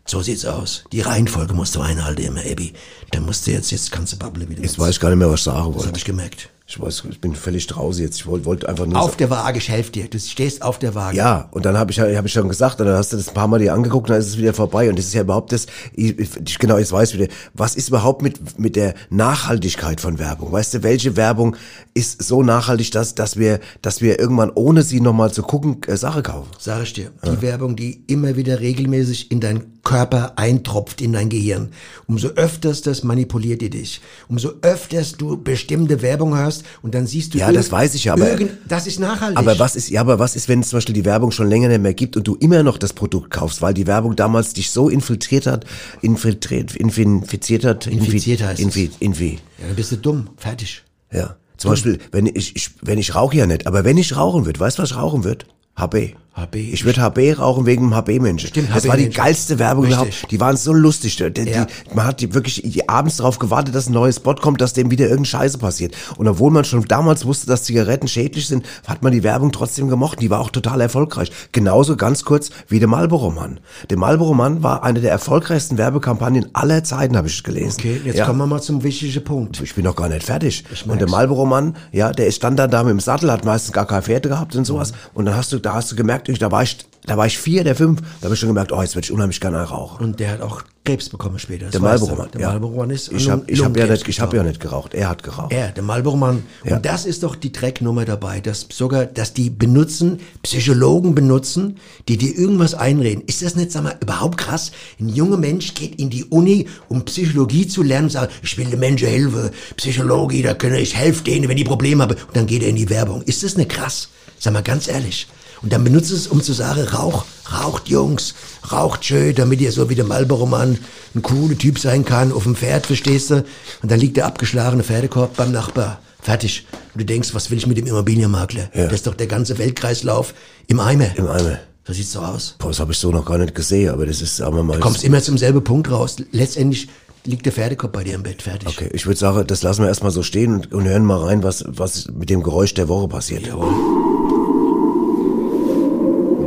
So 0.07 0.23
sieht's 0.23 0.45
aus. 0.45 0.85
Die 0.93 1.01
Reihenfolge 1.01 1.55
musst 1.55 1.75
du 1.75 1.81
einhalten 1.81 2.23
immer, 2.23 2.41
Abby. 2.41 2.73
Dann 3.11 3.25
musst 3.25 3.47
du 3.47 3.51
jetzt, 3.53 3.71
jetzt 3.71 3.91
kannst 3.91 4.13
du 4.13 4.17
babbeln 4.19 4.49
wieder. 4.49 4.63
Jetzt 4.63 4.79
weiß 4.79 4.91
ich 4.91 5.01
gar 5.01 5.09
nicht 5.11 5.19
mehr, 5.19 5.31
was 5.31 5.41
ich 5.41 5.45
sagen 5.45 5.57
Das 5.59 5.67
habe 5.67 5.85
wollte. 5.87 5.99
ich 5.99 6.05
gemerkt. 6.05 6.51
Ich 6.67 6.81
weiß, 6.81 7.05
ich 7.11 7.21
bin 7.21 7.35
völlig 7.35 7.67
draußen 7.67 8.03
jetzt. 8.03 8.17
Ich 8.17 8.27
wollte, 8.27 8.47
wollte 8.47 8.67
einfach 8.71 8.87
nur 8.87 8.99
Auf 8.99 9.17
der 9.17 9.29
Waage, 9.29 9.59
ich 9.59 9.69
helfe 9.69 9.93
dir. 9.93 10.09
Du 10.09 10.19
stehst 10.19 10.63
auf 10.63 10.79
der 10.79 10.95
Waage. 10.95 11.15
Ja, 11.15 11.49
und 11.51 11.67
dann 11.67 11.77
habe 11.77 11.91
ich, 11.91 12.01
hab 12.01 12.25
ich 12.25 12.33
schon 12.33 12.49
gesagt, 12.49 12.81
dann 12.81 12.89
hast 12.89 13.13
du 13.13 13.19
das 13.19 13.29
ein 13.29 13.35
paar 13.35 13.49
Mal 13.49 13.59
dir 13.59 13.75
angeguckt, 13.75 14.09
dann 14.09 14.19
ist 14.19 14.29
es 14.29 14.39
wieder 14.39 14.55
vorbei. 14.55 14.89
Und 14.89 14.99
das 14.99 15.05
ist 15.05 15.13
ja 15.13 15.21
überhaupt 15.21 15.53
das, 15.53 15.67
ich, 15.93 16.19
ich, 16.19 16.59
genau, 16.59 16.79
jetzt 16.79 16.91
weiß 16.91 17.13
wieder, 17.13 17.29
was 17.53 17.77
ist 17.77 17.89
überhaupt 17.89 18.23
mit, 18.23 18.59
mit 18.59 18.77
der 18.77 18.95
Nachhaltigkeit 19.11 20.01
von 20.01 20.19
Werbung? 20.19 20.53
Weißt 20.53 20.73
du, 20.73 20.83
welche 20.83 21.17
Werbung 21.17 21.55
ist 21.93 22.23
so 22.23 22.43
nachhaltig, 22.43 22.93
dass, 22.93 23.15
dass 23.15 23.37
wir, 23.37 23.61
dass 23.83 24.01
wir 24.01 24.19
irgendwann 24.19 24.51
ohne 24.55 24.83
sie 24.83 25.03
nochmal 25.03 25.33
zu 25.33 25.43
gucken, 25.43 25.83
äh, 25.87 25.99
Sache 25.99 26.23
kaufen? 26.23 26.49
Sag 26.59 26.85
ich 26.85 26.95
dir, 26.95 27.11
die 27.27 27.43
Werbung, 27.43 27.77
die 27.77 28.05
immer 28.07 28.37
wieder 28.37 28.61
regelmäßig 28.61 29.31
in 29.31 29.41
deinen 29.41 29.75
Körper 29.85 30.33
eintropft, 30.37 31.03
in 31.03 31.13
dein 31.13 31.29
Gehirn. 31.29 31.69
Umso 32.07 32.29
öfters 32.29 32.81
das 32.81 33.05
manipuliert 33.05 33.61
die 33.61 33.69
dich. 33.69 34.01
Umso 34.29 34.53
öfters 34.63 35.13
du 35.13 35.37
bestimmte 35.37 36.01
Werbung 36.01 36.35
hörst 36.35 36.54
und 36.83 36.95
dann 36.95 37.07
siehst 37.07 37.35
du 37.35 37.39
Ja, 37.39 37.51
das 37.53 37.73
weiß 37.73 37.95
ich 37.95 38.05
ja, 38.05 38.13
aber- 38.15 38.31
irgend- 38.31 38.53
das 38.69 38.87
ist 38.87 39.01
nachhaltig. 39.01 39.39
Aber 39.39 39.59
was 39.59 39.75
ist, 39.77 39.91
ja, 39.91 40.01
aber 40.01 40.19
was 40.19 40.37
ist, 40.37 40.49
wenn 40.49 40.61
es 40.61 40.69
zum 40.69 40.77
Beispiel 40.79 40.95
die 40.95 41.05
Werbung 41.05 41.31
schon 41.31 41.49
länger 41.49 41.69
nicht 41.69 41.81
mehr 41.83 41.95
gibt 41.95 42.17
und 42.17 42.27
du 42.29 42.37
immer 42.37 42.63
noch 42.63 42.79
das 42.79 42.93
Produkt 42.93 43.31
kaufst, 43.31 43.63
weil 43.63 43.75
die 43.75 43.87
Werbung 43.87 44.17
damals 44.17 44.53
dich 44.53 44.71
so 44.71 44.89
infiltriert 44.89 45.47
hat, 45.47 45.65
infiltriert, 46.03 46.73
infi- 46.73 47.03
infiziert 47.03 47.65
hat, 47.65 47.87
infi- 47.87 47.91
Infiziert 48.05 48.43
heißt 48.43 48.61
infi, 48.61 48.91
infi, 49.01 49.39
ja, 49.59 49.67
dann 49.67 49.77
bist 49.77 49.93
du 49.93 49.97
dumm. 49.97 50.29
Fertig. 50.37 50.83
Ja. 51.13 51.37
Zum 51.57 51.71
Beispiel, 51.71 51.99
wenn 52.11 52.27
ich, 52.27 52.57
ich, 52.57 52.71
wenn 52.83 52.99
ich 52.99 53.15
rauche 53.15 53.37
ja 53.37 53.47
nicht, 53.47 53.67
aber 53.67 53.85
wenn 53.85 53.97
ich 53.97 54.17
rauchen 54.17 54.45
würde, 54.45 54.59
weißt 54.59 54.79
du, 54.79 54.83
was 54.83 54.91
ich 54.91 54.97
rauchen 54.97 55.23
würde? 55.25 55.47
HB. 55.77 56.15
HB. 56.37 56.57
Ich 56.57 56.85
würde 56.85 57.01
HB 57.01 57.39
rauchen 57.39 57.65
wegen 57.65 57.91
dem 57.91 57.95
HB-Menschen. 57.95 58.49
Stimmt, 58.49 58.69
Das 58.75 58.89
war 58.89 58.97
die 58.97 59.05
HB-Menschen. 59.05 59.23
geilste 59.23 59.59
Werbung 59.61 59.85
Richtig. 59.85 60.01
überhaupt. 60.03 60.31
Die 60.33 60.41
waren 60.41 60.57
so 60.57 60.73
lustig. 60.73 61.17
Die, 61.17 61.31
die, 61.31 61.49
Ja. 61.51 61.67
man 61.95 62.07
hat 62.07 62.21
die 62.21 62.35
wirklich 62.35 62.61
die 62.65 62.89
abends 62.89 63.19
darauf 63.19 63.39
gewartet, 63.39 63.73
dass 63.75 63.89
ein 63.89 63.93
neues 63.93 64.17
Spot 64.17 64.35
kommt, 64.35 64.61
dass 64.61 64.73
dem 64.73 64.91
wieder 64.91 65.05
irgendeine 65.05 65.27
Scheiße 65.27 65.59
passiert. 65.59 65.95
Und 66.17 66.27
obwohl 66.27 66.51
man 66.51 66.65
schon 66.65 66.83
damals 66.87 67.25
wusste, 67.25 67.47
dass 67.47 67.63
Zigaretten 67.63 68.09
schädlich 68.09 68.49
sind, 68.49 68.67
hat 68.85 69.03
man 69.05 69.13
die 69.13 69.23
Werbung 69.23 69.53
trotzdem 69.53 69.87
gemocht. 69.89 70.21
Die 70.21 70.29
war 70.29 70.41
auch 70.41 70.51
total 70.51 70.81
erfolgreich. 70.81 71.31
Genauso 71.53 71.95
ganz 71.97 72.25
kurz 72.25 72.51
wie 72.67 72.81
der 72.81 72.89
Marlboro 72.89 73.31
Mann. 73.31 73.61
Der 73.91 73.97
Marlboro 73.99 74.35
Mann 74.35 74.65
war 74.65 74.83
eine 74.83 75.01
der 75.01 75.13
erfolgreichsten 75.13 75.79
Werbekampagnen 75.79 76.47
aller 76.53 76.83
Zeiten, 76.83 77.17
habe 77.17 77.29
ich 77.29 77.45
gelesen. 77.45 77.77
Okay, 77.79 78.01
jetzt 78.05 78.19
Ja. 78.19 78.27
kommen 78.27 78.39
wir 78.41 78.47
mal 78.49 78.61
zum 78.61 78.83
wichtigen 78.83 79.23
Punkt. 79.23 79.61
Ich 79.63 79.77
bin 79.77 79.85
noch 79.85 79.95
gar 79.95 80.09
nicht 80.09 80.25
fertig. 80.25 80.65
Und 80.83 80.89
der 80.89 80.97
merk's. 80.97 81.13
Marlboro 81.13 81.47
Mann, 81.47 81.77
ja, 81.93 82.11
der 82.11 82.29
stand 82.33 82.59
dann 82.59 82.73
da 82.73 82.83
mit 82.83 82.91
dem 82.91 82.99
Sattel, 83.01 83.31
hat 83.31 83.45
meistens 83.45 83.73
gar 83.73 83.87
keine 83.87 84.03
Pferde 84.03 84.29
gehabt 84.29 84.57
und 84.57 84.65
sowas. 84.65 84.93
Und 85.15 85.27
dann 85.27 85.37
hast 85.37 85.53
du, 85.53 85.61
da 85.61 85.75
hast 85.75 85.93
du 85.93 85.97
gemerkt, 85.97 86.24
ich, 86.33 86.39
da 86.39 86.51
war 86.51 86.63
ich, 86.63 86.79
da 87.07 87.17
war 87.17 87.27
ich 87.27 87.39
vier, 87.39 87.65
der 87.65 87.77
fünf, 87.77 88.01
da 88.21 88.25
habe 88.25 88.35
ich 88.35 88.41
schon 88.41 88.49
gemerkt, 88.49 88.73
oh, 88.73 88.81
jetzt 88.81 88.95
würde 88.95 89.05
ich 89.05 89.13
unheimlich 89.13 89.41
gerne 89.41 89.63
rauchen. 89.63 90.05
Und 90.05 90.21
der 90.21 90.33
hat 90.33 90.41
auch 90.41 90.63
Krebs 90.85 91.09
bekommen 91.09 91.39
später. 91.39 91.71
Der 91.71 91.81
weißt 91.81 92.03
Marlboro 92.03 92.11
du. 92.11 92.23
Mann, 92.23 92.31
Der 92.33 92.41
ja. 92.43 92.49
Marlboro 92.49 92.77
Mann 92.77 92.91
ist 92.91 93.11
Ich 93.11 93.31
habe 93.31 93.43
hab 93.51 93.77
ja 93.77 93.87
nicht, 93.87 94.07
ich 94.07 94.21
habe 94.21 94.37
ja 94.37 94.43
nicht 94.43 94.61
geraucht. 94.61 94.93
Er 94.93 95.09
hat 95.09 95.23
geraucht. 95.23 95.51
Er, 95.51 95.69
der 95.69 95.83
Marlboro 95.83 96.17
Mann. 96.17 96.43
Ja. 96.63 96.77
Und 96.77 96.85
das 96.85 97.07
ist 97.07 97.23
doch 97.23 97.37
die 97.37 97.53
Drecknummer 97.53 98.05
dabei, 98.05 98.41
dass 98.41 98.67
sogar, 98.71 99.07
dass 99.07 99.33
die 99.33 99.49
benutzen, 99.49 100.21
Psychologen 100.43 101.15
benutzen, 101.15 101.79
die 102.07 102.19
dir 102.19 102.37
irgendwas 102.37 102.75
einreden. 102.75 103.25
Ist 103.27 103.41
das 103.41 103.57
nicht, 103.57 103.73
sag 103.73 103.85
mal, 103.85 103.97
überhaupt 104.03 104.37
krass? 104.37 104.73
Ein 105.01 105.09
junger 105.09 105.39
Mensch 105.39 105.73
geht 105.73 105.99
in 105.99 106.11
die 106.11 106.25
Uni, 106.25 106.69
um 106.91 107.03
Psychologie 107.07 107.67
zu 107.67 107.83
lernen 107.83 108.05
und 108.05 108.11
sagt, 108.11 108.33
ich 108.43 108.59
will 108.59 108.67
den 108.67 108.81
Menschen 108.81 109.09
helfen, 109.09 109.51
Psychologie, 109.79 110.43
da 110.43 110.53
kann 110.53 110.75
ich 110.75 110.95
helfe 110.95 111.25
denen, 111.25 111.49
wenn 111.49 111.57
die 111.57 111.65
Probleme 111.65 112.03
haben. 112.03 112.15
Und 112.15 112.37
dann 112.37 112.47
geht 112.47 112.63
er 112.63 112.69
in 112.69 112.77
die 112.77 112.91
Werbung. 112.91 113.23
Ist 113.23 113.43
das 113.43 113.57
nicht 113.57 113.71
krass? 113.71 114.11
Sag 114.39 114.53
mal 114.53 114.63
ganz 114.63 114.87
ehrlich. 114.87 115.29
Und 115.65 115.73
dann 115.73 115.83
benutzt 115.83 116.13
es, 116.13 116.27
um 116.27 116.43
zu 116.43 116.53
sagen, 116.53 116.83
rauch, 116.83 117.25
raucht 117.51 117.89
Jungs, 117.89 118.35
raucht 118.71 119.03
schön, 119.07 119.35
damit 119.35 119.63
ihr 119.63 119.73
so 119.73 119.89
wie 119.89 119.95
der 119.95 120.05
Marlboro 120.05 120.45
Mann 120.45 120.79
ein 121.15 121.23
cooler 121.23 121.57
Typ 121.57 121.79
sein 121.79 122.05
kann, 122.05 122.33
auf 122.33 122.43
dem 122.43 122.55
Pferd, 122.55 122.85
verstehst 122.85 123.31
du? 123.31 123.37
Und 123.83 123.91
dann 123.91 123.99
liegt 123.99 124.19
der 124.19 124.27
abgeschlagene 124.27 124.85
Pferdekorb 124.85 125.35
beim 125.37 125.53
Nachbar. 125.53 126.01
Fertig. 126.21 126.67
Und 126.93 127.01
du 127.01 127.07
denkst, 127.07 127.31
was 127.33 127.51
will 127.51 127.57
ich 127.57 127.67
mit 127.67 127.79
dem 127.79 127.87
Immobilienmakler? 127.87 128.69
Ja. 128.75 128.85
Das 128.85 128.93
ist 128.93 129.07
doch 129.07 129.15
der 129.15 129.27
ganze 129.27 129.57
Weltkreislauf 129.57 130.35
im 130.67 130.81
Eimer. 130.81 131.17
Im 131.17 131.29
Eimer. 131.29 131.59
So 131.87 131.95
sieht's 131.95 132.13
so 132.13 132.21
aus. 132.21 132.57
Boah, 132.59 132.69
das 132.69 132.81
habe 132.81 132.93
ich 132.93 132.99
so 132.99 133.11
noch 133.11 133.25
gar 133.25 133.39
nicht 133.39 133.55
gesehen, 133.55 133.89
aber 133.89 134.05
das 134.05 134.21
ist, 134.21 134.37
sagen 134.37 134.57
wir 134.57 134.63
mal. 134.63 134.75
Du 134.75 134.81
kommst 134.81 135.03
immer 135.03 135.23
zum 135.23 135.39
selben 135.39 135.65
Punkt 135.65 135.91
raus. 135.91 136.17
Letztendlich 136.31 136.89
liegt 137.25 137.47
der 137.47 137.53
Pferdekorb 137.53 137.93
bei 137.95 138.05
dir 138.05 138.17
im 138.17 138.23
Bett. 138.23 138.43
Fertig. 138.43 138.69
Okay, 138.69 138.91
ich 138.93 139.07
würde 139.07 139.19
sagen, 139.19 139.47
das 139.47 139.63
lassen 139.63 139.81
wir 139.81 139.89
erstmal 139.89 140.11
so 140.13 140.23
stehen 140.23 140.57
und, 140.57 140.75
und 140.75 140.85
hören 140.85 141.07
mal 141.07 141.25
rein, 141.25 141.43
was, 141.43 141.65
was 141.67 142.09
mit 142.09 142.29
dem 142.29 142.43
Geräusch 142.43 142.75
der 142.75 142.89
Woche 142.89 143.09
passiert. 143.09 143.47
Jawohl. 143.47 144.04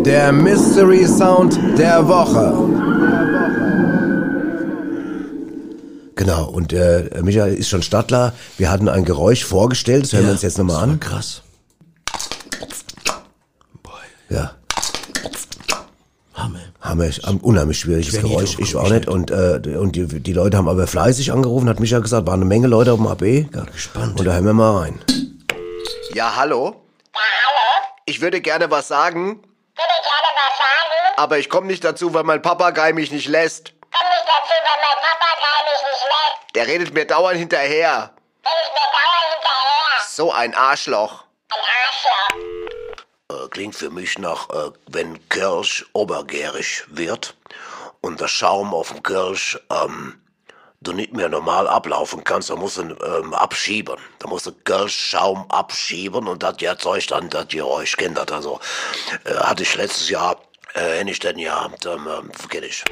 Der 0.07 0.31
Mystery 0.31 1.05
Sound 1.05 1.59
der 1.77 2.07
Woche. 2.07 2.53
Genau, 6.15 6.45
und 6.45 6.71
äh, 6.71 7.09
Michael 7.21 7.53
ist 7.55 7.67
schon 7.67 7.81
Stadtler. 7.81 8.31
Wir 8.57 8.71
hatten 8.71 8.87
ein 8.87 9.03
Geräusch 9.03 9.43
vorgestellt, 9.43 10.05
das 10.05 10.13
hören 10.13 10.27
wir 10.27 10.31
uns 10.31 10.43
jetzt 10.43 10.57
nochmal 10.57 10.81
an. 10.81 11.01
Krass. 11.01 11.41
Ja. 14.29 14.51
Hammer. 16.35 16.61
Hammer, 16.79 17.09
unheimlich 17.41 17.77
schwieriges 17.77 18.13
Ich 18.13 18.21
Geräusch. 18.21 18.57
Ich 18.59 18.77
auch 18.77 18.89
nicht. 18.89 19.09
Und, 19.09 19.29
äh, 19.29 19.59
und 19.77 19.97
die, 19.97 20.07
die 20.07 20.33
Leute 20.33 20.55
haben 20.55 20.69
aber 20.69 20.87
fleißig 20.87 21.33
angerufen, 21.33 21.67
hat 21.67 21.81
Michael 21.81 22.03
gesagt, 22.03 22.27
waren 22.27 22.39
eine 22.39 22.45
Menge 22.45 22.67
Leute 22.67 22.93
auf 22.93 22.97
dem 22.97 23.07
AB. 23.07 23.23
Ja. 23.53 23.65
Gespannt. 23.73 24.17
Und 24.17 24.25
da 24.25 24.31
hören 24.31 24.45
wir 24.45 24.53
mal 24.53 24.77
rein. 24.77 24.99
Ja, 26.13 26.37
hallo? 26.37 26.77
Ich 28.05 28.21
würde 28.21 28.39
gerne 28.39 28.71
was 28.71 28.87
sagen. 28.87 29.41
Aber 31.17 31.37
ich 31.39 31.49
komme 31.49 31.67
nicht 31.67 31.83
dazu, 31.83 32.13
weil 32.13 32.23
mein 32.23 32.41
Papagei 32.41 32.93
mich 32.93 33.11
nicht 33.11 33.27
lässt. 33.27 33.73
Der 36.53 36.67
redet 36.67 36.93
mir 36.93 37.05
dauernd 37.05 37.37
hinterher. 37.37 38.13
So 40.07 40.31
ein 40.31 40.55
Arschloch. 40.55 41.25
Äh, 43.29 43.47
klingt 43.49 43.75
für 43.75 43.89
mich 43.89 44.17
nach, 44.17 44.49
äh, 44.49 44.71
wenn 44.87 45.27
Kirsch 45.29 45.85
obergärig 45.93 46.83
wird 46.87 47.35
und 48.01 48.21
der 48.21 48.27
Schaum 48.27 48.73
auf 48.73 48.89
dem 48.91 49.03
Kirsch 49.03 49.59
ähm, 49.69 50.21
du 50.81 50.93
nicht 50.93 51.13
mehr 51.13 51.29
normal 51.29 51.67
ablaufen 51.67 52.23
kannst, 52.23 52.49
dann 52.49 52.59
musst 52.59 52.77
du 52.77 52.81
ähm, 52.83 53.33
abschieben. 53.33 53.97
Da 54.19 54.27
musst 54.27 54.45
du 54.45 54.51
Kirschschaum 54.51 55.49
abschieben 55.49 56.27
und 56.27 56.43
das 56.43 56.61
erzeugt 56.61 57.11
dann 57.11 57.29
das 57.29 57.47
Geräusch. 57.47 57.97
Kennt 57.97 58.17
das 58.17 58.31
also? 58.31 58.59
Äh, 59.25 59.35
hatte 59.35 59.63
ich 59.63 59.75
letztes 59.75 60.09
Jahr, 60.09 60.37
äh, 60.73 60.99
wenn 60.99 61.07
ich 61.07 61.19
denn 61.19 61.39
ja, 61.39 61.69
dann 61.81 62.05
ähm, 62.05 62.31
kenn 62.49 62.63
ich. 62.63 62.83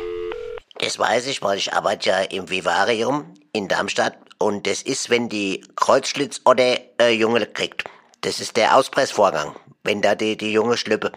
Das 0.80 1.00
weiß 1.00 1.28
ich, 1.28 1.42
weil 1.42 1.58
ich 1.58 1.74
arbeite 1.74 2.10
ja 2.10 2.20
im 2.22 2.50
Vivarium 2.50 3.34
in 3.54 3.68
Darmstadt 3.68 4.18
und 4.40 4.68
das 4.68 4.82
ist, 4.82 5.10
wenn 5.10 5.30
die 5.30 5.64
Kreuzschlitz 5.76 6.42
oder 6.46 6.78
äh, 7.00 7.12
Junge 7.12 7.46
kriegt. 7.46 7.86
Das 8.22 8.40
ist 8.40 8.58
der 8.58 8.76
Auspressvorgang, 8.76 9.56
wenn 9.84 10.02
da 10.02 10.16
die, 10.16 10.36
die 10.36 10.52
Junge 10.52 10.78
schlüppe. 10.78 11.12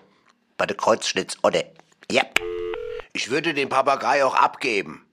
Bei 0.56 0.66
der 0.66 0.76
Kreuzschlitz 0.76 1.36
oder. 1.42 1.64
Ja. 2.10 2.22
Ich 3.12 3.30
würde 3.30 3.54
den 3.54 3.68
Papagei 3.68 4.24
auch 4.24 4.34
abgeben. 4.34 5.04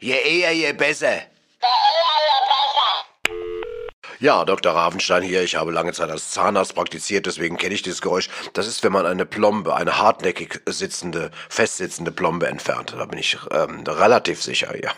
Je 0.00 0.14
eher, 0.14 0.52
je 0.52 0.74
besser. 0.74 1.26
Ja, 4.20 4.44
Dr. 4.44 4.72
Ravenstein 4.72 5.22
hier. 5.22 5.42
Ich 5.42 5.56
habe 5.56 5.72
lange 5.72 5.92
Zeit 5.92 6.10
als 6.10 6.30
Zahnarzt 6.30 6.74
praktiziert, 6.74 7.26
deswegen 7.26 7.56
kenne 7.56 7.74
ich 7.74 7.82
dieses 7.82 8.00
Geräusch. 8.00 8.28
Das 8.52 8.66
ist, 8.68 8.84
wenn 8.84 8.92
man 8.92 9.06
eine 9.06 9.26
Plombe, 9.26 9.74
eine 9.74 9.98
hartnäckig 9.98 10.60
sitzende, 10.66 11.32
festsitzende 11.48 12.12
Plombe 12.12 12.46
entfernt. 12.46 12.94
Da 12.96 13.04
bin 13.06 13.18
ich 13.18 13.36
ähm, 13.50 13.82
relativ 13.86 14.40
sicher, 14.42 14.74
ja. 14.80 14.92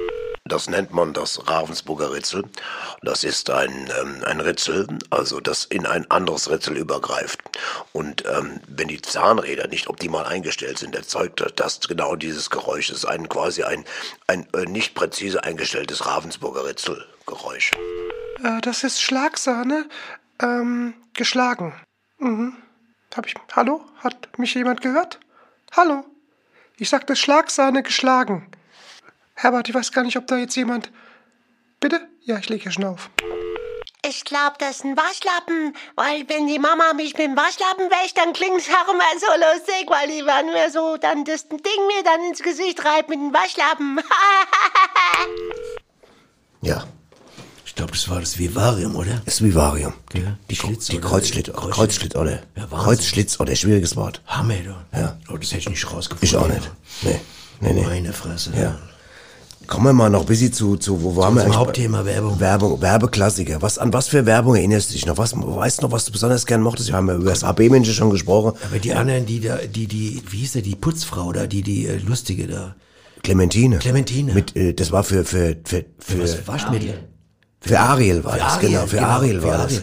Das 0.50 0.68
nennt 0.68 0.92
man 0.92 1.12
das 1.12 1.48
Ravensburger 1.48 2.12
Ritzel. 2.12 2.42
Das 3.02 3.22
ist 3.22 3.50
ein, 3.50 3.88
ähm, 4.00 4.24
ein 4.26 4.40
Ritzel, 4.40 4.88
also 5.08 5.38
das 5.38 5.64
in 5.64 5.86
ein 5.86 6.10
anderes 6.10 6.50
Ritzel 6.50 6.76
übergreift. 6.76 7.40
Und 7.92 8.24
ähm, 8.26 8.60
wenn 8.66 8.88
die 8.88 9.00
Zahnräder 9.00 9.68
nicht 9.68 9.86
optimal 9.86 10.26
eingestellt 10.26 10.78
sind, 10.78 10.96
erzeugt 10.96 11.44
das 11.54 11.80
genau 11.80 12.16
dieses 12.16 12.50
Geräusch. 12.50 12.88
Das 12.88 12.98
ist 12.98 13.04
ein, 13.04 13.28
quasi 13.28 13.62
ein, 13.62 13.84
ein 14.26 14.46
äh, 14.52 14.64
nicht 14.66 14.96
präzise 14.96 15.44
eingestelltes 15.44 16.04
Ravensburger 16.04 16.64
Ritzelgeräusch. 16.64 17.70
Äh, 18.42 18.60
das 18.60 18.82
ist 18.82 19.00
Schlagsahne, 19.00 19.88
ähm, 20.42 20.94
geschlagen. 21.14 21.74
Mhm. 22.18 22.56
Hab 23.14 23.26
ich, 23.26 23.34
hallo? 23.54 23.84
Hat 23.98 24.36
mich 24.36 24.54
jemand 24.54 24.80
gehört? 24.80 25.20
Hallo? 25.76 26.04
Ich 26.76 26.88
sagte 26.88 27.14
Schlagsahne 27.14 27.84
geschlagen. 27.84 28.50
Herbert, 29.42 29.68
ich 29.70 29.74
weiß 29.74 29.92
gar 29.92 30.02
nicht, 30.04 30.16
ob 30.18 30.26
da 30.26 30.36
jetzt 30.36 30.54
jemand... 30.56 30.90
Bitte? 31.80 32.00
Ja, 32.24 32.36
ich 32.38 32.48
lege 32.50 32.64
hier 32.64 32.72
schon 32.72 32.84
auf. 32.84 33.08
Ich 34.06 34.24
glaube, 34.24 34.56
das 34.58 34.76
ist 34.76 34.84
ein 34.84 34.96
Waschlappen, 34.96 35.74
weil 35.96 36.28
wenn 36.28 36.46
die 36.46 36.58
Mama 36.58 36.92
mich 36.94 37.12
mit 37.16 37.22
dem 37.26 37.36
Waschlappen 37.36 37.88
wäscht, 37.90 38.18
dann 38.18 38.32
klingt's 38.34 38.68
auch 38.68 38.92
immer 38.92 39.02
so 39.18 39.26
lustig, 39.26 39.86
weil 39.88 40.08
die 40.08 40.22
dann 40.24 40.46
mir 40.46 40.70
so 40.70 40.96
dann 40.98 41.24
das 41.24 41.48
Ding 41.48 41.58
mir 41.86 42.02
dann 42.04 42.22
ins 42.28 42.42
Gesicht 42.42 42.84
reibt 42.84 43.08
mit 43.08 43.18
dem 43.18 43.32
Waschlappen. 43.32 43.98
Ja, 46.62 46.84
Ich 47.64 47.74
glaube, 47.74 47.92
das 47.92 48.06
war 48.10 48.20
das 48.20 48.36
Vivarium, 48.38 48.94
oder? 48.94 49.22
ist 49.24 49.42
Vivarium. 49.42 49.94
Ja, 50.12 50.36
die 50.50 50.56
Schlitz. 50.56 50.86
Die 50.88 50.98
oder? 50.98 51.08
Kreuzschlitt, 51.08 51.50
Kreuzschlitt. 51.54 52.16
Oder? 52.16 52.42
Ja. 52.54 52.66
Kreuzschlitz, 52.66 53.40
oder? 53.40 53.56
Schwieriges 53.56 53.96
Wort. 53.96 54.20
Hammer, 54.26 54.56
du. 54.56 54.76
Ja. 54.94 55.16
Oh, 55.32 55.38
das 55.38 55.48
hätte 55.52 55.60
ich 55.60 55.68
nicht 55.70 55.90
rausgefunden. 55.90 56.28
Ich 56.28 56.36
auch 56.36 56.48
nicht. 56.48 56.70
Nee, 57.00 57.18
nee, 57.60 57.72
nee. 57.72 57.86
Meine 57.86 58.12
Fresse. 58.12 58.52
Ja. 58.54 58.78
Kommen 59.70 59.86
wir 59.86 59.92
mal 59.92 60.10
noch 60.10 60.22
ein 60.22 60.26
bisschen 60.26 60.52
zu, 60.52 60.76
zu 60.76 61.00
wo 61.00 61.14
waren 61.14 61.36
wir 61.36 61.42
eigentlich? 61.42 61.56
Hauptthema 61.56 62.04
Werbung. 62.04 62.40
Werbung, 62.40 62.82
Werbeklassiker. 62.82 63.62
Was, 63.62 63.78
an 63.78 63.92
was 63.92 64.08
für 64.08 64.26
Werbung 64.26 64.56
erinnerst 64.56 64.90
du 64.90 64.94
dich 64.94 65.06
noch? 65.06 65.16
Was, 65.16 65.32
weißt 65.36 65.78
du 65.78 65.82
noch, 65.86 65.92
was 65.92 66.04
du 66.04 66.10
besonders 66.10 66.44
gern 66.44 66.60
mochtest? 66.60 66.88
Wir 66.88 66.96
haben 66.96 67.06
ja 67.06 67.14
über 67.14 67.30
das 67.30 67.44
AB-Menschen 67.44 67.94
schon 67.94 68.10
gesprochen. 68.10 68.58
Aber 68.68 68.80
die 68.80 68.92
anderen, 68.92 69.26
die 69.26 69.38
da, 69.40 69.58
die, 69.58 69.86
die, 69.86 70.22
wie 70.28 70.38
hieß 70.38 70.54
der, 70.54 70.62
die 70.62 70.74
Putzfrau 70.74 71.32
da, 71.32 71.46
die, 71.46 71.62
die 71.62 71.86
äh, 71.86 71.98
lustige 71.98 72.48
da. 72.48 72.74
Clementine. 73.22 73.78
Clementine. 73.78 74.34
Mit, 74.34 74.56
äh, 74.56 74.74
das 74.74 74.90
war 74.90 75.04
für, 75.04 75.24
für, 75.24 75.56
für, 75.62 75.84
für, 76.00 76.20
Was, 76.20 76.48
Waschmittel. 76.48 76.94
Für 77.62 77.78
Ariel 77.78 78.24
war 78.24 78.38
das, 78.38 78.58
genau. 78.58 78.86
Für 78.86 79.02
Ariel 79.02 79.42
war 79.42 79.58
das. 79.58 79.82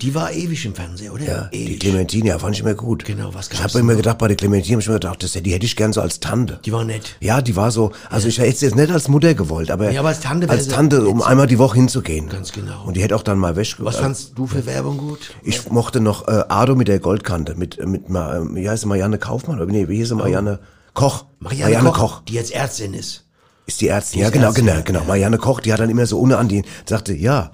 Die 0.00 0.14
war 0.14 0.32
ewig 0.32 0.64
im 0.64 0.74
Fernsehen, 0.74 1.10
oder? 1.12 1.24
Ja, 1.24 1.50
die 1.52 1.64
ewig. 1.66 1.80
Clementine, 1.80 2.28
ja, 2.28 2.38
fand 2.38 2.54
ich 2.54 2.62
immer 2.62 2.72
gut. 2.72 3.04
Genau, 3.04 3.34
was 3.34 3.48
Ich 3.48 3.58
gab's 3.58 3.74
habe 3.74 3.80
immer 3.80 3.94
gedacht, 3.96 4.16
bei 4.16 4.28
der 4.28 4.36
Clementine 4.36 4.76
habe 4.76 4.80
ich 4.82 4.88
mir 4.88 4.94
gedacht, 4.94 5.22
das, 5.22 5.32
die 5.32 5.52
hätte 5.52 5.66
ich 5.66 5.76
gern 5.76 5.92
so 5.92 6.00
als 6.00 6.20
Tante. 6.20 6.58
Die 6.64 6.72
war 6.72 6.84
nett. 6.84 7.16
Ja, 7.20 7.42
die 7.42 7.54
war 7.54 7.70
so, 7.70 7.92
also 8.08 8.28
ich 8.28 8.38
hätte 8.38 8.56
sie 8.56 8.64
jetzt 8.64 8.76
nicht 8.76 8.90
als 8.90 9.08
Mutter 9.08 9.34
gewollt, 9.34 9.70
aber, 9.70 9.90
Ja, 9.90 10.00
aber 10.00 10.08
als 10.08 10.20
Tante 10.20 10.48
als 10.48 10.68
Tante, 10.68 11.06
um 11.06 11.20
einmal 11.20 11.46
die 11.46 11.58
Woche 11.58 11.76
hinzugehen. 11.76 12.30
Ganz 12.30 12.52
genau. 12.52 12.84
Und 12.86 12.96
die 12.96 13.02
hätte 13.02 13.14
auch 13.14 13.22
dann 13.22 13.38
mal 13.38 13.56
Wäsche 13.56 13.84
Was 13.84 13.96
äh, 13.96 14.00
fandst 14.02 14.32
du 14.36 14.46
für 14.46 14.64
Werbung 14.64 14.96
gut? 14.96 15.34
Ich 15.42 15.70
mochte 15.70 16.00
noch 16.00 16.28
äh, 16.28 16.44
Ado 16.48 16.76
mit 16.76 16.88
der 16.88 16.98
Goldkante, 16.98 17.56
mit, 17.56 17.78
äh, 17.78 17.84
mit 17.84 18.08
äh, 18.08 18.10
wie 18.54 18.68
heißt 18.70 18.82
sie, 18.82 18.88
Marianne 18.88 19.18
Kaufmann? 19.18 19.60
Oder 19.60 19.70
nee, 19.70 19.86
wie 19.88 19.96
hieß 19.96 20.08
sie, 20.08 20.14
Marianne 20.14 20.60
Koch. 20.94 21.26
Marianne, 21.40 21.90
Koch, 21.92 22.22
die 22.22 22.32
jetzt 22.32 22.52
Ärztin 22.52 22.94
ist. 22.94 23.24
Ist 23.68 23.82
die 23.82 23.88
Ärztin, 23.88 24.22
ja 24.22 24.30
genau, 24.30 24.50
genau, 24.54 24.80
genau. 24.82 25.00
ja. 25.00 25.04
Marianne 25.04 25.36
Koch, 25.36 25.60
die 25.60 25.74
hat 25.74 25.78
dann 25.78 25.90
immer 25.90 26.06
so 26.06 26.18
ohne 26.18 26.38
an 26.38 26.48
die, 26.48 26.62
sagte, 26.86 27.12
ja, 27.12 27.52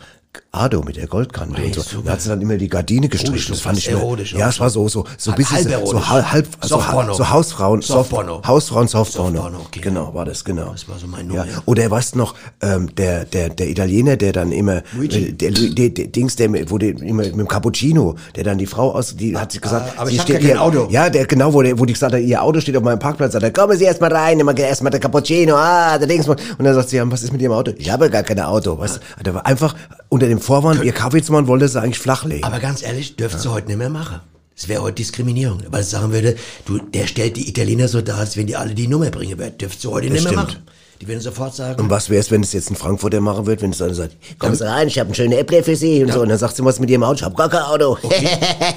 Ado 0.54 0.82
mit 0.82 0.96
der 0.96 1.06
Goldkante 1.06 1.56
Hey, 1.60 1.66
und 1.66 1.74
so. 1.74 1.80
super. 1.82 2.02
Da 2.06 2.12
hat 2.12 2.20
sie 2.22 2.28
dann 2.28 2.40
immer 2.40 2.56
die 2.56 2.68
Gardine 2.68 3.08
gestrichen. 3.08 3.34
das 3.48 3.58
das 3.58 3.60
fand 3.60 3.78
ich 3.78 3.90
erotisch 3.90 4.32
Ja, 4.34 4.48
es 4.48 4.60
war 4.60 4.70
so, 4.70 4.88
so, 4.88 5.04
so 5.18 5.30
ein 5.32 5.36
bisschen, 5.36 5.56
halb 5.70 5.86
so 5.86 6.08
halb, 6.08 6.32
halb 6.32 6.46
so, 6.62 6.68
so 6.68 7.30
Hausfrauen, 7.30 7.82
Soft, 7.82 8.10
Softporno. 8.10 8.42
Hausfrauen, 8.46 8.88
Softporno. 8.88 9.36
Softporno, 9.38 9.58
okay. 9.66 9.80
Genau, 9.80 10.14
war 10.14 10.24
das, 10.24 10.44
genau. 10.44 10.70
Das 10.72 10.88
war 10.88 10.98
so 10.98 11.06
mein. 11.06 11.26
Nummer, 11.26 11.46
ja. 11.46 11.52
Oder 11.66 11.90
weißt 11.90 12.14
du 12.14 12.18
noch, 12.18 12.34
ähm, 12.62 12.94
der, 12.94 13.24
der, 13.24 13.48
der 13.50 13.68
Italiener, 13.68 14.16
der 14.16 14.32
dann 14.32 14.52
immer, 14.52 14.82
Luigi. 14.96 15.28
äh, 15.28 15.32
der, 15.32 15.50
der, 15.50 15.88
der 15.90 16.06
Dings, 16.08 16.36
der, 16.36 16.50
wo 16.70 16.78
der, 16.78 16.90
immer 17.00 17.22
mit 17.24 17.34
dem 17.34 17.48
Cappuccino, 17.48 18.14
der 18.36 18.44
dann 18.44 18.58
die 18.58 18.66
Frau 18.66 18.92
aus, 18.92 19.16
die 19.16 19.36
hat 19.36 19.52
sich 19.52 19.60
gesagt, 19.60 19.92
Ah, 19.96 20.00
aber 20.02 20.08
sie 20.10 20.14
ich 20.14 20.20
hab 20.20 20.26
steht 20.28 20.40
gar 20.40 20.48
kein 20.48 20.56
ihr- 20.56 20.62
Auto. 20.62 20.88
Ja, 20.90 21.10
der, 21.10 21.26
genau, 21.26 21.52
wo, 21.52 21.62
der, 21.62 21.78
wo 21.78 21.84
die 21.84 21.92
gesagt 21.92 22.14
hat, 22.14 22.20
ihr 22.20 22.42
Auto 22.42 22.60
steht 22.60 22.76
auf 22.76 22.82
meinem 22.82 22.98
Parkplatz, 22.98 23.32
sagt 23.32 23.42
er, 23.44 23.50
kommen 23.50 23.76
Sie 23.78 23.84
erst 23.84 24.00
mal 24.00 24.12
rein, 24.12 24.38
immer 24.38 24.56
erst 24.56 24.82
mal 24.82 24.90
der 24.90 25.00
Cappuccino, 25.00 25.54
ah, 25.56 25.98
der 25.98 26.06
Dings. 26.06 26.28
Und 26.28 26.40
dann 26.58 26.74
sagt 26.74 26.88
sie, 26.90 26.96
ja, 26.96 27.10
was 27.10 27.22
ist 27.22 27.32
mit 27.32 27.40
Ihrem 27.42 27.52
Auto? 27.52 27.72
Ich 27.76 27.90
habe 27.90 28.08
gar 28.10 28.22
kein 28.22 28.38
Auto, 28.40 28.78
weißt 28.78 29.00
du. 29.18 29.22
Der 29.24 29.34
war 29.34 29.46
einfach 29.46 29.74
unter 30.08 30.26
dem 30.28 30.38
Vorwand, 30.44 30.84
ihr 30.84 30.92
Kaffee 30.92 31.22
zu 31.22 31.32
machen, 31.32 31.46
wollte 31.46 31.68
sie 31.68 31.80
eigentlich 31.80 31.98
flachlegen. 31.98 32.44
Aber 32.44 32.58
ganz 32.60 32.82
ehrlich, 32.82 33.16
dürftest 33.16 33.44
du 33.44 33.50
heute 33.50 33.68
nicht 33.68 33.78
mehr 33.78 33.88
machen. 33.90 34.20
Das 34.56 34.68
wäre 34.68 34.82
heute 34.82 34.96
Diskriminierung. 34.96 35.62
Weil 35.70 35.82
ich 35.82 35.88
sagen 35.88 36.12
würde, 36.12 36.36
du, 36.66 36.78
der 36.78 37.06
stellt 37.06 37.36
die 37.36 37.48
Italiener 37.48 37.88
so 37.88 38.00
dar, 38.02 38.18
als 38.18 38.36
wenn 38.36 38.46
die 38.46 38.54
alle 38.56 38.74
die 38.74 38.86
Nummer 38.86 39.10
bringen 39.10 39.38
würden. 39.38 39.58
Dürftest 39.58 39.84
du 39.84 39.90
heute 39.92 40.08
Das 40.08 40.14
nicht 40.14 40.24
mehr 40.24 40.32
stimmt. 40.32 40.48
machen. 40.54 40.66
Die 41.00 41.08
würden 41.08 41.20
sofort 41.20 41.54
sagen, 41.54 41.80
Und 41.82 41.90
was 41.90 42.08
wär's, 42.08 42.30
wenn 42.30 42.42
es 42.42 42.52
jetzt 42.52 42.70
ein 42.70 42.76
Frankfurter 42.76 43.20
machen 43.20 43.46
wird, 43.46 43.62
wenn 43.62 43.70
es 43.70 43.78
dann 43.78 43.92
sagt, 43.94 44.16
Kommen 44.38 44.54
Sie 44.54 44.64
rein, 44.66 44.88
ich 44.88 44.98
habe 44.98 45.10
ein 45.10 45.14
schönes 45.14 45.38
Äpple 45.38 45.62
für 45.62 45.74
Sie. 45.76 46.02
und 46.04 46.12
so, 46.12 46.20
und 46.20 46.28
dann 46.28 46.38
sagt 46.38 46.56
sie, 46.56 46.64
was 46.64 46.78
mit 46.80 46.88
ihrem 46.90 47.02
Auto? 47.02 47.16
Ich 47.16 47.22
hab 47.24 47.36
gar 47.36 47.48
kein 47.48 47.62
Auto. 47.62 47.98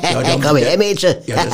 ja, 0.04 0.22
dann- 0.24 0.42
Komm 0.42 0.58
her, 0.58 0.78
Mädchen. 0.78 1.16
ja, 1.26 1.36
das, 1.36 1.46
das, 1.46 1.54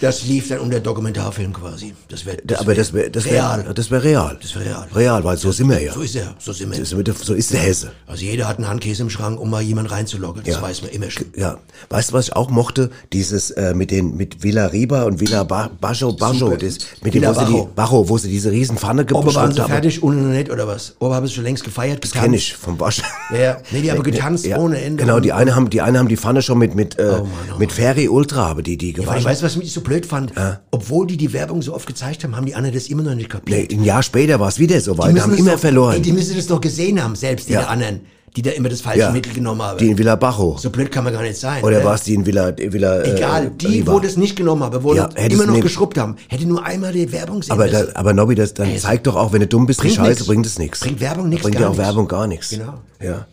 das 0.00 0.22
lief 0.24 0.48
dann 0.48 0.60
unter 0.60 0.80
Dokumentarfilm 0.80 1.52
quasi. 1.52 1.94
Das 2.08 2.24
wäre 2.26 2.38
das 2.44 2.58
aber 2.60 2.74
das 2.74 2.92
wäre 2.92 3.10
das 3.10 3.24
wär, 3.24 3.32
real. 3.32 3.72
das 3.74 3.90
wär 3.90 4.02
real. 4.02 4.38
Das 4.40 4.54
wäre 4.54 4.64
real. 4.66 4.86
Real, 4.94 5.24
weil 5.24 5.36
so 5.36 5.52
sind 5.52 5.68
wir 5.68 5.80
ja. 5.82 5.92
So 5.92 6.00
ist 6.02 6.16
er, 6.16 6.34
so 6.38 6.52
sind 6.52 6.72
wir. 6.72 6.80
Ist, 6.80 6.90
so 7.24 7.34
ist 7.34 7.52
der 7.52 7.60
Hesse. 7.60 7.92
Also 8.06 8.24
jeder 8.24 8.48
hat 8.48 8.58
einen 8.58 8.68
Handkäse 8.68 9.02
im 9.02 9.10
Schrank, 9.10 9.38
um 9.40 9.50
mal 9.50 9.62
jemanden 9.62 9.90
reinzuloggen. 9.92 10.42
Das 10.44 10.54
Ja. 10.56 10.62
weiß 10.62 10.82
man 10.82 10.90
immer 10.90 11.10
schon. 11.10 11.26
Ja, 11.36 11.58
weißt 11.90 12.10
du, 12.10 12.14
was 12.14 12.26
ich 12.28 12.36
auch 12.36 12.50
mochte? 12.50 12.90
Dieses 13.12 13.50
äh, 13.52 13.74
mit 13.74 13.90
den 13.90 14.16
mit 14.16 14.42
Villa 14.42 14.66
Riba 14.66 15.04
und 15.04 15.20
Villa 15.20 15.44
ba 15.44 15.70
Bajo, 15.80 16.12
Bajo, 16.12 16.34
Super. 16.38 16.56
das, 16.56 16.78
mit 17.02 17.14
Villa 17.14 17.32
dem, 17.32 17.36
wo 17.36 17.40
sie 17.40 17.46
die, 17.46 17.52
Bajo. 17.52 17.70
Bajo, 17.74 18.08
wo 18.08 18.18
sie 18.18 18.28
diese 18.28 18.50
riesen 18.50 18.76
Pfanne 18.76 19.04
gebucht 19.04 19.36
haben. 19.36 19.54
Fertig, 19.74 20.02
ohne 20.02 20.16
noch 20.16 20.30
nicht, 20.32 20.50
oder 20.50 20.66
was? 20.66 20.96
Ober 20.98 21.14
haben 21.14 21.26
sie 21.26 21.34
schon 21.34 21.44
längst 21.44 21.64
gefeiert, 21.64 22.02
Das 22.02 22.12
kenne 22.12 22.36
ich 22.36 22.54
vom 22.54 22.78
Wasch. 22.80 23.02
Ja, 23.32 23.38
ja. 23.40 23.56
Nee, 23.70 23.80
die 23.82 23.90
haben 23.90 24.02
getanzt 24.02 24.46
ohne 24.56 24.80
Ende. 24.80 25.02
Genau, 25.04 25.18
die 25.20 25.32
eine 25.32 25.54
haben, 25.56 25.70
die 25.70 25.80
eine 25.80 25.98
haben 25.98 26.08
die 26.08 26.16
Pfanne 26.16 26.42
schon 26.42 26.58
mit 26.58 26.74
mit 26.74 26.98
äh, 26.98 27.02
Oh 27.02 27.24
Mann, 27.24 27.28
oh 27.54 27.58
mit 27.58 27.72
Ferry 27.72 28.08
Ultra, 28.08 28.46
aber 28.48 28.62
die 28.62 28.76
die 28.76 28.90
Ja, 28.92 28.96
gewaschen. 28.98 29.18
ich 29.20 29.24
weiß, 29.24 29.42
was 29.42 29.56
mich 29.56 29.72
so 29.72 29.80
blöd 29.80 30.04
fand. 30.06 30.32
Obwohl 30.70 31.06
die 31.06 31.16
die 31.16 31.32
Werbung 31.32 31.62
so 31.62 31.74
oft 31.74 31.86
gezeigt 31.86 32.22
haben, 32.24 32.36
haben 32.36 32.46
die 32.46 32.54
anderen 32.54 32.74
das 32.74 32.88
immer 32.88 33.02
noch 33.02 33.14
nicht 33.14 33.28
nee, 33.32 33.38
kapiert. 33.40 33.72
ein 33.72 33.84
Jahr 33.84 34.02
später 34.02 34.38
war 34.40 34.48
es 34.48 34.58
wieder 34.58 34.80
so 34.80 34.96
weit. 34.98 35.14
Die 35.16 35.20
haben 35.20 35.34
immer 35.34 35.52
doch, 35.52 35.58
verloren. 35.58 35.94
Ey, 35.96 36.02
die 36.02 36.12
müssen 36.12 36.36
das 36.36 36.46
doch 36.46 36.60
gesehen 36.60 37.02
haben, 37.02 37.16
selbst 37.16 37.48
die 37.48 37.54
Ja. 37.54 37.66
anderen. 37.66 38.00
Die 38.36 38.42
da 38.42 38.50
immer 38.50 38.68
das 38.68 38.80
falsche 38.80 39.00
Ja, 39.00 39.10
Mittel 39.12 39.32
genommen 39.32 39.62
haben. 39.62 39.78
Die 39.78 39.88
in 39.90 39.96
Villa 39.98 40.16
Bajo. 40.16 40.56
so 40.58 40.70
blöd 40.70 40.90
kann 40.90 41.04
man 41.04 41.12
gar 41.12 41.22
nicht 41.22 41.38
sein. 41.38 41.62
Oder 41.62 41.78
ne? 41.78 41.84
war 41.84 41.94
es 41.94 42.02
die 42.02 42.14
in 42.14 42.26
Villa, 42.26 42.52
Villa 42.56 43.02
Egal, 43.04 43.46
äh, 43.46 43.50
die, 43.50 43.66
Riva? 43.66 43.92
wo 43.92 44.00
das 44.00 44.16
nicht 44.16 44.34
genommen 44.34 44.62
haben, 44.64 44.82
wo 44.82 44.94
Ja, 44.94 45.06
immer 45.06 45.46
noch 45.46 45.60
geschrubbt 45.60 45.98
haben, 45.98 46.16
hätte 46.28 46.44
nur 46.46 46.64
einmal 46.64 46.92
die 46.92 47.10
Werbung 47.12 47.42
sehen 47.42 47.52
Aber, 47.52 47.66
müssen. 47.66 47.86
da, 47.92 47.98
aber 48.00 48.12
Nobby, 48.12 48.34
das, 48.34 48.54
dann 48.54 48.68
Ey, 48.68 48.78
zeigt 48.78 49.06
doch 49.06 49.14
auch, 49.14 49.32
wenn 49.32 49.40
du 49.40 49.46
dumm 49.46 49.66
bist, 49.66 49.80
die 49.80 49.84
bringt 49.84 49.96
Scheiße, 49.96 50.10
nix. 50.10 50.26
bringt 50.26 50.46
es 50.46 50.58
nichts. 50.58 50.80
Bringt 50.80 51.00
Werbung 51.00 51.28
nix, 51.28 51.42
Bringt 51.42 51.60
ja 51.60 51.68
auch 51.68 51.70
nix. 51.72 51.82
Werbung 51.84 52.08
gar 52.08 52.26
nichts. 52.26 52.50
Genau. 52.50 52.74
Ja. 53.00 53.26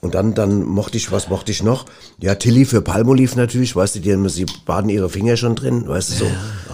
Und 0.00 0.16
dann, 0.16 0.34
dann 0.34 0.64
mochte 0.64 0.96
ich, 0.96 1.12
was 1.12 1.28
mochte 1.28 1.52
ich 1.52 1.62
noch? 1.62 1.84
Ja, 2.18 2.34
Tilly 2.34 2.64
für 2.64 2.82
Palmolive 2.82 3.36
natürlich, 3.36 3.76
weißt 3.76 3.94
du, 3.94 4.00
die, 4.00 4.28
sie 4.28 4.46
baden 4.66 4.88
ihre 4.90 5.08
Finger 5.08 5.36
schon 5.36 5.54
drin, 5.54 5.86
weißt 5.86 6.10
du, 6.10 6.14
so. 6.24 6.26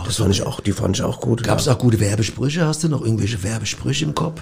das 0.06 0.16
fand 0.16 0.30
ich 0.30 0.42
auch, 0.42 0.60
die 0.60 0.72
fand 0.72 0.96
ich 0.96 1.02
auch 1.02 1.20
gut. 1.20 1.42
Gab 1.42 1.58
es 1.58 1.66
ja. 1.66 1.74
auch 1.74 1.78
gute 1.78 2.00
Werbesprüche? 2.00 2.64
Hast 2.64 2.82
du 2.84 2.88
noch 2.88 3.02
irgendwelche 3.02 3.42
Werbesprüche 3.42 4.06
im 4.06 4.14
Kopf? 4.14 4.40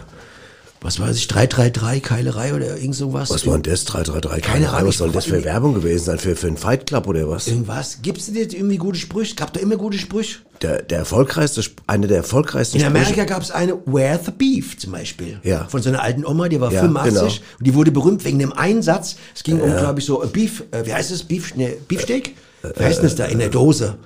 Was 0.81 1.01
weiß 1.01 1.17
ich, 1.17 1.27
333, 1.29 2.03
Keilerei 2.03 2.55
oder 2.55 2.77
irgend 2.77 2.95
sowas? 2.95 3.31
Was 3.31 3.47
war 3.47 3.55
denn 3.55 3.63
das? 3.63 3.85
333, 3.87 4.43
Keine 4.43 4.67
keine 4.67 4.77
Ahnung. 4.77 4.89
Was 4.89 4.99
soll 4.99 5.11
das 5.11 5.25
für 5.25 5.43
Werbung 5.45 5.75
gewesen 5.75 6.05
sein? 6.05 6.19
Für, 6.19 6.37
für 6.37 6.47
einen 6.47 6.57
Fight 6.57 6.87
Club 6.87 7.07
oder 7.09 7.29
was? 7.29 7.49
Irgendwas? 7.49 7.99
Gibt's 8.03 8.27
denn 8.27 8.37
jetzt 8.37 8.55
irgendwie 8.55 8.77
gute 8.77 8.99
Sprüche? 8.99 9.35
Gab 9.35 9.53
da 9.53 9.61
immer 9.61 9.77
gute 9.77 9.99
Sprüche? 9.99 10.39
Der, 10.63 10.83
der 10.83 10.99
erfolgreichste, 10.99 11.63
eine 11.87 12.07
der 12.07 12.19
erfolgreichsten 12.19 12.79
In 12.79 12.85
Amerika 12.87 13.25
gab 13.25 13.43
es 13.43 13.51
eine 13.51 13.75
Where 13.87 14.19
the 14.25 14.31
Beef 14.31 14.79
zum 14.79 14.93
Beispiel. 14.93 15.41
Ja. 15.43 15.67
Von 15.69 15.83
so 15.83 15.89
einer 15.89 16.03
alten 16.03 16.25
Oma, 16.25 16.49
die 16.49 16.61
war 16.61 16.73
Ja, 16.73 16.81
85 16.81 17.13
genau. 17.13 17.27
und 17.59 17.67
die 17.67 17.75
wurde 17.75 17.91
berühmt 17.91 18.25
wegen 18.25 18.39
dem 18.39 18.53
Einsatz. 18.53 19.17
Es 19.35 19.43
ging 19.43 19.61
um, 19.61 19.71
glaube 19.71 20.01
ich, 20.01 20.07
so 20.07 20.23
äh, 20.23 20.27
Beef, 20.27 20.63
äh, 20.71 20.87
wie 20.87 20.95
heißt 20.95 21.11
es? 21.11 21.25
Beef, 21.25 21.55
ne, 21.57 21.75
Beefsteak? 21.89 22.37
wie 22.77 22.85
heißt 22.85 23.03
das 23.03 23.15
da 23.17 23.27
in 23.27 23.39
der 23.39 23.49
Dose? 23.49 23.97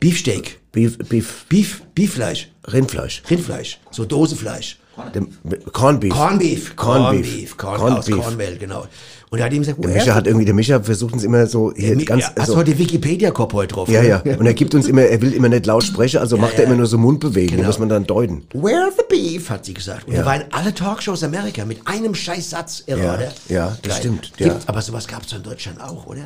Beefsteak. 0.00 0.58
Beef, 0.72 0.98
Beef, 0.98 1.44
Beef, 1.48 1.82
Beeffleisch. 1.94 2.48
Rindfleisch. 2.72 3.22
Rindfleisch. 3.30 3.78
So 3.90 4.04
Dosefleisch. 4.04 4.78
Dem, 5.14 5.28
Corn 5.72 6.00
Beef. 6.00 6.12
Corn 6.12 6.38
Beef. 6.38 6.76
Corn 6.76 7.22
Beef. 7.22 7.56
Corn, 7.56 7.80
aus. 7.94 8.06
Cornmehl, 8.10 8.56
genau. 8.58 8.86
Und 9.30 9.38
da 9.38 9.44
hat 9.44 9.52
ihm 9.52 9.60
gesagt, 9.60 9.82
Der 9.84 9.90
Micha 9.92 10.14
hat 10.14 10.26
irgendwie, 10.26 10.44
der 10.44 10.54
Micha 10.54 10.80
versucht 10.82 11.12
uns 11.12 11.22
immer 11.22 11.46
so 11.46 11.72
hier 11.76 11.94
Mi- 11.96 12.04
ganz, 12.04 12.24
ja, 12.24 12.30
hast 12.36 12.46
so, 12.48 12.54
du 12.54 12.58
heute 12.58 12.76
Wikipedia-Kopf 12.76 13.52
heute 13.52 13.74
drauf? 13.74 13.88
ja, 13.88 14.02
ja. 14.02 14.20
Und 14.38 14.44
er 14.44 14.54
gibt 14.54 14.74
uns 14.74 14.88
immer, 14.88 15.02
er 15.02 15.22
will 15.22 15.32
immer 15.32 15.48
nicht 15.48 15.66
laut 15.66 15.84
sprechen, 15.84 16.18
also 16.18 16.36
macht 16.36 16.54
er 16.54 16.60
ja. 16.60 16.66
immer 16.66 16.74
nur 16.76 16.86
so 16.86 16.98
Mundbewegungen, 16.98 17.58
Genau. 17.58 17.66
muss 17.68 17.78
man 17.78 17.88
dann 17.88 18.06
deuten. 18.06 18.42
Where 18.54 18.90
the 18.96 19.04
beef, 19.08 19.48
hat 19.48 19.64
sie 19.64 19.74
gesagt. 19.74 20.08
Und 20.08 20.14
Ja. 20.14 20.20
er 20.20 20.26
war 20.26 20.34
in 20.36 20.42
alle 20.50 20.74
Talkshows 20.74 21.22
Amerika 21.22 21.64
mit 21.64 21.78
einem 21.86 22.14
Scheißsatz, 22.16 22.82
irre, 22.86 23.04
Ja, 23.04 23.14
oder? 23.14 23.32
ja, 23.48 23.76
das 23.82 23.92
Geil. 23.92 23.98
stimmt, 24.00 24.32
ja. 24.38 24.56
Aber 24.66 24.82
sowas 24.82 25.06
gab 25.06 25.22
es 25.24 25.32
in 25.32 25.44
Deutschland 25.44 25.80
auch, 25.80 26.06
oder? 26.06 26.22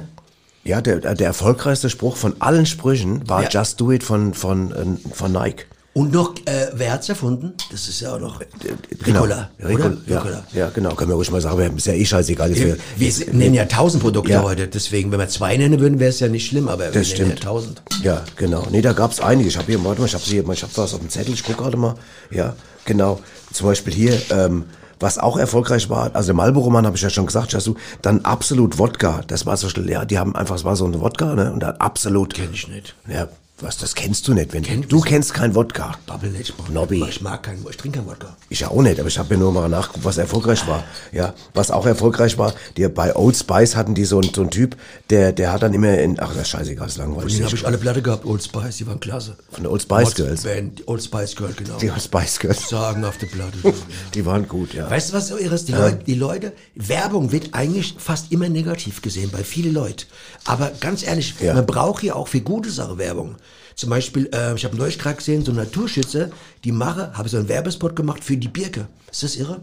Ja, 0.64 0.80
der, 0.80 1.00
der 1.14 1.26
erfolgreichste 1.26 1.90
Spruch 1.90 2.16
von 2.16 2.36
allen 2.38 2.64
Sprüchen 2.64 3.28
war 3.28 3.42
Ja. 3.42 3.48
Just 3.50 3.78
Do 3.82 3.92
It 3.92 4.02
von, 4.02 4.32
von, 4.32 4.72
äh, 4.72 5.14
von 5.14 5.30
Nike. 5.30 5.66
Und 5.94 6.12
noch, 6.12 6.34
äh, 6.46 6.66
wer 6.74 6.92
hat's 6.92 7.08
erfunden? 7.08 7.52
Das 7.70 7.86
ist 7.88 8.00
ja 8.00 8.14
auch 8.14 8.18
noch 8.18 8.40
Genau. 9.04 9.22
Ricola, 9.22 9.24
oder? 9.24 9.50
ja, 10.08 10.18
Ricola. 10.18 10.44
ja, 10.52 10.68
genau. 10.70 10.94
Können 10.96 11.10
wir 11.10 11.14
ruhig 11.14 11.30
mal 11.30 11.40
sagen, 11.40 11.56
wir 11.56 11.72
ist 11.76 11.86
ja 11.86 11.92
eh 11.92 12.04
scheißegal. 12.04 12.48
dass 12.50 12.58
Wir, 12.58 12.76
wir 12.96 13.12
nennen 13.32 13.54
ja 13.54 13.64
tausend 13.66 14.02
Produkte 14.02 14.32
Ja. 14.32 14.42
heute, 14.42 14.66
deswegen, 14.66 15.12
wenn 15.12 15.20
wir 15.20 15.28
zwei 15.28 15.56
nennen 15.56 15.78
würden, 15.78 16.00
wäre 16.00 16.10
es 16.10 16.18
ja 16.18 16.26
nicht 16.26 16.46
schlimm, 16.48 16.66
aber 16.68 16.92
wir 16.92 17.00
Das 17.00 17.16
nennen 17.16 17.30
ja 17.30 17.36
tausend. 17.36 17.80
Ja, 18.02 18.24
genau. 18.36 18.66
Nee, 18.72 18.82
da 18.82 18.92
gab's 18.92 19.20
einige. 19.20 19.48
Ich 19.48 19.56
habe 19.56 19.66
hier, 19.68 19.84
warte 19.84 20.00
mal, 20.00 20.06
ich 20.08 20.14
habe 20.14 20.24
hier, 20.24 20.48
ich 20.48 20.62
habe 20.62 20.72
was 20.76 20.94
auf 20.94 20.98
dem 21.00 21.08
Zettel, 21.10 21.32
ich 21.32 21.44
gucke 21.44 21.62
gerade 21.62 21.76
mal. 21.76 21.94
Ja, 22.32 22.56
genau. 22.86 23.20
Zum 23.52 23.68
Beispiel 23.68 23.94
hier, 23.94 24.20
ähm, 24.30 24.64
was 24.98 25.18
auch 25.18 25.36
erfolgreich 25.36 25.88
war, 25.90 26.10
also 26.14 26.34
Marlboro-Mann 26.34 26.86
habe 26.86 26.96
ich 26.96 27.02
ja 27.02 27.10
schon 27.10 27.26
gesagt, 27.26 27.54
hast 27.54 27.68
du, 27.68 27.76
dann 28.02 28.24
absolut 28.24 28.78
Wodka. 28.78 29.20
Das 29.28 29.46
war 29.46 29.56
so 29.56 29.68
schnell, 29.68 29.88
ja, 29.90 30.04
die 30.04 30.18
haben 30.18 30.34
einfach, 30.34 30.56
es 30.56 30.64
war 30.64 30.74
so 30.74 30.86
eine 30.86 31.00
Wodka, 31.00 31.34
ne, 31.36 31.52
und 31.52 31.60
dann 31.60 31.76
absolut. 31.76 32.34
Kenn 32.34 32.50
ich 32.52 32.66
nicht. 32.66 32.94
Ja, 33.08 33.28
was, 33.64 33.78
das 33.78 33.94
kennst 33.94 34.28
du 34.28 34.34
nicht, 34.34 34.52
wenn 34.52 34.62
du 34.88 35.00
kennst 35.00 35.34
kein 35.34 35.54
Wodka. 35.54 35.96
Ich, 36.40 36.54
brauch- 36.54 36.68
Nobby. 36.68 37.04
ich 37.08 37.20
mag 37.20 37.42
keinen, 37.42 37.64
ich 37.68 37.76
trinke 37.76 37.98
keinen 37.98 38.08
Wodka. 38.08 38.36
Ich 38.48 38.60
ja 38.60 38.68
auch 38.68 38.82
nicht, 38.82 39.00
aber 39.00 39.08
ich 39.08 39.18
habe 39.18 39.34
mir 39.34 39.40
nur 39.40 39.52
mal 39.52 39.68
nachgeguckt, 39.68 40.04
was 40.04 40.18
erfolgreich 40.18 40.66
war. 40.68 40.84
Ja, 41.12 41.34
was 41.54 41.70
auch 41.70 41.86
erfolgreich 41.86 42.38
war, 42.38 42.52
die, 42.76 42.86
bei 42.88 43.16
Old 43.16 43.36
Spice 43.36 43.74
hatten 43.76 43.94
die 43.94 44.04
so, 44.04 44.20
einen- 44.20 44.32
so 44.34 44.42
einen 44.42 44.50
Typ, 44.50 44.76
der, 45.10 45.32
der 45.32 45.52
hat 45.52 45.62
dann 45.62 45.74
immer 45.74 45.96
in, 45.98 46.20
ach, 46.20 46.28
das 46.34 46.42
ist 46.42 46.48
scheißegal, 46.50 46.86
das 46.86 46.96
ist 46.96 47.02
Von 47.02 47.10
langweilig. 47.12 47.34
denen 47.34 47.46
habe 47.46 47.56
ich 47.56 47.66
alle 47.66 47.78
Platte 47.78 48.02
gehabt, 48.02 48.24
Old 48.26 48.42
Spice, 48.42 48.76
die 48.76 48.86
waren 48.86 49.00
klasse. 49.00 49.36
Von 49.50 49.62
der 49.64 49.72
Old 49.72 49.82
Spice 49.82 50.14
Girls. 50.14 50.42
Band, 50.42 50.82
Old 50.86 51.02
Spice 51.02 51.34
Girl, 51.36 51.52
genau. 51.56 51.78
Die 51.78 51.90
Old 51.90 52.02
Spice 52.02 52.38
Girls. 52.38 52.68
Sagen 52.68 53.04
auf 53.04 53.18
der 53.18 53.26
Platte. 53.26 53.58
Die 54.14 54.24
waren 54.26 54.46
gut, 54.46 54.74
ja. 54.74 54.88
Weißt 54.90 55.10
du, 55.10 55.14
was 55.14 55.28
so 55.28 55.36
irre 55.38 55.54
ist? 55.54 55.68
Die, 55.68 55.72
Leute, 55.72 56.04
die 56.04 56.14
Leute, 56.14 56.52
Werbung 56.74 57.32
wird 57.32 57.48
eigentlich 57.52 57.94
fast 57.98 58.30
immer 58.32 58.48
negativ 58.48 59.02
gesehen 59.02 59.30
bei 59.30 59.42
vielen 59.42 59.72
Leuten. 59.74 60.04
Aber 60.44 60.70
ganz 60.80 61.02
ehrlich, 61.04 61.34
Ja. 61.40 61.54
man 61.54 61.66
braucht 61.66 62.00
hier 62.02 62.16
auch 62.16 62.28
für 62.28 62.40
gute 62.40 62.70
Sachen 62.70 62.98
Werbung. 62.98 63.36
Zum 63.76 63.90
Beispiel, 63.90 64.28
äh, 64.32 64.54
ich 64.54 64.64
habe 64.64 64.76
neulich 64.76 64.98
gerade 64.98 65.16
gesehen, 65.16 65.44
so 65.44 65.50
ein 65.52 65.56
Naturschützer, 65.56 66.30
die 66.62 66.72
mache, 66.72 67.12
habe 67.14 67.28
so 67.28 67.36
einen 67.38 67.48
Werbespot 67.48 67.96
gemacht 67.96 68.22
für 68.22 68.36
die 68.36 68.48
Birke. 68.48 68.86
Ist 69.10 69.22
das 69.22 69.36
irre? 69.36 69.60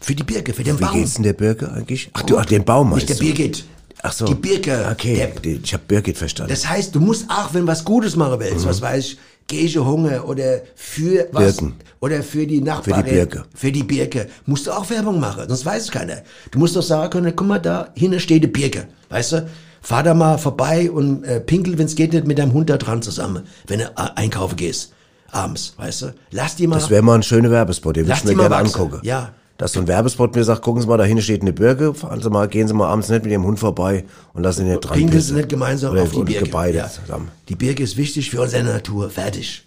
Für 0.00 0.14
die 0.14 0.22
Birke, 0.24 0.52
für 0.52 0.64
den 0.64 0.78
Wie 0.78 0.82
Baum. 0.84 0.94
geht's 0.94 1.14
denn 1.14 1.22
der 1.24 1.32
Birke 1.34 1.70
eigentlich? 1.72 2.10
Ach, 2.12 2.22
du, 2.22 2.38
ach, 2.38 2.46
den 2.46 2.64
Baum 2.64 2.92
Nicht 2.94 3.08
der 3.08 3.16
du? 3.16 3.24
Birgit. 3.24 3.64
Ach 4.02 4.12
so. 4.12 4.24
Die 4.24 4.34
Birke. 4.34 4.88
Okay, 4.92 5.28
die, 5.44 5.60
ich 5.62 5.72
habe 5.74 5.82
Birgit 5.86 6.16
verstanden. 6.16 6.50
das 6.50 6.66
heißt, 6.68 6.94
du 6.94 7.00
musst 7.00 7.26
auch, 7.30 7.52
wenn 7.52 7.66
was 7.66 7.84
Gutes 7.84 8.16
machen 8.16 8.40
willst, 8.40 8.64
was 8.64 8.80
weiß 8.80 9.04
ich, 9.04 9.18
Gege 9.46 9.84
Hunger 9.84 10.26
oder 10.28 10.60
für 10.76 11.28
was, 11.32 11.60
Mhm. 11.60 11.72
Birken. 11.72 11.74
oder 12.00 12.22
für 12.22 12.46
die 12.46 12.60
Nachbarin. 12.60 12.94
Für 12.94 13.02
die 13.02 13.10
Birke. 13.10 13.44
Für 13.54 13.72
die 13.72 13.82
Birke. 13.82 14.28
Musst 14.46 14.66
du 14.66 14.70
auch 14.70 14.88
Werbung 14.88 15.18
machen, 15.20 15.44
sonst 15.48 15.66
weiß 15.66 15.82
es 15.84 15.90
keiner. 15.90 16.22
Du 16.50 16.58
musst 16.58 16.76
doch 16.76 16.82
sagen 16.82 17.10
können, 17.10 17.34
guck 17.34 17.46
mal, 17.48 17.58
da 17.58 17.90
hinten 17.94 18.20
steht 18.20 18.42
die 18.44 18.46
Birke, 18.48 18.86
weißt 19.08 19.32
du? 19.32 19.48
Fahr 19.82 20.02
da 20.02 20.14
mal 20.14 20.38
vorbei 20.38 20.90
und 20.90 21.24
äh, 21.24 21.40
pinkel, 21.40 21.78
wenn 21.78 21.86
es 21.86 21.94
geht, 21.94 22.12
nicht 22.12 22.26
mit 22.26 22.38
deinem 22.38 22.52
Hund 22.52 22.68
da 22.70 22.76
dran 22.76 23.02
zusammen, 23.02 23.44
wenn 23.66 23.78
du 23.80 23.84
äh, 23.86 23.90
einkaufen 24.16 24.56
gehst, 24.56 24.92
abends, 25.30 25.74
weißt 25.78 26.02
du? 26.02 26.14
Lass 26.30 26.56
die 26.56 26.66
mal, 26.66 26.76
Das 26.76 26.90
wäre 26.90 27.02
mal 27.02 27.14
ein 27.14 27.22
schöner 27.22 27.50
Werbespot, 27.50 27.96
den 27.96 28.06
würde 28.06 28.18
ich 28.18 28.24
mir 28.24 28.34
gerne 28.34 28.50
wachsen. 28.50 28.74
angucken. 28.74 29.00
Ja. 29.02 29.30
Dass 29.56 29.72
so 29.72 29.80
ein 29.80 29.86
Werbespot 29.88 30.34
mir 30.34 30.42
sagt, 30.44 30.62
gucken 30.62 30.80
Sie 30.80 30.88
mal, 30.88 30.96
da 30.96 31.04
hinten 31.04 31.22
steht 31.22 31.42
eine 31.42 31.52
Birke, 31.52 31.92
fahren 31.92 32.22
Sie 32.22 32.30
mal, 32.30 32.48
gehen 32.48 32.66
Sie 32.66 32.72
mal 32.72 32.88
abends 32.88 33.08
nicht 33.10 33.24
mit 33.24 33.32
Ihrem 33.32 33.44
Hund 33.44 33.58
vorbei 33.58 34.04
und 34.32 34.42
lassen 34.42 34.62
ihn 34.64 34.68
nicht 34.72 34.80
dran 34.80 34.96
pinkeln 34.96 35.20
sie 35.20 35.34
nicht 35.34 35.50
gemeinsam 35.50 35.92
Oder 35.92 36.02
auf 36.02 36.12
die 36.12 36.22
Birke. 36.24 36.48
Beide 36.50 36.78
Ja. 36.78 36.88
zusammen. 36.90 37.28
Die 37.50 37.56
Birke 37.56 37.82
ist 37.82 37.96
wichtig 37.98 38.30
für 38.30 38.40
unsere 38.40 38.62
Natur, 38.64 39.10
fertig. 39.10 39.66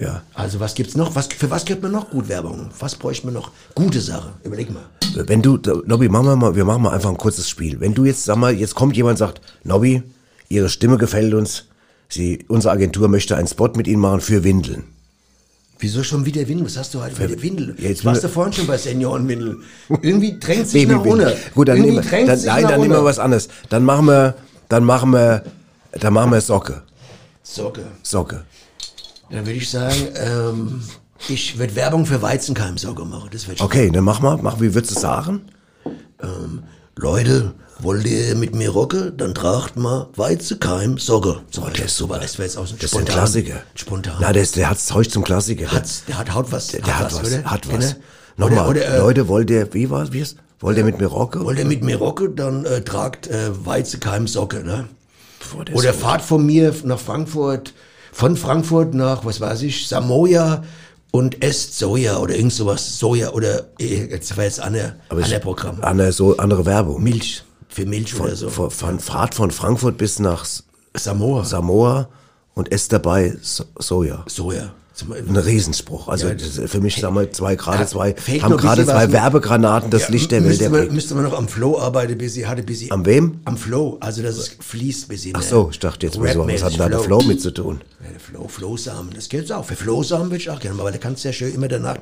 Ja. 0.00 0.22
Also 0.34 0.60
was 0.60 0.74
gibt's 0.74 0.96
noch? 0.96 1.14
Was, 1.14 1.26
für 1.26 1.50
was 1.50 1.64
gibt 1.64 1.82
man 1.82 1.92
noch 1.92 2.10
gut 2.10 2.28
Werbung? 2.28 2.70
Was 2.78 2.96
bräuchte 2.96 3.26
man 3.26 3.34
noch? 3.34 3.50
Gute 3.74 4.00
Sache. 4.00 4.32
Überleg 4.42 4.70
mal. 4.72 4.82
Wenn 5.14 5.42
du, 5.42 5.58
Nobby, 5.86 6.08
machen 6.08 6.26
wir 6.26 6.36
mal, 6.36 6.56
wir 6.56 6.64
machen 6.64 6.82
mal 6.82 6.92
einfach 6.92 7.10
ein 7.10 7.18
kurzes 7.18 7.48
Spiel. 7.48 7.80
Wenn 7.80 7.94
du 7.94 8.06
jetzt, 8.06 8.24
sag 8.24 8.36
mal, 8.36 8.54
jetzt 8.54 8.74
kommt 8.74 8.96
jemand 8.96 9.20
und 9.20 9.26
sagt, 9.26 9.40
Nobby, 9.62 10.02
Ihre 10.48 10.68
Stimme 10.68 10.96
gefällt 10.96 11.34
uns, 11.34 11.66
Sie, 12.08 12.44
unsere 12.48 12.72
Agentur 12.72 13.08
möchte 13.08 13.36
einen 13.36 13.46
Spot 13.46 13.68
mit 13.76 13.86
Ihnen 13.86 14.00
machen 14.00 14.20
für 14.20 14.42
Windeln. 14.42 14.84
Wieso 15.78 16.02
schon 16.02 16.26
wieder 16.26 16.46
Windel? 16.46 16.66
Was 16.66 16.76
hast 16.76 16.92
du 16.92 17.02
heute 17.02 17.20
mit 17.20 17.30
der 17.30 17.42
Windel? 17.42 17.74
Jetzt 17.78 18.04
Warst 18.04 18.22
du 18.22 18.28
vorhin 18.28 18.52
schon 18.52 18.66
bei 18.66 18.76
Seniorenwindel? 18.76 19.58
Irgendwie 20.02 20.38
drängt 20.38 20.68
sich 20.68 20.86
nach 20.86 21.02
unten. 21.02 21.32
Gut, 21.54 21.68
dann 21.68 21.80
nehmen 21.80 22.02
wir, 22.02 22.26
dann, 22.26 22.44
nein, 22.44 22.62
dann 22.64 22.80
nehmen 22.80 22.92
wir 22.92 23.04
was 23.04 23.18
anderes. 23.18 23.48
Dann 23.70 23.84
machen 23.84 24.06
wir, 24.06 24.34
dann 24.68 24.84
machen 24.84 25.10
wir, 25.10 25.42
dann 25.92 26.12
machen 26.12 26.32
wir 26.32 26.40
Socke. 26.40 26.82
Socke. 27.42 27.82
Socke. 28.02 28.44
Dann 29.30 29.46
würde 29.46 29.52
ich 29.58 29.70
sagen, 29.70 30.08
ähm, 30.16 30.82
ich 31.28 31.58
würde 31.58 31.74
Werbung 31.76 32.06
für 32.06 32.20
Weizenkeim-Socke 32.22 33.04
machen. 33.04 33.30
Das 33.32 33.46
wird 33.48 33.60
Okay, 33.60 33.90
dann 33.90 34.04
mach 34.04 34.20
mal, 34.20 34.38
mach, 34.42 34.60
wie 34.60 34.74
würdest 34.74 34.96
du 34.96 35.00
sagen? 35.00 35.42
Ähm, 36.22 36.64
Leute, 36.96 37.54
wollt 37.78 38.04
ihr 38.06 38.34
mit 38.34 38.54
mir 38.54 38.70
rocken? 38.70 39.16
Dann 39.16 39.34
tragt 39.34 39.76
mal 39.76 40.08
Weizenkeim 40.16 40.98
Socke. 40.98 41.40
So, 41.50 41.62
das 41.68 41.78
ist 41.86 41.96
super. 41.96 42.18
Das 42.18 42.38
wäre 42.38 42.46
jetzt 42.48 42.56
auch 42.58 42.66
so 42.66 42.74
ein 42.74 42.78
Das 42.80 42.92
ist 42.92 42.98
ein. 42.98 43.04
Klassiker. 43.04 43.62
Spontan. 43.74 44.16
Na, 44.20 44.32
der, 44.32 44.42
ist, 44.42 44.56
der 44.56 44.68
hat 44.68 44.78
Zeug 44.80 45.10
zum 45.10 45.22
Klassiker. 45.24 45.62
Der, 45.64 45.72
Hat's, 45.72 46.04
der 46.06 46.18
hat 46.18 46.34
haut 46.34 46.50
was. 46.52 46.68
der, 46.68 46.82
der 46.82 46.98
hat 46.98 47.14
was, 47.14 47.20
oder? 47.32 47.44
hat 47.44 47.62
Kennt 47.62 47.78
was. 47.78 47.90
ihr? 47.92 47.96
Nochmal, 48.36 48.68
Oder, 48.68 48.80
oder, 48.82 48.94
äh, 48.94 48.98
Leute, 48.98 49.28
wollt 49.28 49.50
ihr, 49.50 49.72
wie 49.74 49.90
war's, 49.90 50.12
wie 50.12 50.20
ist, 50.20 50.36
wollt 50.60 50.78
ihr 50.78 50.84
mit 50.84 50.98
mir 50.98 51.06
rocken? 51.08 51.44
Wollt 51.44 51.58
ihr 51.58 51.64
mit 51.66 51.82
mir 51.84 51.96
rocken, 51.98 52.36
dann 52.36 52.64
äh, 52.64 52.80
tragt 52.82 53.26
äh, 53.28 53.50
Weizenkeim 53.66 54.26
Socke, 54.26 54.64
ne? 54.64 54.88
Boah, 55.52 55.64
der 55.64 55.74
Oder 55.74 55.92
fahrt 55.94 56.22
von 56.22 56.44
mir 56.46 56.74
nach 56.84 56.98
Frankfurt, 56.98 57.74
von 58.12 58.36
Frankfurt 58.36 58.94
nach, 58.94 59.24
was 59.24 59.40
weiß 59.40 59.62
ich, 59.62 59.88
Samoa 59.88 60.62
und 61.10 61.42
esst 61.42 61.78
Soja 61.78 62.18
oder 62.18 62.34
irgend 62.34 62.52
sowas. 62.52 62.98
Soja 62.98 63.30
oder, 63.30 63.68
eh, 63.78 64.06
jetzt 64.10 64.36
war 64.36 64.44
jetzt 64.44 64.60
andere, 64.60 64.96
Aber 65.08 65.22
andere 65.22 65.40
Programm. 65.40 65.78
Andere, 65.82 66.12
so, 66.12 66.36
andere 66.36 66.66
Werbung. 66.66 67.02
Milch, 67.02 67.42
für 67.68 67.86
Milch 67.86 68.18
oder 68.18 68.36
so. 68.36 68.48
Von, 68.48 68.70
von 68.70 69.00
Fahrt 69.00 69.34
von 69.34 69.50
Frankfurt 69.50 69.96
bis 69.96 70.18
nach 70.18 70.44
Samoa. 70.94 71.44
Samoa 71.44 72.08
und 72.54 72.72
esst 72.72 72.92
dabei 72.92 73.36
so 73.40 73.64
Soja. 73.78 74.24
Soja. 74.26 74.72
Ein 75.08 75.36
Riesenspruch. 75.36 76.08
Also 76.08 76.28
Ja, 76.28 76.34
das 76.34 76.58
ist 76.58 76.70
für 76.70 76.80
mich, 76.80 76.96
sagen 76.96 77.14
wir, 77.14 77.30
zwei 77.32 77.56
gerade 77.56 77.86
zwei, 77.86 78.12
haben 78.12 78.56
gerade 78.56 78.84
zwei 78.84 79.12
Werbegranaten 79.12 79.90
das 79.90 80.02
Ja, 80.02 80.08
Licht 80.10 80.30
der 80.30 80.44
Welt 80.44 80.70
man, 80.70 80.94
müsste 80.94 81.14
man 81.14 81.24
noch 81.24 81.36
am 81.36 81.48
Flow 81.48 81.78
arbeiten, 81.78 82.16
bis 82.18 82.34
sie 82.34 82.46
hatte, 82.46 82.62
bis 82.62 82.80
sie. 82.80 82.90
Am 82.90 83.06
wem? 83.06 83.40
Am 83.44 83.56
Flow, 83.56 83.98
also 84.00 84.22
dass 84.22 84.36
es 84.36 84.56
fließt 84.60 85.08
bis 85.08 85.22
sie. 85.22 85.34
Ach 85.34 85.42
so, 85.42 85.68
ich 85.70 85.78
dachte 85.78 86.06
jetzt, 86.06 86.20
was, 86.20 86.36
was 86.36 86.62
hat 86.62 86.72
denn 86.72 86.78
da 86.78 86.88
der 86.88 87.00
Flow 87.00 87.22
mit 87.22 87.40
zu 87.40 87.50
tun? 87.50 87.80
Ja, 88.02 88.10
der 88.10 88.20
Flow, 88.20 88.48
Flowsamen, 88.48 89.12
das 89.14 89.28
gilt 89.28 89.50
auch. 89.52 89.64
Für 89.64 89.76
Flowsamen 89.76 90.26
würde 90.26 90.36
ich 90.36 90.50
auch 90.50 90.60
gerne, 90.60 90.80
aber 90.80 90.90
da 90.90 90.98
kannst 90.98 91.24
du 91.24 91.28
ja 91.28 91.32
schön 91.32 91.54
immer 91.54 91.68
danach. 91.68 91.98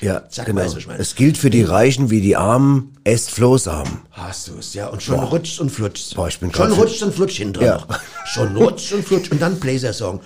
Ja, 0.00 0.28
Zack, 0.28 0.46
genau. 0.46 0.62
meine. 0.86 0.98
Es 0.98 1.14
gilt 1.14 1.38
für 1.38 1.48
die 1.50 1.62
Reichen 1.62 2.10
wie 2.10 2.20
die 2.20 2.36
Armen, 2.36 2.94
esst 3.04 3.30
Flohsamen. 3.30 4.02
Hast 4.10 4.48
du 4.48 4.52
es, 4.58 4.74
ja. 4.74 4.88
Und 4.88 5.02
schon 5.02 5.18
rutscht 5.20 5.58
und 5.60 5.70
flutscht. 5.70 6.14
Boah, 6.14 6.28
ich 6.28 6.38
bin 6.38 6.52
schon 6.52 6.72
rutscht 6.72 7.02
und 7.02 7.14
flutscht 7.14 7.38
hinten. 7.38 7.62
Ja. 7.64 7.76
noch. 7.76 7.86
Schon 8.26 8.56
rutscht 8.56 8.92
und 8.92 9.04
flutscht. 9.06 9.32
Und 9.32 9.40
dann 9.40 9.58
Blazer-Song. 9.58 10.20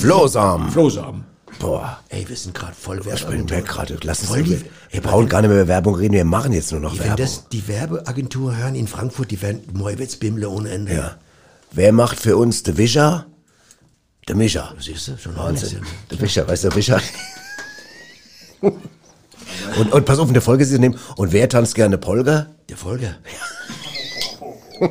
Flohsamen. 0.00 0.70
Flohsamen. 0.70 1.24
Boah. 1.58 1.98
Ey, 2.08 2.28
wir 2.28 2.36
sind 2.36 2.54
gerade 2.54 2.74
voll 2.74 3.00
Ich 3.14 3.24
bin 3.26 3.48
weg 3.48 3.66
gerade. 3.66 3.96
Lass 4.02 4.20
uns 4.20 4.28
Voll 4.30 4.42
die- 4.42 4.60
wir, 4.90 5.00
brauchen 5.00 5.28
gar 5.28 5.40
nicht 5.42 5.50
mehr 5.50 5.60
über 5.60 5.68
Werbung 5.68 5.94
reden, 5.94 6.14
wir 6.14 6.24
machen 6.24 6.52
jetzt 6.52 6.72
nur 6.72 6.80
noch 6.80 6.92
Wenn 6.94 7.04
Werbung. 7.04 7.16
das 7.24 7.48
die 7.50 7.66
Werbeagentur 7.68 8.56
hören 8.56 8.74
in 8.74 8.88
Frankfurt, 8.88 9.30
die 9.30 9.40
werden 9.40 9.60
Moiwitz 9.72 10.16
Bimble 10.16 10.46
ohne 10.48 10.70
Ende. 10.70 10.92
Ja. 10.94 11.12
Wer 11.70 11.92
macht 11.92 12.18
für 12.20 12.36
uns 12.36 12.62
der 12.64 12.76
Wischer? 12.76 13.26
Der 14.28 14.36
Mischer. 14.36 14.74
Siehst 14.78 15.08
du, 15.08 15.18
schon 15.18 15.36
Wahnsinn. 15.36 15.82
Der 16.10 16.20
Wischer, 16.20 16.46
weißt 16.46 16.64
du, 16.64 16.68
der 16.68 16.76
Wischer. 16.76 17.00
und, 18.60 19.92
und 19.92 20.04
pass 20.04 20.18
auf, 20.18 20.28
in 20.28 20.34
der 20.34 20.42
Folge 20.42 20.64
sie 20.64 20.78
nehmen. 20.78 20.96
Und 21.16 21.32
wer 21.32 21.48
tanzt 21.48 21.74
gerne 21.74 21.98
Polka? 21.98 22.46
Der 22.68 22.76
Folge. 22.76 23.16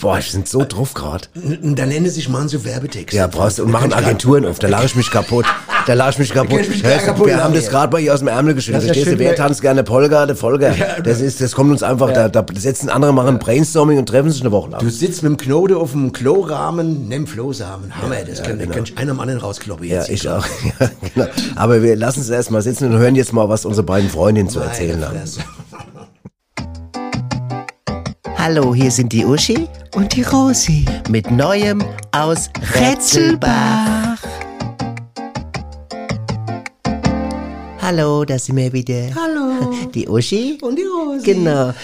Boah, 0.00 0.18
ich 0.18 0.30
sind 0.30 0.48
so 0.48 0.64
drauf 0.64 0.94
gerade. 0.94 1.28
Dann 1.34 1.88
nennen 1.88 2.10
sich 2.10 2.28
mal 2.28 2.48
so 2.48 2.64
Werbetexte. 2.64 3.16
Ja, 3.16 3.26
brauchst 3.26 3.58
du 3.58 3.64
und 3.64 3.70
machen 3.70 3.92
Agenturen 3.92 4.46
auf. 4.46 4.58
Da 4.58 4.68
lache 4.68 4.86
ich 4.86 4.96
mich 4.96 5.10
kaputt. 5.10 5.46
Da 5.86 5.94
lache 5.94 6.10
ich 6.10 6.18
mich 6.18 6.32
kaputt. 6.32 6.60
ich 6.60 6.68
mich 6.68 6.82
Hörst 6.84 7.06
kaputt 7.06 7.26
wir 7.26 7.42
haben 7.42 7.54
das 7.54 7.64
ja. 7.64 7.70
gerade 7.70 7.90
bei 7.90 8.00
ihr 8.00 8.12
aus 8.14 8.20
dem 8.20 8.28
Ärmel 8.28 8.54
geschüttelt. 8.54 8.84
Ja 8.84 8.92
Verstehst 8.92 9.14
du? 9.14 9.18
Wer 9.18 9.30
wer- 9.30 9.36
tanzt 9.36 9.60
gerne 9.60 9.82
Polka? 9.82 10.26
Der 10.26 10.36
Folger. 10.36 10.72
Das 11.02 11.20
ist, 11.20 11.40
das 11.40 11.52
kommt 11.52 11.70
uns 11.72 11.82
einfach, 11.82 12.12
da, 12.12 12.28
da 12.28 12.44
setzen 12.54 12.88
andere, 12.88 13.12
machen 13.12 13.38
Brainstorming 13.38 13.98
und 13.98 14.06
treffen 14.06 14.30
sich 14.30 14.40
eine 14.42 14.52
Woche 14.52 14.70
lang. 14.70 14.80
Du 14.80 14.90
sitzt 14.90 15.22
mit 15.22 15.30
dem 15.32 15.36
Knote 15.36 15.76
auf 15.76 15.92
dem 15.92 16.12
Klorahmen, 16.12 17.08
nimm 17.08 17.26
Flohsamen. 17.26 17.92
Hammer, 18.00 18.16
das 18.26 18.42
kann, 18.42 18.58
genau. 18.58 18.72
kann 18.74 18.84
ich 18.84 18.96
einer 18.98 19.12
am 19.12 19.20
anderen 19.20 19.40
rauskloppen. 19.40 19.86
Ja, 19.86 20.04
ich 20.08 20.28
auch. 20.28 20.44
Ja, 20.80 20.90
genau. 21.14 21.26
Aber 21.56 21.82
wir 21.82 21.96
lassen 21.96 22.20
es 22.20 22.30
erstmal 22.30 22.62
sitzen 22.62 22.92
und 22.92 22.98
hören 22.98 23.16
jetzt 23.16 23.32
mal, 23.32 23.48
was 23.48 23.64
unsere 23.64 23.84
beiden 23.84 24.08
Freundinnen 24.08 24.48
zu 24.48 24.60
erzählen 24.60 25.00
Meine 25.00 25.20
haben. 25.20 25.22
Hallo, 28.38 28.74
hier 28.74 28.90
sind 28.90 29.12
die 29.12 29.24
Uschi 29.24 29.68
Und 29.94 30.16
die 30.16 30.22
Rosi. 30.22 30.84
mit 31.08 31.30
Neuem 31.30 31.82
aus 32.12 32.50
Rätselbach. 32.74 34.11
Hallo, 37.94 38.24
da 38.24 38.38
sind 38.38 38.56
wir 38.56 38.72
wieder. 38.72 39.14
Hallo. 39.14 39.70
Die 39.94 40.08
Uschi? 40.08 40.56
Und 40.62 40.76
die 40.78 40.84
Rosi. 40.84 41.26
Genau. 41.26 41.74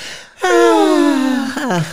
Ah, 0.41 1.38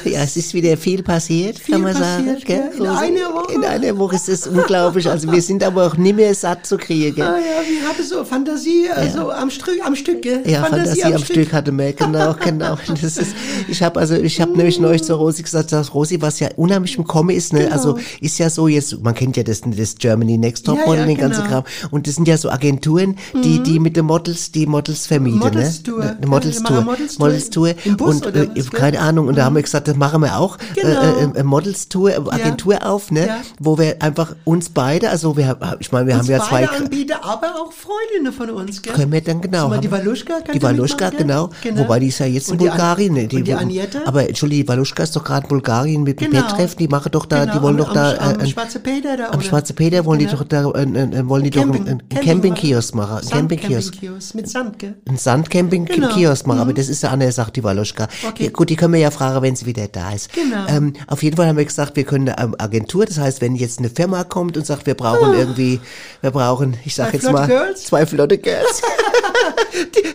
ja, 0.06 0.22
es 0.24 0.38
ist 0.38 0.54
wieder 0.54 0.78
viel 0.78 1.04
passiert, 1.04 1.62
kann 1.66 1.82
man 1.82 1.94
sagen. 1.94 2.26
passiert, 2.26 2.46
Gell, 2.46 2.70
gell? 2.78 2.82
In 2.82 2.88
einer 2.88 3.34
Woche. 3.34 3.54
In 3.54 3.64
einer 3.66 3.98
Woche 3.98 4.16
ist 4.16 4.30
es 4.30 4.48
unglaublich. 4.48 5.08
Also 5.10 5.32
wir 5.32 5.42
sind 5.42 5.64
aber 5.64 5.88
auch 5.88 5.98
nicht 5.98 6.16
mehr 6.16 6.34
satt 6.36 6.66
zu 6.66 6.78
kriegen. 6.78 7.22
Ah 7.22 7.38
ja, 7.38 7.62
wir 7.68 7.88
haben 7.88 8.04
so 8.04 8.24
Fantasie, 8.24 8.90
also 8.94 9.32
am, 9.32 9.50
Stück, 9.50 9.86
am 9.86 9.96
Stück, 9.96 10.22
gell? 10.22 10.42
Ja, 10.46 10.64
Fantasie, 10.64 11.04
am 11.06 11.18
Stück. 11.24 11.52
hatte 11.54 11.72
mehr, 11.72 11.94
genau, 11.94 12.36
genau. 12.44 12.78
Das 13.02 13.18
ist, 13.18 13.36
ich 13.68 13.82
habe 13.82 14.00
also, 14.00 14.16
ich 14.16 14.40
habe 14.42 14.52
nämlich 14.56 14.80
neulich 14.80 15.04
zu 15.04 15.16
Rosi 15.16 15.44
gesagt, 15.44 15.72
dass 15.72 15.94
Rosi, 15.94 16.22
was 16.22 16.40
ja 16.40 16.50
unheimlich 16.56 16.98
im 16.98 17.06
Kommen 17.06 17.36
ist, 17.36 17.54
ne, 17.54 17.62
Genau. 17.66 17.74
also 17.74 17.98
ist 18.22 18.38
ja 18.38 18.50
so 18.50 18.68
jetzt, 18.68 19.02
man 19.04 19.14
kennt 19.16 19.38
ja 19.38 19.44
das, 19.44 19.62
das 19.66 19.96
Germany 19.96 20.38
Next 20.38 20.66
Top 20.66 20.78
Ja, 20.78 20.86
Model, 20.86 21.02
ja, 21.02 21.06
den 21.08 21.18
ganzen 21.18 21.44
genau. 21.44 21.62
Kram, 21.62 21.90
und 21.92 22.08
das 22.08 22.16
sind 22.16 22.28
ja 22.28 22.38
so 22.38 22.50
Agenturen, 22.50 23.16
die, 23.44 23.62
die 23.64 23.80
mit 23.80 23.96
den 23.98 24.06
Models, 24.06 24.52
die 24.52 24.66
Models 24.68 25.08
vermieten, 25.08 25.40
Models 25.40 25.78
ne? 25.78 25.84
Tour. 25.84 26.04
Eine 26.04 26.28
Models 26.28 26.60
Ja, 26.60 26.64
Tour, 26.66 26.82
Models 26.84 27.16
Tour. 27.18 27.26
Models 27.28 27.50
Tour, 27.50 27.74
Im 27.86 27.98
Bus 27.98 28.16
und 28.16 28.28
oder 28.28 28.42
äh, 28.44 28.50
was, 28.56 28.72
keine 28.72 29.00
Ahnung, 29.00 29.28
und 29.28 29.38
da 29.38 29.46
haben 29.46 29.55
wir 29.56 29.62
gesagt, 29.64 29.88
das 29.88 29.96
machen 29.96 30.22
wir 30.22 30.38
auch, 30.38 30.58
Genau. 30.76 31.02
äh, 31.36 31.40
äh, 31.40 31.44
Models 31.44 31.90
Tour, 31.90 32.12
äh, 32.12 32.16
Agentur 32.30 32.86
auf, 32.86 33.12
ne, 33.12 33.28
Ja. 33.28 33.38
wo 33.60 33.78
wir 33.78 34.02
einfach 34.02 34.36
uns 34.44 34.70
beide, 34.70 35.10
also 35.10 35.36
wir, 35.38 35.58
ich 35.80 35.92
meine, 35.92 36.08
wir 36.08 36.16
Uns 36.16 36.24
haben 36.28 36.32
ja 36.32 36.40
zwei, 36.44 36.66
beide 36.68 36.84
Anbieter, 36.84 37.24
aber 37.24 37.48
auch 37.56 37.72
Freundinnen 37.72 38.34
von 38.34 38.50
uns, 38.52 38.82
gell? 38.82 38.94
können 38.94 39.12
wir 39.12 39.22
dann 39.22 39.42
genau. 39.42 39.70
Haben- 39.72 39.82
die 39.82 39.92
Waluschka 39.92 40.34
Die 40.54 40.62
Waluschka, 40.62 41.10
genau. 41.10 41.50
Genau. 41.64 41.82
Wobei 41.82 42.00
die 42.00 42.08
ist 42.08 42.20
ja 42.20 42.26
jetzt 42.26 42.48
in 42.50 42.54
Und 42.54 42.62
die 42.62 42.70
An- 42.70 42.78
Bulgarien. 42.78 43.14
ne? 43.14 43.22
und 43.24 43.32
die 43.48 43.54
Agneta? 43.54 44.00
Aber 44.06 44.28
entschuldige, 44.28 44.64
die 44.64 44.68
Waluschka 44.70 45.04
ist 45.04 45.16
doch 45.16 45.24
gerade 45.24 45.44
in 45.44 45.50
Bulgarien 45.50 46.04
mit 46.04 46.18
Genau. 46.18 46.42
Petreff. 46.42 46.76
Die 46.76 46.88
machen 46.88 47.12
doch 47.12 47.26
da, 47.26 47.42
Genau, 47.42 47.54
die 47.54 47.62
wollen 47.62 47.80
am- 47.80 47.86
doch 47.86 47.94
da, 47.94 48.12
am- 48.14 48.18
am 48.20 48.40
äh, 48.40 48.44
ein- 48.44 48.48
Schwarze 48.50 48.80
Peter 48.80 49.18
da, 49.18 49.30
am? 49.32 49.42
Schwarze 49.42 49.74
Peter 49.74 50.06
wollen 50.06 50.20
Genau. 50.20 50.32
die 50.32 50.38
doch 50.38 50.44
da, 50.48 50.70
äh, 50.72 50.84
äh, 50.84 51.28
wollen 51.30 51.44
die 51.44 51.50
doch 51.50 51.62
Camping- 51.62 51.82
einen, 51.88 51.90
einen 52.00 52.10
Camping 52.10 52.26
Campingkiosk 52.26 52.96
machen. 52.96 53.28
Campingkiosk. 53.30 53.96
Mit 54.34 54.50
Sand, 54.50 54.80
gell? 54.80 54.96
Ein 55.08 55.18
Sandcamping-Kiosk 55.18 56.48
machen, 56.48 56.60
aber 56.60 56.74
das 56.74 56.90
ist 56.90 57.04
ja 57.04 57.10
andere 57.10 57.32
Sache, 57.32 57.52
die 57.52 57.64
Waluschka. 57.64 58.04
Mhm. 58.04 58.28
Okay. 58.30 58.44
Ja, 58.46 58.50
gut, 58.52 58.70
die 58.70 58.76
können 58.76 58.94
wir 58.94 59.00
ja 59.00 59.12
fragen, 59.12 59.42
wenn 59.46 59.56
sie 59.56 59.68
wieder 59.68 59.88
da 59.88 60.12
ist. 60.12 60.34
Genau. 60.34 60.66
Ähm, 60.68 60.94
auf 61.06 61.22
jeden 61.22 61.38
Fall 61.38 61.46
haben 61.48 61.58
wir 61.58 61.66
gesagt, 61.66 61.96
wir 61.96 62.04
können 62.04 62.30
eine 62.30 62.44
ähm, 62.44 62.56
Agentur, 62.58 63.06
das 63.06 63.20
heißt, 63.20 63.42
wenn 63.42 63.56
jetzt 63.56 63.78
eine 63.78 63.92
Firma 63.92 64.24
kommt 64.24 64.58
und 64.58 64.66
sagt, 64.66 64.88
wir 64.88 64.96
brauchen 64.96 65.36
irgendwie, 65.36 65.80
wir 66.22 66.32
brauchen, 66.32 66.76
ich 66.84 66.96
sag 66.96 67.10
Zwei 67.10 67.14
jetzt 67.14 67.28
flotte 67.28 67.38
mal, 67.40 67.48
Girls? 67.48 67.84
zwei 67.84 68.06
flotte 68.08 68.38
Girls. 68.40 68.82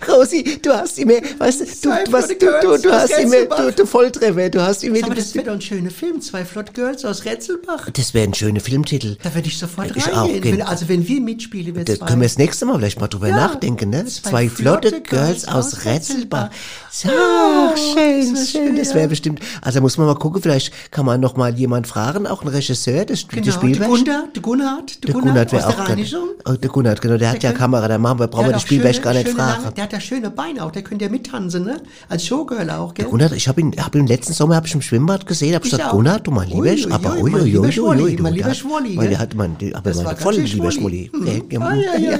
Rosi, 0.09 0.59
du 0.63 0.73
hast 0.73 0.99
immer, 0.99 1.15
weißt 1.39 1.61
du, 1.61 1.65
du, 1.65 2.13
was, 2.13 2.29
du, 2.29 2.35
du, 2.37 2.79
du 2.83 2.93
hast 2.93 3.11
immer, 3.19 3.45
du, 3.47 3.73
du 3.73 3.87
Volltreffer, 3.87 4.49
du 4.51 4.63
hast 4.63 4.83
immer, 4.85 5.05
Aber 5.05 5.15
das 5.15 5.35
wäre 5.35 5.47
doch 5.47 5.53
ein 5.53 5.61
schöner 5.61 5.91
Film, 5.91 6.21
zwei 6.21 6.45
Flott 6.45 6.75
Girls 6.75 7.05
aus 7.05 7.25
Retzelbach. 7.25 7.89
das 7.91 8.15
wäre 8.15 8.27
ein 8.29 8.35
schöner 8.35 8.61
Filmtitel. 8.61 9.17
Da 9.23 9.35
würde 9.35 9.49
ich 9.49 9.59
sofort 9.59 9.95
Ich 9.97 10.13
reingehen. 10.13 10.43
Wenn, 10.59 10.63
also 10.63 10.89
wenn 10.89 11.07
wir 11.07 11.21
mitspielen, 11.21 11.75
wir 11.75 11.85
Da 11.85 11.97
können 12.07 12.21
wir 12.21 12.29
das 12.29 12.39
nächste 12.39 12.67
Mal 12.67 12.79
vielleicht 12.79 13.01
mal 13.01 13.09
drüber 13.09 13.29
Ja, 13.29 13.37
nachdenken, 13.37 13.91
ne? 13.91 14.05
zwei 14.07 14.31
Zwei, 14.31 14.49
flotte, 14.49 15.01
Girls 15.03 15.47
aus 15.47 15.85
Retzelbach. 15.85 16.51
Retzelbach. 16.51 16.51
So, 16.91 17.09
Ah, 17.09 17.75
schön, 17.77 18.35
das 18.35 18.51
schön. 18.51 18.77
Das 18.77 18.89
wäre 18.91 19.03
ja. 19.03 19.07
bestimmt. 19.07 19.41
Also 19.63 19.81
muss 19.81 19.97
man 19.99 20.07
mal 20.07 20.15
gucken, 20.17 20.43
vielleicht 20.43 20.73
kann 20.91 21.05
man 21.07 21.21
noch 21.21 21.37
mal 21.37 21.55
jemand 21.57 21.87
fragen, 21.87 22.27
auch 22.27 22.43
ein 22.43 22.49
Regisseur, 22.49 23.05
das, 23.05 23.27
Genau, 23.29 23.45
das 23.45 23.55
der 23.55 23.61
Spielwerk. 23.61 23.91
Gunnar, 23.91 24.25
der 24.35 24.43
Gunnard, 24.43 25.05
der 25.05 25.13
Der 25.13 25.15
Gunnard 25.15 25.51
Gunnar 25.51 25.53
wäre 25.53 25.69
auch 25.69 25.95
der. 25.95 26.07
Oh, 26.49 26.53
der 26.57 26.71
Gunnar, 26.71 26.95
genau, 26.97 27.17
der 27.17 27.31
hat 27.31 27.43
ja 27.43 27.53
Kamera, 27.53 27.87
da 27.89 27.99
machen 27.99 28.19
wir, 28.19 28.27
brauchen 28.29 28.47
wir 28.47 28.53
Der 28.53 28.61
das 28.61 28.63
hat 28.63 28.69
schöne- 29.01 29.05
gar 29.05 29.15
nicht 29.15 29.29
fragen. 29.37 29.63
Lange- 29.63 29.75
Der 29.75 29.85
hat 29.85 29.93
ja 29.93 30.01
schöne 30.01 30.31
Beine 30.31 30.65
auch, 30.65 30.71
der 30.71 30.83
könnte 30.83 31.05
ja 31.05 31.11
mittanzen, 31.11 31.65
ne? 31.65 31.81
Als 32.09 32.25
Showgirl 32.27 32.71
auch, 32.71 32.95
gell? 32.95 33.07
Gunnar, 33.07 33.33
ich 33.33 33.49
habe 33.49 33.61
ihn, 33.61 33.75
hab 33.79 33.95
ihn 33.95 34.07
letzten 34.07 34.33
Sommer 34.33 34.57
hab 34.57 34.67
ich 34.67 34.75
im 34.75 34.83
Schwimmbad 34.83 35.27
gesehen, 35.27 35.55
hab 35.55 35.65
Ich 35.65 35.71
gesagt, 35.71 35.89
auch. 35.91 35.97
Gunnar, 35.97 36.21
du 36.21 36.31
mein 36.31 36.49
lieber, 36.49 36.61
Ui, 36.61 36.69
Sch- 36.71 36.87
ui, 36.87 36.93
aber 36.93 37.15
ui, 37.17 37.23
ui, 37.23 37.31
mein 37.31 37.41
ui, 37.43 37.49
lieber 37.51 37.63
ui, 37.65 37.73
Schwolli, 37.73 38.03
ui, 38.03 38.17
du, 38.17 38.23
mein 38.23 38.35
lieber 38.35 38.49
der- 38.49 38.55
Schwolli, 38.55 38.97
Weil 38.97 39.01
gell? 39.03 39.09
der 39.11 39.19
hat, 39.19 39.35
mein, 39.35 39.59
die- 39.59 39.75
aber 39.75 39.91
Das 39.91 39.97
war 39.99 40.05
meine 40.05 40.15
ganz 40.17 40.23
voll 40.25 40.35
schön 40.35 40.45
lieber 40.47 40.71
Schwolli. 40.73 41.11
Schmolli. 41.15 41.31
Hm. 41.41 41.51
Ja, 41.51 41.61
Ah, 41.61 41.75
ja, 41.75 41.97
ja, 41.99 42.11
ja. 42.11 42.19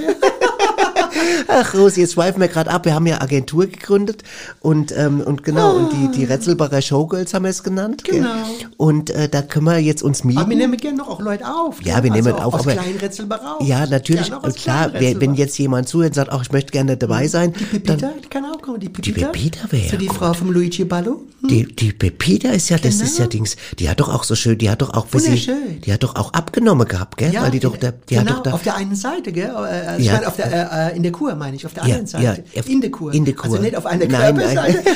Ach, 1.47 1.73
Rosi, 1.73 2.01
jetzt 2.01 2.13
schweifen 2.13 2.39
wir 2.41 2.47
gerade 2.47 2.69
ab. 2.71 2.85
Wir 2.85 2.93
haben 2.95 3.05
ja 3.07 3.21
Agentur 3.21 3.65
gegründet 3.67 4.23
und, 4.61 4.91
ähm, 4.97 5.21
und 5.21 5.43
genau, 5.43 5.75
und 5.75 5.91
die, 5.93 6.11
die 6.19 6.23
Retzelbacher 6.25 6.81
Showgirls 6.81 7.33
haben 7.33 7.43
wir 7.43 7.49
es 7.49 7.63
genannt. 7.63 8.03
gell? 8.03 8.19
Genau. 8.19 8.29
Und 8.77 9.09
äh, 9.09 9.29
da 9.29 9.41
können 9.41 9.65
wir 9.65 9.79
jetzt 9.79 10.03
uns 10.03 10.23
mieten. 10.23 10.39
Aber 10.39 10.49
wir 10.49 10.57
nehmen 10.57 10.77
gerne 10.77 10.97
noch 10.97 11.09
auch 11.09 11.21
Leute 11.21 11.45
auf. 11.47 11.81
Ja, 11.83 11.95
gell? 11.95 12.03
wir 12.05 12.11
nehmen 12.11 12.33
also 12.33 12.43
auf, 12.45 12.53
Aus 12.55 12.61
aber- 12.61 12.73
Kleinretzelbach 12.73 13.39
auch. 13.43 13.65
ja, 13.65 13.85
natürlich, 13.85 14.33
aus 14.33 14.55
klar, 14.55 14.91
wer, 14.93 15.19
wenn 15.21 15.33
jetzt 15.35 15.57
jemand 15.57 15.87
zuhört 15.87 16.09
und 16.11 16.15
sagt, 16.15 16.31
ach, 16.31 16.41
ich 16.43 16.51
möchte 16.51 16.71
gerne 16.71 16.97
dabei 16.97 17.27
sein, 17.27 17.53
Die 17.53 17.63
Pepita, 17.65 17.95
dann, 17.95 18.11
die 18.23 18.27
kann 18.29 18.45
auch 18.45 18.61
kommen. 18.61 18.79
Die 18.79 18.89
Pepita, 18.89 19.27
Pepita 19.27 19.71
wäre 19.71 19.89
So 19.89 19.97
die 19.97 20.05
ja 20.05 20.13
Frau 20.13 20.33
vom 20.33 20.51
Luigi 20.51 20.83
Ballo. 20.85 21.21
die, 21.41 21.65
die 21.75 21.91
Pepita 21.91 22.49
ist 22.49 22.69
ja, 22.69 22.77
das 22.77 22.95
ist 22.95 23.17
ja 23.17 23.25
Genau. 23.25 23.29
Dings, 23.31 23.55
die 23.79 23.89
hat 23.89 23.99
doch 23.99 24.13
auch 24.13 24.23
so 24.23 24.35
schön, 24.35 24.57
die 24.57 24.69
hat 24.69 24.81
doch 24.81 24.93
auch, 24.93 25.07
für 25.07 25.19
sie, 25.19 25.27
Wunderschön. 25.29 25.81
die 25.85 25.93
hat 25.93 26.03
doch 26.03 26.15
auch 26.15 26.33
abgenommen 26.33 26.87
gehabt, 26.87 27.17
gell? 27.17 27.33
Weil 27.39 27.51
die 27.51 27.59
doch, 27.59 27.77
die 27.77 27.89
genau, 28.07 28.21
hat 28.21 28.29
doch 28.37 28.43
da, 28.43 28.51
auf 28.53 28.63
der 28.63 28.75
einen 28.75 28.95
Seite, 28.95 29.31
gell? 29.31 29.51
Also 29.51 29.71
Ja. 29.71 29.97
ich 29.97 30.11
meine, 30.11 30.27
auf 30.27 30.35
der, 30.35 30.51
äh, 30.51 30.91
äh, 30.93 30.95
in 30.97 31.03
der 31.03 31.10
Kur 31.11 31.35
meine 31.35 31.55
ich, 31.55 31.65
auf 31.65 31.73
der 31.73 31.83
Ja, 31.83 31.89
anderen 31.95 32.07
Seite. 32.07 32.43
ja, 32.53 32.61
in 32.67 32.81
der 32.81 32.91
Kur. 32.91 33.13
in 33.13 33.25
der 33.25 33.33
Kur. 33.35 33.51
Also 33.51 33.61
nicht 33.61 33.75
auf 33.75 33.85
einer 33.85 34.05
Nein, 34.05 34.35
Körperseite. 34.35 34.83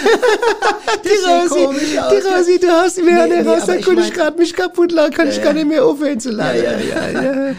nein. 1.26 1.50
komisch 1.50 1.98
aus. 1.98 2.12
die 2.12 2.28
Rosi, 2.28 2.60
du 2.60 2.68
hast 2.68 2.98
mir 2.98 3.06
Nee, 3.06 3.20
eine 3.22 3.44
nee, 3.44 3.78
ich 3.80 3.86
konnte 3.86 4.02
ich 4.02 4.14
gerade 4.14 4.38
mich 4.38 4.54
kaputt 4.54 4.92
lachen, 4.92 5.12
kann 5.12 5.30
ich 5.30 5.42
gar 5.42 5.54
nicht 5.54 5.68
mehr 5.68 5.84
aufhören 5.86 6.20
zu 6.20 6.32
lachen. 6.32 6.58
Ja, 6.64 6.72
ja, 6.72 7.10
ja, 7.10 7.22
ja. 7.50 7.56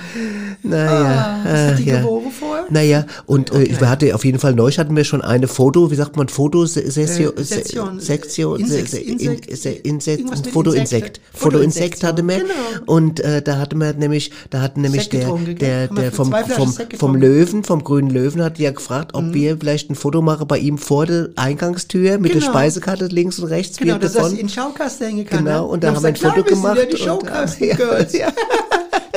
Naja, 0.62 0.90
Ah, 0.90 1.44
hast 1.44 1.70
du 1.78 1.82
die 1.84 1.90
ja. 1.90 2.00
gewogen 2.00 2.30
vorher? 2.32 2.64
Naja, 2.70 3.06
und 3.26 3.52
äh, 3.52 3.78
wir 3.78 3.88
hatten 3.88 4.12
auf 4.12 4.24
jeden 4.24 4.38
Fall 4.38 4.54
neu 4.54 4.70
hatten 4.72 4.96
wir 4.96 5.04
schon 5.04 5.22
eine 5.22 5.46
Foto, 5.48 5.90
wie 5.90 5.94
sagt 5.94 6.16
man, 6.16 6.28
Fotosession, 6.28 7.36
Äh, 7.36 7.42
Sektion, 7.44 8.00
Sektion, 8.00 8.60
Insekt, 8.60 8.88
Se- 8.90 8.96
Se- 8.96 9.02
Insekt, 9.02 9.46
In- 9.46 9.56
Se- 9.56 9.70
Insekt, 9.70 10.30
mit 10.30 10.46
Fotoinsekt. 10.48 11.20
Fotoinsekt 11.32 12.02
hatten 12.02 12.28
wir. 12.28 12.38
Genau. 12.38 12.52
Und 12.86 13.20
äh, 13.20 13.42
da 13.42 13.58
hatten 13.58 13.78
wir 13.78 13.92
nämlich, 13.92 14.32
da 14.50 14.60
hatten 14.60 14.80
nämlich 14.80 15.02
Sekt 15.02 15.14
der, 15.14 15.28
der, 15.54 15.88
der 15.88 16.12
vom, 16.12 16.34
vom, 16.56 16.74
vom. 16.98 17.14
Löwen, 17.16 17.62
vom 17.62 17.84
grünen 17.84 18.10
Löwen 18.10 18.42
hat 18.46 18.58
ja 18.58 18.70
gefragt, 18.70 19.12
ob 19.14 19.34
wir 19.34 19.58
vielleicht 19.58 19.90
ein 19.90 19.94
Foto 19.94 20.22
machen 20.22 20.46
bei 20.48 20.58
ihm 20.58 20.78
vor 20.78 21.06
der 21.06 21.28
Eingangstür 21.36 22.18
mit 22.18 22.32
der 22.34 22.40
Genau. 22.40 22.52
Speisekarte 22.52 23.06
links 23.06 23.38
und 23.38 23.48
rechts. 23.48 23.76
Genau, 23.76 23.98
dass 23.98 24.14
das 24.14 24.22
davon. 24.22 24.38
in 24.38 24.48
Schaukasten 24.48 25.06
hängen 25.08 25.26
kann. 25.26 25.44
Genau, 25.44 25.62
ne? 25.62 25.66
und 25.66 25.84
da 25.84 25.94
haben 25.94 26.02
wir 26.02 26.08
ein 26.08 26.16
Foto 26.16 26.42
gemacht. 26.42 26.78
Ja 26.78 26.84
die 26.86 26.94
und, 26.94 27.00
äh, 27.00 27.04
Showkasten-Girls. 27.04 28.12
ja, 28.16 28.28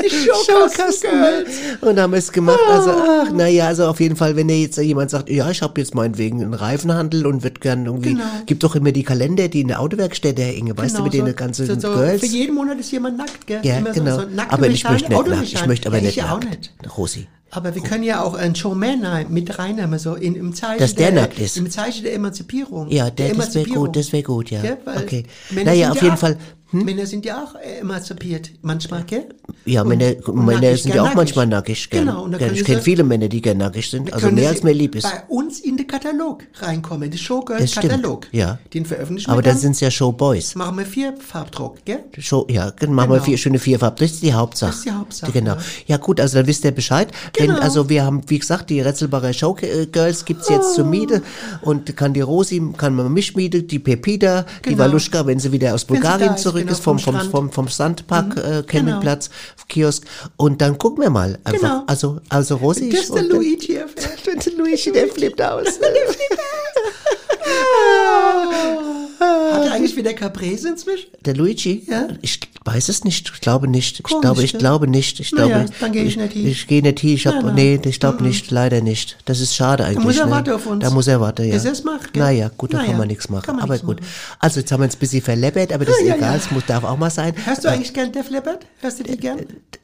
Die 0.03 0.09
Showkasten-Girls. 0.09 1.49
und 1.81 1.95
da 1.95 2.03
haben 2.03 2.11
wir 2.13 2.17
es 2.19 2.31
gemacht. 2.31 2.59
Also, 2.69 2.91
ach, 2.91 3.31
naja, 3.31 3.67
also 3.67 3.85
auf 3.87 3.99
jeden 3.99 4.15
Fall, 4.15 4.35
wenn 4.35 4.47
dir 4.47 4.59
jetzt 4.59 4.77
jemand 4.77 5.09
sagt, 5.11 5.29
ja, 5.29 5.49
ich 5.49 5.61
habe 5.61 5.79
jetzt 5.79 5.93
meinetwegen 5.95 6.41
einen 6.41 6.53
Reifenhandel 6.53 7.25
und 7.25 7.43
wird 7.43 7.61
gern 7.61 7.85
irgendwie, 7.85 8.13
Genau. 8.13 8.23
gibt 8.45 8.63
doch 8.63 8.75
immer 8.75 8.91
die 8.91 9.03
Kalender, 9.03 9.47
die 9.47 9.61
in 9.61 9.67
der 9.67 9.79
Autowerkstätte 9.81 10.41
hängen, 10.41 10.77
weißt 10.77 10.97
du, 10.99 11.03
mit 11.03 11.11
Genau, 11.13 11.25
den 11.25 11.35
ganzen 11.35 11.65
so, 11.65 11.79
so, 11.79 11.93
Girls. 11.93 12.21
Für 12.21 12.27
jeden 12.27 12.55
Monat 12.55 12.79
ist 12.79 12.91
jemand 12.91 13.17
nackt, 13.17 13.45
gell? 13.47 13.59
ja, 13.63 13.77
Immer 13.77 13.93
so- 13.93 13.99
genau. 13.99 14.19
So, 14.21 14.25
nackte 14.33 14.53
aber 14.53 14.67
ich 14.67 14.83
möchte 14.89 15.09
nicht 15.11 15.27
nackt. 15.27 15.43
Ich 15.53 15.67
möchte 15.67 15.87
aber 15.89 15.97
ja, 15.97 16.03
nicht 16.03 16.17
ich 16.17 16.23
auch 16.23 16.39
nackt. 16.39 16.49
nicht. 16.81 16.97
Rosi. 16.97 17.27
Aber 17.51 17.73
wir 17.73 17.81
können 17.81 18.03
ja 18.03 18.21
auch 18.23 18.35
einen 18.35 18.55
Showman 18.55 19.25
mit 19.29 19.57
reinnehmen, 19.57 19.97
so 19.97 20.13
in, 20.15 20.35
im 20.35 20.53
Zeichen 20.53 20.79
Dass 20.79 20.93
der 20.95 21.11
nackt 21.11 21.39
ist. 21.39 21.57
Im 21.57 21.69
Zeichen 21.69 22.03
der 22.03 22.13
Emanzipierung. 22.13 22.89
Ja, 22.89 23.09
der, 23.09 23.33
das 23.33 23.55
wäre 23.55 23.67
gut, 23.67 23.95
das 23.95 24.11
wäre 24.13 24.23
gut, 24.23 24.51
ja. 24.51 24.61
Weil 24.85 24.97
okay. 24.97 25.23
Männer 25.49 25.71
Naja, 25.71 25.89
auf 25.89 25.95
ja 25.97 26.01
jeden 26.03 26.13
ab- 26.13 26.19
Fall, 26.19 26.37
Männer 26.71 27.05
sind 27.07 27.25
ja 27.25 27.43
auch 27.43 27.55
äh, 27.55 27.79
emanzipiert, 27.79 28.51
manchmal, 28.61 29.03
gell? 29.03 29.25
Ja, 29.65 29.81
Und- 29.81 29.87
Männer, 29.89 30.13
und 30.27 30.45
Männer 30.45 30.75
sind 30.77 30.93
ja 30.93 31.01
auch 31.01 31.05
nackig. 31.05 31.17
manchmal 31.17 31.47
nackig. 31.47 31.89
Gern, 31.89 32.05
Genau, 32.05 32.23
und 32.23 32.37
können 32.37 32.53
Ich 32.55 32.63
kenne 32.63 32.81
viele 32.81 33.03
Männer, 33.03 33.27
die 33.27 33.41
gern 33.41 33.57
nackig 33.57 33.89
sind, 33.89 34.13
also 34.13 34.29
mehr 34.31 34.49
als 34.49 34.61
mir 34.63 34.73
lieb 34.73 34.95
ist. 34.95 35.03
Bei 35.03 35.23
uns 35.29 35.59
in 35.59 35.77
den 35.77 35.87
Katalog 35.87 36.43
reinkommen, 36.61 37.09
den 37.09 37.17
stimmt, 37.17 38.27
ja. 38.31 38.59
Den 38.73 38.85
veröffentlichen 38.85 39.29
Aber 39.31 39.39
wir 39.39 39.43
dann 39.43 39.53
dann. 39.53 39.61
sind 39.61 39.71
es 39.71 39.79
ja 39.79 39.89
Showboys. 39.91 40.55
Machen 40.55 40.77
wir 40.77 40.85
vier 40.85 41.15
Farbdruck, 41.17 41.83
gell? 41.85 42.03
Show, 42.17 42.45
ja, 42.49 42.71
dann 42.71 42.93
machen 42.93 43.09
wir 43.09 43.15
Genau. 43.15 43.25
vier, 43.25 43.37
schöne 43.37 43.59
vierfarben. 43.59 43.97
Das 43.99 44.11
ist 44.11 44.21
die 44.23 44.33
Hauptsache. 44.33 44.69
Das 44.69 44.77
ist 44.79 44.85
die 44.85 44.91
Hauptsache, 44.91 45.31
Genau. 45.31 45.55
ja. 45.55 45.61
Ja 45.87 45.97
gut, 45.97 46.19
also 46.19 46.37
dann 46.37 46.47
wisst 46.47 46.63
ihr 46.65 46.71
Bescheid. 46.71 47.09
Wenn, 47.37 47.47
Genau. 47.47 47.59
also 47.59 47.89
wir 47.89 48.03
haben, 48.05 48.21
wie 48.27 48.39
gesagt, 48.39 48.69
die 48.69 48.81
Retzelbacher 48.81 49.33
Showgirls 49.33 50.23
gibt's 50.25 50.49
jetzt 50.49 50.75
zur 50.75 50.85
Miete 50.85 51.21
und 51.61 51.95
kann 51.97 52.13
die 52.13 52.21
Rosi, 52.21 52.61
kann 52.77 52.95
man 52.95 53.11
mich 53.11 53.35
mieten, 53.35 53.67
die 53.67 53.79
Pepita, 53.79 54.45
die 54.65 54.69
Genau. 54.69 54.79
Waluschka, 54.83 55.25
wenn 55.25 55.39
sie 55.39 55.51
wieder 55.51 55.73
aus 55.73 55.87
Wenn 55.89 55.95
Bulgarien 55.95 56.29
da 56.29 56.37
ist, 56.59 56.65
zurück 56.65 56.67
genau, 56.67 56.71
ist, 56.71 56.83
vom, 56.83 56.99
vom 56.99 57.13
vom, 57.13 57.15
Strand. 57.15 57.31
vom, 57.31 57.51
vom 57.51 57.67
Sandpark, 57.67 58.37
äh, 58.37 58.63
Campingplatz, 58.63 59.29
Genau. 59.29 59.65
Kiosk. 59.67 60.03
Und 60.37 60.61
dann 60.61 60.77
gucken 60.77 61.03
wir 61.03 61.09
mal. 61.09 61.37
Einfach. 61.43 61.59
Genau. 61.59 61.83
Also, 61.87 62.19
also 62.29 62.55
Rosi. 62.57 62.89
Das 62.89 63.01
ist 63.01 63.13
der 63.13 63.23
und 63.23 63.29
dann- 63.29 63.37
Luigi. 63.37 63.73
Der 64.25 64.53
Luigi, 64.57 64.91
der 64.91 65.07
flippt 65.07 65.41
aus. 65.41 65.67
Hat 69.19 69.65
er 69.65 69.71
eigentlich 69.73 69.95
wieder 69.95 70.13
Caprese 70.13 70.69
inzwischen? 70.69 71.07
Der 71.25 71.35
Luigi? 71.35 71.83
Ja. 71.87 72.07
Ich 72.21 72.39
weiß 72.65 72.89
es 72.89 73.03
nicht. 73.03 73.31
Ich 73.33 73.41
glaube 73.41 73.67
nicht. 73.67 73.99
Ich 73.99 74.03
Komisch, 74.03 74.21
glaube, 74.21 74.43
ich 74.43 74.51
gell? 74.51 74.59
glaube 74.59 74.87
nicht. 74.87 75.19
Ich 75.19 75.31
Na 75.31 75.45
glaube, 75.45 75.51
ja, 75.51 75.65
dann 75.79 75.91
gehe 75.91 76.03
ich 76.03 76.17
nicht 76.17 76.33
hin. 76.33 76.47
Ich, 76.47 76.67
gehe 76.67 76.81
nicht 76.81 76.99
hin. 76.99 77.09
Ich 77.15 77.27
hab, 77.27 77.43
nee, 77.55 77.79
ich 77.83 77.99
glaube 77.99 78.23
nicht. 78.23 78.51
Leider 78.51 78.81
nicht. 78.81 79.17
Das 79.25 79.39
ist 79.39 79.55
schade 79.55 79.83
eigentlich. 79.85 80.03
muss 80.05 80.17
er 80.17 80.25
ne? 80.25 80.31
warten 80.31 80.51
auf 80.51 80.65
uns. 80.65 80.83
Da 80.83 80.89
muss 80.89 81.07
er 81.07 81.19
warten, 81.19 81.45
ja. 81.45 81.53
Bis 81.53 81.65
er 81.65 81.71
es 81.73 81.83
macht, 81.83 82.13
gell? 82.13 82.23
Naja, 82.23 82.49
gut, 82.57 82.73
da 82.73 82.77
Na 82.77 82.83
kann 82.83 82.91
ja, 82.93 82.97
man 82.97 83.07
nichts 83.07 83.29
machen. 83.29 83.55
man 83.55 83.63
aber 83.63 83.73
nichts 83.73 83.85
gut. 83.87 83.99
Also 84.39 84.59
jetzt 84.59 84.71
haben 84.71 84.81
wir 84.81 84.85
uns 84.85 84.95
ein 84.95 84.99
bisschen 84.99 85.21
verleppert, 85.21 85.73
aber 85.73 85.85
das 85.85 85.95
ist 85.95 86.01
Ja, 86.01 86.07
ja, 86.09 86.15
egal. 86.15 86.31
ja. 86.31 86.37
Es 86.37 86.51
muss, 86.51 86.65
darf 86.65 86.83
auch 86.83 86.97
mal 86.97 87.09
sein. 87.09 87.33
Hörst 87.45 87.63
du 87.65 87.69
eigentlich 87.69 87.93
gern 87.93 88.11
Def 88.11 88.29
Leppard? 88.29 88.65
Hörst 88.81 88.99
du 88.99 89.03
die 89.03 89.17
gern? 89.17 89.39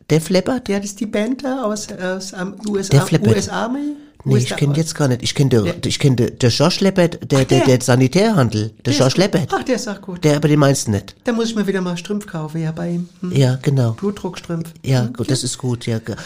Def 0.10 0.30
Leppard? 0.30 0.70
Ja, 0.70 0.78
das 0.78 0.88
ist 0.92 1.00
die 1.00 1.06
Band 1.08 1.44
da 1.44 1.64
aus, 1.64 1.88
aus 1.92 2.34
um, 2.34 2.56
USA. 2.70 3.06
US 3.28 3.50
Army. 3.50 3.96
Nee, 4.26 4.38
ich 4.38 4.56
kenne 4.56 4.76
jetzt 4.76 4.96
gar 4.96 5.08
nicht. 5.08 5.22
Ich 5.22 5.36
kenne 5.36 5.50
der, 5.50 5.76
ich 5.86 6.00
kenne 6.00 6.16
der, 6.16 6.32
der 6.32 6.50
Josh 6.50 6.80
Leppard, 6.82 7.20
der, 7.32 7.46
der, 7.46 7.60
der. 7.60 7.66
der 7.66 7.82
Sanitärhandel. 7.82 8.72
Der, 8.84 8.92
ist 8.94 9.00
Josh 9.00 9.14
gut. 9.14 9.24
Leppard. 9.24 9.50
Ach, 9.54 9.64
der 9.64 9.76
ist 9.76 9.88
auch 9.88 10.02
gut. 10.02 10.24
Der, 10.24 10.38
aber 10.38 10.48
den 10.48 10.60
meinst 10.60 10.88
du 10.88 10.92
nicht. 10.92 11.16
Da 11.24 11.32
muss 11.32 11.50
ich 11.50 11.56
mir 11.56 11.68
wieder 11.68 11.82
mal 11.82 11.96
Strümpf 11.96 12.26
kaufen, 12.26 12.62
ja, 12.62 12.72
bei 12.72 12.90
ihm. 12.92 13.10
Hm. 13.22 13.32
Ja, 13.32 13.60
genau. 13.62 13.92
Blutdruckstrümpf. 13.92 14.70
Ja, 14.84 15.06
gut, 15.16 15.30
das 15.30 15.44
ist 15.44 15.58
gut, 15.58 15.86
ja. 15.86 15.98
Okay. 15.98 16.18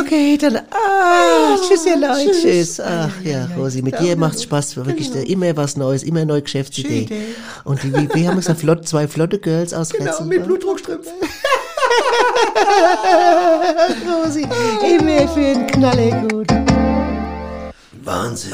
Okay, 0.00 0.38
dann, 0.38 0.56
ah, 0.56 1.56
tschüss, 1.68 1.86
ihr 1.86 1.96
Leute, 1.96 2.30
tschüss. 2.32 2.42
tschüss. 2.42 2.80
Ach, 2.80 3.10
ja, 3.22 3.48
Rosi, 3.56 3.82
mit 3.82 3.98
dir 4.00 4.16
macht's 4.16 4.42
Spaß, 4.42 4.76
wirklich, 4.76 5.12
Genau. 5.12 5.24
immer 5.24 5.56
was 5.56 5.76
Neues, 5.76 6.02
immer 6.02 6.24
neue 6.24 6.42
Geschäftsidee. 6.42 7.08
Und 7.64 7.82
die, 7.82 7.92
wie 7.92 8.26
haben 8.26 8.34
wir 8.34 8.36
gesagt, 8.36 8.60
flott, 8.60 8.86
zwei 8.88 9.06
flotte 9.06 9.38
Girls 9.38 9.72
aus 9.72 9.90
Genau, 9.90 10.24
mit? 10.24 10.44
Blutdruckstrümpf. 10.44 11.06
Rosi, 14.24 14.42
immer 14.42 15.28
für 15.28 15.40
den 15.40 15.66
Knalle 15.68 16.26
gut. 16.28 16.65
Wahnsinn. 18.06 18.52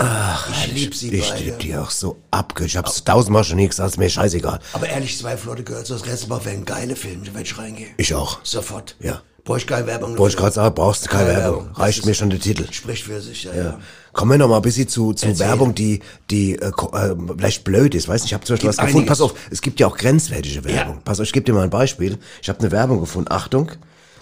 ich 0.51 0.73
lieb 0.73 0.95
sie 0.95 1.13
Ich 1.15 1.29
beide. 1.31 1.45
lieb 1.45 1.59
die 1.61 1.77
auch 1.77 1.91
so 1.91 2.17
abge. 2.31 2.65
Ich 2.65 2.77
hab's 2.77 3.05
tausendmal 3.05 3.45
schon 3.45 3.59
gesagt, 3.59 3.91
ist 3.91 3.99
mir 3.99 4.09
scheißegal. 4.11 4.59
Aber 4.73 4.89
ehrlich, 4.89 5.19
zwei 5.19 5.37
flotte 5.37 5.63
Girls 5.63 5.91
aus 5.93 6.07
Restbach 6.07 6.45
wären 6.45 6.65
geile 6.65 6.97
Filme, 6.97 7.23
werd 7.35 7.47
ich 7.47 7.57
reingehen. 7.59 7.91
Ich 7.99 8.15
auch. 8.15 8.39
Sofort. 8.43 8.97
Ja. 9.01 9.21
Brauche 9.45 9.59
ich 9.59 9.67
keine 9.67 9.89
Werbung. 9.89 10.17
Wollte 10.19 10.35
ich 10.35 10.39
gerade 10.41 10.53
sagen, 10.55 10.73
brauchst 10.75 11.05
du 11.05 11.09
keine 11.09 11.25
Keine 11.31 11.39
Werbung. 11.39 11.65
Werbung. 11.65 11.77
Reicht 11.77 11.99
Das 11.99 12.07
mir 12.07 12.15
schon 12.15 12.31
der 12.31 12.39
Titel. 12.39 12.65
Spricht 12.73 13.03
für 13.03 13.21
sich, 13.21 13.43
ja, 13.43 13.53
Ja. 13.55 13.63
ja. 13.65 13.81
Kommen 14.13 14.31
wir 14.31 14.39
noch 14.39 14.47
mal 14.49 14.57
ein 14.57 14.63
bisschen 14.63 14.87
zu, 14.89 15.15
zu 15.15 15.27
Erzähl. 15.27 15.47
Werbung, 15.49 15.75
die, 15.75 16.01
die 16.31 16.55
äh, 16.55 16.67
äh, 16.69 17.17
vielleicht 17.37 17.65
blöd 17.65 17.95
ist. 17.97 18.07
Weißt 18.07 18.25
du, 18.25 18.27
ich 18.27 18.35
habe 18.35 18.45
zum 18.45 18.55
Beispiel 18.55 18.69
Gibt 18.71 18.79
was 18.79 18.87
gefunden. 18.87 19.09
Pass 19.09 19.21
auf, 19.21 19.35
es 19.51 19.61
gibt 19.61 19.81
ja 19.81 19.89
auch 19.89 19.97
grenzwertige 19.97 20.63
Werbung. 20.65 20.95
Ja. 20.97 21.01
Pass 21.05 21.19
auf, 21.19 21.27
ich 21.27 21.33
gebe 21.33 21.45
dir 21.45 21.55
mal 21.55 21.65
ein 21.65 21.71
Beispiel. 21.71 22.19
Ich 22.41 22.49
habe 22.49 22.61
eine 22.61 22.71
Werbung 22.71 23.01
gefunden. 23.01 23.33
Achtung, 23.33 23.73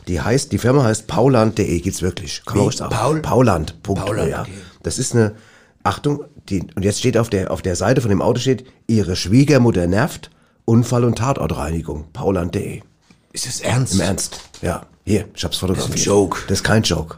die 0.09 0.21
heißt, 0.23 0.53
die 0.53 0.59
Firma 0.59 0.85
heißt 0.85 1.07
pauland.de. 1.07 1.81
Gibt's 1.81 2.01
wirklich. 2.01 2.43
Kann 2.47 2.57
man 2.57 2.65
ruhig 2.65 2.77
sagen. 2.79 2.95
Paul? 2.95 3.21
Pauland. 3.21 3.83
Punkt, 3.83 4.07
Pauland, 4.07 4.31
ja. 4.31 4.41
okay. 4.43 4.53
Das 4.83 4.99
ist 4.99 5.15
eine, 5.15 5.35
Achtung, 5.83 6.25
die, 6.49 6.67
und 6.75 6.85
jetzt 6.85 6.99
steht 6.99 7.17
auf 7.17 7.31
der, 7.31 7.51
auf 7.51 7.63
der 7.63 7.77
Seite 7.77 8.01
von 8.01 8.11
dem 8.11 8.23
Auto 8.23 8.39
steht, 8.39 8.65
ihre 8.87 9.17
Schwiegermutter 9.17 9.87
nervt, 9.87 10.31
Unfall- 10.65 11.05
und 11.05 11.17
Tatortreinigung. 11.19 12.07
Pauland.de. 12.13 12.83
Ist 13.33 13.47
das 13.47 13.61
ernst? 13.61 13.95
Im 13.95 14.01
Ernst. 14.01 14.41
Ja. 14.63 14.87
Hier, 15.05 15.27
ich 15.35 15.45
hab's 15.45 15.59
fotografiert. 15.59 15.95
Das 15.95 16.01
ist 16.01 16.07
ein 16.07 16.11
Joke. 16.11 16.39
Das 16.49 16.59
ist 16.59 16.65
kein 16.65 16.83
Joke. 16.83 17.17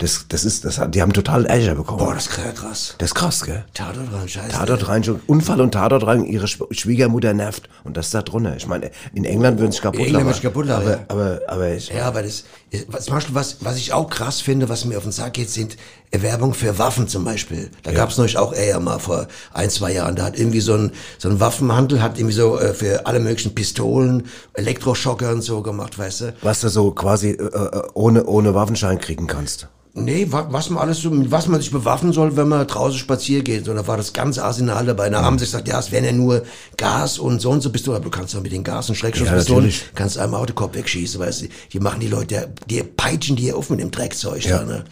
Das, 0.00 0.26
das 0.28 0.44
ist, 0.44 0.64
das, 0.64 0.78
hat- 0.78 0.94
die 0.94 1.02
haben 1.02 1.12
total 1.12 1.44
Ärger 1.46 1.74
bekommen. 1.74 1.98
Boah, 1.98 2.14
das 2.14 2.26
ist 2.28 2.30
krass. 2.30 2.94
Das 2.98 3.10
ist 3.10 3.14
krass, 3.16 3.44
gell? 3.44 3.64
Tatort 3.74 4.12
rein, 4.12 4.28
scheiße. 4.28 4.50
Tatortreinigung, 4.50 5.20
Unfall 5.26 5.60
und 5.60 5.72
Tatortreinigung, 5.72 6.28
ihre 6.30 6.46
Schw- 6.46 6.72
Schwiegermutter 6.72 7.34
nervt. 7.34 7.68
Und 7.82 7.96
das 7.96 8.06
ist 8.06 8.14
da 8.14 8.22
drunter. 8.22 8.56
Ich 8.56 8.68
meine, 8.68 8.92
in 9.12 9.24
England 9.24 9.58
würden 9.58 9.72
sich 9.72 9.82
kaputt 9.82 10.00
In 10.00 10.06
England 10.06 10.26
lachen. 10.28 10.42
kaputt 10.42 10.66
lachen, 10.66 10.82
aber, 10.82 10.90
ja. 10.92 11.00
aber, 11.08 11.40
aber 11.48 11.70
ich, 11.74 11.88
Ja, 11.88 12.06
aber 12.06 12.22
das, 12.22 12.44
was, 12.86 13.06
zum 13.06 13.14
Beispiel, 13.14 13.34
was, 13.34 13.56
was 13.60 13.76
ich 13.76 13.92
auch 13.92 14.08
krass 14.08 14.40
finde, 14.40 14.68
was 14.68 14.84
mir 14.84 14.98
auf 14.98 15.02
den 15.02 15.10
Sack 15.10 15.32
geht, 15.32 15.50
sind 15.50 15.76
Werbung 16.12 16.54
für 16.54 16.78
Waffen 16.78 17.08
zum 17.08 17.24
Beispiel. 17.24 17.68
Da 17.82 17.90
gab's 17.90 18.16
neulich 18.18 18.38
auch 18.38 18.52
eher 18.54 18.78
mal 18.78 18.98
vor 19.00 19.26
ein, 19.52 19.68
zwei 19.68 19.92
Jahren. 19.92 20.14
Da 20.14 20.24
hat 20.26 20.38
irgendwie 20.38 20.60
so 20.60 20.74
ein, 20.74 20.92
so 21.18 21.28
ein 21.28 21.40
Waffenhandel, 21.40 22.00
hat 22.00 22.18
irgendwie 22.18 22.34
so 22.36 22.56
äh, 22.58 22.72
für 22.72 23.04
alle 23.06 23.18
möglichen 23.18 23.52
Pistolen, 23.54 24.26
Elektroschocker 24.54 25.32
und 25.32 25.42
so 25.42 25.60
gemacht, 25.62 25.98
weißt 25.98 26.20
du? 26.20 26.34
was 26.42 26.60
du 26.60 26.68
so 26.68 26.92
quasi 26.92 27.30
äh, 27.30 27.42
äh, 27.42 27.82
ohne, 27.94 28.24
ohne 28.26 28.54
Waffenschein 28.54 29.00
kriegen 29.00 29.26
kannst. 29.26 29.66
Nee, 30.04 30.26
wa, 30.30 30.46
was 30.50 30.70
man 30.70 30.82
alles 30.82 30.98
so, 31.00 31.10
mit 31.10 31.30
was 31.30 31.46
man 31.48 31.60
sich 31.60 31.70
bewaffnen 31.70 32.12
soll, 32.12 32.36
wenn 32.36 32.48
man 32.48 32.66
draußen 32.66 32.98
spazieren 32.98 33.44
geht. 33.44 33.64
So, 33.66 33.74
da 33.74 33.86
war 33.86 33.96
das 33.96 34.12
ganze 34.12 34.44
Arsenal 34.44 34.86
dabei. 34.86 35.10
Da 35.10 35.22
haben 35.22 35.38
sie 35.38 35.44
gesagt, 35.44 35.68
ja, 35.68 35.78
es 35.78 35.90
wären 35.92 36.04
ja 36.04 36.12
nur 36.12 36.42
Gas 36.76 37.18
und 37.18 37.40
so 37.40 37.50
und 37.50 37.60
so 37.60 37.70
Pistolen. 37.70 37.96
Aber 37.96 38.04
du 38.04 38.10
kannst 38.10 38.34
doch 38.34 38.40
mit 38.42 38.52
den 38.52 38.64
Gas- 38.64 38.88
und 38.88 38.94
Schreckschusspistolen, 38.96 39.64
natürlich. 39.66 39.84
kannst 39.94 40.18
einem 40.18 40.34
Autokopf 40.34 40.74
wegschießen, 40.74 41.20
weißt 41.20 41.42
du. 41.42 41.46
Die 41.72 41.80
machen 41.80 42.00
die 42.00 42.08
Leute, 42.08 42.52
die 42.68 42.82
peitschen 42.82 43.36
die 43.36 43.52
auf 43.52 43.70
mit 43.70 43.80
dem 43.80 43.90
Dreckzeug 43.90 44.44
Ja. 44.44 44.58
da, 44.58 44.64
ne? 44.64 44.84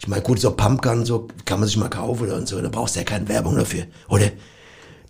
Ich 0.00 0.06
meine, 0.06 0.22
gut, 0.22 0.38
so 0.40 0.52
Pumpgun, 0.52 1.04
so 1.04 1.26
kann 1.44 1.58
man 1.58 1.68
sich 1.68 1.76
mal 1.76 1.88
kaufen 1.90 2.30
und 2.30 2.46
so. 2.48 2.60
Da 2.60 2.68
brauchst 2.68 2.94
du 2.94 3.00
ja 3.00 3.04
keine 3.04 3.28
Werbung 3.28 3.56
dafür, 3.56 3.84
oder? 4.08 4.30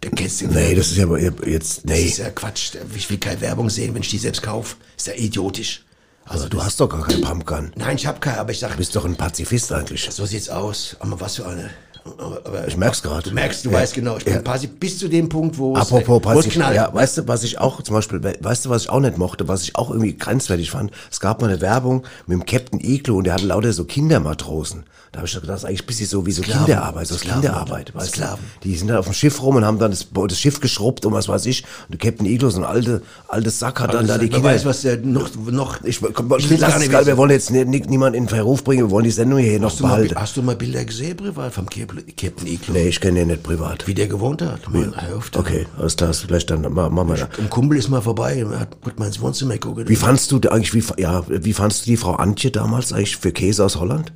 Da 0.00 0.10
kennst 0.10 0.40
du 0.40 0.46
Nee, 0.46 0.74
das 0.74 0.92
ist 0.92 0.96
ja 0.96 1.16
jetzt, 1.16 1.78
das 1.78 1.84
nee. 1.84 2.04
ist 2.04 2.18
ja 2.18 2.30
Quatsch. 2.30 2.70
Ich 2.96 3.10
will 3.10 3.18
keine 3.18 3.40
Werbung 3.40 3.68
sehen, 3.68 3.94
wenn 3.94 4.02
ich 4.02 4.08
die 4.10 4.18
selbst 4.18 4.42
kaufe. 4.42 4.76
Ist 4.96 5.08
ja 5.08 5.14
idiotisch. 5.14 5.84
Also 6.28 6.48
du 6.48 6.62
hast 6.62 6.78
doch 6.80 6.88
gar 6.88 7.02
keinen 7.06 7.22
Pumpgun. 7.22 7.72
Nein, 7.76 7.96
ich 7.96 8.06
habe 8.06 8.20
keine, 8.20 8.38
aber 8.38 8.50
ich 8.52 8.58
sag, 8.58 8.72
Du 8.72 8.76
bist 8.78 8.94
doch 8.94 9.04
ein 9.04 9.16
Pazifist 9.16 9.72
eigentlich. 9.72 10.08
so 10.10 10.26
sieht's 10.26 10.48
aus. 10.48 10.96
Aber 11.00 11.20
was 11.20 11.36
für 11.36 11.46
eine. 11.46 11.70
Aber, 12.16 12.66
Ich 12.68 12.76
merk's 12.76 13.02
grad. 13.02 13.26
Du 13.26 13.30
merkst, 13.32 13.64
du 13.64 13.70
Ja. 13.70 13.76
weißt 13.78 13.94
genau. 13.94 14.16
Ich 14.16 14.24
bin 14.24 14.34
Ja. 14.34 14.40
passiv 14.40 14.70
bis 14.78 14.98
zu 14.98 15.08
dem 15.08 15.28
Punkt, 15.28 15.58
wo 15.58 15.74
es- 15.76 15.82
Apropos 15.82 16.22
Pazifist, 16.22 16.52
knallt. 16.56 16.76
ja, 16.76 16.92
weißt 16.92 17.18
du, 17.18 17.28
was 17.28 17.42
ich 17.44 17.58
auch 17.58 17.82
zum 17.82 17.94
Beispiel, 17.94 18.22
we- 18.22 18.36
weißt 18.40 18.64
du, 18.66 18.70
was 18.70 18.82
ich 18.82 18.90
auch 18.90 19.00
nicht 19.00 19.18
mochte, 19.18 19.48
was 19.48 19.62
ich 19.62 19.76
auch 19.76 19.90
irgendwie 19.90 20.16
grenzwertig 20.16 20.70
fand? 20.70 20.90
Es 21.10 21.20
gab 21.20 21.40
mal 21.42 21.48
eine 21.50 21.60
Werbung 21.60 22.04
mit 22.26 22.38
dem 22.38 22.46
Captain 22.46 22.80
Iglo 22.80 23.16
und 23.18 23.24
der 23.24 23.34
hatte 23.34 23.46
lauter 23.46 23.72
so 23.72 23.84
Kindermatrosen. 23.84 24.84
Da 25.12 25.20
habe 25.20 25.26
ich 25.26 25.32
gedacht, 25.32 25.48
das 25.48 25.60
ist 25.60 25.64
eigentlich 25.64 25.82
ein 25.84 25.86
bisschen 25.86 26.06
so 26.06 26.26
wie 26.26 26.32
so 26.32 26.42
Sklaven. 26.42 26.66
Kinderarbeit, 26.66 27.06
so 27.06 27.16
Sklaven, 27.16 27.40
Kinderarbeit, 27.40 27.94
weißt 27.94 28.08
Sklaven. 28.10 28.44
du? 28.60 28.68
Die 28.68 28.76
sind 28.76 28.88
dann 28.88 28.98
auf 28.98 29.06
dem 29.06 29.14
Schiff 29.14 29.42
rum 29.42 29.56
und 29.56 29.64
haben 29.64 29.78
dann 29.78 29.90
das, 29.90 30.06
das 30.12 30.38
Schiff 30.38 30.60
geschrubbt 30.60 31.06
und 31.06 31.14
was 31.14 31.28
weiß 31.28 31.46
ich. 31.46 31.64
Und 31.88 31.92
der 32.02 32.10
Captain 32.10 32.26
Iglo, 32.26 32.50
so 32.50 32.58
ein 32.58 32.64
alte, 32.64 33.00
altes 33.26 33.58
Sack, 33.58 33.80
hat 33.80 33.94
dann 33.94 34.06
da 34.06 34.18
die 34.18 34.28
Kinder. 34.28 34.44
weiß, 34.50 34.66
was 34.66 34.82
der 34.82 34.98
noch, 34.98 35.30
noch 35.50 35.82
ich, 35.82 36.00
komm, 36.12 36.26
Ich 36.36 36.60
gar 36.60 36.68
es 36.68 36.78
nicht 36.78 36.92
wir 36.92 37.16
wollen 37.16 37.30
jetzt 37.30 37.50
ni- 37.50 37.64
ni- 37.64 37.80
niemanden 37.88 38.18
in 38.18 38.28
Verruf 38.28 38.62
bringen, 38.62 38.84
wir 38.84 38.90
wollen 38.90 39.04
die 39.04 39.10
Sendung 39.10 39.38
hier 39.38 39.58
noch 39.58 39.70
hast, 39.70 39.80
mal, 39.80 39.88
behalten. 39.88 40.14
hast 40.16 40.36
du 40.36 40.42
mal 40.42 40.56
Bilder 40.56 40.84
gesehen, 40.84 41.16
privat, 41.16 41.54
vom 41.54 41.70
Captain 41.70 41.97
Captain 42.16 42.46
Iglo? 42.46 42.72
Nee, 42.74 42.88
ich 42.88 43.00
kenne 43.00 43.20
den 43.20 43.28
nicht 43.28 43.42
privat. 43.42 43.86
Wie 43.86 43.94
der 43.94 44.08
gewohnt 44.08 44.42
hat. 44.42 44.68
Man, 44.72 44.94
auf, 44.94 45.30
der- 45.30 45.40
Okay, 45.40 45.66
alles 45.78 45.96
klar, 45.96 46.12
vielleicht 46.14 46.50
dann 46.50 46.62
ma- 46.72 46.88
machen 46.88 47.08
wir 47.08 47.16
das. 47.16 47.38
Ein 47.38 47.50
Kumpel 47.50 47.78
ist 47.78 47.88
mal 47.88 48.00
vorbei 48.02 48.44
und 48.44 48.58
hat 48.58 48.80
gut 48.82 48.98
mal 48.98 49.06
ins 49.06 49.20
Wohnzimmer 49.20 49.54
geguckt. 49.54 49.88
Wie 49.88 49.96
fandst 49.96 50.30
du 50.32 50.38
eigentlich, 50.50 50.74
wie, 50.74 51.00
ja, 51.02 51.24
wie 51.28 51.52
fandst 51.52 51.82
du 51.86 51.90
die 51.90 51.96
Frau 51.96 52.14
Antje 52.14 52.50
damals 52.50 52.92
eigentlich 52.92 53.16
für 53.16 53.32
Käse 53.32 53.64
aus 53.64 53.76
Holland? 53.76 54.12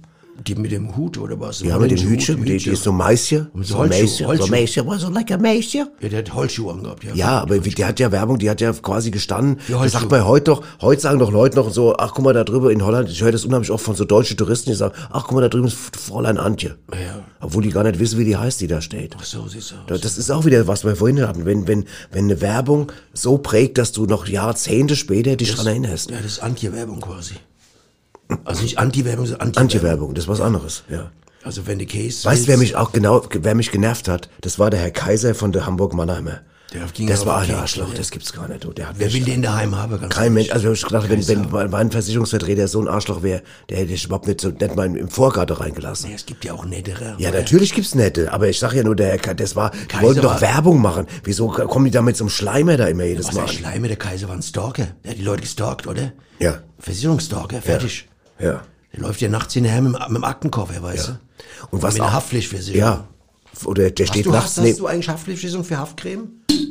Die 0.46 0.54
mit 0.54 0.72
dem 0.72 0.96
Hut 0.96 1.18
oder 1.18 1.38
was? 1.38 1.60
Ja, 1.60 1.78
mit 1.78 1.90
dem 1.90 1.98
Hütchen, 1.98 2.42
die, 2.44 2.56
die 2.56 2.70
ist 2.70 2.82
so 2.82 2.90
Maisje. 2.90 3.50
So 3.60 3.78
Maisje, 3.84 4.26
so. 4.36 4.46
Maisje, 4.48 4.84
was 4.86 5.02
so 5.02 5.10
like 5.10 5.30
a 5.30 5.36
Maisje. 5.36 5.86
Ja, 6.00 6.08
der 6.08 6.18
hat 6.20 6.34
Holzschuhe 6.34 6.72
angehabt, 6.72 7.04
ja. 7.04 7.14
Ja, 7.14 7.40
aber 7.42 7.58
die 7.58 7.84
hat 7.84 8.00
ja 8.00 8.10
Werbung, 8.10 8.38
die 8.38 8.48
hat 8.50 8.60
ja 8.60 8.72
quasi 8.72 9.10
gestanden. 9.10 9.58
Das 9.68 9.92
sagt 9.92 10.10
man 10.10 10.24
heute 10.26 10.44
doch, 10.44 10.62
heute 10.80 11.00
sagen 11.02 11.18
doch 11.18 11.30
Leute 11.30 11.56
noch 11.56 11.70
so, 11.70 11.94
ach 11.96 12.12
guck 12.14 12.24
mal 12.24 12.32
da 12.32 12.44
drüber 12.44 12.72
in 12.72 12.82
Holland, 12.84 13.08
ich 13.10 13.22
höre 13.22 13.30
das 13.32 13.44
unheimlich 13.44 13.70
oft 13.70 13.84
von 13.84 13.94
so 13.94 14.04
deutschen 14.04 14.36
Touristen, 14.36 14.70
die 14.70 14.76
sagen, 14.76 14.94
ach 15.10 15.24
guck 15.24 15.32
mal 15.34 15.42
da 15.42 15.48
drüben 15.48 15.66
ist 15.68 15.76
Fräulein 15.96 16.38
Antje. 16.38 16.76
Ja. 16.92 17.22
Obwohl 17.40 17.62
die 17.62 17.70
gar 17.70 17.84
nicht 17.84 17.98
wissen, 18.00 18.18
wie 18.18 18.24
die 18.24 18.36
heißt, 18.36 18.60
die 18.60 18.66
da 18.66 18.80
steht. 18.80 19.14
Ach 19.20 19.24
so 19.24 19.46
sieht's 19.46 19.74
Da- 19.86 19.94
aus. 19.94 20.00
Das 20.00 20.18
ist 20.18 20.30
auch 20.30 20.44
wieder, 20.44 20.66
was 20.66 20.84
wir 20.84 20.96
vorhin 20.96 21.20
hatten. 21.26 21.44
Wenn, 21.44 21.68
wenn, 21.68 21.84
wenn 22.10 22.24
eine 22.24 22.40
Werbung 22.40 22.90
so 23.12 23.38
prägt, 23.38 23.78
dass 23.78 23.92
du 23.92 24.06
noch 24.06 24.26
Jahrzehnte 24.26 24.96
später 24.96 25.36
dich 25.36 25.54
dran 25.54 25.66
erinnerst. 25.66 26.10
Ja, 26.10 26.16
das 26.16 26.32
ist 26.32 26.38
Anti-Werbung 26.40 27.00
quasi. 27.00 27.34
Also 28.44 28.62
nicht 28.62 28.78
Anti-Werbung, 28.78 29.26
sondern 29.26 29.48
Anti-Werbung. 29.48 29.62
Anti-Werbung, 29.62 30.14
das 30.14 30.24
ist 30.24 30.28
was 30.28 30.40
anderes, 30.40 30.84
ja. 30.88 31.10
Also 31.44 31.66
wenn 31.66 31.78
die 31.78 31.86
Case. 31.86 32.24
Weißt 32.24 32.44
du, 32.44 32.48
wer 32.48 32.56
mich 32.56 32.76
auch 32.76 32.92
genau, 32.92 33.22
wer 33.32 33.54
mich 33.54 33.72
genervt 33.72 34.08
hat? 34.08 34.28
Das 34.40 34.58
war 34.58 34.70
der 34.70 34.80
Herr 34.80 34.92
Kaiser 34.92 35.34
von 35.34 35.52
der 35.52 35.66
Hamburg 35.66 35.92
Mannheimer. 35.92 36.40
Der 36.72 36.86
ging 36.86 37.06
das 37.06 37.26
war 37.26 37.40
ein 37.40 37.48
Keks, 37.48 37.58
Arschloch, 37.58 37.92
das 37.94 38.10
gibt's 38.10 38.32
gar 38.32 38.48
nicht. 38.48 38.64
du. 38.64 38.72
Der 38.72 38.88
hat 38.88 38.94
Wer 38.98 39.12
will 39.12 39.24
den 39.24 39.42
daheim 39.42 39.76
haben? 39.76 40.00
Ganz 40.00 40.14
Kein 40.14 40.32
Mensch, 40.32 40.50
also 40.50 40.72
ich 40.72 40.82
gedacht, 40.82 41.10
wenn, 41.10 41.26
wenn 41.28 41.70
mein 41.70 41.90
Versicherungsvertreter 41.90 42.66
so 42.66 42.80
ein 42.80 42.88
Arschloch 42.88 43.22
wäre, 43.22 43.42
der 43.68 43.78
hätte 43.78 43.92
ich 43.92 44.04
überhaupt 44.04 44.26
nicht, 44.26 44.40
so, 44.40 44.48
nicht 44.48 44.74
mal 44.74 44.96
im 44.96 45.08
Vorgarten 45.08 45.56
reingelassen. 45.56 46.08
Nee, 46.08 46.16
es 46.16 46.24
gibt 46.24 46.44
ja 46.46 46.54
auch 46.54 46.64
nettere. 46.64 47.16
Ja, 47.18 47.30
natürlich 47.30 47.74
gibt's 47.74 47.94
nette, 47.94 48.32
aber 48.32 48.48
ich 48.48 48.58
sag 48.58 48.72
ja 48.72 48.82
nur, 48.84 48.96
der, 48.96 49.18
das 49.18 49.54
war, 49.54 49.70
die 49.70 49.86
Kaiser 49.86 50.02
wollten 50.02 50.22
doch 50.22 50.40
Werbung 50.40 50.80
machen. 50.80 51.06
Wieso 51.24 51.48
kommen 51.48 51.84
die 51.84 51.90
da 51.90 52.00
mit 52.00 52.16
so 52.16 52.24
einem 52.24 52.30
Schleimer 52.30 52.78
da 52.78 52.86
immer 52.86 53.04
jedes 53.04 53.28
Was 53.28 53.34
Mal 53.34 53.40
der 53.42 53.50
an? 53.50 53.56
Schleime, 53.56 53.88
der 53.88 53.96
Kaiser 53.98 54.28
war 54.28 54.36
ein 54.36 54.42
Stalker. 54.42 54.88
Der 55.04 55.10
hat 55.10 55.18
die 55.18 55.24
Leute 55.24 55.42
gestalkt, 55.42 55.86
oder? 55.86 56.12
Ja. 56.38 56.62
Versicherungsstalker, 56.78 57.60
fertig. 57.60 58.06
Ja. 58.06 58.11
Der 58.92 59.00
läuft 59.00 59.20
ja 59.22 59.28
nachts 59.28 59.54
hinterher 59.54 59.80
mit, 59.80 59.94
dem- 59.94 60.00
mit 60.08 60.16
dem 60.16 60.24
Aktenkoffer, 60.24 60.82
weißt 60.82 61.08
du? 61.08 61.18
Und 61.70 61.82
was 61.82 61.94
mit 61.94 62.02
auch- 62.02 62.12
Haftpflichtversicherung. 62.12 62.78
Ja. 62.80 63.04
Oder 63.64 63.90
der 63.90 64.06
Hast 64.06 64.12
steht 64.12 64.26
du, 64.26 64.30
nachts 64.30 64.56
hast, 64.56 64.66
hast 64.66 64.80
du 64.80 64.86
eigentlich 64.86 65.08
Haftpflichtversicherung 65.08 65.64
für 65.64 65.78
Haftcreme? 65.78 66.28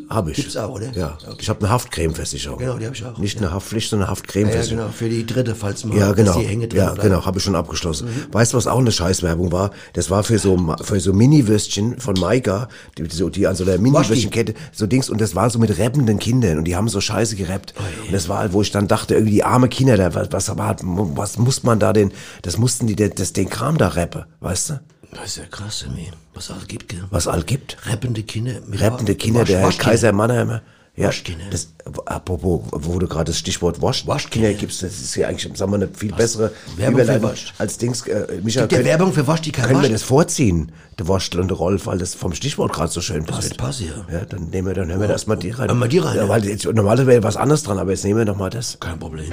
hab 0.10 0.28
ich. 0.28 0.36
Gibt's 0.36 0.58
auch, 0.58 0.70
oder? 0.76 0.92
Ja. 0.92 1.18
Ich 1.40 1.48
habe 1.50 1.60
eine 1.62 1.70
Haftcremeversicherung. 1.70 2.60
Genau, 2.60 2.78
die 2.78 2.86
hab 2.86 2.94
ich 2.94 3.06
auch, 3.06 3.18
Nicht 3.18 3.40
ja. 3.40 3.46
eine 3.48 3.52
Haftpflicht, 3.54 3.90
sondern 3.90 4.10
eine 4.10 4.12
Ja, 4.12 4.16
ja, 4.16 4.20
Haftcremeversicherung. 4.22 4.86
genau, 4.86 4.92
für 4.98 5.10
die 5.10 5.26
dritte, 5.26 5.56
falls 5.56 5.86
mal 5.86 5.98
Ja, 5.98 6.12
genau. 6.12 6.38
die 6.38 6.46
Hänge 6.46 6.68
drin 6.68 6.80
Ja, 6.80 6.86
bleiben. 6.94 7.00
Mhm. 7.08 7.14
genau, 7.14 7.26
habe 7.26 7.38
ich 7.38 7.44
schon 7.46 7.56
abgeschlossen. 7.56 8.10
Weißt 8.32 8.52
du, 8.54 8.58
was 8.58 8.68
auch 8.68 8.80
eine 8.80 8.92
Scheißwerbung 8.92 9.52
war? 9.52 9.72
Das 9.94 10.10
war 10.10 10.24
für 10.24 10.38
so 10.38 10.76
für 10.82 11.00
so 11.00 11.14
Mini-Würstchen 11.14 12.00
von 12.00 12.20
Maika, 12.20 12.68
die, 12.98 13.06
so, 13.10 13.30
die 13.30 13.48
an 13.48 13.56
so 13.56 13.64
der 13.64 13.80
Mini-Würstchenkette, 13.80 14.54
so 14.74 14.86
Dings, 14.86 15.10
und 15.10 15.22
das 15.22 15.36
war 15.36 15.50
so 15.50 15.60
mit 15.60 15.78
rappenden 15.80 16.20
Kindern 16.20 16.58
und 16.58 16.66
die 16.66 16.76
haben 16.76 16.90
so 16.90 17.00
Scheiße 17.00 17.36
gerappt. 17.38 17.74
und 18.06 18.12
das 18.14 18.28
war 18.28 18.40
halt, 18.40 18.52
wo 18.54 18.62
ich 18.62 18.72
dann 18.72 18.88
dachte, 18.90 19.14
irgendwie 19.14 19.34
die 19.36 19.44
arme 19.46 19.70
Kinder, 19.70 19.96
da, 19.98 20.14
was, 20.14 20.30
was, 20.32 20.82
was 20.84 21.38
muss 21.38 21.64
man 21.64 21.80
da 21.80 21.94
denn, 21.94 22.12
das 22.42 22.58
mussten 22.58 22.88
die, 22.88 22.96
das, 22.96 23.34
den 23.34 23.50
Kram 23.50 23.78
da 23.78 23.88
rappen, 23.90 24.26
weißt 24.42 24.72
du? 24.72 24.80
Das 25.14 25.26
ist 25.26 25.38
ja 25.38 25.44
krass, 25.46 25.84
Emmy. 25.88 26.10
Was 26.34 26.50
alles 26.52 26.68
gibt, 26.68 26.90
gell? 26.90 27.04
Was 27.10 27.28
all 27.28 27.44
gibt. 27.44 27.78
Rappende 27.86 28.24
Kinder. 28.24 28.54
mit 28.66 28.82
Rappende 28.82 29.16
Kinder, 29.16 29.44
der 29.44 29.62
Waschkinder. 29.64 29.92
Kaiser 29.92 30.12
Mannheimer. 30.14 30.62
Ja, 30.96 31.08
Waschkinder. 31.08 31.46
das, 31.50 31.70
apropos, 32.06 32.64
wo 32.72 33.00
du 33.00 33.08
gerade 33.08 33.26
das 33.32 33.38
Stichwort 33.40 33.82
Wasch, 33.82 34.06
Waschkinder. 34.08 34.54
Gibst, 34.54 34.84
das 34.84 35.00
ist 35.00 35.16
ja 35.16 35.28
eigentlich, 35.28 35.58
sagen 35.58 35.72
wir, 35.72 35.76
eine 35.78 35.88
viel 35.88 36.12
bessere 36.14 36.52
Werbung 36.76 37.06
für 37.06 37.24
Wasch. 37.24 37.54
als 37.58 37.78
Dings. 37.78 38.06
Äh, 38.08 38.42
Michael, 38.44 38.68
Gibt 38.68 38.74
können- 38.74 38.86
Werbung 38.86 39.14
für 39.14 39.26
Wasch, 39.26 39.42
die 39.42 39.52
kein 39.54 39.68
Können 39.68 39.82
wir 39.82 39.88
Wasch- 39.90 39.94
das 39.94 40.04
vorziehen, 40.04 40.72
der 41.00 41.08
Waschtel 41.08 41.40
und 41.40 41.48
der 41.48 41.58
Rolf, 41.58 41.86
weil 41.86 41.98
das 41.98 42.14
vom 42.14 42.34
Stichwort 42.34 42.74
gerade 42.74 42.92
so 42.92 43.00
schön 43.00 43.26
passt. 43.26 43.50
wird 43.52 43.58
passen, 43.58 43.88
ja. 44.10 44.14
Ja, 44.20 44.26
dann 44.26 44.50
nehmen 44.50 44.68
wir, 44.68 44.74
dann 44.74 44.90
hören 44.90 45.00
wir 45.00 45.10
erstmal 45.10 45.38
die 45.38 45.52
rein. 45.52 45.74
Wir 45.78 45.88
die 45.88 46.00
rein, 46.00 46.16
Ja, 46.18 46.24
ja. 46.24 46.30
weil 46.30 46.46
jetzt, 46.46 46.66
normalerweise 46.66 47.08
wäre 47.08 47.24
was 47.24 47.38
anderes 47.38 47.64
dran, 47.64 47.80
aber 47.80 47.92
jetzt 47.92 48.04
nehmen 48.04 48.20
wir 48.20 48.26
doch 48.26 48.38
mal 48.38 48.50
das. 48.50 48.78
Kein 48.80 49.00
Problem. 49.00 49.32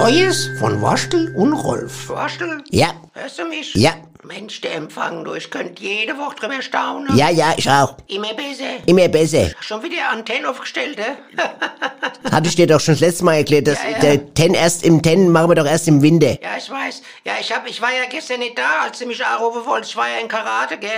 Neues 0.00 0.48
von 0.58 0.80
Waschtel 0.80 1.30
und 1.36 1.52
Rolf. 1.52 2.08
Waschel? 2.08 2.64
Ja. 2.70 2.94
Hörst 3.12 3.38
du 3.38 3.44
mich? 3.44 3.74
Ja. 3.74 3.92
Mensch, 4.24 4.62
der 4.62 4.74
Empfang, 4.76 5.24
du, 5.24 5.34
ich 5.34 5.50
könnte 5.50 5.82
jede 5.82 6.16
Woche 6.16 6.36
drüber 6.36 6.62
staunen. 6.62 7.14
Ja, 7.14 7.28
ja, 7.28 7.52
ich 7.58 7.68
auch. 7.68 7.96
Immer 8.06 8.32
besser. 8.32 8.64
Immer 8.86 9.08
besser. 9.08 9.50
Schon 9.60 9.82
wieder 9.82 10.08
Antennen 10.10 10.46
aufgestellt, 10.46 10.98
eh? 10.98 12.30
Hatte 12.32 12.48
ich 12.48 12.54
dir 12.56 12.66
doch 12.66 12.80
schon 12.80 12.94
das 12.94 13.00
letzte 13.00 13.24
Mal 13.26 13.34
erklärt, 13.36 13.66
dass 13.66 13.78
Ja, 13.82 13.90
ja. 13.90 13.98
der 13.98 14.34
Ten 14.34 14.54
erst 14.54 14.84
im 14.86 15.02
Ten 15.02 15.30
machen 15.30 15.50
wir 15.50 15.54
doch 15.56 15.66
erst 15.66 15.86
im 15.86 16.00
Winter. 16.00 16.30
Ja, 16.42 16.56
ich 16.56 16.70
weiß. 16.70 17.02
Ja, 17.26 17.32
ich 17.38 17.52
hab, 17.52 17.68
ich 17.68 17.82
war 17.82 17.90
ja 17.90 18.08
gestern 18.10 18.40
nicht 18.40 18.56
da, 18.56 18.84
als 18.86 18.98
du 19.00 19.04
mich 19.06 19.22
anrufen 19.22 19.66
wolltest. 19.66 19.90
Ich 19.92 19.96
war 19.98 20.08
ja 20.08 20.18
in 20.22 20.28
Karate, 20.28 20.78
gell? 20.78 20.90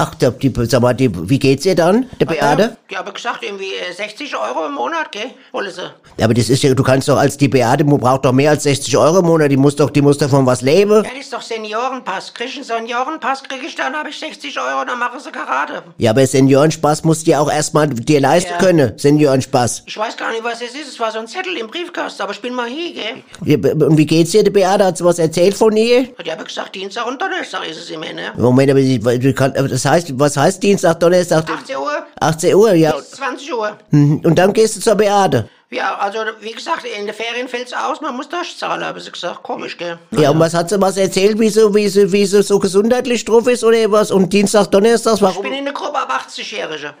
Ach, 0.00 0.14
der, 0.14 0.30
die, 0.30 0.50
sag 0.66 0.80
mal, 0.80 0.94
die, 0.94 1.10
wie 1.28 1.38
geht's 1.38 1.66
ihr 1.66 1.74
dann, 1.74 2.06
der 2.18 2.24
Beate? 2.26 2.76
Die 2.90 2.96
habe 2.96 3.12
gesagt, 3.12 3.42
irgendwie 3.42 3.74
äh, 3.74 3.92
60 3.92 4.34
Euro 4.34 4.66
im 4.66 4.72
Monat, 4.74 5.12
gell? 5.12 5.30
Wollen 5.52 5.70
sie. 5.70 5.82
Ja, 6.16 6.24
aber 6.24 6.32
das 6.32 6.48
ist 6.48 6.62
ja, 6.62 6.72
du 6.72 6.82
kannst 6.82 7.06
doch 7.08 7.18
als 7.18 7.36
die 7.36 7.48
Beate, 7.48 7.84
die 7.84 7.90
braucht 7.98 8.24
doch 8.24 8.32
mehr 8.32 8.50
als 8.50 8.62
60 8.62 8.96
Euro 8.96 9.18
im 9.18 9.26
Monat, 9.26 9.50
die 9.50 9.58
muss 9.58 9.76
doch, 9.76 9.90
die 9.90 10.00
muss 10.00 10.16
doch 10.16 10.30
von 10.30 10.46
was 10.46 10.62
leben. 10.62 11.04
Ja, 11.04 11.10
das 11.10 11.20
ist 11.20 11.32
doch 11.32 11.42
Seniorenpass. 11.42 12.32
Krieg 12.32 12.48
ich 12.48 12.56
einen 12.56 12.64
Seniorenpass, 12.64 13.42
krieg 13.42 13.60
ich 13.66 13.74
dann, 13.74 13.94
habe 13.94 14.08
ich 14.08 14.18
60 14.18 14.58
Euro, 14.58 14.84
dann 14.86 14.98
machen 14.98 15.20
sie 15.20 15.30
Karate. 15.30 15.82
Ja, 15.98 16.10
aber 16.12 16.26
Seniorenspaß 16.26 17.04
musst 17.04 17.26
du 17.26 17.32
ja 17.32 17.40
auch 17.40 17.50
erstmal 17.50 17.88
dir 17.88 18.20
leisten 18.20 18.52
Ja. 18.52 18.58
können, 18.58 18.92
Seniorenspaß. 18.98 19.82
Ich 19.86 19.96
weiß 19.98 20.16
gar 20.16 20.30
nicht, 20.32 20.42
was 20.44 20.62
es 20.62 20.74
ist. 20.74 20.88
Es 20.88 21.00
war 21.00 21.10
so 21.12 21.18
ein 21.18 21.26
Zettel 21.26 21.56
im 21.56 21.66
Briefkasten, 21.68 22.22
aber 22.22 22.32
ich 22.32 22.40
bin 22.40 22.54
mal 22.54 22.68
hier, 22.68 22.94
gell? 22.94 23.22
Ja, 23.44 23.86
Und 23.86 23.96
wie 23.98 24.06
geht's 24.06 24.30
dir, 24.30 24.42
der 24.42 24.50
Beate? 24.50 24.84
Hat 24.84 24.96
sie 24.98 25.04
was 25.04 25.18
erzählt 25.18 25.54
von 25.54 25.76
ihr? 25.76 26.08
Die 26.24 26.30
habe 26.32 26.44
gesagt, 26.44 26.74
Dienstag 26.74 27.06
und 27.06 27.20
Donnerstag 27.20 27.68
ist 27.68 27.78
es 27.78 27.90
immer, 27.90 28.12
ne? 28.12 28.32
Moment, 28.36 28.70
aber, 28.70 28.80
sie, 28.80 28.98
kann, 29.34 29.52
das 29.54 29.84
heißt, 29.90 30.18
was 30.18 30.36
heißt 30.36 30.62
Dienstag, 30.62 30.98
Donnerstag? 31.00 31.48
18 31.50 31.76
Uhr 31.76 31.90
18 32.20 32.54
Uhr, 32.54 32.72
ja. 32.74 32.92
bis 32.92 33.10
20 33.12 33.54
Uhr. 33.54 33.76
Mhm. 33.90 34.20
Und 34.24 34.38
dann 34.38 34.52
gehst 34.52 34.76
du 34.76 34.80
zur 34.80 34.94
Beate. 34.94 35.48
Ja, 35.72 35.96
also 35.98 36.18
wie 36.40 36.50
gesagt, 36.50 36.84
in 36.84 37.06
den 37.06 37.14
Ferien 37.14 37.46
fällt's 37.46 37.72
aus, 37.72 38.00
man 38.00 38.16
muss 38.16 38.28
durchzahlen, 38.28 38.84
haben 38.84 38.98
sie 38.98 39.12
gesagt. 39.12 39.42
Komisch, 39.44 39.76
gell? 39.78 39.98
Ja, 40.10 40.30
und 40.30 40.40
was 40.40 40.52
hat 40.52 40.68
sie 40.68 40.80
was 40.80 40.96
erzählt, 40.96 41.38
wie 41.38 41.48
sie, 41.48 41.72
wie 41.72 41.88
sie, 41.88 42.10
wie 42.10 42.26
sie 42.26 42.42
so 42.42 42.58
gesundheitlich 42.58 43.24
drauf 43.24 43.46
ist 43.46 43.62
oder 43.62 43.90
was? 43.92 44.10
Und 44.10 44.32
Dienstag, 44.32 44.66
Donnerstag, 44.72 45.14
Ich 45.14 45.22
warum? 45.22 45.42
bin 45.42 45.52
in 45.52 45.64
der 45.64 45.72
Gruppe 45.72 45.98
ab 45.98 46.10
80-Jährige. 46.26 46.92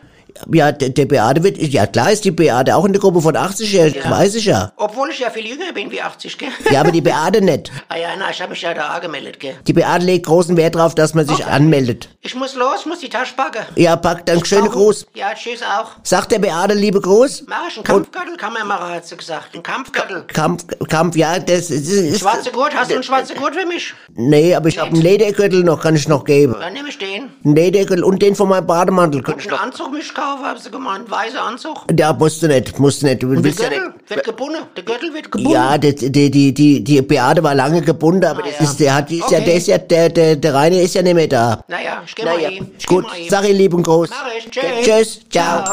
Ja, 0.52 0.72
der, 0.72 0.90
der 0.90 1.06
Beate 1.06 1.42
wird, 1.42 1.58
ja 1.58 1.86
klar 1.86 2.10
ist 2.12 2.24
die 2.24 2.30
Beate 2.30 2.74
auch 2.76 2.84
in 2.84 2.92
der 2.92 3.00
Gruppe 3.00 3.20
von 3.20 3.36
80, 3.36 3.72
ja, 3.72 3.86
Ja. 3.86 4.10
weiß 4.10 4.34
ich 4.36 4.44
ja. 4.46 4.72
Obwohl 4.76 5.10
ich 5.10 5.18
ja 5.18 5.30
viel 5.30 5.46
jünger 5.46 5.72
bin 5.72 5.90
wie 5.90 6.00
80, 6.00 6.38
gell? 6.38 6.48
Ja, 6.70 6.80
aber 6.80 6.90
die 6.92 7.00
Beate 7.00 7.40
nicht. 7.40 7.70
Ah 7.92 7.96
ja, 7.96 8.10
na, 8.16 8.30
ich 8.30 8.40
habe 8.40 8.50
mich 8.50 8.62
ja 8.62 8.72
da 8.72 8.88
angemeldet, 8.90 9.40
gell? 9.40 9.56
Die 9.66 9.72
Beate 9.72 10.04
legt 10.04 10.26
großen 10.26 10.56
Wert 10.56 10.76
drauf, 10.76 10.94
dass 10.94 11.12
man 11.14 11.26
sich 11.26 11.44
anmeldet. 11.44 12.08
Ich 12.20 12.34
muss 12.36 12.54
los, 12.54 12.86
muss 12.86 13.00
die 13.00 13.08
Tasche 13.08 13.34
packen. 13.34 13.64
Ja, 13.74 13.96
pack 13.96 14.26
dann 14.26 14.44
schöne 14.44 14.68
Gruß. 14.68 15.06
Ja, 15.14 15.32
tschüss 15.34 15.60
auch. 15.62 15.92
Sagt 16.04 16.30
der 16.30 16.38
Beate 16.38 16.74
liebe 16.74 17.00
Gruß? 17.00 17.44
Mach 17.48 17.68
ich 17.68 17.76
einen 17.76 17.84
Kampfgürtel, 17.84 18.36
kann 18.36 18.52
man 18.52 18.68
machen, 18.68 18.92
hat 18.94 19.06
sie 19.06 19.16
gesagt. 19.16 19.54
Ein 19.56 19.62
Kampfgürtel. 19.64 20.22
Kampf, 20.32 20.64
Kampf, 20.88 21.16
ja, 21.16 21.38
das 21.40 21.70
ist... 21.70 21.88
ist 21.88 22.20
Schwarze 22.20 22.52
Gurt, 22.52 22.74
hast 22.76 22.90
du 22.90 22.94
einen 22.94 23.02
schwarzen 23.02 23.36
Gurt 23.36 23.56
für 23.56 23.66
mich? 23.66 23.92
Nee, 24.14 24.54
aber 24.54 24.68
ich 24.68 24.78
habe 24.78 24.90
einen 24.90 25.00
Ledergürtel 25.02 25.64
noch, 25.64 25.80
kann 25.80 25.96
ich 25.96 26.06
noch 26.06 26.24
geben. 26.24 26.54
Dann 26.60 26.72
nehme 26.72 26.88
ich 26.90 26.98
den. 26.98 27.30
Einen 27.44 27.56
Ledergürtel 27.56 28.04
und 28.04 28.22
den 28.22 28.36
von 28.36 28.48
meinem 28.48 28.66
Bademantel. 28.66 29.22
Kann 29.22 29.34
Und 29.34 29.40
ich 29.44 29.50
einen. 29.50 29.58
Anzug 29.60 29.92
mich 29.92 30.14
kaufen, 30.20 30.44
haben 30.44 30.60
sie 30.60 30.70
gemeint. 30.70 31.10
Weißer 31.10 31.42
Anzug. 31.42 31.84
Ja, 31.98 32.12
musst 32.12 32.42
du 32.42 32.48
nicht, 32.48 32.78
musst 32.78 33.02
du 33.02 33.06
nicht. 33.06 33.22
Du 33.22 33.28
Und 33.28 33.42
der 33.42 33.52
ja 33.52 33.58
Gürtel 33.68 33.80
nicht. 33.88 34.10
wird 34.10 34.24
gebunden. 34.24 34.58
Der 34.76 34.82
Gürtel 34.84 35.14
wird 35.14 35.30
gebunden. 35.32 35.52
Ja, 35.52 35.78
die, 35.78 35.94
die, 35.94 36.30
die, 36.30 36.52
die, 36.54 36.84
die 36.84 37.02
Beate 37.02 37.42
war 37.42 37.54
lange 37.54 37.80
gebunden, 37.82 38.24
aber 38.24 38.42
das 38.42 38.58
ja. 38.58 38.64
ist, 38.64 38.80
der 38.80 38.94
hat, 38.94 39.10
ist 39.10 39.18
ja, 39.20 39.26
Okay. 39.38 39.44
der 39.44 39.54
ist 39.54 39.66
ja, 39.68 39.78
der, 39.78 40.08
der, 40.08 40.36
der 40.36 40.54
Reine 40.54 40.80
ist 40.82 40.94
ja 40.94 41.02
nicht 41.02 41.14
mehr 41.14 41.28
da. 41.28 41.64
Naja, 41.68 42.02
ich 42.06 42.14
geh 42.14 42.24
mal 42.24 42.34
Naja, 42.36 42.48
hin. 42.50 42.70
Ich 42.78 42.86
gut, 42.86 43.04
mal 43.04 43.12
sag 43.28 43.48
ihr 43.48 43.54
lieben 43.54 43.82
Gruß. 43.82 44.10
Mach 44.10 44.26
ich. 44.36 44.54
Ja, 44.54 44.62
Tschüss. 44.62 44.86
Tschüss, 44.86 45.20
ciao. 45.30 45.64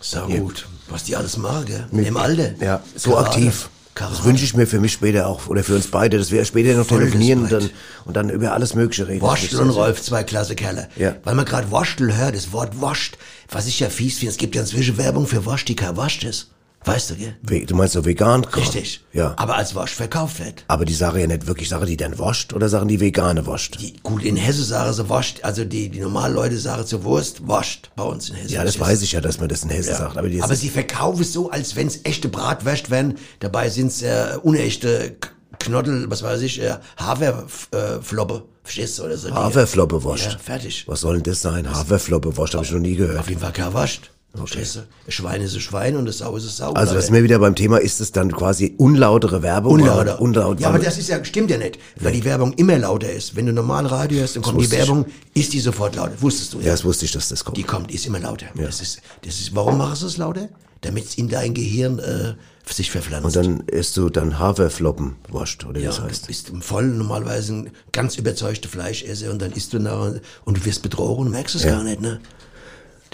So 0.00 0.20
gut. 0.26 0.66
Was 0.88 1.04
die 1.04 1.16
alles 1.16 1.36
machen, 1.36 1.64
gell? 1.66 2.04
Im 2.04 2.16
Alter. 2.16 2.50
Ja, 2.60 2.80
so 2.94 3.10
Karate. 3.10 3.28
aktiv. 3.30 3.68
Das 3.98 4.24
wünsche 4.24 4.44
ich 4.44 4.54
mir 4.54 4.66
für 4.66 4.78
mich 4.78 4.92
später 4.92 5.26
auch, 5.26 5.46
oder 5.46 5.64
für 5.64 5.74
uns 5.74 5.90
beide, 5.90 6.18
dass 6.18 6.30
wir 6.30 6.44
später 6.44 6.76
noch 6.76 6.86
Voll 6.86 6.98
telefonieren 6.98 7.44
und 7.44 7.52
dann, 7.52 7.70
und 8.04 8.16
dann 8.16 8.30
über 8.30 8.52
alles 8.52 8.74
Mögliche 8.74 9.08
reden. 9.08 9.22
Waschtel 9.22 9.58
und 9.60 9.70
Rolf, 9.70 10.02
zwei 10.02 10.22
klasse 10.22 10.54
Kerle. 10.54 10.88
Ja. 10.96 11.16
Weil 11.24 11.34
man 11.34 11.46
gerade 11.46 11.70
Waschtel 11.72 12.16
hört, 12.16 12.36
das 12.36 12.52
Wort 12.52 12.80
wascht, 12.80 13.16
was 13.50 13.66
ich 13.66 13.80
ja 13.80 13.88
fies 13.88 14.18
finde, 14.18 14.32
es 14.32 14.36
gibt 14.36 14.54
ja 14.54 14.60
inzwischen 14.60 14.98
Werbung 14.98 15.26
für 15.26 15.46
Wasch, 15.46 15.64
die 15.64 15.76
kein 15.76 15.96
wascht 15.96 16.24
ist. 16.24 16.50
Weißt 16.86 17.10
du, 17.10 17.16
gell? 17.16 17.34
We- 17.42 17.66
Du 17.66 17.74
meinst 17.74 17.94
so 17.94 18.04
vegan? 18.04 18.44
Richtig. 18.44 19.00
Ja. 19.12 19.34
Aber 19.36 19.56
als 19.56 19.74
Wasch 19.74 19.92
verkauft 19.92 20.38
wird. 20.38 20.64
Aber 20.68 20.84
die 20.84 20.94
Sache 20.94 21.20
ja 21.20 21.26
nicht 21.26 21.46
wirklich, 21.48 21.68
Sache, 21.68 21.84
die 21.84 21.96
dann 21.96 22.16
wascht 22.18 22.52
oder 22.54 22.68
Sachen, 22.68 22.86
die 22.88 23.00
vegane 23.00 23.44
wascht. 23.46 23.78
Die, 23.80 23.94
gut, 24.04 24.22
in 24.22 24.36
Hesse 24.36 24.62
sagen 24.62 24.92
sie 24.92 25.08
wascht, 25.08 25.40
also 25.42 25.64
die, 25.64 25.88
die 25.88 25.98
normalen 26.00 26.34
Leute 26.34 26.56
sagen 26.58 26.86
zur 26.86 27.02
Wurst, 27.04 27.46
wascht 27.48 27.90
bei 27.96 28.04
uns 28.04 28.30
in 28.30 28.36
Hesse. 28.36 28.54
Ja, 28.54 28.64
das 28.64 28.78
weiß 28.78 29.02
ich 29.02 29.12
ja, 29.12 29.20
dass 29.20 29.40
man 29.40 29.48
das 29.48 29.64
in 29.64 29.70
Hessen 29.70 29.90
Ja. 29.90 29.96
sagt. 29.98 30.16
Aber, 30.16 30.28
die 30.28 30.40
Aber 30.42 30.54
sie 30.54 30.70
verkaufen 30.70 31.22
es 31.22 31.32
so, 31.32 31.50
als 31.50 31.74
wenn 31.74 31.88
es 31.88 32.00
echte 32.04 32.28
Bratwürst 32.28 32.88
wären. 32.90 33.16
Dabei 33.40 33.68
sind 33.68 33.88
es 33.88 34.02
äh, 34.02 34.38
unechte 34.42 35.16
K- 35.20 35.30
Knottel, 35.58 36.08
was 36.08 36.22
weiß 36.22 36.40
ich, 36.42 36.62
äh, 36.62 36.76
Haferfloppe. 36.98 38.44
Verstehst 38.62 38.98
du? 38.98 39.04
Oder 39.04 39.16
so. 39.16 39.30
Haferfloppe 39.32 40.04
wascht. 40.04 40.32
Ja, 40.32 40.38
fertig. 40.38 40.84
Was 40.86 41.00
soll 41.00 41.14
denn 41.14 41.22
das 41.24 41.40
sein? 41.42 41.68
Haferfloppe 41.72 42.36
wascht, 42.36 42.54
habe 42.54 42.64
ich 42.64 42.70
noch 42.72 42.80
nie 42.80 42.96
gehört. 42.96 43.18
Auf 43.18 43.28
jeden 43.28 43.40
Fall 43.40 43.52
kein 43.52 43.72
wascht. 43.74 44.10
Du? 44.36 44.42
Ein 44.44 45.12
Schwein 45.12 45.40
ist 45.40 45.54
ein 45.54 45.60
Schwein 45.60 45.96
und 45.96 46.06
das 46.06 46.18
Sau 46.18 46.36
ist 46.36 46.44
ein 46.44 46.50
Sau. 46.50 46.72
Also, 46.74 46.94
das 46.94 47.06
sind 47.06 47.14
wir 47.14 47.22
wieder 47.22 47.38
beim 47.38 47.54
Thema, 47.54 47.78
ist 47.78 48.00
es 48.00 48.12
dann 48.12 48.30
quasi 48.32 48.74
unlautere 48.78 49.42
Werbung? 49.42 49.72
Unlauter. 49.72 50.20
Unlaut. 50.20 50.60
ja, 50.60 50.68
aber 50.68 50.78
das 50.78 50.98
ist 50.98 51.08
ja, 51.08 51.24
stimmt 51.24 51.50
ja 51.50 51.58
nicht, 51.58 51.78
weil 51.96 52.12
die 52.12 52.24
Werbung 52.24 52.52
immer 52.54 52.78
lauter 52.78 53.10
ist. 53.10 53.34
Wenn 53.36 53.46
du 53.46 53.52
normal 53.52 53.86
Radio 53.86 54.20
hörst, 54.20 54.36
dann 54.36 54.42
kommt 54.42 54.58
die 54.58 54.64
wusste 54.64 54.76
ich. 54.76 54.80
Werbung, 54.82 55.06
ist 55.34 55.52
die 55.52 55.60
sofort 55.60 55.96
lauter. 55.96 56.12
Wusstest 56.20 56.54
du 56.54 56.60
ja, 56.60 56.72
das 56.72 56.84
wusste 56.84 57.04
ich, 57.06 57.12
dass 57.12 57.28
das 57.28 57.44
kommt. 57.44 57.56
Die 57.56 57.62
kommt, 57.64 57.92
ist 57.92 58.06
immer 58.06 58.20
lauter. 58.20 58.46
Das 58.54 58.80
ist, 58.80 59.00
das 59.24 59.40
ist, 59.40 59.54
warum 59.54 59.78
machst 59.78 60.02
du 60.02 60.06
es 60.06 60.16
lauter? 60.16 60.48
Damit 60.82 61.06
es 61.06 61.14
in 61.16 61.28
dein 61.28 61.54
Gehirn 61.54 61.98
äh, 61.98 62.34
sich 62.70 62.90
verpflanzt. 62.90 63.24
Und 63.24 63.36
dann 63.36 63.60
isst 63.66 63.96
du 63.96 64.10
dann 64.10 64.38
Haferfloppen 64.38 65.16
wascht, 65.30 65.64
oder 65.64 65.80
wie 65.80 65.84
ja, 65.84 65.88
das 65.88 65.96
du 65.98 66.02
heißt. 66.04 66.26
bist 66.26 66.50
im 66.50 66.60
voll 66.62 66.86
normalerweise 66.86 67.52
ein 67.54 67.70
ganz 67.92 68.16
überzeugter 68.16 68.68
Fleischesser 68.68 69.30
und 69.30 69.40
dann 69.40 69.52
isst 69.52 69.72
du 69.72 69.78
nachher 69.78 70.20
und 70.44 70.58
du 70.58 70.64
wirst 70.64 70.82
betrogen 70.82 71.26
und 71.26 71.32
merkst 71.32 71.54
es 71.54 71.64
Ja. 71.64 71.70
gar 71.70 71.82
nicht, 71.84 72.00
ne? 72.00 72.20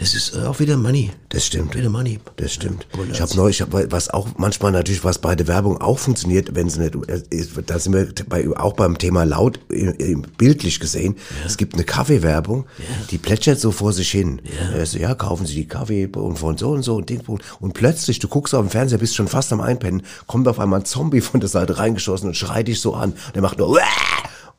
Das 0.03 0.15
ist 0.15 0.35
äh, 0.35 0.47
auch 0.47 0.59
wieder 0.59 0.77
Money. 0.77 1.13
Das 1.29 1.47
stimmt. 1.47 1.77
Wieder 1.77 1.89
Money. 1.89 2.19
Das 2.35 2.53
stimmt. 2.53 2.89
Ja, 2.93 3.05
Ich 3.13 3.21
habe 3.21 3.37
neulich, 3.37 3.63
hab, 3.63 3.73
was 3.93 4.11
auch 4.11 4.27
manchmal 4.37 4.73
natürlich, 4.73 5.05
was 5.05 5.19
bei 5.19 5.37
der 5.37 5.47
Werbung 5.47 5.81
auch 5.81 6.01
funktioniert, 6.01 6.57
wenn 6.57 6.69
sie 6.69 6.81
nicht, 6.81 6.97
äh, 7.09 7.23
ist, 7.31 7.53
da 7.67 7.79
sind 7.79 7.93
wir 7.93 8.09
bei, 8.29 8.49
auch 8.57 8.73
beim 8.73 8.99
Thema 8.99 9.23
laut 9.23 9.61
äh, 9.71 10.17
bildlich 10.37 10.81
gesehen. 10.81 11.15
Es 11.47 11.57
gibt 11.57 11.75
eine 11.75 11.85
Kaffeewerbung, 11.85 12.67
die 13.13 13.19
plätschert 13.19 13.61
so 13.61 13.71
vor 13.71 13.93
sich 13.93 14.11
hin. 14.11 14.43
Ja. 14.77 14.85
So, 14.85 14.99
ja, 14.99 15.15
kaufen 15.15 15.47
Sie 15.47 15.55
die 15.55 15.69
Kaffee 15.69 16.07
und 16.07 16.37
von 16.37 16.59
so 16.59 16.71
und 16.71 16.83
so 16.83 16.97
und 16.97 17.09
Ding 17.09 17.23
und 17.61 17.73
plötzlich, 17.73 18.19
du 18.19 18.27
guckst 18.27 18.57
auf 18.57 18.65
den 18.65 18.71
Fernseher, 18.71 18.99
bist 18.99 19.15
schon 19.15 19.29
fast 19.29 19.53
am 19.53 19.61
Einpennen, 19.61 20.03
kommt 20.27 20.49
auf 20.49 20.59
einmal 20.59 20.81
ein 20.81 20.85
Zombie 20.85 21.21
von 21.21 21.39
der 21.39 21.49
Seite 21.49 21.79
reingeschossen 21.79 22.27
und 22.27 22.37
schreit 22.37 22.67
dich 22.67 22.81
so 22.81 22.95
an. 22.95 23.13
Der 23.37 23.43
macht 23.43 23.59
nur 23.59 23.69
Uah! 23.69 23.79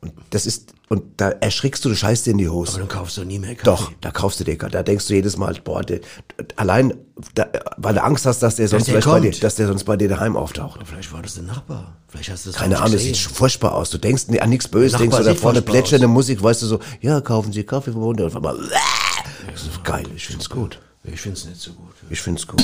Und 0.04 0.12
das 0.30 0.46
ist 0.46 0.74
und 0.88 1.02
da 1.16 1.30
erschrickst 1.30 1.84
du, 1.84 1.88
du 1.88 1.96
scheißt 1.96 2.26
dir 2.26 2.32
in 2.32 2.38
die 2.38 2.48
Hose. 2.48 2.72
Aber 2.72 2.80
dann 2.80 2.88
kaufst 2.88 3.16
du 3.16 3.24
nie 3.24 3.38
mehr 3.38 3.54
Kaffee. 3.54 3.64
Doch, 3.64 3.92
da 4.02 4.10
kaufst 4.10 4.38
du 4.38 4.44
dir, 4.44 4.56
da 4.56 4.82
denkst 4.82 5.08
du 5.08 5.14
jedes 5.14 5.36
Mal, 5.38 5.54
boah, 5.64 5.82
der, 5.82 6.00
allein, 6.56 6.92
da, 7.34 7.48
weil 7.78 7.94
du 7.94 8.02
Angst 8.02 8.26
hast, 8.26 8.40
dass 8.40 8.56
der 8.56 8.68
sonst 8.68 8.86
der 8.86 9.00
vielleicht 9.00 9.08
bei 9.08 9.20
dir, 9.20 9.32
dass 9.40 9.54
der 9.54 9.66
sonst 9.66 9.84
bei 9.84 9.96
dir 9.96 10.08
daheim 10.08 10.36
auftaucht. 10.36 10.80
Vielleicht 10.84 11.12
war 11.12 11.22
das 11.22 11.34
der 11.34 11.44
Nachbar. 11.44 11.96
Vielleicht 12.08 12.30
hast 12.30 12.44
du 12.44 12.50
das 12.50 12.60
Keine 12.60 12.78
Ahnung, 12.78 12.92
das 12.92 13.02
sieht 13.02 13.16
furchtbar 13.16 13.74
aus. 13.74 13.90
Du 13.90 13.98
denkst 13.98 14.24
an 14.38 14.50
nichts 14.50 14.68
Böses, 14.68 14.92
Der 14.92 15.00
denkst 15.00 15.16
du 15.16 15.24
da 15.24 15.34
vorne 15.34 15.62
plätschernde. 15.62 16.06
Musik, 16.06 16.42
weißt 16.42 16.62
du 16.62 16.66
so, 16.66 16.80
ja, 17.00 17.20
kaufen 17.22 17.52
Sie 17.52 17.64
Kaffee 17.64 17.92
vom 17.92 18.02
Hund 18.02 18.20
und 18.20 18.26
auf 18.26 18.36
einmal, 18.36 18.56
das 19.50 19.62
ist 19.62 19.82
geil, 19.84 20.04
ich 20.14 20.26
find's 20.26 20.50
gut. 20.50 20.78
Ich 21.02 21.20
find's 21.20 21.44
nicht 21.44 21.60
so 21.60 21.72
gut. 21.72 21.94
Ich 22.10 22.20
find's 22.20 22.46
gut. 22.46 22.62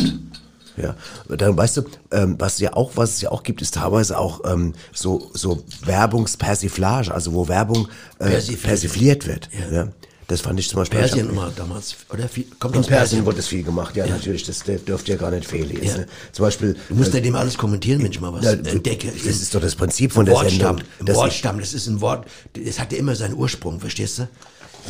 Ja, 0.82 0.94
dann 1.36 1.56
weißt 1.56 1.76
du, 1.78 1.82
ähm, 2.12 2.36
was 2.38 2.58
ja 2.60 2.72
auch, 2.74 2.92
was 2.94 3.10
es 3.14 3.20
ja 3.20 3.30
auch 3.32 3.42
gibt, 3.42 3.60
ist 3.62 3.74
teilweise 3.74 4.18
auch 4.18 4.40
ähm, 4.50 4.74
so 4.92 5.30
so 5.34 5.62
Werbungspersiflage, 5.84 7.12
also 7.12 7.32
wo 7.32 7.48
Werbung 7.48 7.88
äh, 8.18 8.24
Persifliert. 8.30 8.62
persifliert 8.62 9.26
wird. 9.26 9.48
Ja. 9.72 9.88
Das 10.28 10.42
fand 10.42 10.60
ich 10.60 10.68
zum 10.68 10.78
Beispiel. 10.78 11.00
Persien 11.00 11.26
hab- 11.26 11.32
immer 11.32 11.50
damals. 11.56 11.96
Oder 12.12 12.28
viel, 12.28 12.44
kommt 12.60 12.76
in 12.76 12.82
Persien 12.82 13.26
wurde 13.26 13.38
das 13.38 13.48
viel 13.48 13.64
gemacht, 13.64 13.96
ja, 13.96 14.06
natürlich, 14.06 14.44
das 14.44 14.62
dürfte 14.62 15.10
ja 15.10 15.18
gar 15.18 15.32
nicht 15.32 15.44
fehlen 15.44 15.70
jetzt. 15.72 15.84
Ja. 15.86 15.98
Ne? 15.98 16.06
Zum 16.30 16.44
Beispiel. 16.44 16.76
Du 16.88 16.94
musst 16.94 17.12
äh, 17.12 17.16
ja 17.16 17.22
dem 17.24 17.34
alles 17.34 17.58
kommentieren, 17.58 18.00
wenn 18.02 18.12
ich 18.12 18.20
mal 18.20 18.32
was 18.32 18.44
Ja, 18.44 18.52
entdecke. 18.52 19.08
das 19.12 19.24
ist 19.26 19.52
doch 19.54 19.60
das 19.60 19.74
Prinzip 19.74 20.12
von 20.12 20.24
der 20.24 20.34
Wortstamm, 20.34 20.78
Sendung, 20.98 21.16
Wortstamm, 21.16 21.58
das 21.58 21.74
ist 21.74 21.88
ein 21.88 22.00
Wort, 22.00 22.26
das 22.52 22.78
hat 22.78 22.92
ja 22.92 22.98
immer 22.98 23.16
seinen 23.16 23.34
Ursprung, 23.34 23.80
verstehst 23.80 24.20
du? 24.20 24.28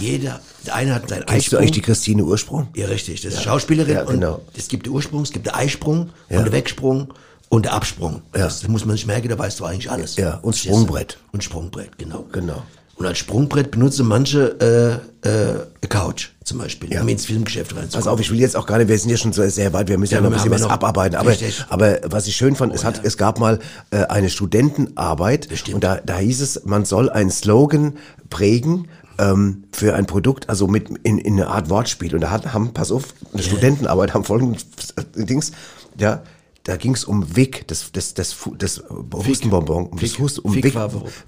Jeder, 0.00 0.40
der 0.66 0.74
eine 0.74 0.94
hat 0.94 1.08
seinen 1.08 1.26
Kennst 1.26 1.52
du 1.52 1.58
eigentlich 1.58 1.72
die 1.72 1.82
Christine 1.82 2.24
Ursprung? 2.24 2.68
Ja, 2.74 2.86
richtig. 2.86 3.20
Das 3.22 3.34
ist 3.34 3.42
Schauspielerin 3.42 3.94
Ja, 3.94 4.04
genau. 4.04 4.34
und 4.34 4.56
es 4.56 4.68
gibt 4.68 4.86
den 4.86 4.92
Ursprung, 4.92 5.22
es 5.22 5.30
gibt 5.32 5.46
den 5.46 5.54
Eisprung 5.54 6.10
Ja. 6.28 6.38
und 6.38 6.44
den 6.46 6.52
Wegsprung 6.52 7.12
und 7.48 7.66
den 7.66 7.72
Absprung. 7.72 8.22
Ja. 8.34 8.44
Das 8.44 8.66
muss 8.68 8.84
man 8.84 8.96
sich 8.96 9.06
merken, 9.06 9.28
da 9.28 9.38
weißt 9.38 9.60
du 9.60 9.64
eigentlich 9.64 9.90
alles. 9.90 10.16
Ja, 10.16 10.38
und? 10.42 10.56
Sprungbrett. 10.56 11.18
Und 11.32 11.44
Sprungbrett, 11.44 11.98
genau. 11.98 12.24
Genau. 12.32 12.62
Und 12.96 13.06
als 13.06 13.16
Sprungbrett 13.16 13.70
benutzen 13.70 14.06
manche 14.06 15.00
äh, 15.24 15.28
äh, 15.28 15.88
Couch 15.88 16.28
zum 16.44 16.58
Beispiel, 16.58 17.00
um 17.00 17.08
ins 17.08 17.24
Filmgeschäft 17.24 17.74
reinzukommen. 17.74 17.92
Pass 17.92 18.06
auf, 18.06 18.20
ich 18.20 18.30
will 18.30 18.38
jetzt 18.38 18.54
auch 18.56 18.66
gar 18.66 18.76
nicht, 18.76 18.88
wir 18.88 18.98
sind 18.98 19.08
ja 19.08 19.16
schon 19.16 19.32
so 19.32 19.46
sehr 19.48 19.72
weit, 19.72 19.88
wir 19.88 19.96
müssen 19.96 20.12
ja, 20.12 20.18
Ja, 20.18 20.22
noch 20.22 20.30
ein 20.30 20.34
bisschen 20.34 20.50
was 20.50 20.60
ja 20.60 20.68
abarbeiten. 20.68 21.16
Aber, 21.16 21.34
aber 21.70 21.98
was 22.04 22.26
ich 22.26 22.36
schön 22.36 22.56
fand, 22.56 22.74
es, 22.74 22.84
hat, 22.84 23.00
es 23.02 23.16
gab 23.16 23.38
mal 23.38 23.58
äh, 23.90 24.04
eine 24.04 24.28
Studentenarbeit 24.28 25.48
und 25.72 25.82
da, 25.82 25.96
da 26.04 26.18
hieß 26.18 26.42
es, 26.42 26.64
man 26.66 26.84
soll 26.84 27.08
einen 27.08 27.30
Slogan 27.30 27.96
prägen 28.28 28.88
ähm, 29.20 29.64
für 29.72 29.94
ein 29.94 30.06
Produkt, 30.06 30.48
also 30.48 30.66
mit 30.66 30.88
in, 31.02 31.18
in 31.18 31.34
eine 31.34 31.48
Art 31.48 31.68
Wortspiel. 31.68 32.14
Und 32.14 32.22
da 32.22 32.30
hat, 32.30 32.52
haben, 32.52 32.72
pass 32.72 32.90
auf, 32.90 33.14
eine 33.32 33.42
Studentenarbeit 33.42 34.14
haben 34.14 34.24
folgendes 34.24 34.66
äh, 34.96 35.24
Dings, 35.24 35.52
ja, 35.98 36.22
da 36.64 36.76
ging 36.76 36.94
es 36.94 37.04
um 37.04 37.36
Wick, 37.36 37.66
das, 37.68 37.92
das, 37.92 38.14
das, 38.14 38.36
das 38.58 38.82
Hustenbonbon, 39.12 39.86
um 39.86 39.98
das 39.98 40.12
Wick. 40.12 40.18
Hust, 40.18 40.38
um 40.44 40.54
Wick 40.54 40.64
Wick? 40.64 40.74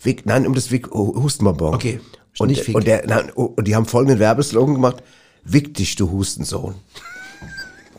Wick, 0.03 0.27
nein, 0.27 0.47
um 0.47 0.55
das 0.55 0.71
Wick 0.71 0.91
Hustenbonbon. 0.91 1.75
Okay, 1.75 2.01
Und, 2.39 2.75
und, 2.75 2.87
der, 2.87 3.07
nein, 3.07 3.31
und 3.31 3.67
die 3.67 3.75
haben 3.75 3.87
folgenden 3.87 4.19
Werbeslogan 4.19 4.75
gemacht, 4.75 5.03
Wick 5.45 5.75
dich, 5.75 5.97
du 5.97 6.11
Hustensohn. 6.11 6.75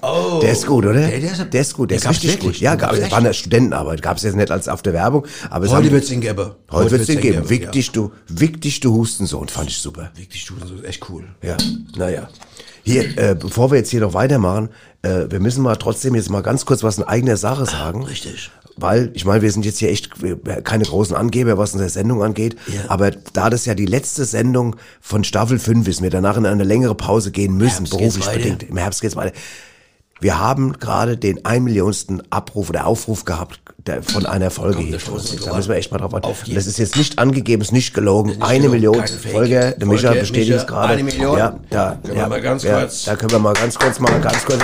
Oh, 0.05 0.39
Der 0.41 0.51
ist 0.51 0.67
gut, 0.67 0.85
oder? 0.85 0.95
Der, 1.07 1.19
der, 1.19 1.31
ist, 1.31 1.53
Der 1.53 1.61
ist 1.61 1.73
gut, 1.73 1.89
der, 1.89 1.97
ist 1.97 2.03
gab's 2.03 2.17
richtig 2.17 2.31
wirklich? 2.33 2.53
gut. 2.57 2.61
Ja, 2.61 2.75
gab, 2.75 2.91
es 2.93 3.09
war 3.09 3.19
eine 3.19 3.33
Studentenarbeit, 3.33 4.01
gab 4.01 4.17
es 4.17 4.23
jetzt 4.23 4.35
nicht 4.35 4.51
als 4.51 4.67
auf 4.67 4.81
der 4.81 4.91
Werbung. 4.93 5.25
Aber 5.49 5.65
es 5.65 5.71
Heute 5.71 5.85
haben- 5.85 5.91
wird's 5.93 6.09
den 6.09 6.19
geben. 6.19 6.51
Heute 6.71 6.91
wird's 6.91 7.05
den 7.07 7.21
geben. 7.21 7.47
dich, 7.71 7.91
du, 7.91 8.11
wick 8.27 8.59
dich, 8.61 8.81
du 8.81 8.93
Hustensohn, 8.93 9.47
fand 9.47 9.69
ich 9.69 9.77
super. 9.77 10.11
Wirklich, 10.15 10.45
du, 10.45 10.55
ist 10.55 10.83
echt 10.85 11.09
cool. 11.09 11.23
Ja, 11.41 11.55
naja. 11.95 12.27
Hier, 12.83 13.17
äh, 13.17 13.33
bevor 13.39 13.71
wir 13.71 13.77
jetzt 13.77 13.91
hier 13.91 14.01
noch 14.01 14.13
weitermachen, 14.13 14.69
äh, 15.03 15.27
wir 15.29 15.39
müssen 15.39 15.63
mal 15.63 15.77
trotzdem 15.77 16.15
jetzt 16.15 16.29
mal 16.29 16.41
ganz 16.41 16.65
kurz 16.65 16.83
was 16.83 16.97
in 16.97 17.05
eigener 17.05 17.37
Sache 17.37 17.65
sagen. 17.65 18.03
Richtig. 18.03 18.51
Weil, 18.75 19.11
ich 19.13 19.23
meine, 19.23 19.41
wir 19.41 19.51
sind 19.51 19.63
jetzt 19.65 19.77
hier 19.77 19.89
echt 19.89 20.09
keine 20.65 20.83
großen 20.83 21.15
Angeber, 21.15 21.57
was 21.57 21.73
unsere 21.73 21.89
Sendung 21.91 22.23
angeht. 22.23 22.57
Ja. 22.67 22.81
Aber 22.89 23.11
da 23.11 23.49
das 23.49 23.65
ja 23.65 23.75
die 23.75 23.85
letzte 23.85 24.25
Sendung 24.25 24.75
von 24.99 25.23
Staffel 25.23 25.59
5 25.59 25.87
ist, 25.87 26.01
wir 26.01 26.09
danach 26.09 26.35
in 26.37 26.45
eine 26.45 26.63
längere 26.63 26.95
Pause 26.95 27.31
gehen 27.31 27.55
müssen, 27.55 27.85
Herbst 27.85 27.91
beruflich 27.97 28.27
bedingt. 28.27 28.63
Im 28.63 28.75
Herbst 28.77 28.99
geht's 29.01 29.15
weiter. 29.15 29.31
Wir 30.23 30.39
haben 30.39 30.79
gerade 30.79 31.17
den 31.17 31.43
ein 31.43 31.65
Millionsten 31.65 32.23
Abruf 32.29 32.69
oder 32.69 32.87
Aufruf 32.87 33.25
gehabt 33.25 33.59
der, 33.85 34.01
von 34.01 34.25
einer 34.25 34.51
Folge 34.51 34.79
hier. 34.79 34.97
Da 34.97 35.53
müssen 35.53 35.67
wir 35.69 35.75
echt 35.75 35.91
mal 35.91 35.97
drauf 35.97 36.13
warten. 36.13 36.31
Das 36.55 36.65
ist 36.65 36.77
jetzt 36.79 36.95
nicht 36.95 37.19
angegeben, 37.19 37.61
ist 37.61 37.73
nicht 37.73 37.93
gelogen. 37.93 38.29
Nicht 38.29 38.41
eine 38.41 38.69
gelogen, 38.69 39.01
Million. 39.01 39.05
Folger. 39.05 39.71
Der 39.73 39.85
Micha 39.85 40.07
Folge, 40.07 40.19
bestätigt 40.21 40.51
es 40.57 40.65
gerade. 40.65 40.93
eine 40.93 41.03
Million? 41.03 41.37
Ja, 41.37 41.59
da, 41.69 41.99
Können 42.01 42.15
wir 42.15 42.21
ja, 42.21 42.29
mal 42.29 42.41
ganz 42.41 42.63
ja, 42.63 42.79
kurz- 42.79 43.03
Da 43.03 43.17
können 43.17 43.31
wir 43.31 43.39
mal 43.39 43.53
ganz 43.53 43.77
kurz 43.77 43.99
mal 43.99 44.21
ganz 44.21 44.45
kurz. 44.45 44.61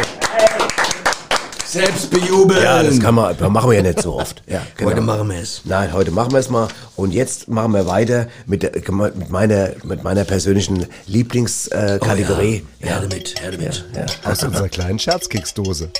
Selbst 1.70 2.10
bejubeln. 2.10 2.64
Ja, 2.64 2.82
das 2.82 3.00
kann 3.00 3.14
man, 3.14 3.38
das 3.38 3.48
machen 3.48 3.70
wir 3.70 3.78
ja 3.78 3.84
nicht 3.84 4.02
so 4.02 4.16
oft. 4.16 4.42
Ja, 4.48 4.66
genau. 4.78 4.90
Heute 4.90 5.02
machen 5.02 5.30
wir 5.30 5.38
es. 5.38 5.62
Nein, 5.66 5.94
heute 5.94 6.10
machen 6.10 6.32
wir 6.32 6.40
es 6.40 6.50
mal. 6.50 6.68
Und 6.96 7.14
jetzt 7.14 7.48
machen 7.48 7.74
wir 7.74 7.86
weiter 7.86 8.28
mit, 8.48 8.64
der, 8.64 8.72
mit 8.92 9.30
meiner, 9.30 9.74
mit 9.84 10.04
meiner 10.04 10.24
persönlichen 10.24 10.88
Lieblingskategorie. 11.06 12.00
Kategorie. 12.00 12.66
Oh 12.66 12.86
ja. 12.86 12.88
Her 12.88 13.02
damit, 13.02 13.40
her 13.40 13.52
damit. 13.52 13.86
Ja, 13.96 14.06
Aus 14.32 14.44
unserer 14.44 14.68
kleinen 14.68 14.98
Scherzkeksdose. 14.98 15.92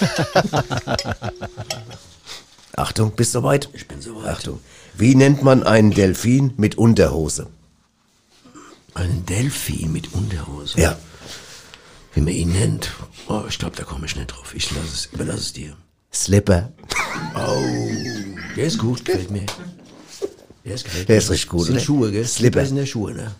Achtung, 2.74 3.12
bist 3.12 3.34
du 3.34 3.40
soweit? 3.40 3.68
Ich 3.74 3.86
bin 3.86 4.00
soweit. 4.00 4.28
Achtung. 4.28 4.60
Wie 4.94 5.14
nennt 5.14 5.42
man 5.42 5.62
einen 5.62 5.90
Delfin 5.90 6.54
mit 6.56 6.78
Unterhose? 6.78 7.48
Ein 8.94 9.26
Delfin 9.26 9.92
mit 9.92 10.14
Unterhose. 10.14 10.80
Ja. 10.80 10.96
Wie 12.14 12.20
man 12.20 12.32
ihn 12.34 12.52
nennt. 12.52 12.90
Oh, 13.28 13.42
ich 13.48 13.58
glaube, 13.58 13.76
da 13.76 13.84
komme 13.84 14.06
ich 14.06 14.16
nicht 14.16 14.28
drauf. 14.28 14.54
Ich 14.54 14.70
lasse 14.72 14.86
es, 14.86 15.06
überlasse 15.12 15.38
es 15.40 15.52
dir. 15.52 15.76
Slipper. 16.12 16.72
Oh, 17.36 17.62
der 18.56 18.64
ist 18.64 18.78
gut, 18.78 19.04
gefällt 19.04 19.30
mir. 19.30 19.46
Der 20.64 20.74
ist, 20.74 20.84
gefällt 20.84 21.08
Der 21.08 21.16
mir. 21.16 21.18
ist 21.22 21.30
richtig 21.30 21.48
gut, 21.48 21.66
Sind 21.66 21.76
oder? 21.76 21.84
Schuhe, 21.84 22.10
gell? 22.10 22.24
Slipper. 22.26 22.64
Slipper 22.64 22.66
sind 22.66 22.76
ja 22.78 22.86
Schuhe, 22.86 23.14
ne? 23.14 23.30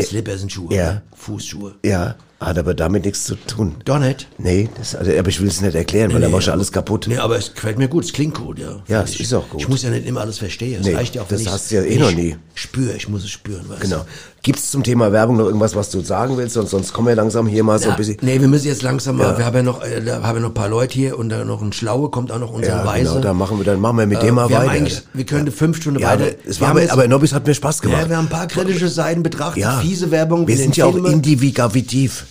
Slipper 0.00 0.38
sind 0.38 0.52
Schuhe. 0.52 0.74
Ja. 0.74 0.92
ne? 0.94 1.02
Fußschuhe. 1.16 1.76
Ja, 1.84 2.16
hat 2.40 2.56
aber 2.56 2.72
damit 2.74 3.04
nichts 3.04 3.24
zu 3.24 3.34
tun. 3.34 3.74
Doch 3.84 3.98
nicht. 3.98 4.28
Nee, 4.38 4.68
das, 4.78 4.94
also, 4.94 5.10
aber 5.10 5.28
ich 5.28 5.40
will 5.40 5.48
es 5.48 5.60
nicht 5.60 5.74
erklären, 5.74 6.10
weil 6.12 6.20
Nee, 6.20 6.26
da 6.26 6.30
du 6.30 6.36
aber- 6.44 6.52
alles 6.52 6.70
kaputt. 6.70 7.06
Nee, 7.08 7.18
aber 7.18 7.36
es 7.36 7.52
gefällt 7.52 7.78
mir 7.78 7.88
gut, 7.88 8.04
es 8.04 8.12
klingt 8.12 8.34
gut, 8.36 8.60
ja. 8.60 8.76
Ja, 8.86 9.02
es 9.02 9.14
ich. 9.14 9.22
ist 9.22 9.34
auch 9.34 9.48
gut. 9.48 9.60
Ich 9.60 9.68
muss 9.68 9.82
ja 9.82 9.90
nicht 9.90 10.06
immer 10.06 10.20
alles 10.20 10.38
verstehen. 10.38 10.80
Es 10.80 10.86
Nee, 10.86 10.94
reicht 10.94 11.16
ja 11.16 11.22
auch, 11.22 11.28
das 11.28 11.46
hast 11.48 11.70
du 11.72 11.74
ja 11.76 11.82
eh 11.82 11.98
noch 11.98 12.12
nie. 12.12 12.36
Spür, 12.54 12.94
ich 12.94 13.08
muss 13.08 13.24
es 13.24 13.30
spüren, 13.30 13.68
weißt 13.68 13.80
Genau. 13.82 14.04
Gibt 14.42 14.60
es 14.60 14.70
zum 14.70 14.84
Thema 14.84 15.10
Werbung 15.10 15.36
noch 15.36 15.46
irgendwas, 15.46 15.74
was 15.74 15.90
du 15.90 16.00
sagen 16.00 16.36
willst? 16.36 16.54
Sonst, 16.54 16.70
sonst 16.70 16.92
kommen 16.92 17.08
wir 17.08 17.16
langsam 17.16 17.48
hier 17.48 17.64
mal 17.64 17.76
so 17.80 17.86
Ja, 17.86 17.90
ein 17.90 17.96
bisschen. 17.96 18.18
nee, 18.20 18.40
wir 18.40 18.46
müssen 18.48 18.68
jetzt 18.68 18.82
langsam 18.82 19.16
mal, 19.16 19.32
Ja. 19.32 19.38
wir 19.38 19.44
haben 19.44 19.56
ja 19.56 19.62
noch, 19.64 19.82
äh, 19.82 20.00
da 20.00 20.22
haben 20.22 20.36
wir 20.36 20.40
noch 20.42 20.50
ein 20.50 20.54
paar 20.54 20.68
Leute 20.68 20.94
hier 20.94 21.18
und 21.18 21.28
dann 21.28 21.46
noch 21.48 21.60
ein 21.60 21.72
Schlaue, 21.72 22.08
kommt 22.10 22.30
auch 22.30 22.38
noch 22.38 22.52
unser 22.52 22.68
Ja, 22.68 22.86
Weise. 22.86 23.10
genau, 23.10 23.20
dann 23.20 23.36
machen 23.36 23.58
wir, 23.58 23.64
dann 23.64 23.80
machen 23.80 23.98
wir 23.98 24.06
mit 24.06 24.18
Äh, 24.22 24.26
dem 24.26 24.36
mal 24.36 24.48
wir 24.48 24.58
weiter. 24.58 24.70
eigentlich, 24.70 25.02
wir 25.12 25.26
könnten 25.26 25.50
fünf 25.50 25.78
Stunden 25.78 25.98
ja, 26.00 26.10
weiter. 26.12 26.36
es 26.46 26.60
war 26.60 26.68
aber, 26.68 26.82
jetzt- 26.82 26.92
aber 26.92 27.08
Nobis 27.08 27.32
hat 27.32 27.46
mir 27.48 27.54
Spaß 27.54 27.82
gemacht. 27.82 28.02
Ja, 28.02 28.08
wir 28.08 28.16
haben 28.16 28.26
ein 28.26 28.30
paar 28.30 28.46
kritische 28.46 28.88
Seiten 28.88 29.24
betrachtet, 29.24 29.62
Ja. 29.64 29.80
fiese 29.80 30.12
Werbung. 30.12 30.46
Wir 30.46 30.54
in 30.54 30.60
sind 30.60 30.76
ja 30.76 30.86
auch 30.86 30.92
Filmen. 30.92 31.20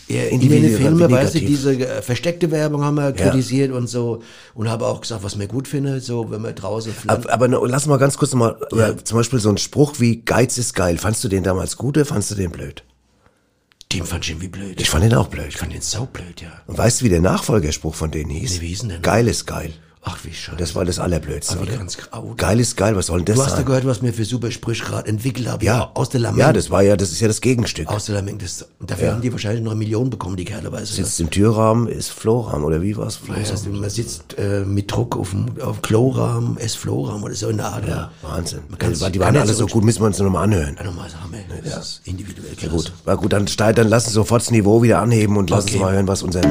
Ja, 0.08 0.24
in 0.24 0.40
den 0.40 0.78
Filmen, 0.78 1.12
weißt 1.12 1.36
du, 1.36 1.40
diese 1.40 1.74
äh, 1.74 2.02
versteckte 2.02 2.50
Werbung 2.50 2.84
haben 2.84 2.96
wir 2.96 3.12
kritisiert 3.12 3.72
und 3.72 3.88
so 3.88 4.22
und 4.54 4.70
habe 4.70 4.86
auch 4.86 5.02
gesagt, 5.02 5.24
was 5.24 5.36
mir 5.36 5.48
gut 5.48 5.68
finde, 5.68 6.00
so 6.00 6.32
wenn 6.32 6.42
wir 6.44 6.54
draußen 6.54 6.94
Aber, 7.08 7.32
aber 7.32 7.48
no, 7.48 7.66
lass 7.66 7.88
mal 7.88 7.98
ganz 7.98 8.18
kurz 8.18 8.34
mal, 8.34 8.56
oder 8.72 9.04
zum 9.04 9.18
Beispiel 9.18 9.40
so 9.40 9.50
ein 9.50 9.58
Spruch 9.58 9.96
wie 10.00 10.22
Geiz 10.22 10.58
ist 10.58 10.74
geil. 10.74 10.98
Fandst 10.98 11.24
du 11.24 11.28
den 11.28 11.44
damals 11.44 11.76
gut 11.76 11.98
oder 11.98 12.06
fandst 12.06 12.32
du 12.32 12.36
den 12.36 12.52
blöd? 12.52 12.84
Den 13.92 14.06
fand 14.06 14.26
ich 14.26 14.32
irgendwie 14.32 14.50
blöd. 14.50 14.80
Ich 14.82 14.90
fand 14.90 15.04
den 15.04 15.14
auch 15.14 15.28
blöd. 15.28 15.48
Ich 15.50 15.58
fand 15.58 15.74
den 15.74 15.82
saublöd, 15.82 16.42
ja. 16.42 16.52
Und 16.68 16.78
weißt 16.78 17.02
du, 17.02 17.06
wie 17.06 17.10
der 17.10 17.22
Nachfolgerspruch 17.22 17.96
von 17.96 18.12
denen 18.12 18.30
hieß? 18.30 18.56
Nee, 18.56 18.62
wie 18.62 18.68
hieß 18.68 18.88
denn? 18.88 19.02
Geil 19.02 19.28
ist 19.28 19.46
geil. 19.46 19.74
Ach, 20.10 20.18
wie 20.24 20.34
scheiße. 20.34 20.58
Das 20.58 20.74
war 20.76 20.86
das 20.86 21.00
Allerblödste, 21.00 21.58
Aber 21.58 21.66
ganz 21.66 21.98
grau. 21.98 22.34
Geil 22.38 22.60
ist 22.60 22.78
geil, 22.78 22.96
was 22.96 23.08
soll 23.08 23.20
denn 23.20 23.26
das 23.26 23.36
Du 23.36 23.42
hast 23.44 23.50
sein? 23.52 23.60
ja 23.62 23.66
gehört, 23.66 23.86
was 23.86 24.02
mir 24.02 24.14
für 24.14 24.24
super 24.26 24.50
Sprüche 24.52 24.86
gerade 24.86 25.08
entwickelt 25.10 25.48
habe. 25.50 25.66
ja, 25.66 25.92
aus 25.94 26.10
der 26.10 26.22
Lameng. 26.22 26.40
ja, 26.40 26.54
das 26.54 26.70
war 26.70 26.82
ja, 26.82 26.96
das 26.96 27.12
ist 27.12 27.20
ja 27.20 27.28
das 27.28 27.42
Gegenstück. 27.42 27.88
Aus 27.90 28.06
der 28.06 28.16
Lameng. 28.16 28.38
Das, 28.38 28.66
dafür 28.80 29.08
Ja. 29.08 29.14
haben 29.14 29.22
die 29.22 29.32
wahrscheinlich 29.32 29.64
noch 29.64 29.76
Millionen 29.76 30.10
bekommen, 30.10 30.38
die 30.38 30.46
Kerle, 30.46 30.72
weißt 30.72 30.92
du. 30.92 30.96
Sitzt 30.96 31.20
im 31.20 31.30
Türrahmen, 31.30 31.88
ist 31.88 32.10
Flohrahmen, 32.12 32.64
oder 32.66 32.82
wie 32.82 32.96
war's? 32.96 33.20
Ja, 33.28 33.34
also 33.36 33.70
man 33.70 33.90
sitzt 33.90 34.38
äh, 34.38 34.62
mit 34.66 34.92
Druck 34.92 35.18
auf 35.18 35.32
dem 35.32 35.48
auf 35.62 35.82
Klorahmen, 35.82 36.58
es 36.60 36.76
Florahmen 36.76 37.24
oder 37.24 37.34
so 37.36 37.50
in 37.50 37.58
der 37.58 37.68
Art. 37.68 37.88
Ja, 37.88 38.12
Wahnsinn. 38.22 38.60
Man 38.70 38.78
kann's- 38.80 39.00
die, 39.00 39.12
die 39.12 39.20
kann 39.20 39.34
waren 39.36 39.42
alle 39.42 39.54
so 39.54 39.68
gut, 39.68 39.84
müssen 39.84 40.02
wir 40.02 40.06
uns 40.08 40.20
noch 40.20 40.30
mal 40.30 40.44
anhören. 40.44 40.76
Ja, 40.78 40.84
nochmal 40.86 41.10
sagen, 41.10 41.34
ey, 41.34 41.44
das 41.70 41.78
ist 41.78 42.02
individuell 42.06 42.52
Ja, 42.62 42.70
gut, 42.70 42.92
war 43.06 43.18
gut, 43.18 43.34
dann, 43.34 43.46
dann 43.58 43.88
lass 43.90 44.06
uns 44.06 44.14
sofort 44.14 44.42
das 44.42 44.52
Niveau 44.52 44.82
wieder 44.82 45.00
anheben 45.00 45.38
und 45.38 45.50
lass 45.50 45.66
Okay. 45.66 45.74
uns 45.74 45.82
mal 45.82 45.94
hören, 45.94 46.08
was 46.08 46.24
unser... 46.24 46.42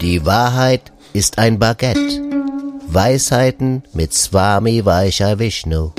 Die 0.00 0.24
Wahrheit 0.26 0.92
ist 1.12 1.38
ein 1.38 1.58
Baguette. 1.58 2.22
Weisheiten 2.88 3.82
mit 3.92 4.14
Swami 4.14 4.84
Vaishya 4.84 5.38
Vishnu. 5.38 5.92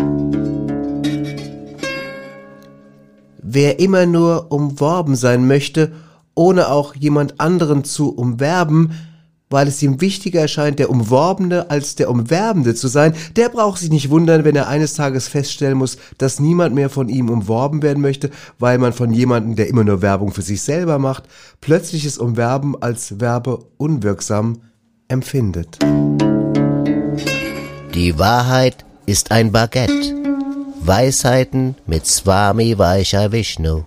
Wer 3.42 3.80
immer 3.80 4.06
nur 4.08 4.52
umworben 4.52 5.16
sein 5.16 5.48
möchte, 5.48 5.92
ohne 6.34 6.70
auch 6.70 6.96
jemand 6.96 7.40
anderen 7.40 7.84
zu 7.84 8.16
umwerben, 8.16 8.94
weil 9.52 9.68
es 9.68 9.84
ihm 9.84 10.02
wichtiger 10.02 10.42
erscheint, 10.42 10.80
der 10.80 10.90
Umworbene 10.90 11.70
als 11.70 11.94
der 11.94 12.10
Umwerbende 12.10 12.74
zu 12.74 12.88
sein, 12.88 13.14
der 13.36 13.50
braucht 13.50 13.80
sich 13.80 13.92
nicht 13.92 14.10
wundern, 14.10 14.44
wenn 14.46 14.56
er 14.56 14.68
eines 14.68 14.96
Tages 14.96 15.28
feststellen 15.28 15.78
muss, 15.78 15.98
dass 16.18 16.40
niemand 16.40 16.74
mehr 16.74 16.90
von 16.90 17.08
ihm 17.08 17.30
umworben 17.30 17.84
werden 17.84 18.02
möchte, 18.02 18.32
weil 18.58 18.80
man 18.80 18.94
von 18.94 19.14
jemandem, 19.14 19.56
der 19.56 19.68
immer 19.68 19.84
nur 19.84 20.02
Werbung 20.02 20.32
für 20.32 20.42
sich 20.42 20.64
selber 20.64 20.98
macht, 20.98 21.26
plötzliches 21.62 22.18
Umwerben 22.18 22.82
als 22.82 23.20
werbeunwirksam 23.20 24.58
empfindet. 25.08 25.80
Die 27.94 28.18
Wahrheit 28.18 28.86
ist 29.06 29.32
ein 29.32 29.52
Baguette. 29.52 30.16
Weisheiten 30.82 31.76
mit 31.86 32.06
Swami 32.06 32.78
Vaishya 32.78 33.32
Vishnu. 33.32 33.84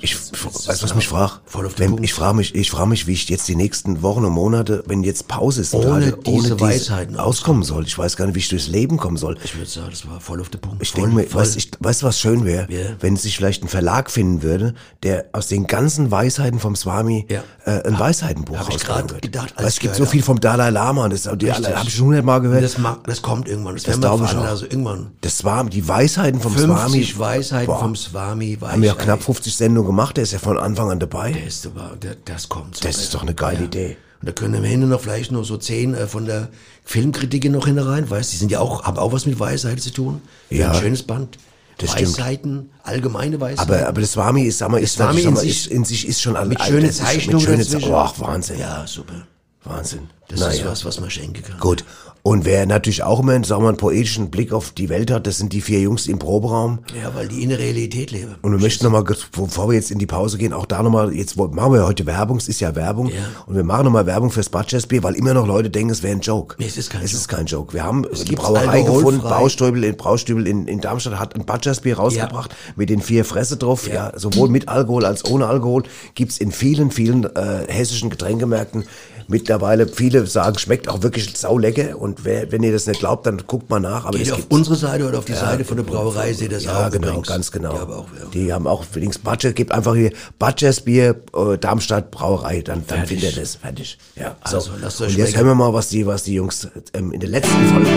Ich, 0.00 0.14
weißt 0.16 0.80
du, 0.80 0.84
was 0.84 0.94
mich 0.94 1.08
frage? 1.08 1.32
Wenn, 1.76 2.02
ich 2.02 2.14
frage 2.14 2.36
mich, 2.36 2.54
ich 2.54 2.70
frage 2.70 2.88
mich, 2.88 3.06
wie 3.08 3.14
ich 3.14 3.28
jetzt 3.28 3.48
die 3.48 3.56
nächsten 3.56 4.00
Wochen 4.02 4.24
und 4.24 4.32
Monate, 4.32 4.84
wenn 4.86 5.02
jetzt 5.02 5.26
Pause 5.26 5.60
ist, 5.62 5.74
Ohne 5.74 5.90
halt 5.92 6.26
diese 6.26 6.60
Weisheiten 6.60 7.16
auskommen 7.16 7.64
soll. 7.64 7.84
Ich 7.84 7.98
weiß 7.98 8.16
gar 8.16 8.26
nicht, 8.26 8.36
wie 8.36 8.38
ich 8.38 8.48
durchs 8.48 8.68
Leben 8.68 8.96
kommen 8.96 9.16
soll. 9.16 9.36
Ich 9.42 9.56
würde 9.56 9.68
sagen, 9.68 9.88
das 9.90 10.06
war 10.08 10.20
voll 10.20 10.40
auf 10.40 10.50
den 10.50 10.60
Punkt. 10.60 10.80
Ich 10.82 10.92
voll, 10.92 11.00
denke 11.02 11.16
mir, 11.16 11.26
voll. 11.26 11.40
weißt, 11.42 11.56
ich, 11.56 11.70
weißt 11.80 12.02
du, 12.02 12.06
was 12.06 12.20
schön 12.20 12.44
wäre? 12.44 12.68
Ja. 12.70 12.90
Wenn 13.00 13.16
sich 13.16 13.36
vielleicht 13.36 13.64
ein 13.64 13.68
Verlag 13.68 14.08
finden 14.10 14.42
würde, 14.42 14.74
der 15.02 15.26
aus 15.32 15.48
den 15.48 15.66
ganzen 15.66 16.12
Weisheiten 16.12 16.60
vom 16.60 16.76
Swami 16.76 17.26
Ja. 17.28 17.42
äh, 17.64 17.82
ein 17.88 17.98
Weisheitenbuch 17.98 18.56
hab 18.56 18.68
ich 18.68 18.86
würde. 18.86 19.18
gedacht, 19.20 19.54
Weil 19.56 19.66
es 19.66 19.80
gibt 19.80 19.96
so 19.96 20.04
viel 20.06 20.22
vom 20.22 20.38
Dalai 20.38 20.70
Lama 20.70 21.04
und 21.06 21.12
das, 21.12 21.26
habe 21.26 21.44
ich 21.44 21.94
schon 21.94 22.06
hundertmal 22.06 22.40
gehört. 22.40 22.62
das, 22.62 22.78
mag, 22.78 23.02
das 23.04 23.20
kommt 23.20 23.48
irgendwann. 23.48 23.74
Das, 23.74 23.82
Das 23.82 23.98
glaube 24.00 24.26
ich 24.26 24.36
auch. 24.36 24.44
Also 24.44 24.64
irgendwann. 24.66 25.10
Das 25.22 25.38
Swami, 25.38 25.70
die 25.70 25.86
Weisheiten 25.88 26.40
vom 26.40 26.52
50 26.52 27.14
Swami. 27.14 27.18
Weisheiten 27.18 27.66
Boah. 27.66 27.80
vom 27.80 27.96
Swami. 27.96 28.58
Haben 28.60 28.80
wir 28.82 28.88
ja 28.90 28.92
Weisheit. 28.94 29.04
knapp 29.04 29.22
50 29.24 29.56
Sendungen 29.56 29.87
gemacht, 29.88 30.16
der 30.16 30.24
ist 30.24 30.32
ja 30.32 30.38
von 30.38 30.56
Anfang 30.58 30.90
an 30.90 31.00
dabei. 31.00 31.32
Der 31.32 31.46
ist 31.46 31.66
aber, 31.66 31.96
der, 32.00 32.16
das 32.24 32.48
kommt. 32.48 32.84
Das 32.84 32.98
ist 32.98 33.12
doch 33.14 33.22
eine 33.22 33.34
geile 33.34 33.64
Idee. 33.64 33.96
Und 34.20 34.28
da 34.28 34.32
können 34.32 34.62
wir 34.62 34.68
hinten 34.68 34.88
noch 34.88 35.00
vielleicht 35.00 35.30
noch 35.32 35.44
so 35.44 35.56
zehn 35.56 35.94
äh, 35.94 36.06
von 36.06 36.24
der 36.26 36.48
Filmkritik 36.84 37.50
noch 37.50 37.66
hin 37.66 37.78
rein, 37.78 38.08
weißt, 38.08 38.32
die 38.32 38.36
sind 38.36 38.50
ja 38.50 38.60
auch, 38.60 38.84
haben 38.84 38.98
auch 38.98 39.12
was 39.12 39.26
mit 39.26 39.38
Weisheit 39.38 39.80
zu 39.80 39.90
tun. 39.92 40.20
Ja. 40.50 40.72
Ein 40.72 40.80
schönes 40.80 41.02
Band. 41.02 41.38
Das 41.78 41.92
stimmt. 41.92 42.18
Weisheiten, 42.18 42.70
allgemeine 42.82 43.40
Weisheiten. 43.40 43.72
Aber, 43.72 43.86
aber 43.86 44.00
das 44.00 44.12
Swami 44.12 44.42
ist, 44.42 44.58
sag 44.58 44.70
mal, 44.70 44.80
ist, 44.80 44.94
Swami 44.94 45.22
natürlich, 45.22 45.26
in 45.26 45.36
sich- 45.36 45.50
ist 45.66 45.66
in 45.72 45.84
sich 45.84 46.08
ist 46.08 46.20
schon 46.22 46.34
alle 46.34 46.48
mit 46.48 46.60
schönen 46.62 46.90
Zeichnungen 46.90 47.58
dazwischen. 47.58 47.94
Ach, 47.94 48.14
Wahnsinn. 48.18 48.58
Ja, 48.58 48.84
super. 48.86 49.26
Wahnsinn. 49.64 50.10
Das 50.28 50.40
Naja. 50.40 50.52
ist 50.52 50.66
was, 50.66 50.84
was 50.84 51.00
man 51.00 51.10
schenken 51.10 51.42
kann. 51.42 51.58
Gut. 51.58 51.84
Und 52.22 52.44
wer 52.44 52.66
natürlich 52.66 53.04
auch 53.04 53.20
immer, 53.20 53.32
sagen 53.44 53.48
wir, 53.48 53.58
mal, 53.60 53.68
einen 53.70 53.76
poetischen 53.78 54.28
Blick 54.30 54.52
auf 54.52 54.72
die 54.72 54.90
Welt 54.90 55.10
hat, 55.10 55.26
das 55.26 55.38
sind 55.38 55.52
die 55.54 55.62
vier 55.62 55.80
Jungs 55.80 56.06
im 56.08 56.18
Proberaum. 56.18 56.80
Ja, 56.94 57.14
weil 57.14 57.28
die 57.28 57.42
in 57.42 57.48
der 57.48 57.58
Realität 57.58 58.10
leben. 58.10 58.34
Und 58.42 58.52
wir 58.52 58.58
möchten 58.58 58.84
nochmal, 58.84 59.04
bevor 59.04 59.68
wir 59.68 59.74
jetzt 59.76 59.90
in 59.90 59.98
die 59.98 60.04
Pause 60.06 60.36
gehen, 60.36 60.52
auch 60.52 60.66
da 60.66 60.82
nochmal, 60.82 61.14
jetzt 61.14 61.36
machen 61.36 61.72
wir 61.72 61.78
ja 61.80 61.86
heute 61.86 62.04
Werbung, 62.04 62.36
es 62.36 62.48
ist 62.48 62.60
ja 62.60 62.74
Werbung. 62.74 63.10
Und 63.46 63.56
wir 63.56 63.64
machen 63.64 63.84
nochmal 63.84 64.04
Werbung 64.04 64.30
fürs 64.30 64.50
Butchers-Bier, 64.50 65.02
weil 65.04 65.14
immer 65.14 65.32
noch 65.32 65.46
Leute 65.46 65.70
denken, 65.70 65.90
es 65.90 66.02
wäre 66.02 66.12
ein 66.14 66.20
Joke. 66.20 66.56
Nee, 66.58 66.66
es 66.66 66.76
ist 66.76 66.90
kein 66.90 67.02
es 67.02 67.12
Joke. 67.12 67.20
ist 67.20 67.28
kein 67.28 67.46
Joke. 67.46 67.72
Wir 67.72 67.84
haben 67.84 68.02
die 68.02 68.24
gibt's 68.24 68.44
Brauerei 68.44 68.82
gefunden. 68.82 69.20
Braustübel 69.20 69.84
in, 69.84 69.96
Braustübel 69.96 70.46
in, 70.46 70.68
in 70.68 70.80
Darmstadt 70.82 71.18
hat 71.18 71.34
ein 71.34 71.46
Butchers-Bier 71.46 71.96
rausgebracht 71.96 72.54
mit 72.76 72.90
den 72.90 73.00
vier 73.00 73.24
Fresse 73.24 73.56
drauf. 73.56 73.88
Ja. 73.88 74.12
sowohl 74.16 74.50
mit 74.50 74.68
Alkohol 74.68 75.06
als 75.06 75.24
ohne 75.24 75.46
Alkohol. 75.46 75.84
Gibt's 76.14 76.36
in 76.38 76.52
vielen, 76.52 76.90
vielen 76.90 77.24
äh, 77.24 77.64
hessischen 77.68 78.10
Getränkemärkten. 78.10 78.84
Mittlerweile, 79.30 79.86
viele 79.86 80.26
sagen, 80.26 80.58
schmeckt 80.58 80.88
auch 80.88 81.02
wirklich 81.02 81.36
saulecker. 81.36 81.98
Und 82.00 82.24
wer, 82.24 82.50
wenn 82.50 82.62
ihr 82.62 82.72
das 82.72 82.86
nicht 82.86 83.00
glaubt, 83.00 83.26
dann 83.26 83.42
guckt 83.46 83.68
mal 83.68 83.78
nach. 83.78 84.06
Aber 84.06 84.16
Geht 84.16 84.30
auf 84.32 84.38
gibt's. 84.38 84.54
unsere 84.54 84.74
Seite 84.76 85.06
oder 85.06 85.18
auf 85.18 85.26
die 85.26 85.34
Seite 85.34 85.66
von 85.66 85.76
der 85.76 85.84
Brauerei, 85.84 86.32
seht 86.32 86.50
ihr 86.50 86.56
das 86.56 86.64
Ja, 86.64 86.86
auch 86.86 86.90
genau, 86.90 87.08
übrigens. 87.08 87.28
ganz 87.28 87.50
genau. 87.52 87.72
Die 87.74 87.78
haben 87.78 87.92
auch 87.92 88.06
Werbung. 88.12 88.30
Die 88.32 88.52
haben 88.54 88.66
auch 88.66 88.84
übrigens 88.90 89.18
Butcher, 89.18 89.52
gibt 89.52 89.70
einfach 89.72 89.94
hier 89.94 90.12
Butchers 90.38 90.80
Bier, 90.80 91.16
äh, 91.36 91.58
Darmstadt 91.58 92.10
Brauerei, 92.10 92.62
dann, 92.62 92.84
dann 92.86 92.98
Fertig. 93.00 93.20
findet 93.20 93.36
ihr 93.36 93.42
das. 93.42 93.56
Fertig. 93.56 93.98
Ja, 94.16 94.36
Also, 94.40 94.60
so. 94.60 94.70
lasst 94.80 95.00
Und 95.02 95.08
euch 95.08 95.16
jetzt 95.16 95.32
schmecken. 95.32 95.46
hören 95.46 95.58
wir 95.58 95.64
mal, 95.66 95.74
was 95.74 95.88
die, 95.90 96.06
was 96.06 96.22
die 96.22 96.34
Jungs 96.34 96.66
ähm, 96.94 97.12
in 97.12 97.20
der 97.20 97.28
letzten 97.28 97.66
Folge. 97.66 97.88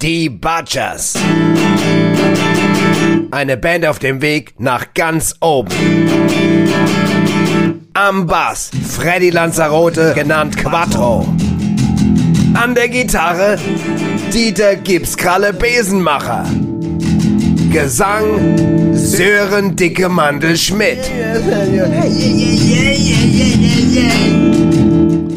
Die 0.00 0.28
Butchers. 0.30 1.14
Eine 3.32 3.56
Band 3.56 3.84
auf 3.86 3.98
dem 3.98 4.22
Weg 4.22 4.54
nach 4.58 4.94
ganz 4.94 5.34
oben. 5.40 5.68
Am 8.00 8.28
Bass 8.28 8.70
Freddy 8.88 9.30
Lanzarote, 9.30 10.12
genannt 10.14 10.56
Quattro. 10.56 11.26
An 12.54 12.72
der 12.76 12.88
Gitarre 12.88 13.58
Dieter 14.32 14.76
Gipskralle 14.76 15.52
Besenmacher. 15.52 16.44
Gesang 17.72 18.94
Sören 18.94 19.74
Dicke 19.74 20.08
Mandel 20.08 20.56
Schmidt. 20.56 21.10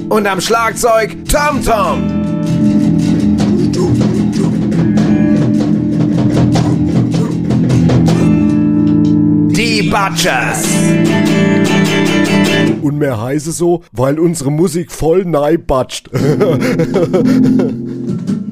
Und 0.09 0.27
am 0.27 0.39
Schlagzeug 0.39 1.17
Tom 1.27 1.65
Tom. 1.65 2.03
Die 9.49 9.89
Butchers. 9.89 10.67
Und 12.81 12.97
mehr 12.97 13.21
heiße 13.21 13.51
so, 13.51 13.83
weil 13.91 14.19
unsere 14.19 14.51
Musik 14.51 14.91
voll 14.91 15.25
neibatscht. 15.25 16.09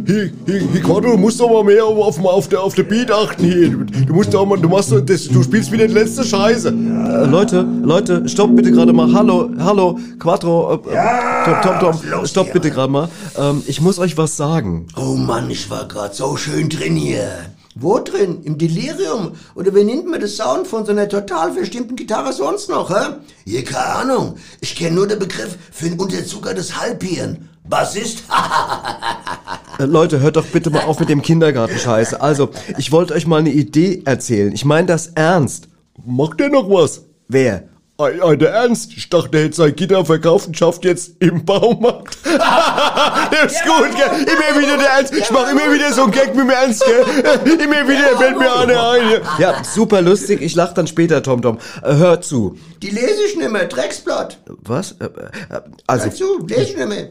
Hier, 0.10 0.32
hier, 0.48 0.60
hier, 0.72 0.82
Quattro, 0.82 1.12
du 1.12 1.18
musst 1.18 1.40
doch 1.40 1.52
mal 1.52 1.64
mehr 1.64 1.86
auf, 1.86 2.18
auf, 2.18 2.26
auf, 2.26 2.48
der, 2.48 2.64
auf 2.64 2.74
der 2.74 2.82
Beat 2.82 3.12
achten 3.12 3.46
hier. 3.46 3.70
Du, 3.70 4.12
musst 4.12 4.34
doch 4.34 4.44
mal, 4.44 4.58
du 4.58 4.68
machst 4.68 4.92
doch, 4.92 5.02
das, 5.02 5.28
du 5.28 5.44
spielst 5.44 5.72
wieder 5.72 5.86
die 5.86 5.94
letzte 5.94 6.24
Scheiße. 6.24 6.70
Äh, 6.70 7.26
Leute, 7.28 7.62
Leute, 7.84 8.28
stopp 8.28 8.56
bitte 8.56 8.72
gerade 8.72 8.92
mal. 8.92 9.14
Hallo, 9.14 9.52
hallo, 9.60 10.00
Quattro. 10.18 10.82
Äh, 10.88 10.96
äh, 10.96 11.62
Tom, 11.62 11.80
Tom, 11.80 12.00
Tom, 12.12 12.26
stopp 12.26 12.52
bitte 12.52 12.72
gerade 12.72 12.92
mal. 12.92 13.08
Ähm, 13.38 13.62
ich 13.68 13.82
muss 13.82 14.00
euch 14.00 14.18
was 14.18 14.36
sagen. 14.36 14.88
Oh 14.98 15.14
Mann, 15.14 15.48
ich 15.52 15.70
war 15.70 15.88
gerade 15.88 16.16
so 16.16 16.36
schön 16.38 16.70
drin 16.70 16.96
hier. 16.96 17.30
Wo 17.82 18.00
drin? 18.00 18.42
Im 18.44 18.58
Delirium? 18.58 19.34
Oder 19.56 19.74
wie 19.74 19.86
nennt 19.86 20.06
man 20.06 20.20
das 20.20 20.36
Sound 20.36 20.68
von 20.68 20.86
so 20.86 20.92
einer 20.92 21.08
total 21.08 21.54
verstimmten 21.54 21.96
Gitarre 21.96 22.34
sonst 22.34 22.70
noch, 22.70 22.90
hä? 22.90 23.14
Hier, 23.46 23.64
keine 23.64 23.86
Ahnung. 23.86 24.36
Ich 24.60 24.76
kenne 24.76 24.96
nur 24.96 25.08
den 25.08 25.20
Begriff 25.20 25.58
für 25.72 25.86
ein 25.86 25.98
unterzuckertes 26.00 26.80
Halbhirn. 26.80 27.50
Bassist? 27.68 28.24
Äh, 29.78 29.86
Leute, 29.86 30.20
hört 30.20 30.36
doch 30.36 30.46
bitte 30.46 30.70
mal 30.72 30.82
auf 30.84 31.00
mit 31.00 31.08
dem 31.08 31.22
Kindergartenscheiße. 31.22 32.20
Also, 32.20 32.50
ich 32.78 32.92
wollte 32.92 33.14
euch 33.14 33.26
mal 33.26 33.38
eine 33.40 33.52
Idee 33.52 34.02
erzählen. 34.04 34.52
Ich 34.52 34.66
meine 34.66 34.88
das 34.88 35.08
ernst. 35.08 35.70
Macht 36.06 36.42
der 36.42 36.50
noch 36.50 36.70
was? 36.70 37.04
Wer? 37.30 37.70
Ei, 38.00 38.24
ei, 38.24 38.38
der 38.38 38.52
Ernst. 38.52 38.94
Ich 38.96 39.10
dachte, 39.10 39.38
er 39.38 39.44
hätte 39.44 39.58
sein 39.58 39.76
Gitter 39.76 40.06
verkauft 40.06 40.48
und 40.48 40.58
schafft 40.58 40.86
jetzt 40.86 41.18
im 41.20 41.44
Baumarkt. 41.44 42.18
das 42.24 43.52
ist 43.52 43.64
gut, 43.66 43.90
gell? 43.94 44.22
Immer 44.22 44.62
wieder 44.62 44.78
der 44.78 44.90
Ernst. 44.92 45.14
Ich 45.14 45.30
mach 45.32 45.52
immer 45.52 45.70
wieder 45.74 45.92
so 45.92 46.04
einen 46.04 46.14
Gag 46.14 46.34
mit 46.34 46.46
dem 46.46 46.50
Ernst, 46.50 46.82
gell? 46.86 47.04
Immer 47.62 47.90
wieder 47.90 48.18
fällt 48.18 48.40
mir 48.40 48.56
einer 48.56 48.90
ein. 48.92 49.22
Ja, 49.38 49.62
super 49.66 50.02
lustig. 50.02 50.42
Ich 50.42 50.56
lach 50.56 50.74
dann 50.74 50.88
später, 50.88 51.22
Tom 51.22 51.42
Tom. 51.42 51.58
Äh, 51.84 51.96
hört 51.96 52.24
zu. 52.24 52.58
Die 52.82 52.90
lese 52.90 53.22
ich 53.28 53.36
nicht 53.36 53.52
mehr. 53.52 53.66
Drecksblatt. 53.66 54.40
Was? 54.46 54.94
Äh, 54.94 55.04
äh, 55.06 55.62
also, 55.86 56.06
Hör 56.06 56.14
zu, 56.14 56.48
lese 56.48 56.62
ich 56.62 56.78
nicht 56.78 56.88
mehr. 56.88 57.10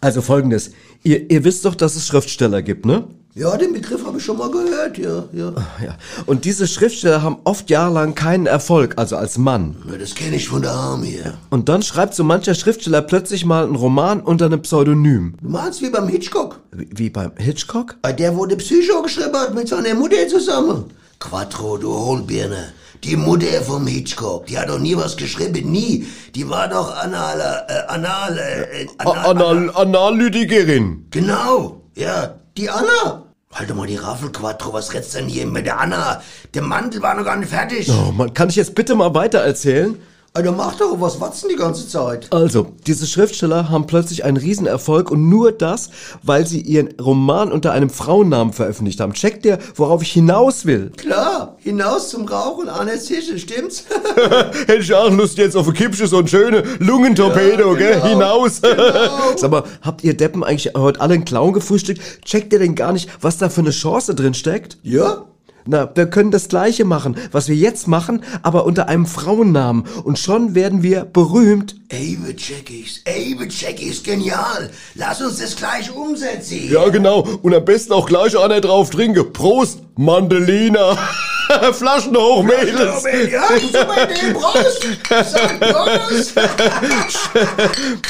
also 0.00 0.20
folgendes. 0.20 0.72
Ihr, 1.04 1.30
ihr 1.30 1.44
wisst 1.44 1.64
doch, 1.64 1.76
dass 1.76 1.94
es 1.94 2.08
Schriftsteller 2.08 2.60
gibt, 2.62 2.86
ne? 2.86 3.06
Ja, 3.36 3.56
den 3.56 3.72
Begriff 3.72 4.06
habe 4.06 4.18
ich 4.18 4.24
schon 4.24 4.38
mal 4.38 4.48
gehört, 4.48 4.96
ja, 4.96 5.24
ja. 5.32 5.52
Ja. 5.84 5.96
Und 6.24 6.44
diese 6.44 6.68
Schriftsteller 6.68 7.20
haben 7.22 7.38
oft 7.42 7.68
jahrelang 7.68 8.14
keinen 8.14 8.46
Erfolg, 8.46 8.94
also 8.96 9.16
als 9.16 9.38
Mann. 9.38 9.74
Ja, 9.90 9.98
Das 9.98 10.14
kenne 10.14 10.36
ich 10.36 10.48
von 10.48 10.62
der 10.62 10.70
Army, 10.70 11.18
ja. 11.24 11.34
Und 11.50 11.68
dann 11.68 11.82
schreibt 11.82 12.14
so 12.14 12.22
mancher 12.22 12.54
Schriftsteller 12.54 13.02
plötzlich 13.02 13.44
mal 13.44 13.64
einen 13.64 13.74
Roman 13.74 14.20
unter 14.20 14.44
einem 14.46 14.62
Pseudonym. 14.62 15.34
Du 15.42 15.48
meinst 15.48 15.82
wie 15.82 15.90
beim 15.90 16.06
Hitchcock? 16.06 16.60
Wie, 16.70 16.88
wie 16.94 17.10
beim 17.10 17.32
Hitchcock? 17.36 17.96
Bei 18.02 18.12
der, 18.12 18.30
der 18.30 18.54
Psycho 18.56 19.02
geschrieben 19.02 19.34
hat 19.34 19.52
mit 19.52 19.66
seiner 19.66 19.94
Mutter 19.94 20.28
zusammen. 20.28 20.84
Quattro, 21.18 21.76
du 21.76 21.92
Hohlbirne. 21.92 22.72
Die 23.02 23.16
Mutter 23.16 23.60
vom 23.66 23.84
Hitchcock, 23.88 24.46
die 24.46 24.56
hat 24.56 24.68
doch 24.68 24.78
nie 24.78 24.96
was 24.96 25.16
geschrieben, 25.16 25.72
nie. 25.72 26.06
Die 26.36 26.48
war 26.48 26.68
doch 26.68 26.96
anale, 26.96 27.66
äh, 27.68 27.86
anal, 27.92 28.38
äh, 28.38 28.86
A- 28.98 29.30
Anal 29.30 29.70
Analytikerin. 29.74 31.06
Genau, 31.10 31.82
ja, 31.96 32.36
die 32.56 32.70
Anna. 32.70 33.23
Halt 33.54 33.70
doch 33.70 33.76
mal 33.76 33.86
die 33.86 33.96
Raffel, 33.96 34.32
Quattro, 34.32 34.72
was 34.72 34.92
redst 34.94 35.14
denn 35.14 35.28
hier 35.28 35.46
mit 35.46 35.64
der 35.64 35.78
Anna? 35.78 36.20
Der 36.54 36.62
Mantel 36.62 37.00
war 37.02 37.14
noch 37.14 37.24
gar 37.24 37.36
nicht 37.36 37.50
fertig. 37.50 37.88
Oh 37.88 38.10
Mann, 38.10 38.34
kann 38.34 38.48
ich 38.48 38.56
jetzt 38.56 38.74
bitte 38.74 38.96
mal 38.96 39.14
weiter 39.14 39.38
erzählen? 39.38 39.96
Alter, 40.36 40.50
mach 40.50 40.74
doch, 40.74 41.00
was 41.00 41.20
watzen 41.20 41.48
die 41.48 41.54
ganze 41.54 41.86
Zeit? 41.86 42.26
Also, 42.32 42.66
diese 42.88 43.06
Schriftsteller 43.06 43.70
haben 43.70 43.86
plötzlich 43.86 44.24
einen 44.24 44.36
Riesenerfolg 44.36 45.12
und 45.12 45.28
nur 45.28 45.52
das, 45.52 45.90
weil 46.24 46.44
sie 46.44 46.60
ihren 46.60 46.88
Roman 47.00 47.52
unter 47.52 47.70
einem 47.70 47.88
Frauennamen 47.88 48.52
veröffentlicht 48.52 48.98
haben. 48.98 49.12
Checkt 49.12 49.46
ihr, 49.46 49.60
worauf 49.76 50.02
ich 50.02 50.10
hinaus 50.10 50.66
will? 50.66 50.90
Klar, 50.96 51.56
hinaus 51.60 52.08
zum 52.08 52.26
Rauchen 52.26 52.68
an 52.68 52.88
der 52.88 52.98
Tische, 52.98 53.38
stimmt's? 53.38 53.84
Hätte 54.66 54.80
ich 54.80 54.92
auch 54.92 55.08
Lust 55.12 55.38
jetzt 55.38 55.56
auf 55.56 55.68
ein 55.68 55.74
Kippsche, 55.74 56.08
so 56.08 56.18
ein 56.18 56.26
schöne 56.26 56.64
Lungentorpedo, 56.80 57.76
gell? 57.76 58.02
Hinaus. 58.02 58.60
Sag 59.36 59.52
mal, 59.52 59.62
habt 59.82 60.02
ihr 60.02 60.16
Deppen 60.16 60.42
eigentlich 60.42 60.74
heute 60.76 61.00
alle 61.00 61.14
einen 61.14 61.24
Clown 61.24 61.52
gefrühstückt? 61.52 62.24
Checkt 62.24 62.52
ihr 62.52 62.58
denn 62.58 62.74
gar 62.74 62.92
nicht, 62.92 63.08
was 63.20 63.38
da 63.38 63.48
für 63.48 63.60
eine 63.60 63.70
Chance 63.70 64.16
drin 64.16 64.34
steckt? 64.34 64.78
ja? 64.82 65.26
Na, 65.66 65.90
wir 65.94 66.06
können 66.06 66.30
das 66.30 66.48
Gleiche 66.48 66.84
machen, 66.84 67.16
was 67.32 67.48
wir 67.48 67.56
jetzt 67.56 67.88
machen, 67.88 68.22
aber 68.42 68.66
unter 68.66 68.88
einem 68.88 69.06
Frauennamen. 69.06 69.84
Und 70.04 70.18
schon 70.18 70.54
werden 70.54 70.82
wir 70.82 71.04
berühmt. 71.06 71.76
Abe 71.90 72.36
Checkies, 72.36 73.02
Abe 73.06 73.48
Checkies, 73.48 74.02
genial. 74.02 74.70
Lass 74.94 75.22
uns 75.22 75.38
das 75.38 75.56
gleich 75.56 75.90
umsetzen. 75.94 76.70
Ja, 76.70 76.88
genau. 76.88 77.20
Und 77.42 77.54
am 77.54 77.64
besten 77.64 77.92
auch 77.92 78.06
gleich 78.06 78.38
einer 78.38 78.60
drauf 78.60 78.90
trinke. 78.90 79.24
Prost, 79.24 79.80
Mandelina. 79.96 80.98
Flaschen 81.72 82.16
hoch, 82.16 82.42
Mädels. 82.42 83.04
Ja, 83.30 83.48
super 83.72 84.10
Idee, 84.10 84.32
Prost. 84.32 84.86
Sag 85.08 85.60
Prost. 85.60 86.34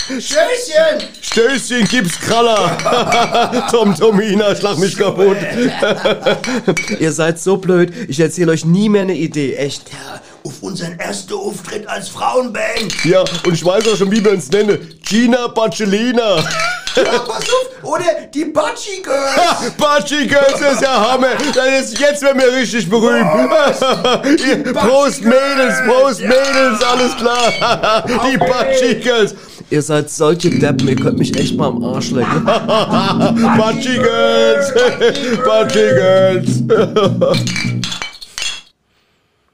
Tschüsschen. 0.08 1.08
Stößchen, 1.20 1.88
gib's 1.88 2.20
Kraller. 2.20 3.66
Tom 3.70 3.94
Tomina, 3.94 4.54
schlag 4.54 4.78
mich 4.78 4.96
kaputt. 4.96 5.36
Ihr 6.98 7.12
seid 7.12 7.40
so 7.40 7.56
blöd, 7.56 7.92
ich 8.08 8.20
erzähle 8.20 8.52
euch 8.52 8.64
nie 8.64 8.88
mehr 8.88 9.02
eine 9.02 9.16
Idee, 9.16 9.54
echt. 9.54 9.90
Ja, 9.90 10.20
auf 10.46 10.62
unseren 10.62 10.98
ersten 10.98 11.32
Auftritt 11.34 11.86
als 11.86 12.08
Frauenband. 12.10 13.04
Ja, 13.04 13.20
und 13.20 13.52
ich 13.54 13.64
weiß 13.64 13.88
auch 13.88 13.96
schon, 13.96 14.10
wie 14.10 14.22
wir 14.24 14.32
uns 14.32 14.50
nennen. 14.50 14.98
Gina 15.02 15.46
Baccelina. 15.48 16.36
Ja, 16.96 17.18
pass 17.26 17.44
auf. 17.44 17.82
Oder 17.82 18.04
die 18.32 18.44
Batschi 18.44 19.02
Girls. 19.02 19.72
Batschi 19.78 20.26
Girls 20.28 20.60
ist 20.60 20.82
ja 20.82 21.10
Hammer. 21.12 21.28
Das 21.54 21.90
ist, 21.90 21.98
jetzt 21.98 22.22
werden 22.22 22.40
wir 22.40 22.52
richtig 22.54 22.88
berühmt. 22.88 23.26
Ihr- 24.46 24.72
Prost 24.74 25.22
Mädels, 25.24 25.76
Prost 25.86 26.20
Mädels, 26.20 26.82
alles 26.82 27.16
klar. 27.16 28.04
Die 28.30 28.36
Batschi 28.36 28.94
Girls. 29.00 29.34
Ihr 29.70 29.82
seid 29.82 30.10
solche 30.10 30.50
Deppen, 30.50 30.86
ihr 30.86 30.94
könnt 30.96 31.18
mich 31.18 31.34
echt 31.36 31.56
mal 31.56 31.68
am 31.68 31.82
Arsch 31.82 32.10
lecken. 32.10 32.44
Batschi 32.44 33.96
Girls. 33.96 34.72
Batschi 35.44 35.88
Girls. 35.88 36.62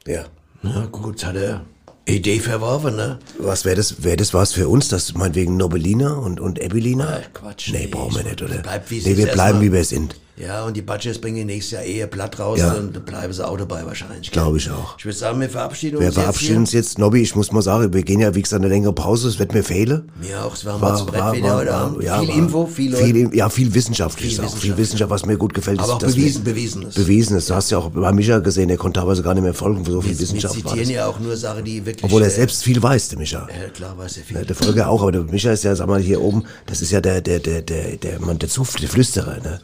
Ja. 0.07 0.24
Na 0.62 0.86
gut, 0.86 1.24
hat 1.24 1.36
er 1.36 1.62
Idee 2.04 2.38
verworfen, 2.40 2.96
ne? 2.96 3.18
Was 3.38 3.64
wäre 3.64 3.76
das, 3.76 4.02
wäre 4.02 4.16
das 4.16 4.34
was 4.34 4.52
für 4.52 4.68
uns, 4.68 4.88
das 4.88 5.14
meinetwegen 5.14 5.56
Nobelina 5.56 6.14
und, 6.14 6.40
und 6.40 6.61
Ebelina? 6.61 7.20
Quatsch. 7.32 7.72
Nee, 7.72 7.86
brauchen 7.86 8.16
wir 8.16 8.24
nicht, 8.24 8.42
oder? 8.42 8.58
Bleibt, 8.58 8.90
wie 8.90 9.00
nee, 9.00 9.16
wir 9.16 9.26
bleiben, 9.28 9.61
wie 9.61 9.72
wir 9.72 9.84
sind. 9.84 10.16
Ja, 10.43 10.64
und 10.64 10.76
die 10.76 10.82
Budgets 10.82 11.18
bringen 11.18 11.47
nächstes 11.47 11.72
Jahr 11.72 11.82
eh 11.84 11.99
ihr 11.99 12.07
Blatt 12.07 12.38
raus 12.38 12.59
Ja. 12.61 12.72
und 12.72 12.97
da 12.97 13.01
bleiben 13.01 13.32
sie 13.32 13.47
auch 13.47 13.57
dabei 13.59 13.84
wahrscheinlich. 13.84 14.30
Glaube 14.30 14.57
ich 14.59 14.70
auch. 14.70 14.97
Ich 14.99 15.05
würde 15.05 15.16
sagen, 15.18 15.41
wir 15.41 15.51
verabschieden 15.51 15.97
uns 15.97 16.01
Wir 16.01 16.07
jetzt 16.09 16.18
verabschieden 16.18 16.57
uns 16.59 16.72
jetzt. 16.72 16.99
Nobby, 16.99 17.20
ich 17.20 17.34
muss 17.36 17.53
mal 17.53 17.62
sagen, 17.62 17.93
wir 17.93 18.03
gehen 18.03 18.20
ja, 18.20 18.34
wie 18.34 18.43
gesagt, 18.43 18.62
eine 18.62 18.72
längere 18.72 18.93
Pause, 18.95 19.28
es 19.28 19.38
wird 19.38 19.53
mir 19.53 19.62
fehlen. 19.62 20.11
Ja, 20.28 20.45
auch, 20.45 20.55
es 20.55 20.64
war 20.64 20.78
mal 20.78 20.93
das 20.93 21.05
Brett 21.07 21.32
wieder 21.34 21.57
heute 21.57 21.74
Abend. 21.74 22.03
ja, 22.03 22.18
viel 22.20 22.28
war- 22.28 22.34
Info, 22.36 22.66
viel 22.66 22.97
viel, 22.97 23.34
Ja, 23.34 23.49
viel 23.51 23.74
wissenschaftliches 23.74 24.38
Viel 24.38 24.45
auch. 24.47 24.57
Viel 24.57 24.76
Wissenschaft. 24.76 25.11
Was 25.11 25.26
mir 25.26 25.36
gut 25.36 25.53
gefällt. 25.55 25.78
Aber 25.80 25.88
ist, 25.88 25.95
auch 25.95 25.99
bewiesen, 25.99 26.47
wir, 26.47 26.53
bewiesen 26.55 26.82
ist. 26.82 26.95
Bewiesen 26.95 27.36
ist. 27.36 27.51
Du 27.51 27.55
hast 27.55 27.70
ja 27.70 27.78
auch 27.78 27.91
bei 27.91 28.12
Micha 28.12 28.38
gesehen, 28.38 28.68
der 28.68 28.76
konnte 28.76 29.01
teilweise 29.01 29.22
gar 29.22 29.34
nicht 29.34 29.43
mehr 29.43 29.55
folgen, 29.55 29.84
so 29.84 30.01
viel 30.01 30.12
Wir 30.12 30.20
Wissenschaft 30.20 30.55
war 30.64 30.72
zitieren 30.72 30.88
das. 30.88 30.97
ja 30.97 31.07
auch 31.07 31.20
nur 31.20 31.36
Sachen, 31.36 31.64
die 31.64 31.84
wirklich... 31.84 32.05
Obwohl 32.05 32.22
er 32.22 32.28
äh, 32.28 32.30
selbst 32.30 32.62
viel 32.62 32.82
weiß, 32.82 33.09
der 33.11 33.18
Micha. 33.18 33.47
Ja, 33.49 33.68
klar 33.70 33.97
weiß 33.99 34.16
er 34.18 34.22
viel. 34.24 34.45
Der 34.45 34.57
Folge 34.57 34.86
auch, 34.86 35.03
aber 35.03 35.12
der 35.12 35.22
Micha 35.22 35.53
ist 35.53 35.64
ja, 35.64 35.74
sag 35.76 35.86
mal, 35.88 36.01
hier 36.01 36.20
oben, 36.22 36.45
das 36.66 36.80
ist 36.82 36.91
ja 36.93 37.01
der, 37.01 37.20
der, 37.20 37.41
der, 37.41 37.62
der, 37.62 37.97
der, 37.97 38.20
Mann, 38.20 38.38
der 38.38 38.49
Zuf, 38.49 38.76
der 38.76 38.88
Flüsterer, 38.88 39.36
ne? 39.43 39.61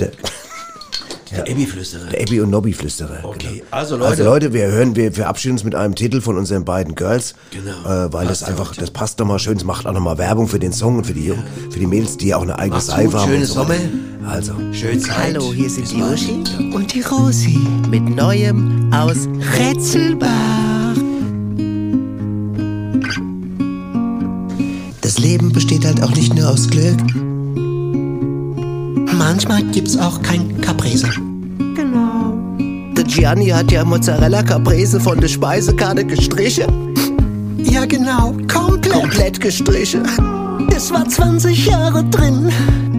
Der, 0.00 0.10
Der 1.30 1.48
Ebbi-Flüsterer. 1.48 2.06
der 2.06 2.20
Ebbi 2.22 2.40
und 2.40 2.50
Nobby 2.50 2.72
Flüsterer. 2.72 3.18
Okay, 3.22 3.48
genau. 3.58 3.64
also 3.70 3.96
Leute. 3.96 4.10
Also 4.10 4.24
Leute, 4.24 4.52
wir 4.54 4.66
hören, 4.68 4.96
wir 4.96 5.12
verabschieden 5.12 5.52
uns 5.54 5.64
mit 5.64 5.74
einem 5.74 5.94
Titel 5.94 6.20
von 6.20 6.38
unseren 6.38 6.64
beiden 6.64 6.94
Girls. 6.94 7.34
Genau. 7.50 8.06
Äh, 8.06 8.12
weil 8.12 8.26
das 8.26 8.42
einfach, 8.42 8.74
das 8.76 8.90
passt 8.90 9.18
nochmal 9.18 9.38
schön, 9.38 9.56
es 9.58 9.64
macht 9.64 9.86
auch 9.86 9.92
nochmal 9.92 10.16
Werbung 10.18 10.48
für 10.48 10.58
den 10.58 10.72
Song 10.72 10.96
und 10.98 11.06
für 11.06 11.12
die, 11.14 11.26
Jungen- 11.26 11.44
für 11.70 11.78
die 11.78 11.86
Mädels, 11.86 12.16
die 12.16 12.28
ja 12.28 12.36
auch 12.38 12.42
eine 12.42 12.58
eigene 12.58 12.76
Macht's 12.76 12.90
haben. 12.96 13.10
schönen 13.10 13.40
und 13.40 13.44
so. 13.46 13.54
Sommer. 13.54 13.74
Also. 14.26 14.52
Schön 14.72 15.00
Zeit. 15.00 15.16
Hallo, 15.34 15.52
hier 15.52 15.68
sind 15.70 15.90
die 15.90 16.02
Uschi 16.02 16.44
Und 16.74 16.92
die 16.94 17.00
Rosi. 17.02 17.58
mit 17.90 18.04
Neuem 18.08 18.90
aus 18.92 19.28
Rätselbach. 19.58 20.28
Das 25.00 25.18
Leben 25.18 25.52
besteht 25.52 25.84
halt 25.84 26.02
auch 26.02 26.10
nicht 26.14 26.34
nur 26.34 26.48
aus 26.50 26.68
Glück. 26.68 26.96
Manchmal 29.18 29.64
gibt's 29.64 29.98
auch 29.98 30.22
kein 30.22 30.60
Caprese. 30.60 31.08
Genau. 31.74 32.32
Der 32.96 33.02
Gianni 33.02 33.48
hat 33.48 33.72
ja 33.72 33.84
Mozzarella 33.84 34.44
Caprese 34.44 35.00
von 35.00 35.20
der 35.20 35.26
Speisekarte 35.26 36.04
gestrichen. 36.04 36.94
Ja, 37.58 37.84
genau. 37.84 38.32
Komplett. 38.46 38.92
Komplett 38.92 39.40
gestrichen. 39.40 40.02
Das 40.70 40.92
war 40.92 41.06
20 41.08 41.66
Jahre 41.66 42.04
drin. 42.04 42.48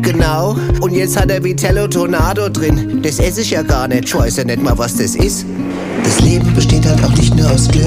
Genau. 0.02 0.58
Und 0.82 0.94
jetzt 0.94 1.18
hat 1.20 1.32
er 1.32 1.42
Vitello 1.42 1.88
Tornado 1.88 2.50
drin. 2.50 3.00
Das 3.02 3.20
esse 3.20 3.40
ich 3.40 3.52
ja 3.52 3.62
gar 3.62 3.88
nicht. 3.88 4.06
Ich 4.06 4.16
weiß 4.16 4.38
ja 4.38 4.44
nicht 4.44 4.62
mal, 4.62 4.78
was 4.78 4.96
das 4.96 5.16
ist. 5.16 5.46
Das 6.04 6.20
Leben 6.20 6.54
besteht 6.54 6.86
halt 6.86 7.02
auch 7.02 7.16
nicht 7.16 7.34
nur 7.34 7.50
aus 7.50 7.70
Glück. 7.70 7.86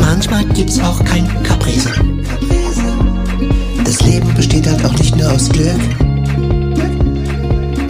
Manchmal 0.00 0.46
gibt's 0.46 0.80
auch 0.80 1.04
kein 1.04 1.28
Caprese. 1.42 1.90
Das 4.00 4.08
Leben 4.08 4.34
besteht 4.34 4.66
halt 4.66 4.82
auch 4.82 4.94
nicht 4.94 5.14
nur 5.14 5.30
aus 5.30 5.48
Glück. 5.50 5.78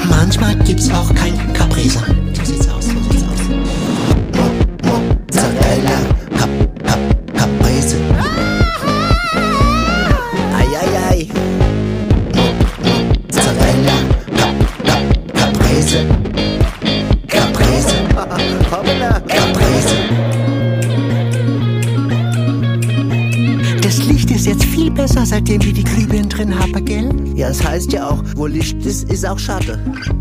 Manchmal 0.08 0.56
gibt's 0.64 0.90
auch 0.90 1.14
kein 1.14 1.52
Caprese. 1.52 2.02
Es 27.50 27.64
heißt 27.64 27.92
ja 27.92 28.08
auch, 28.08 28.22
wo 28.36 28.46
Licht 28.46 28.86
ist, 28.86 29.10
ist 29.10 29.26
auch 29.26 29.38
Schatten. 29.38 30.19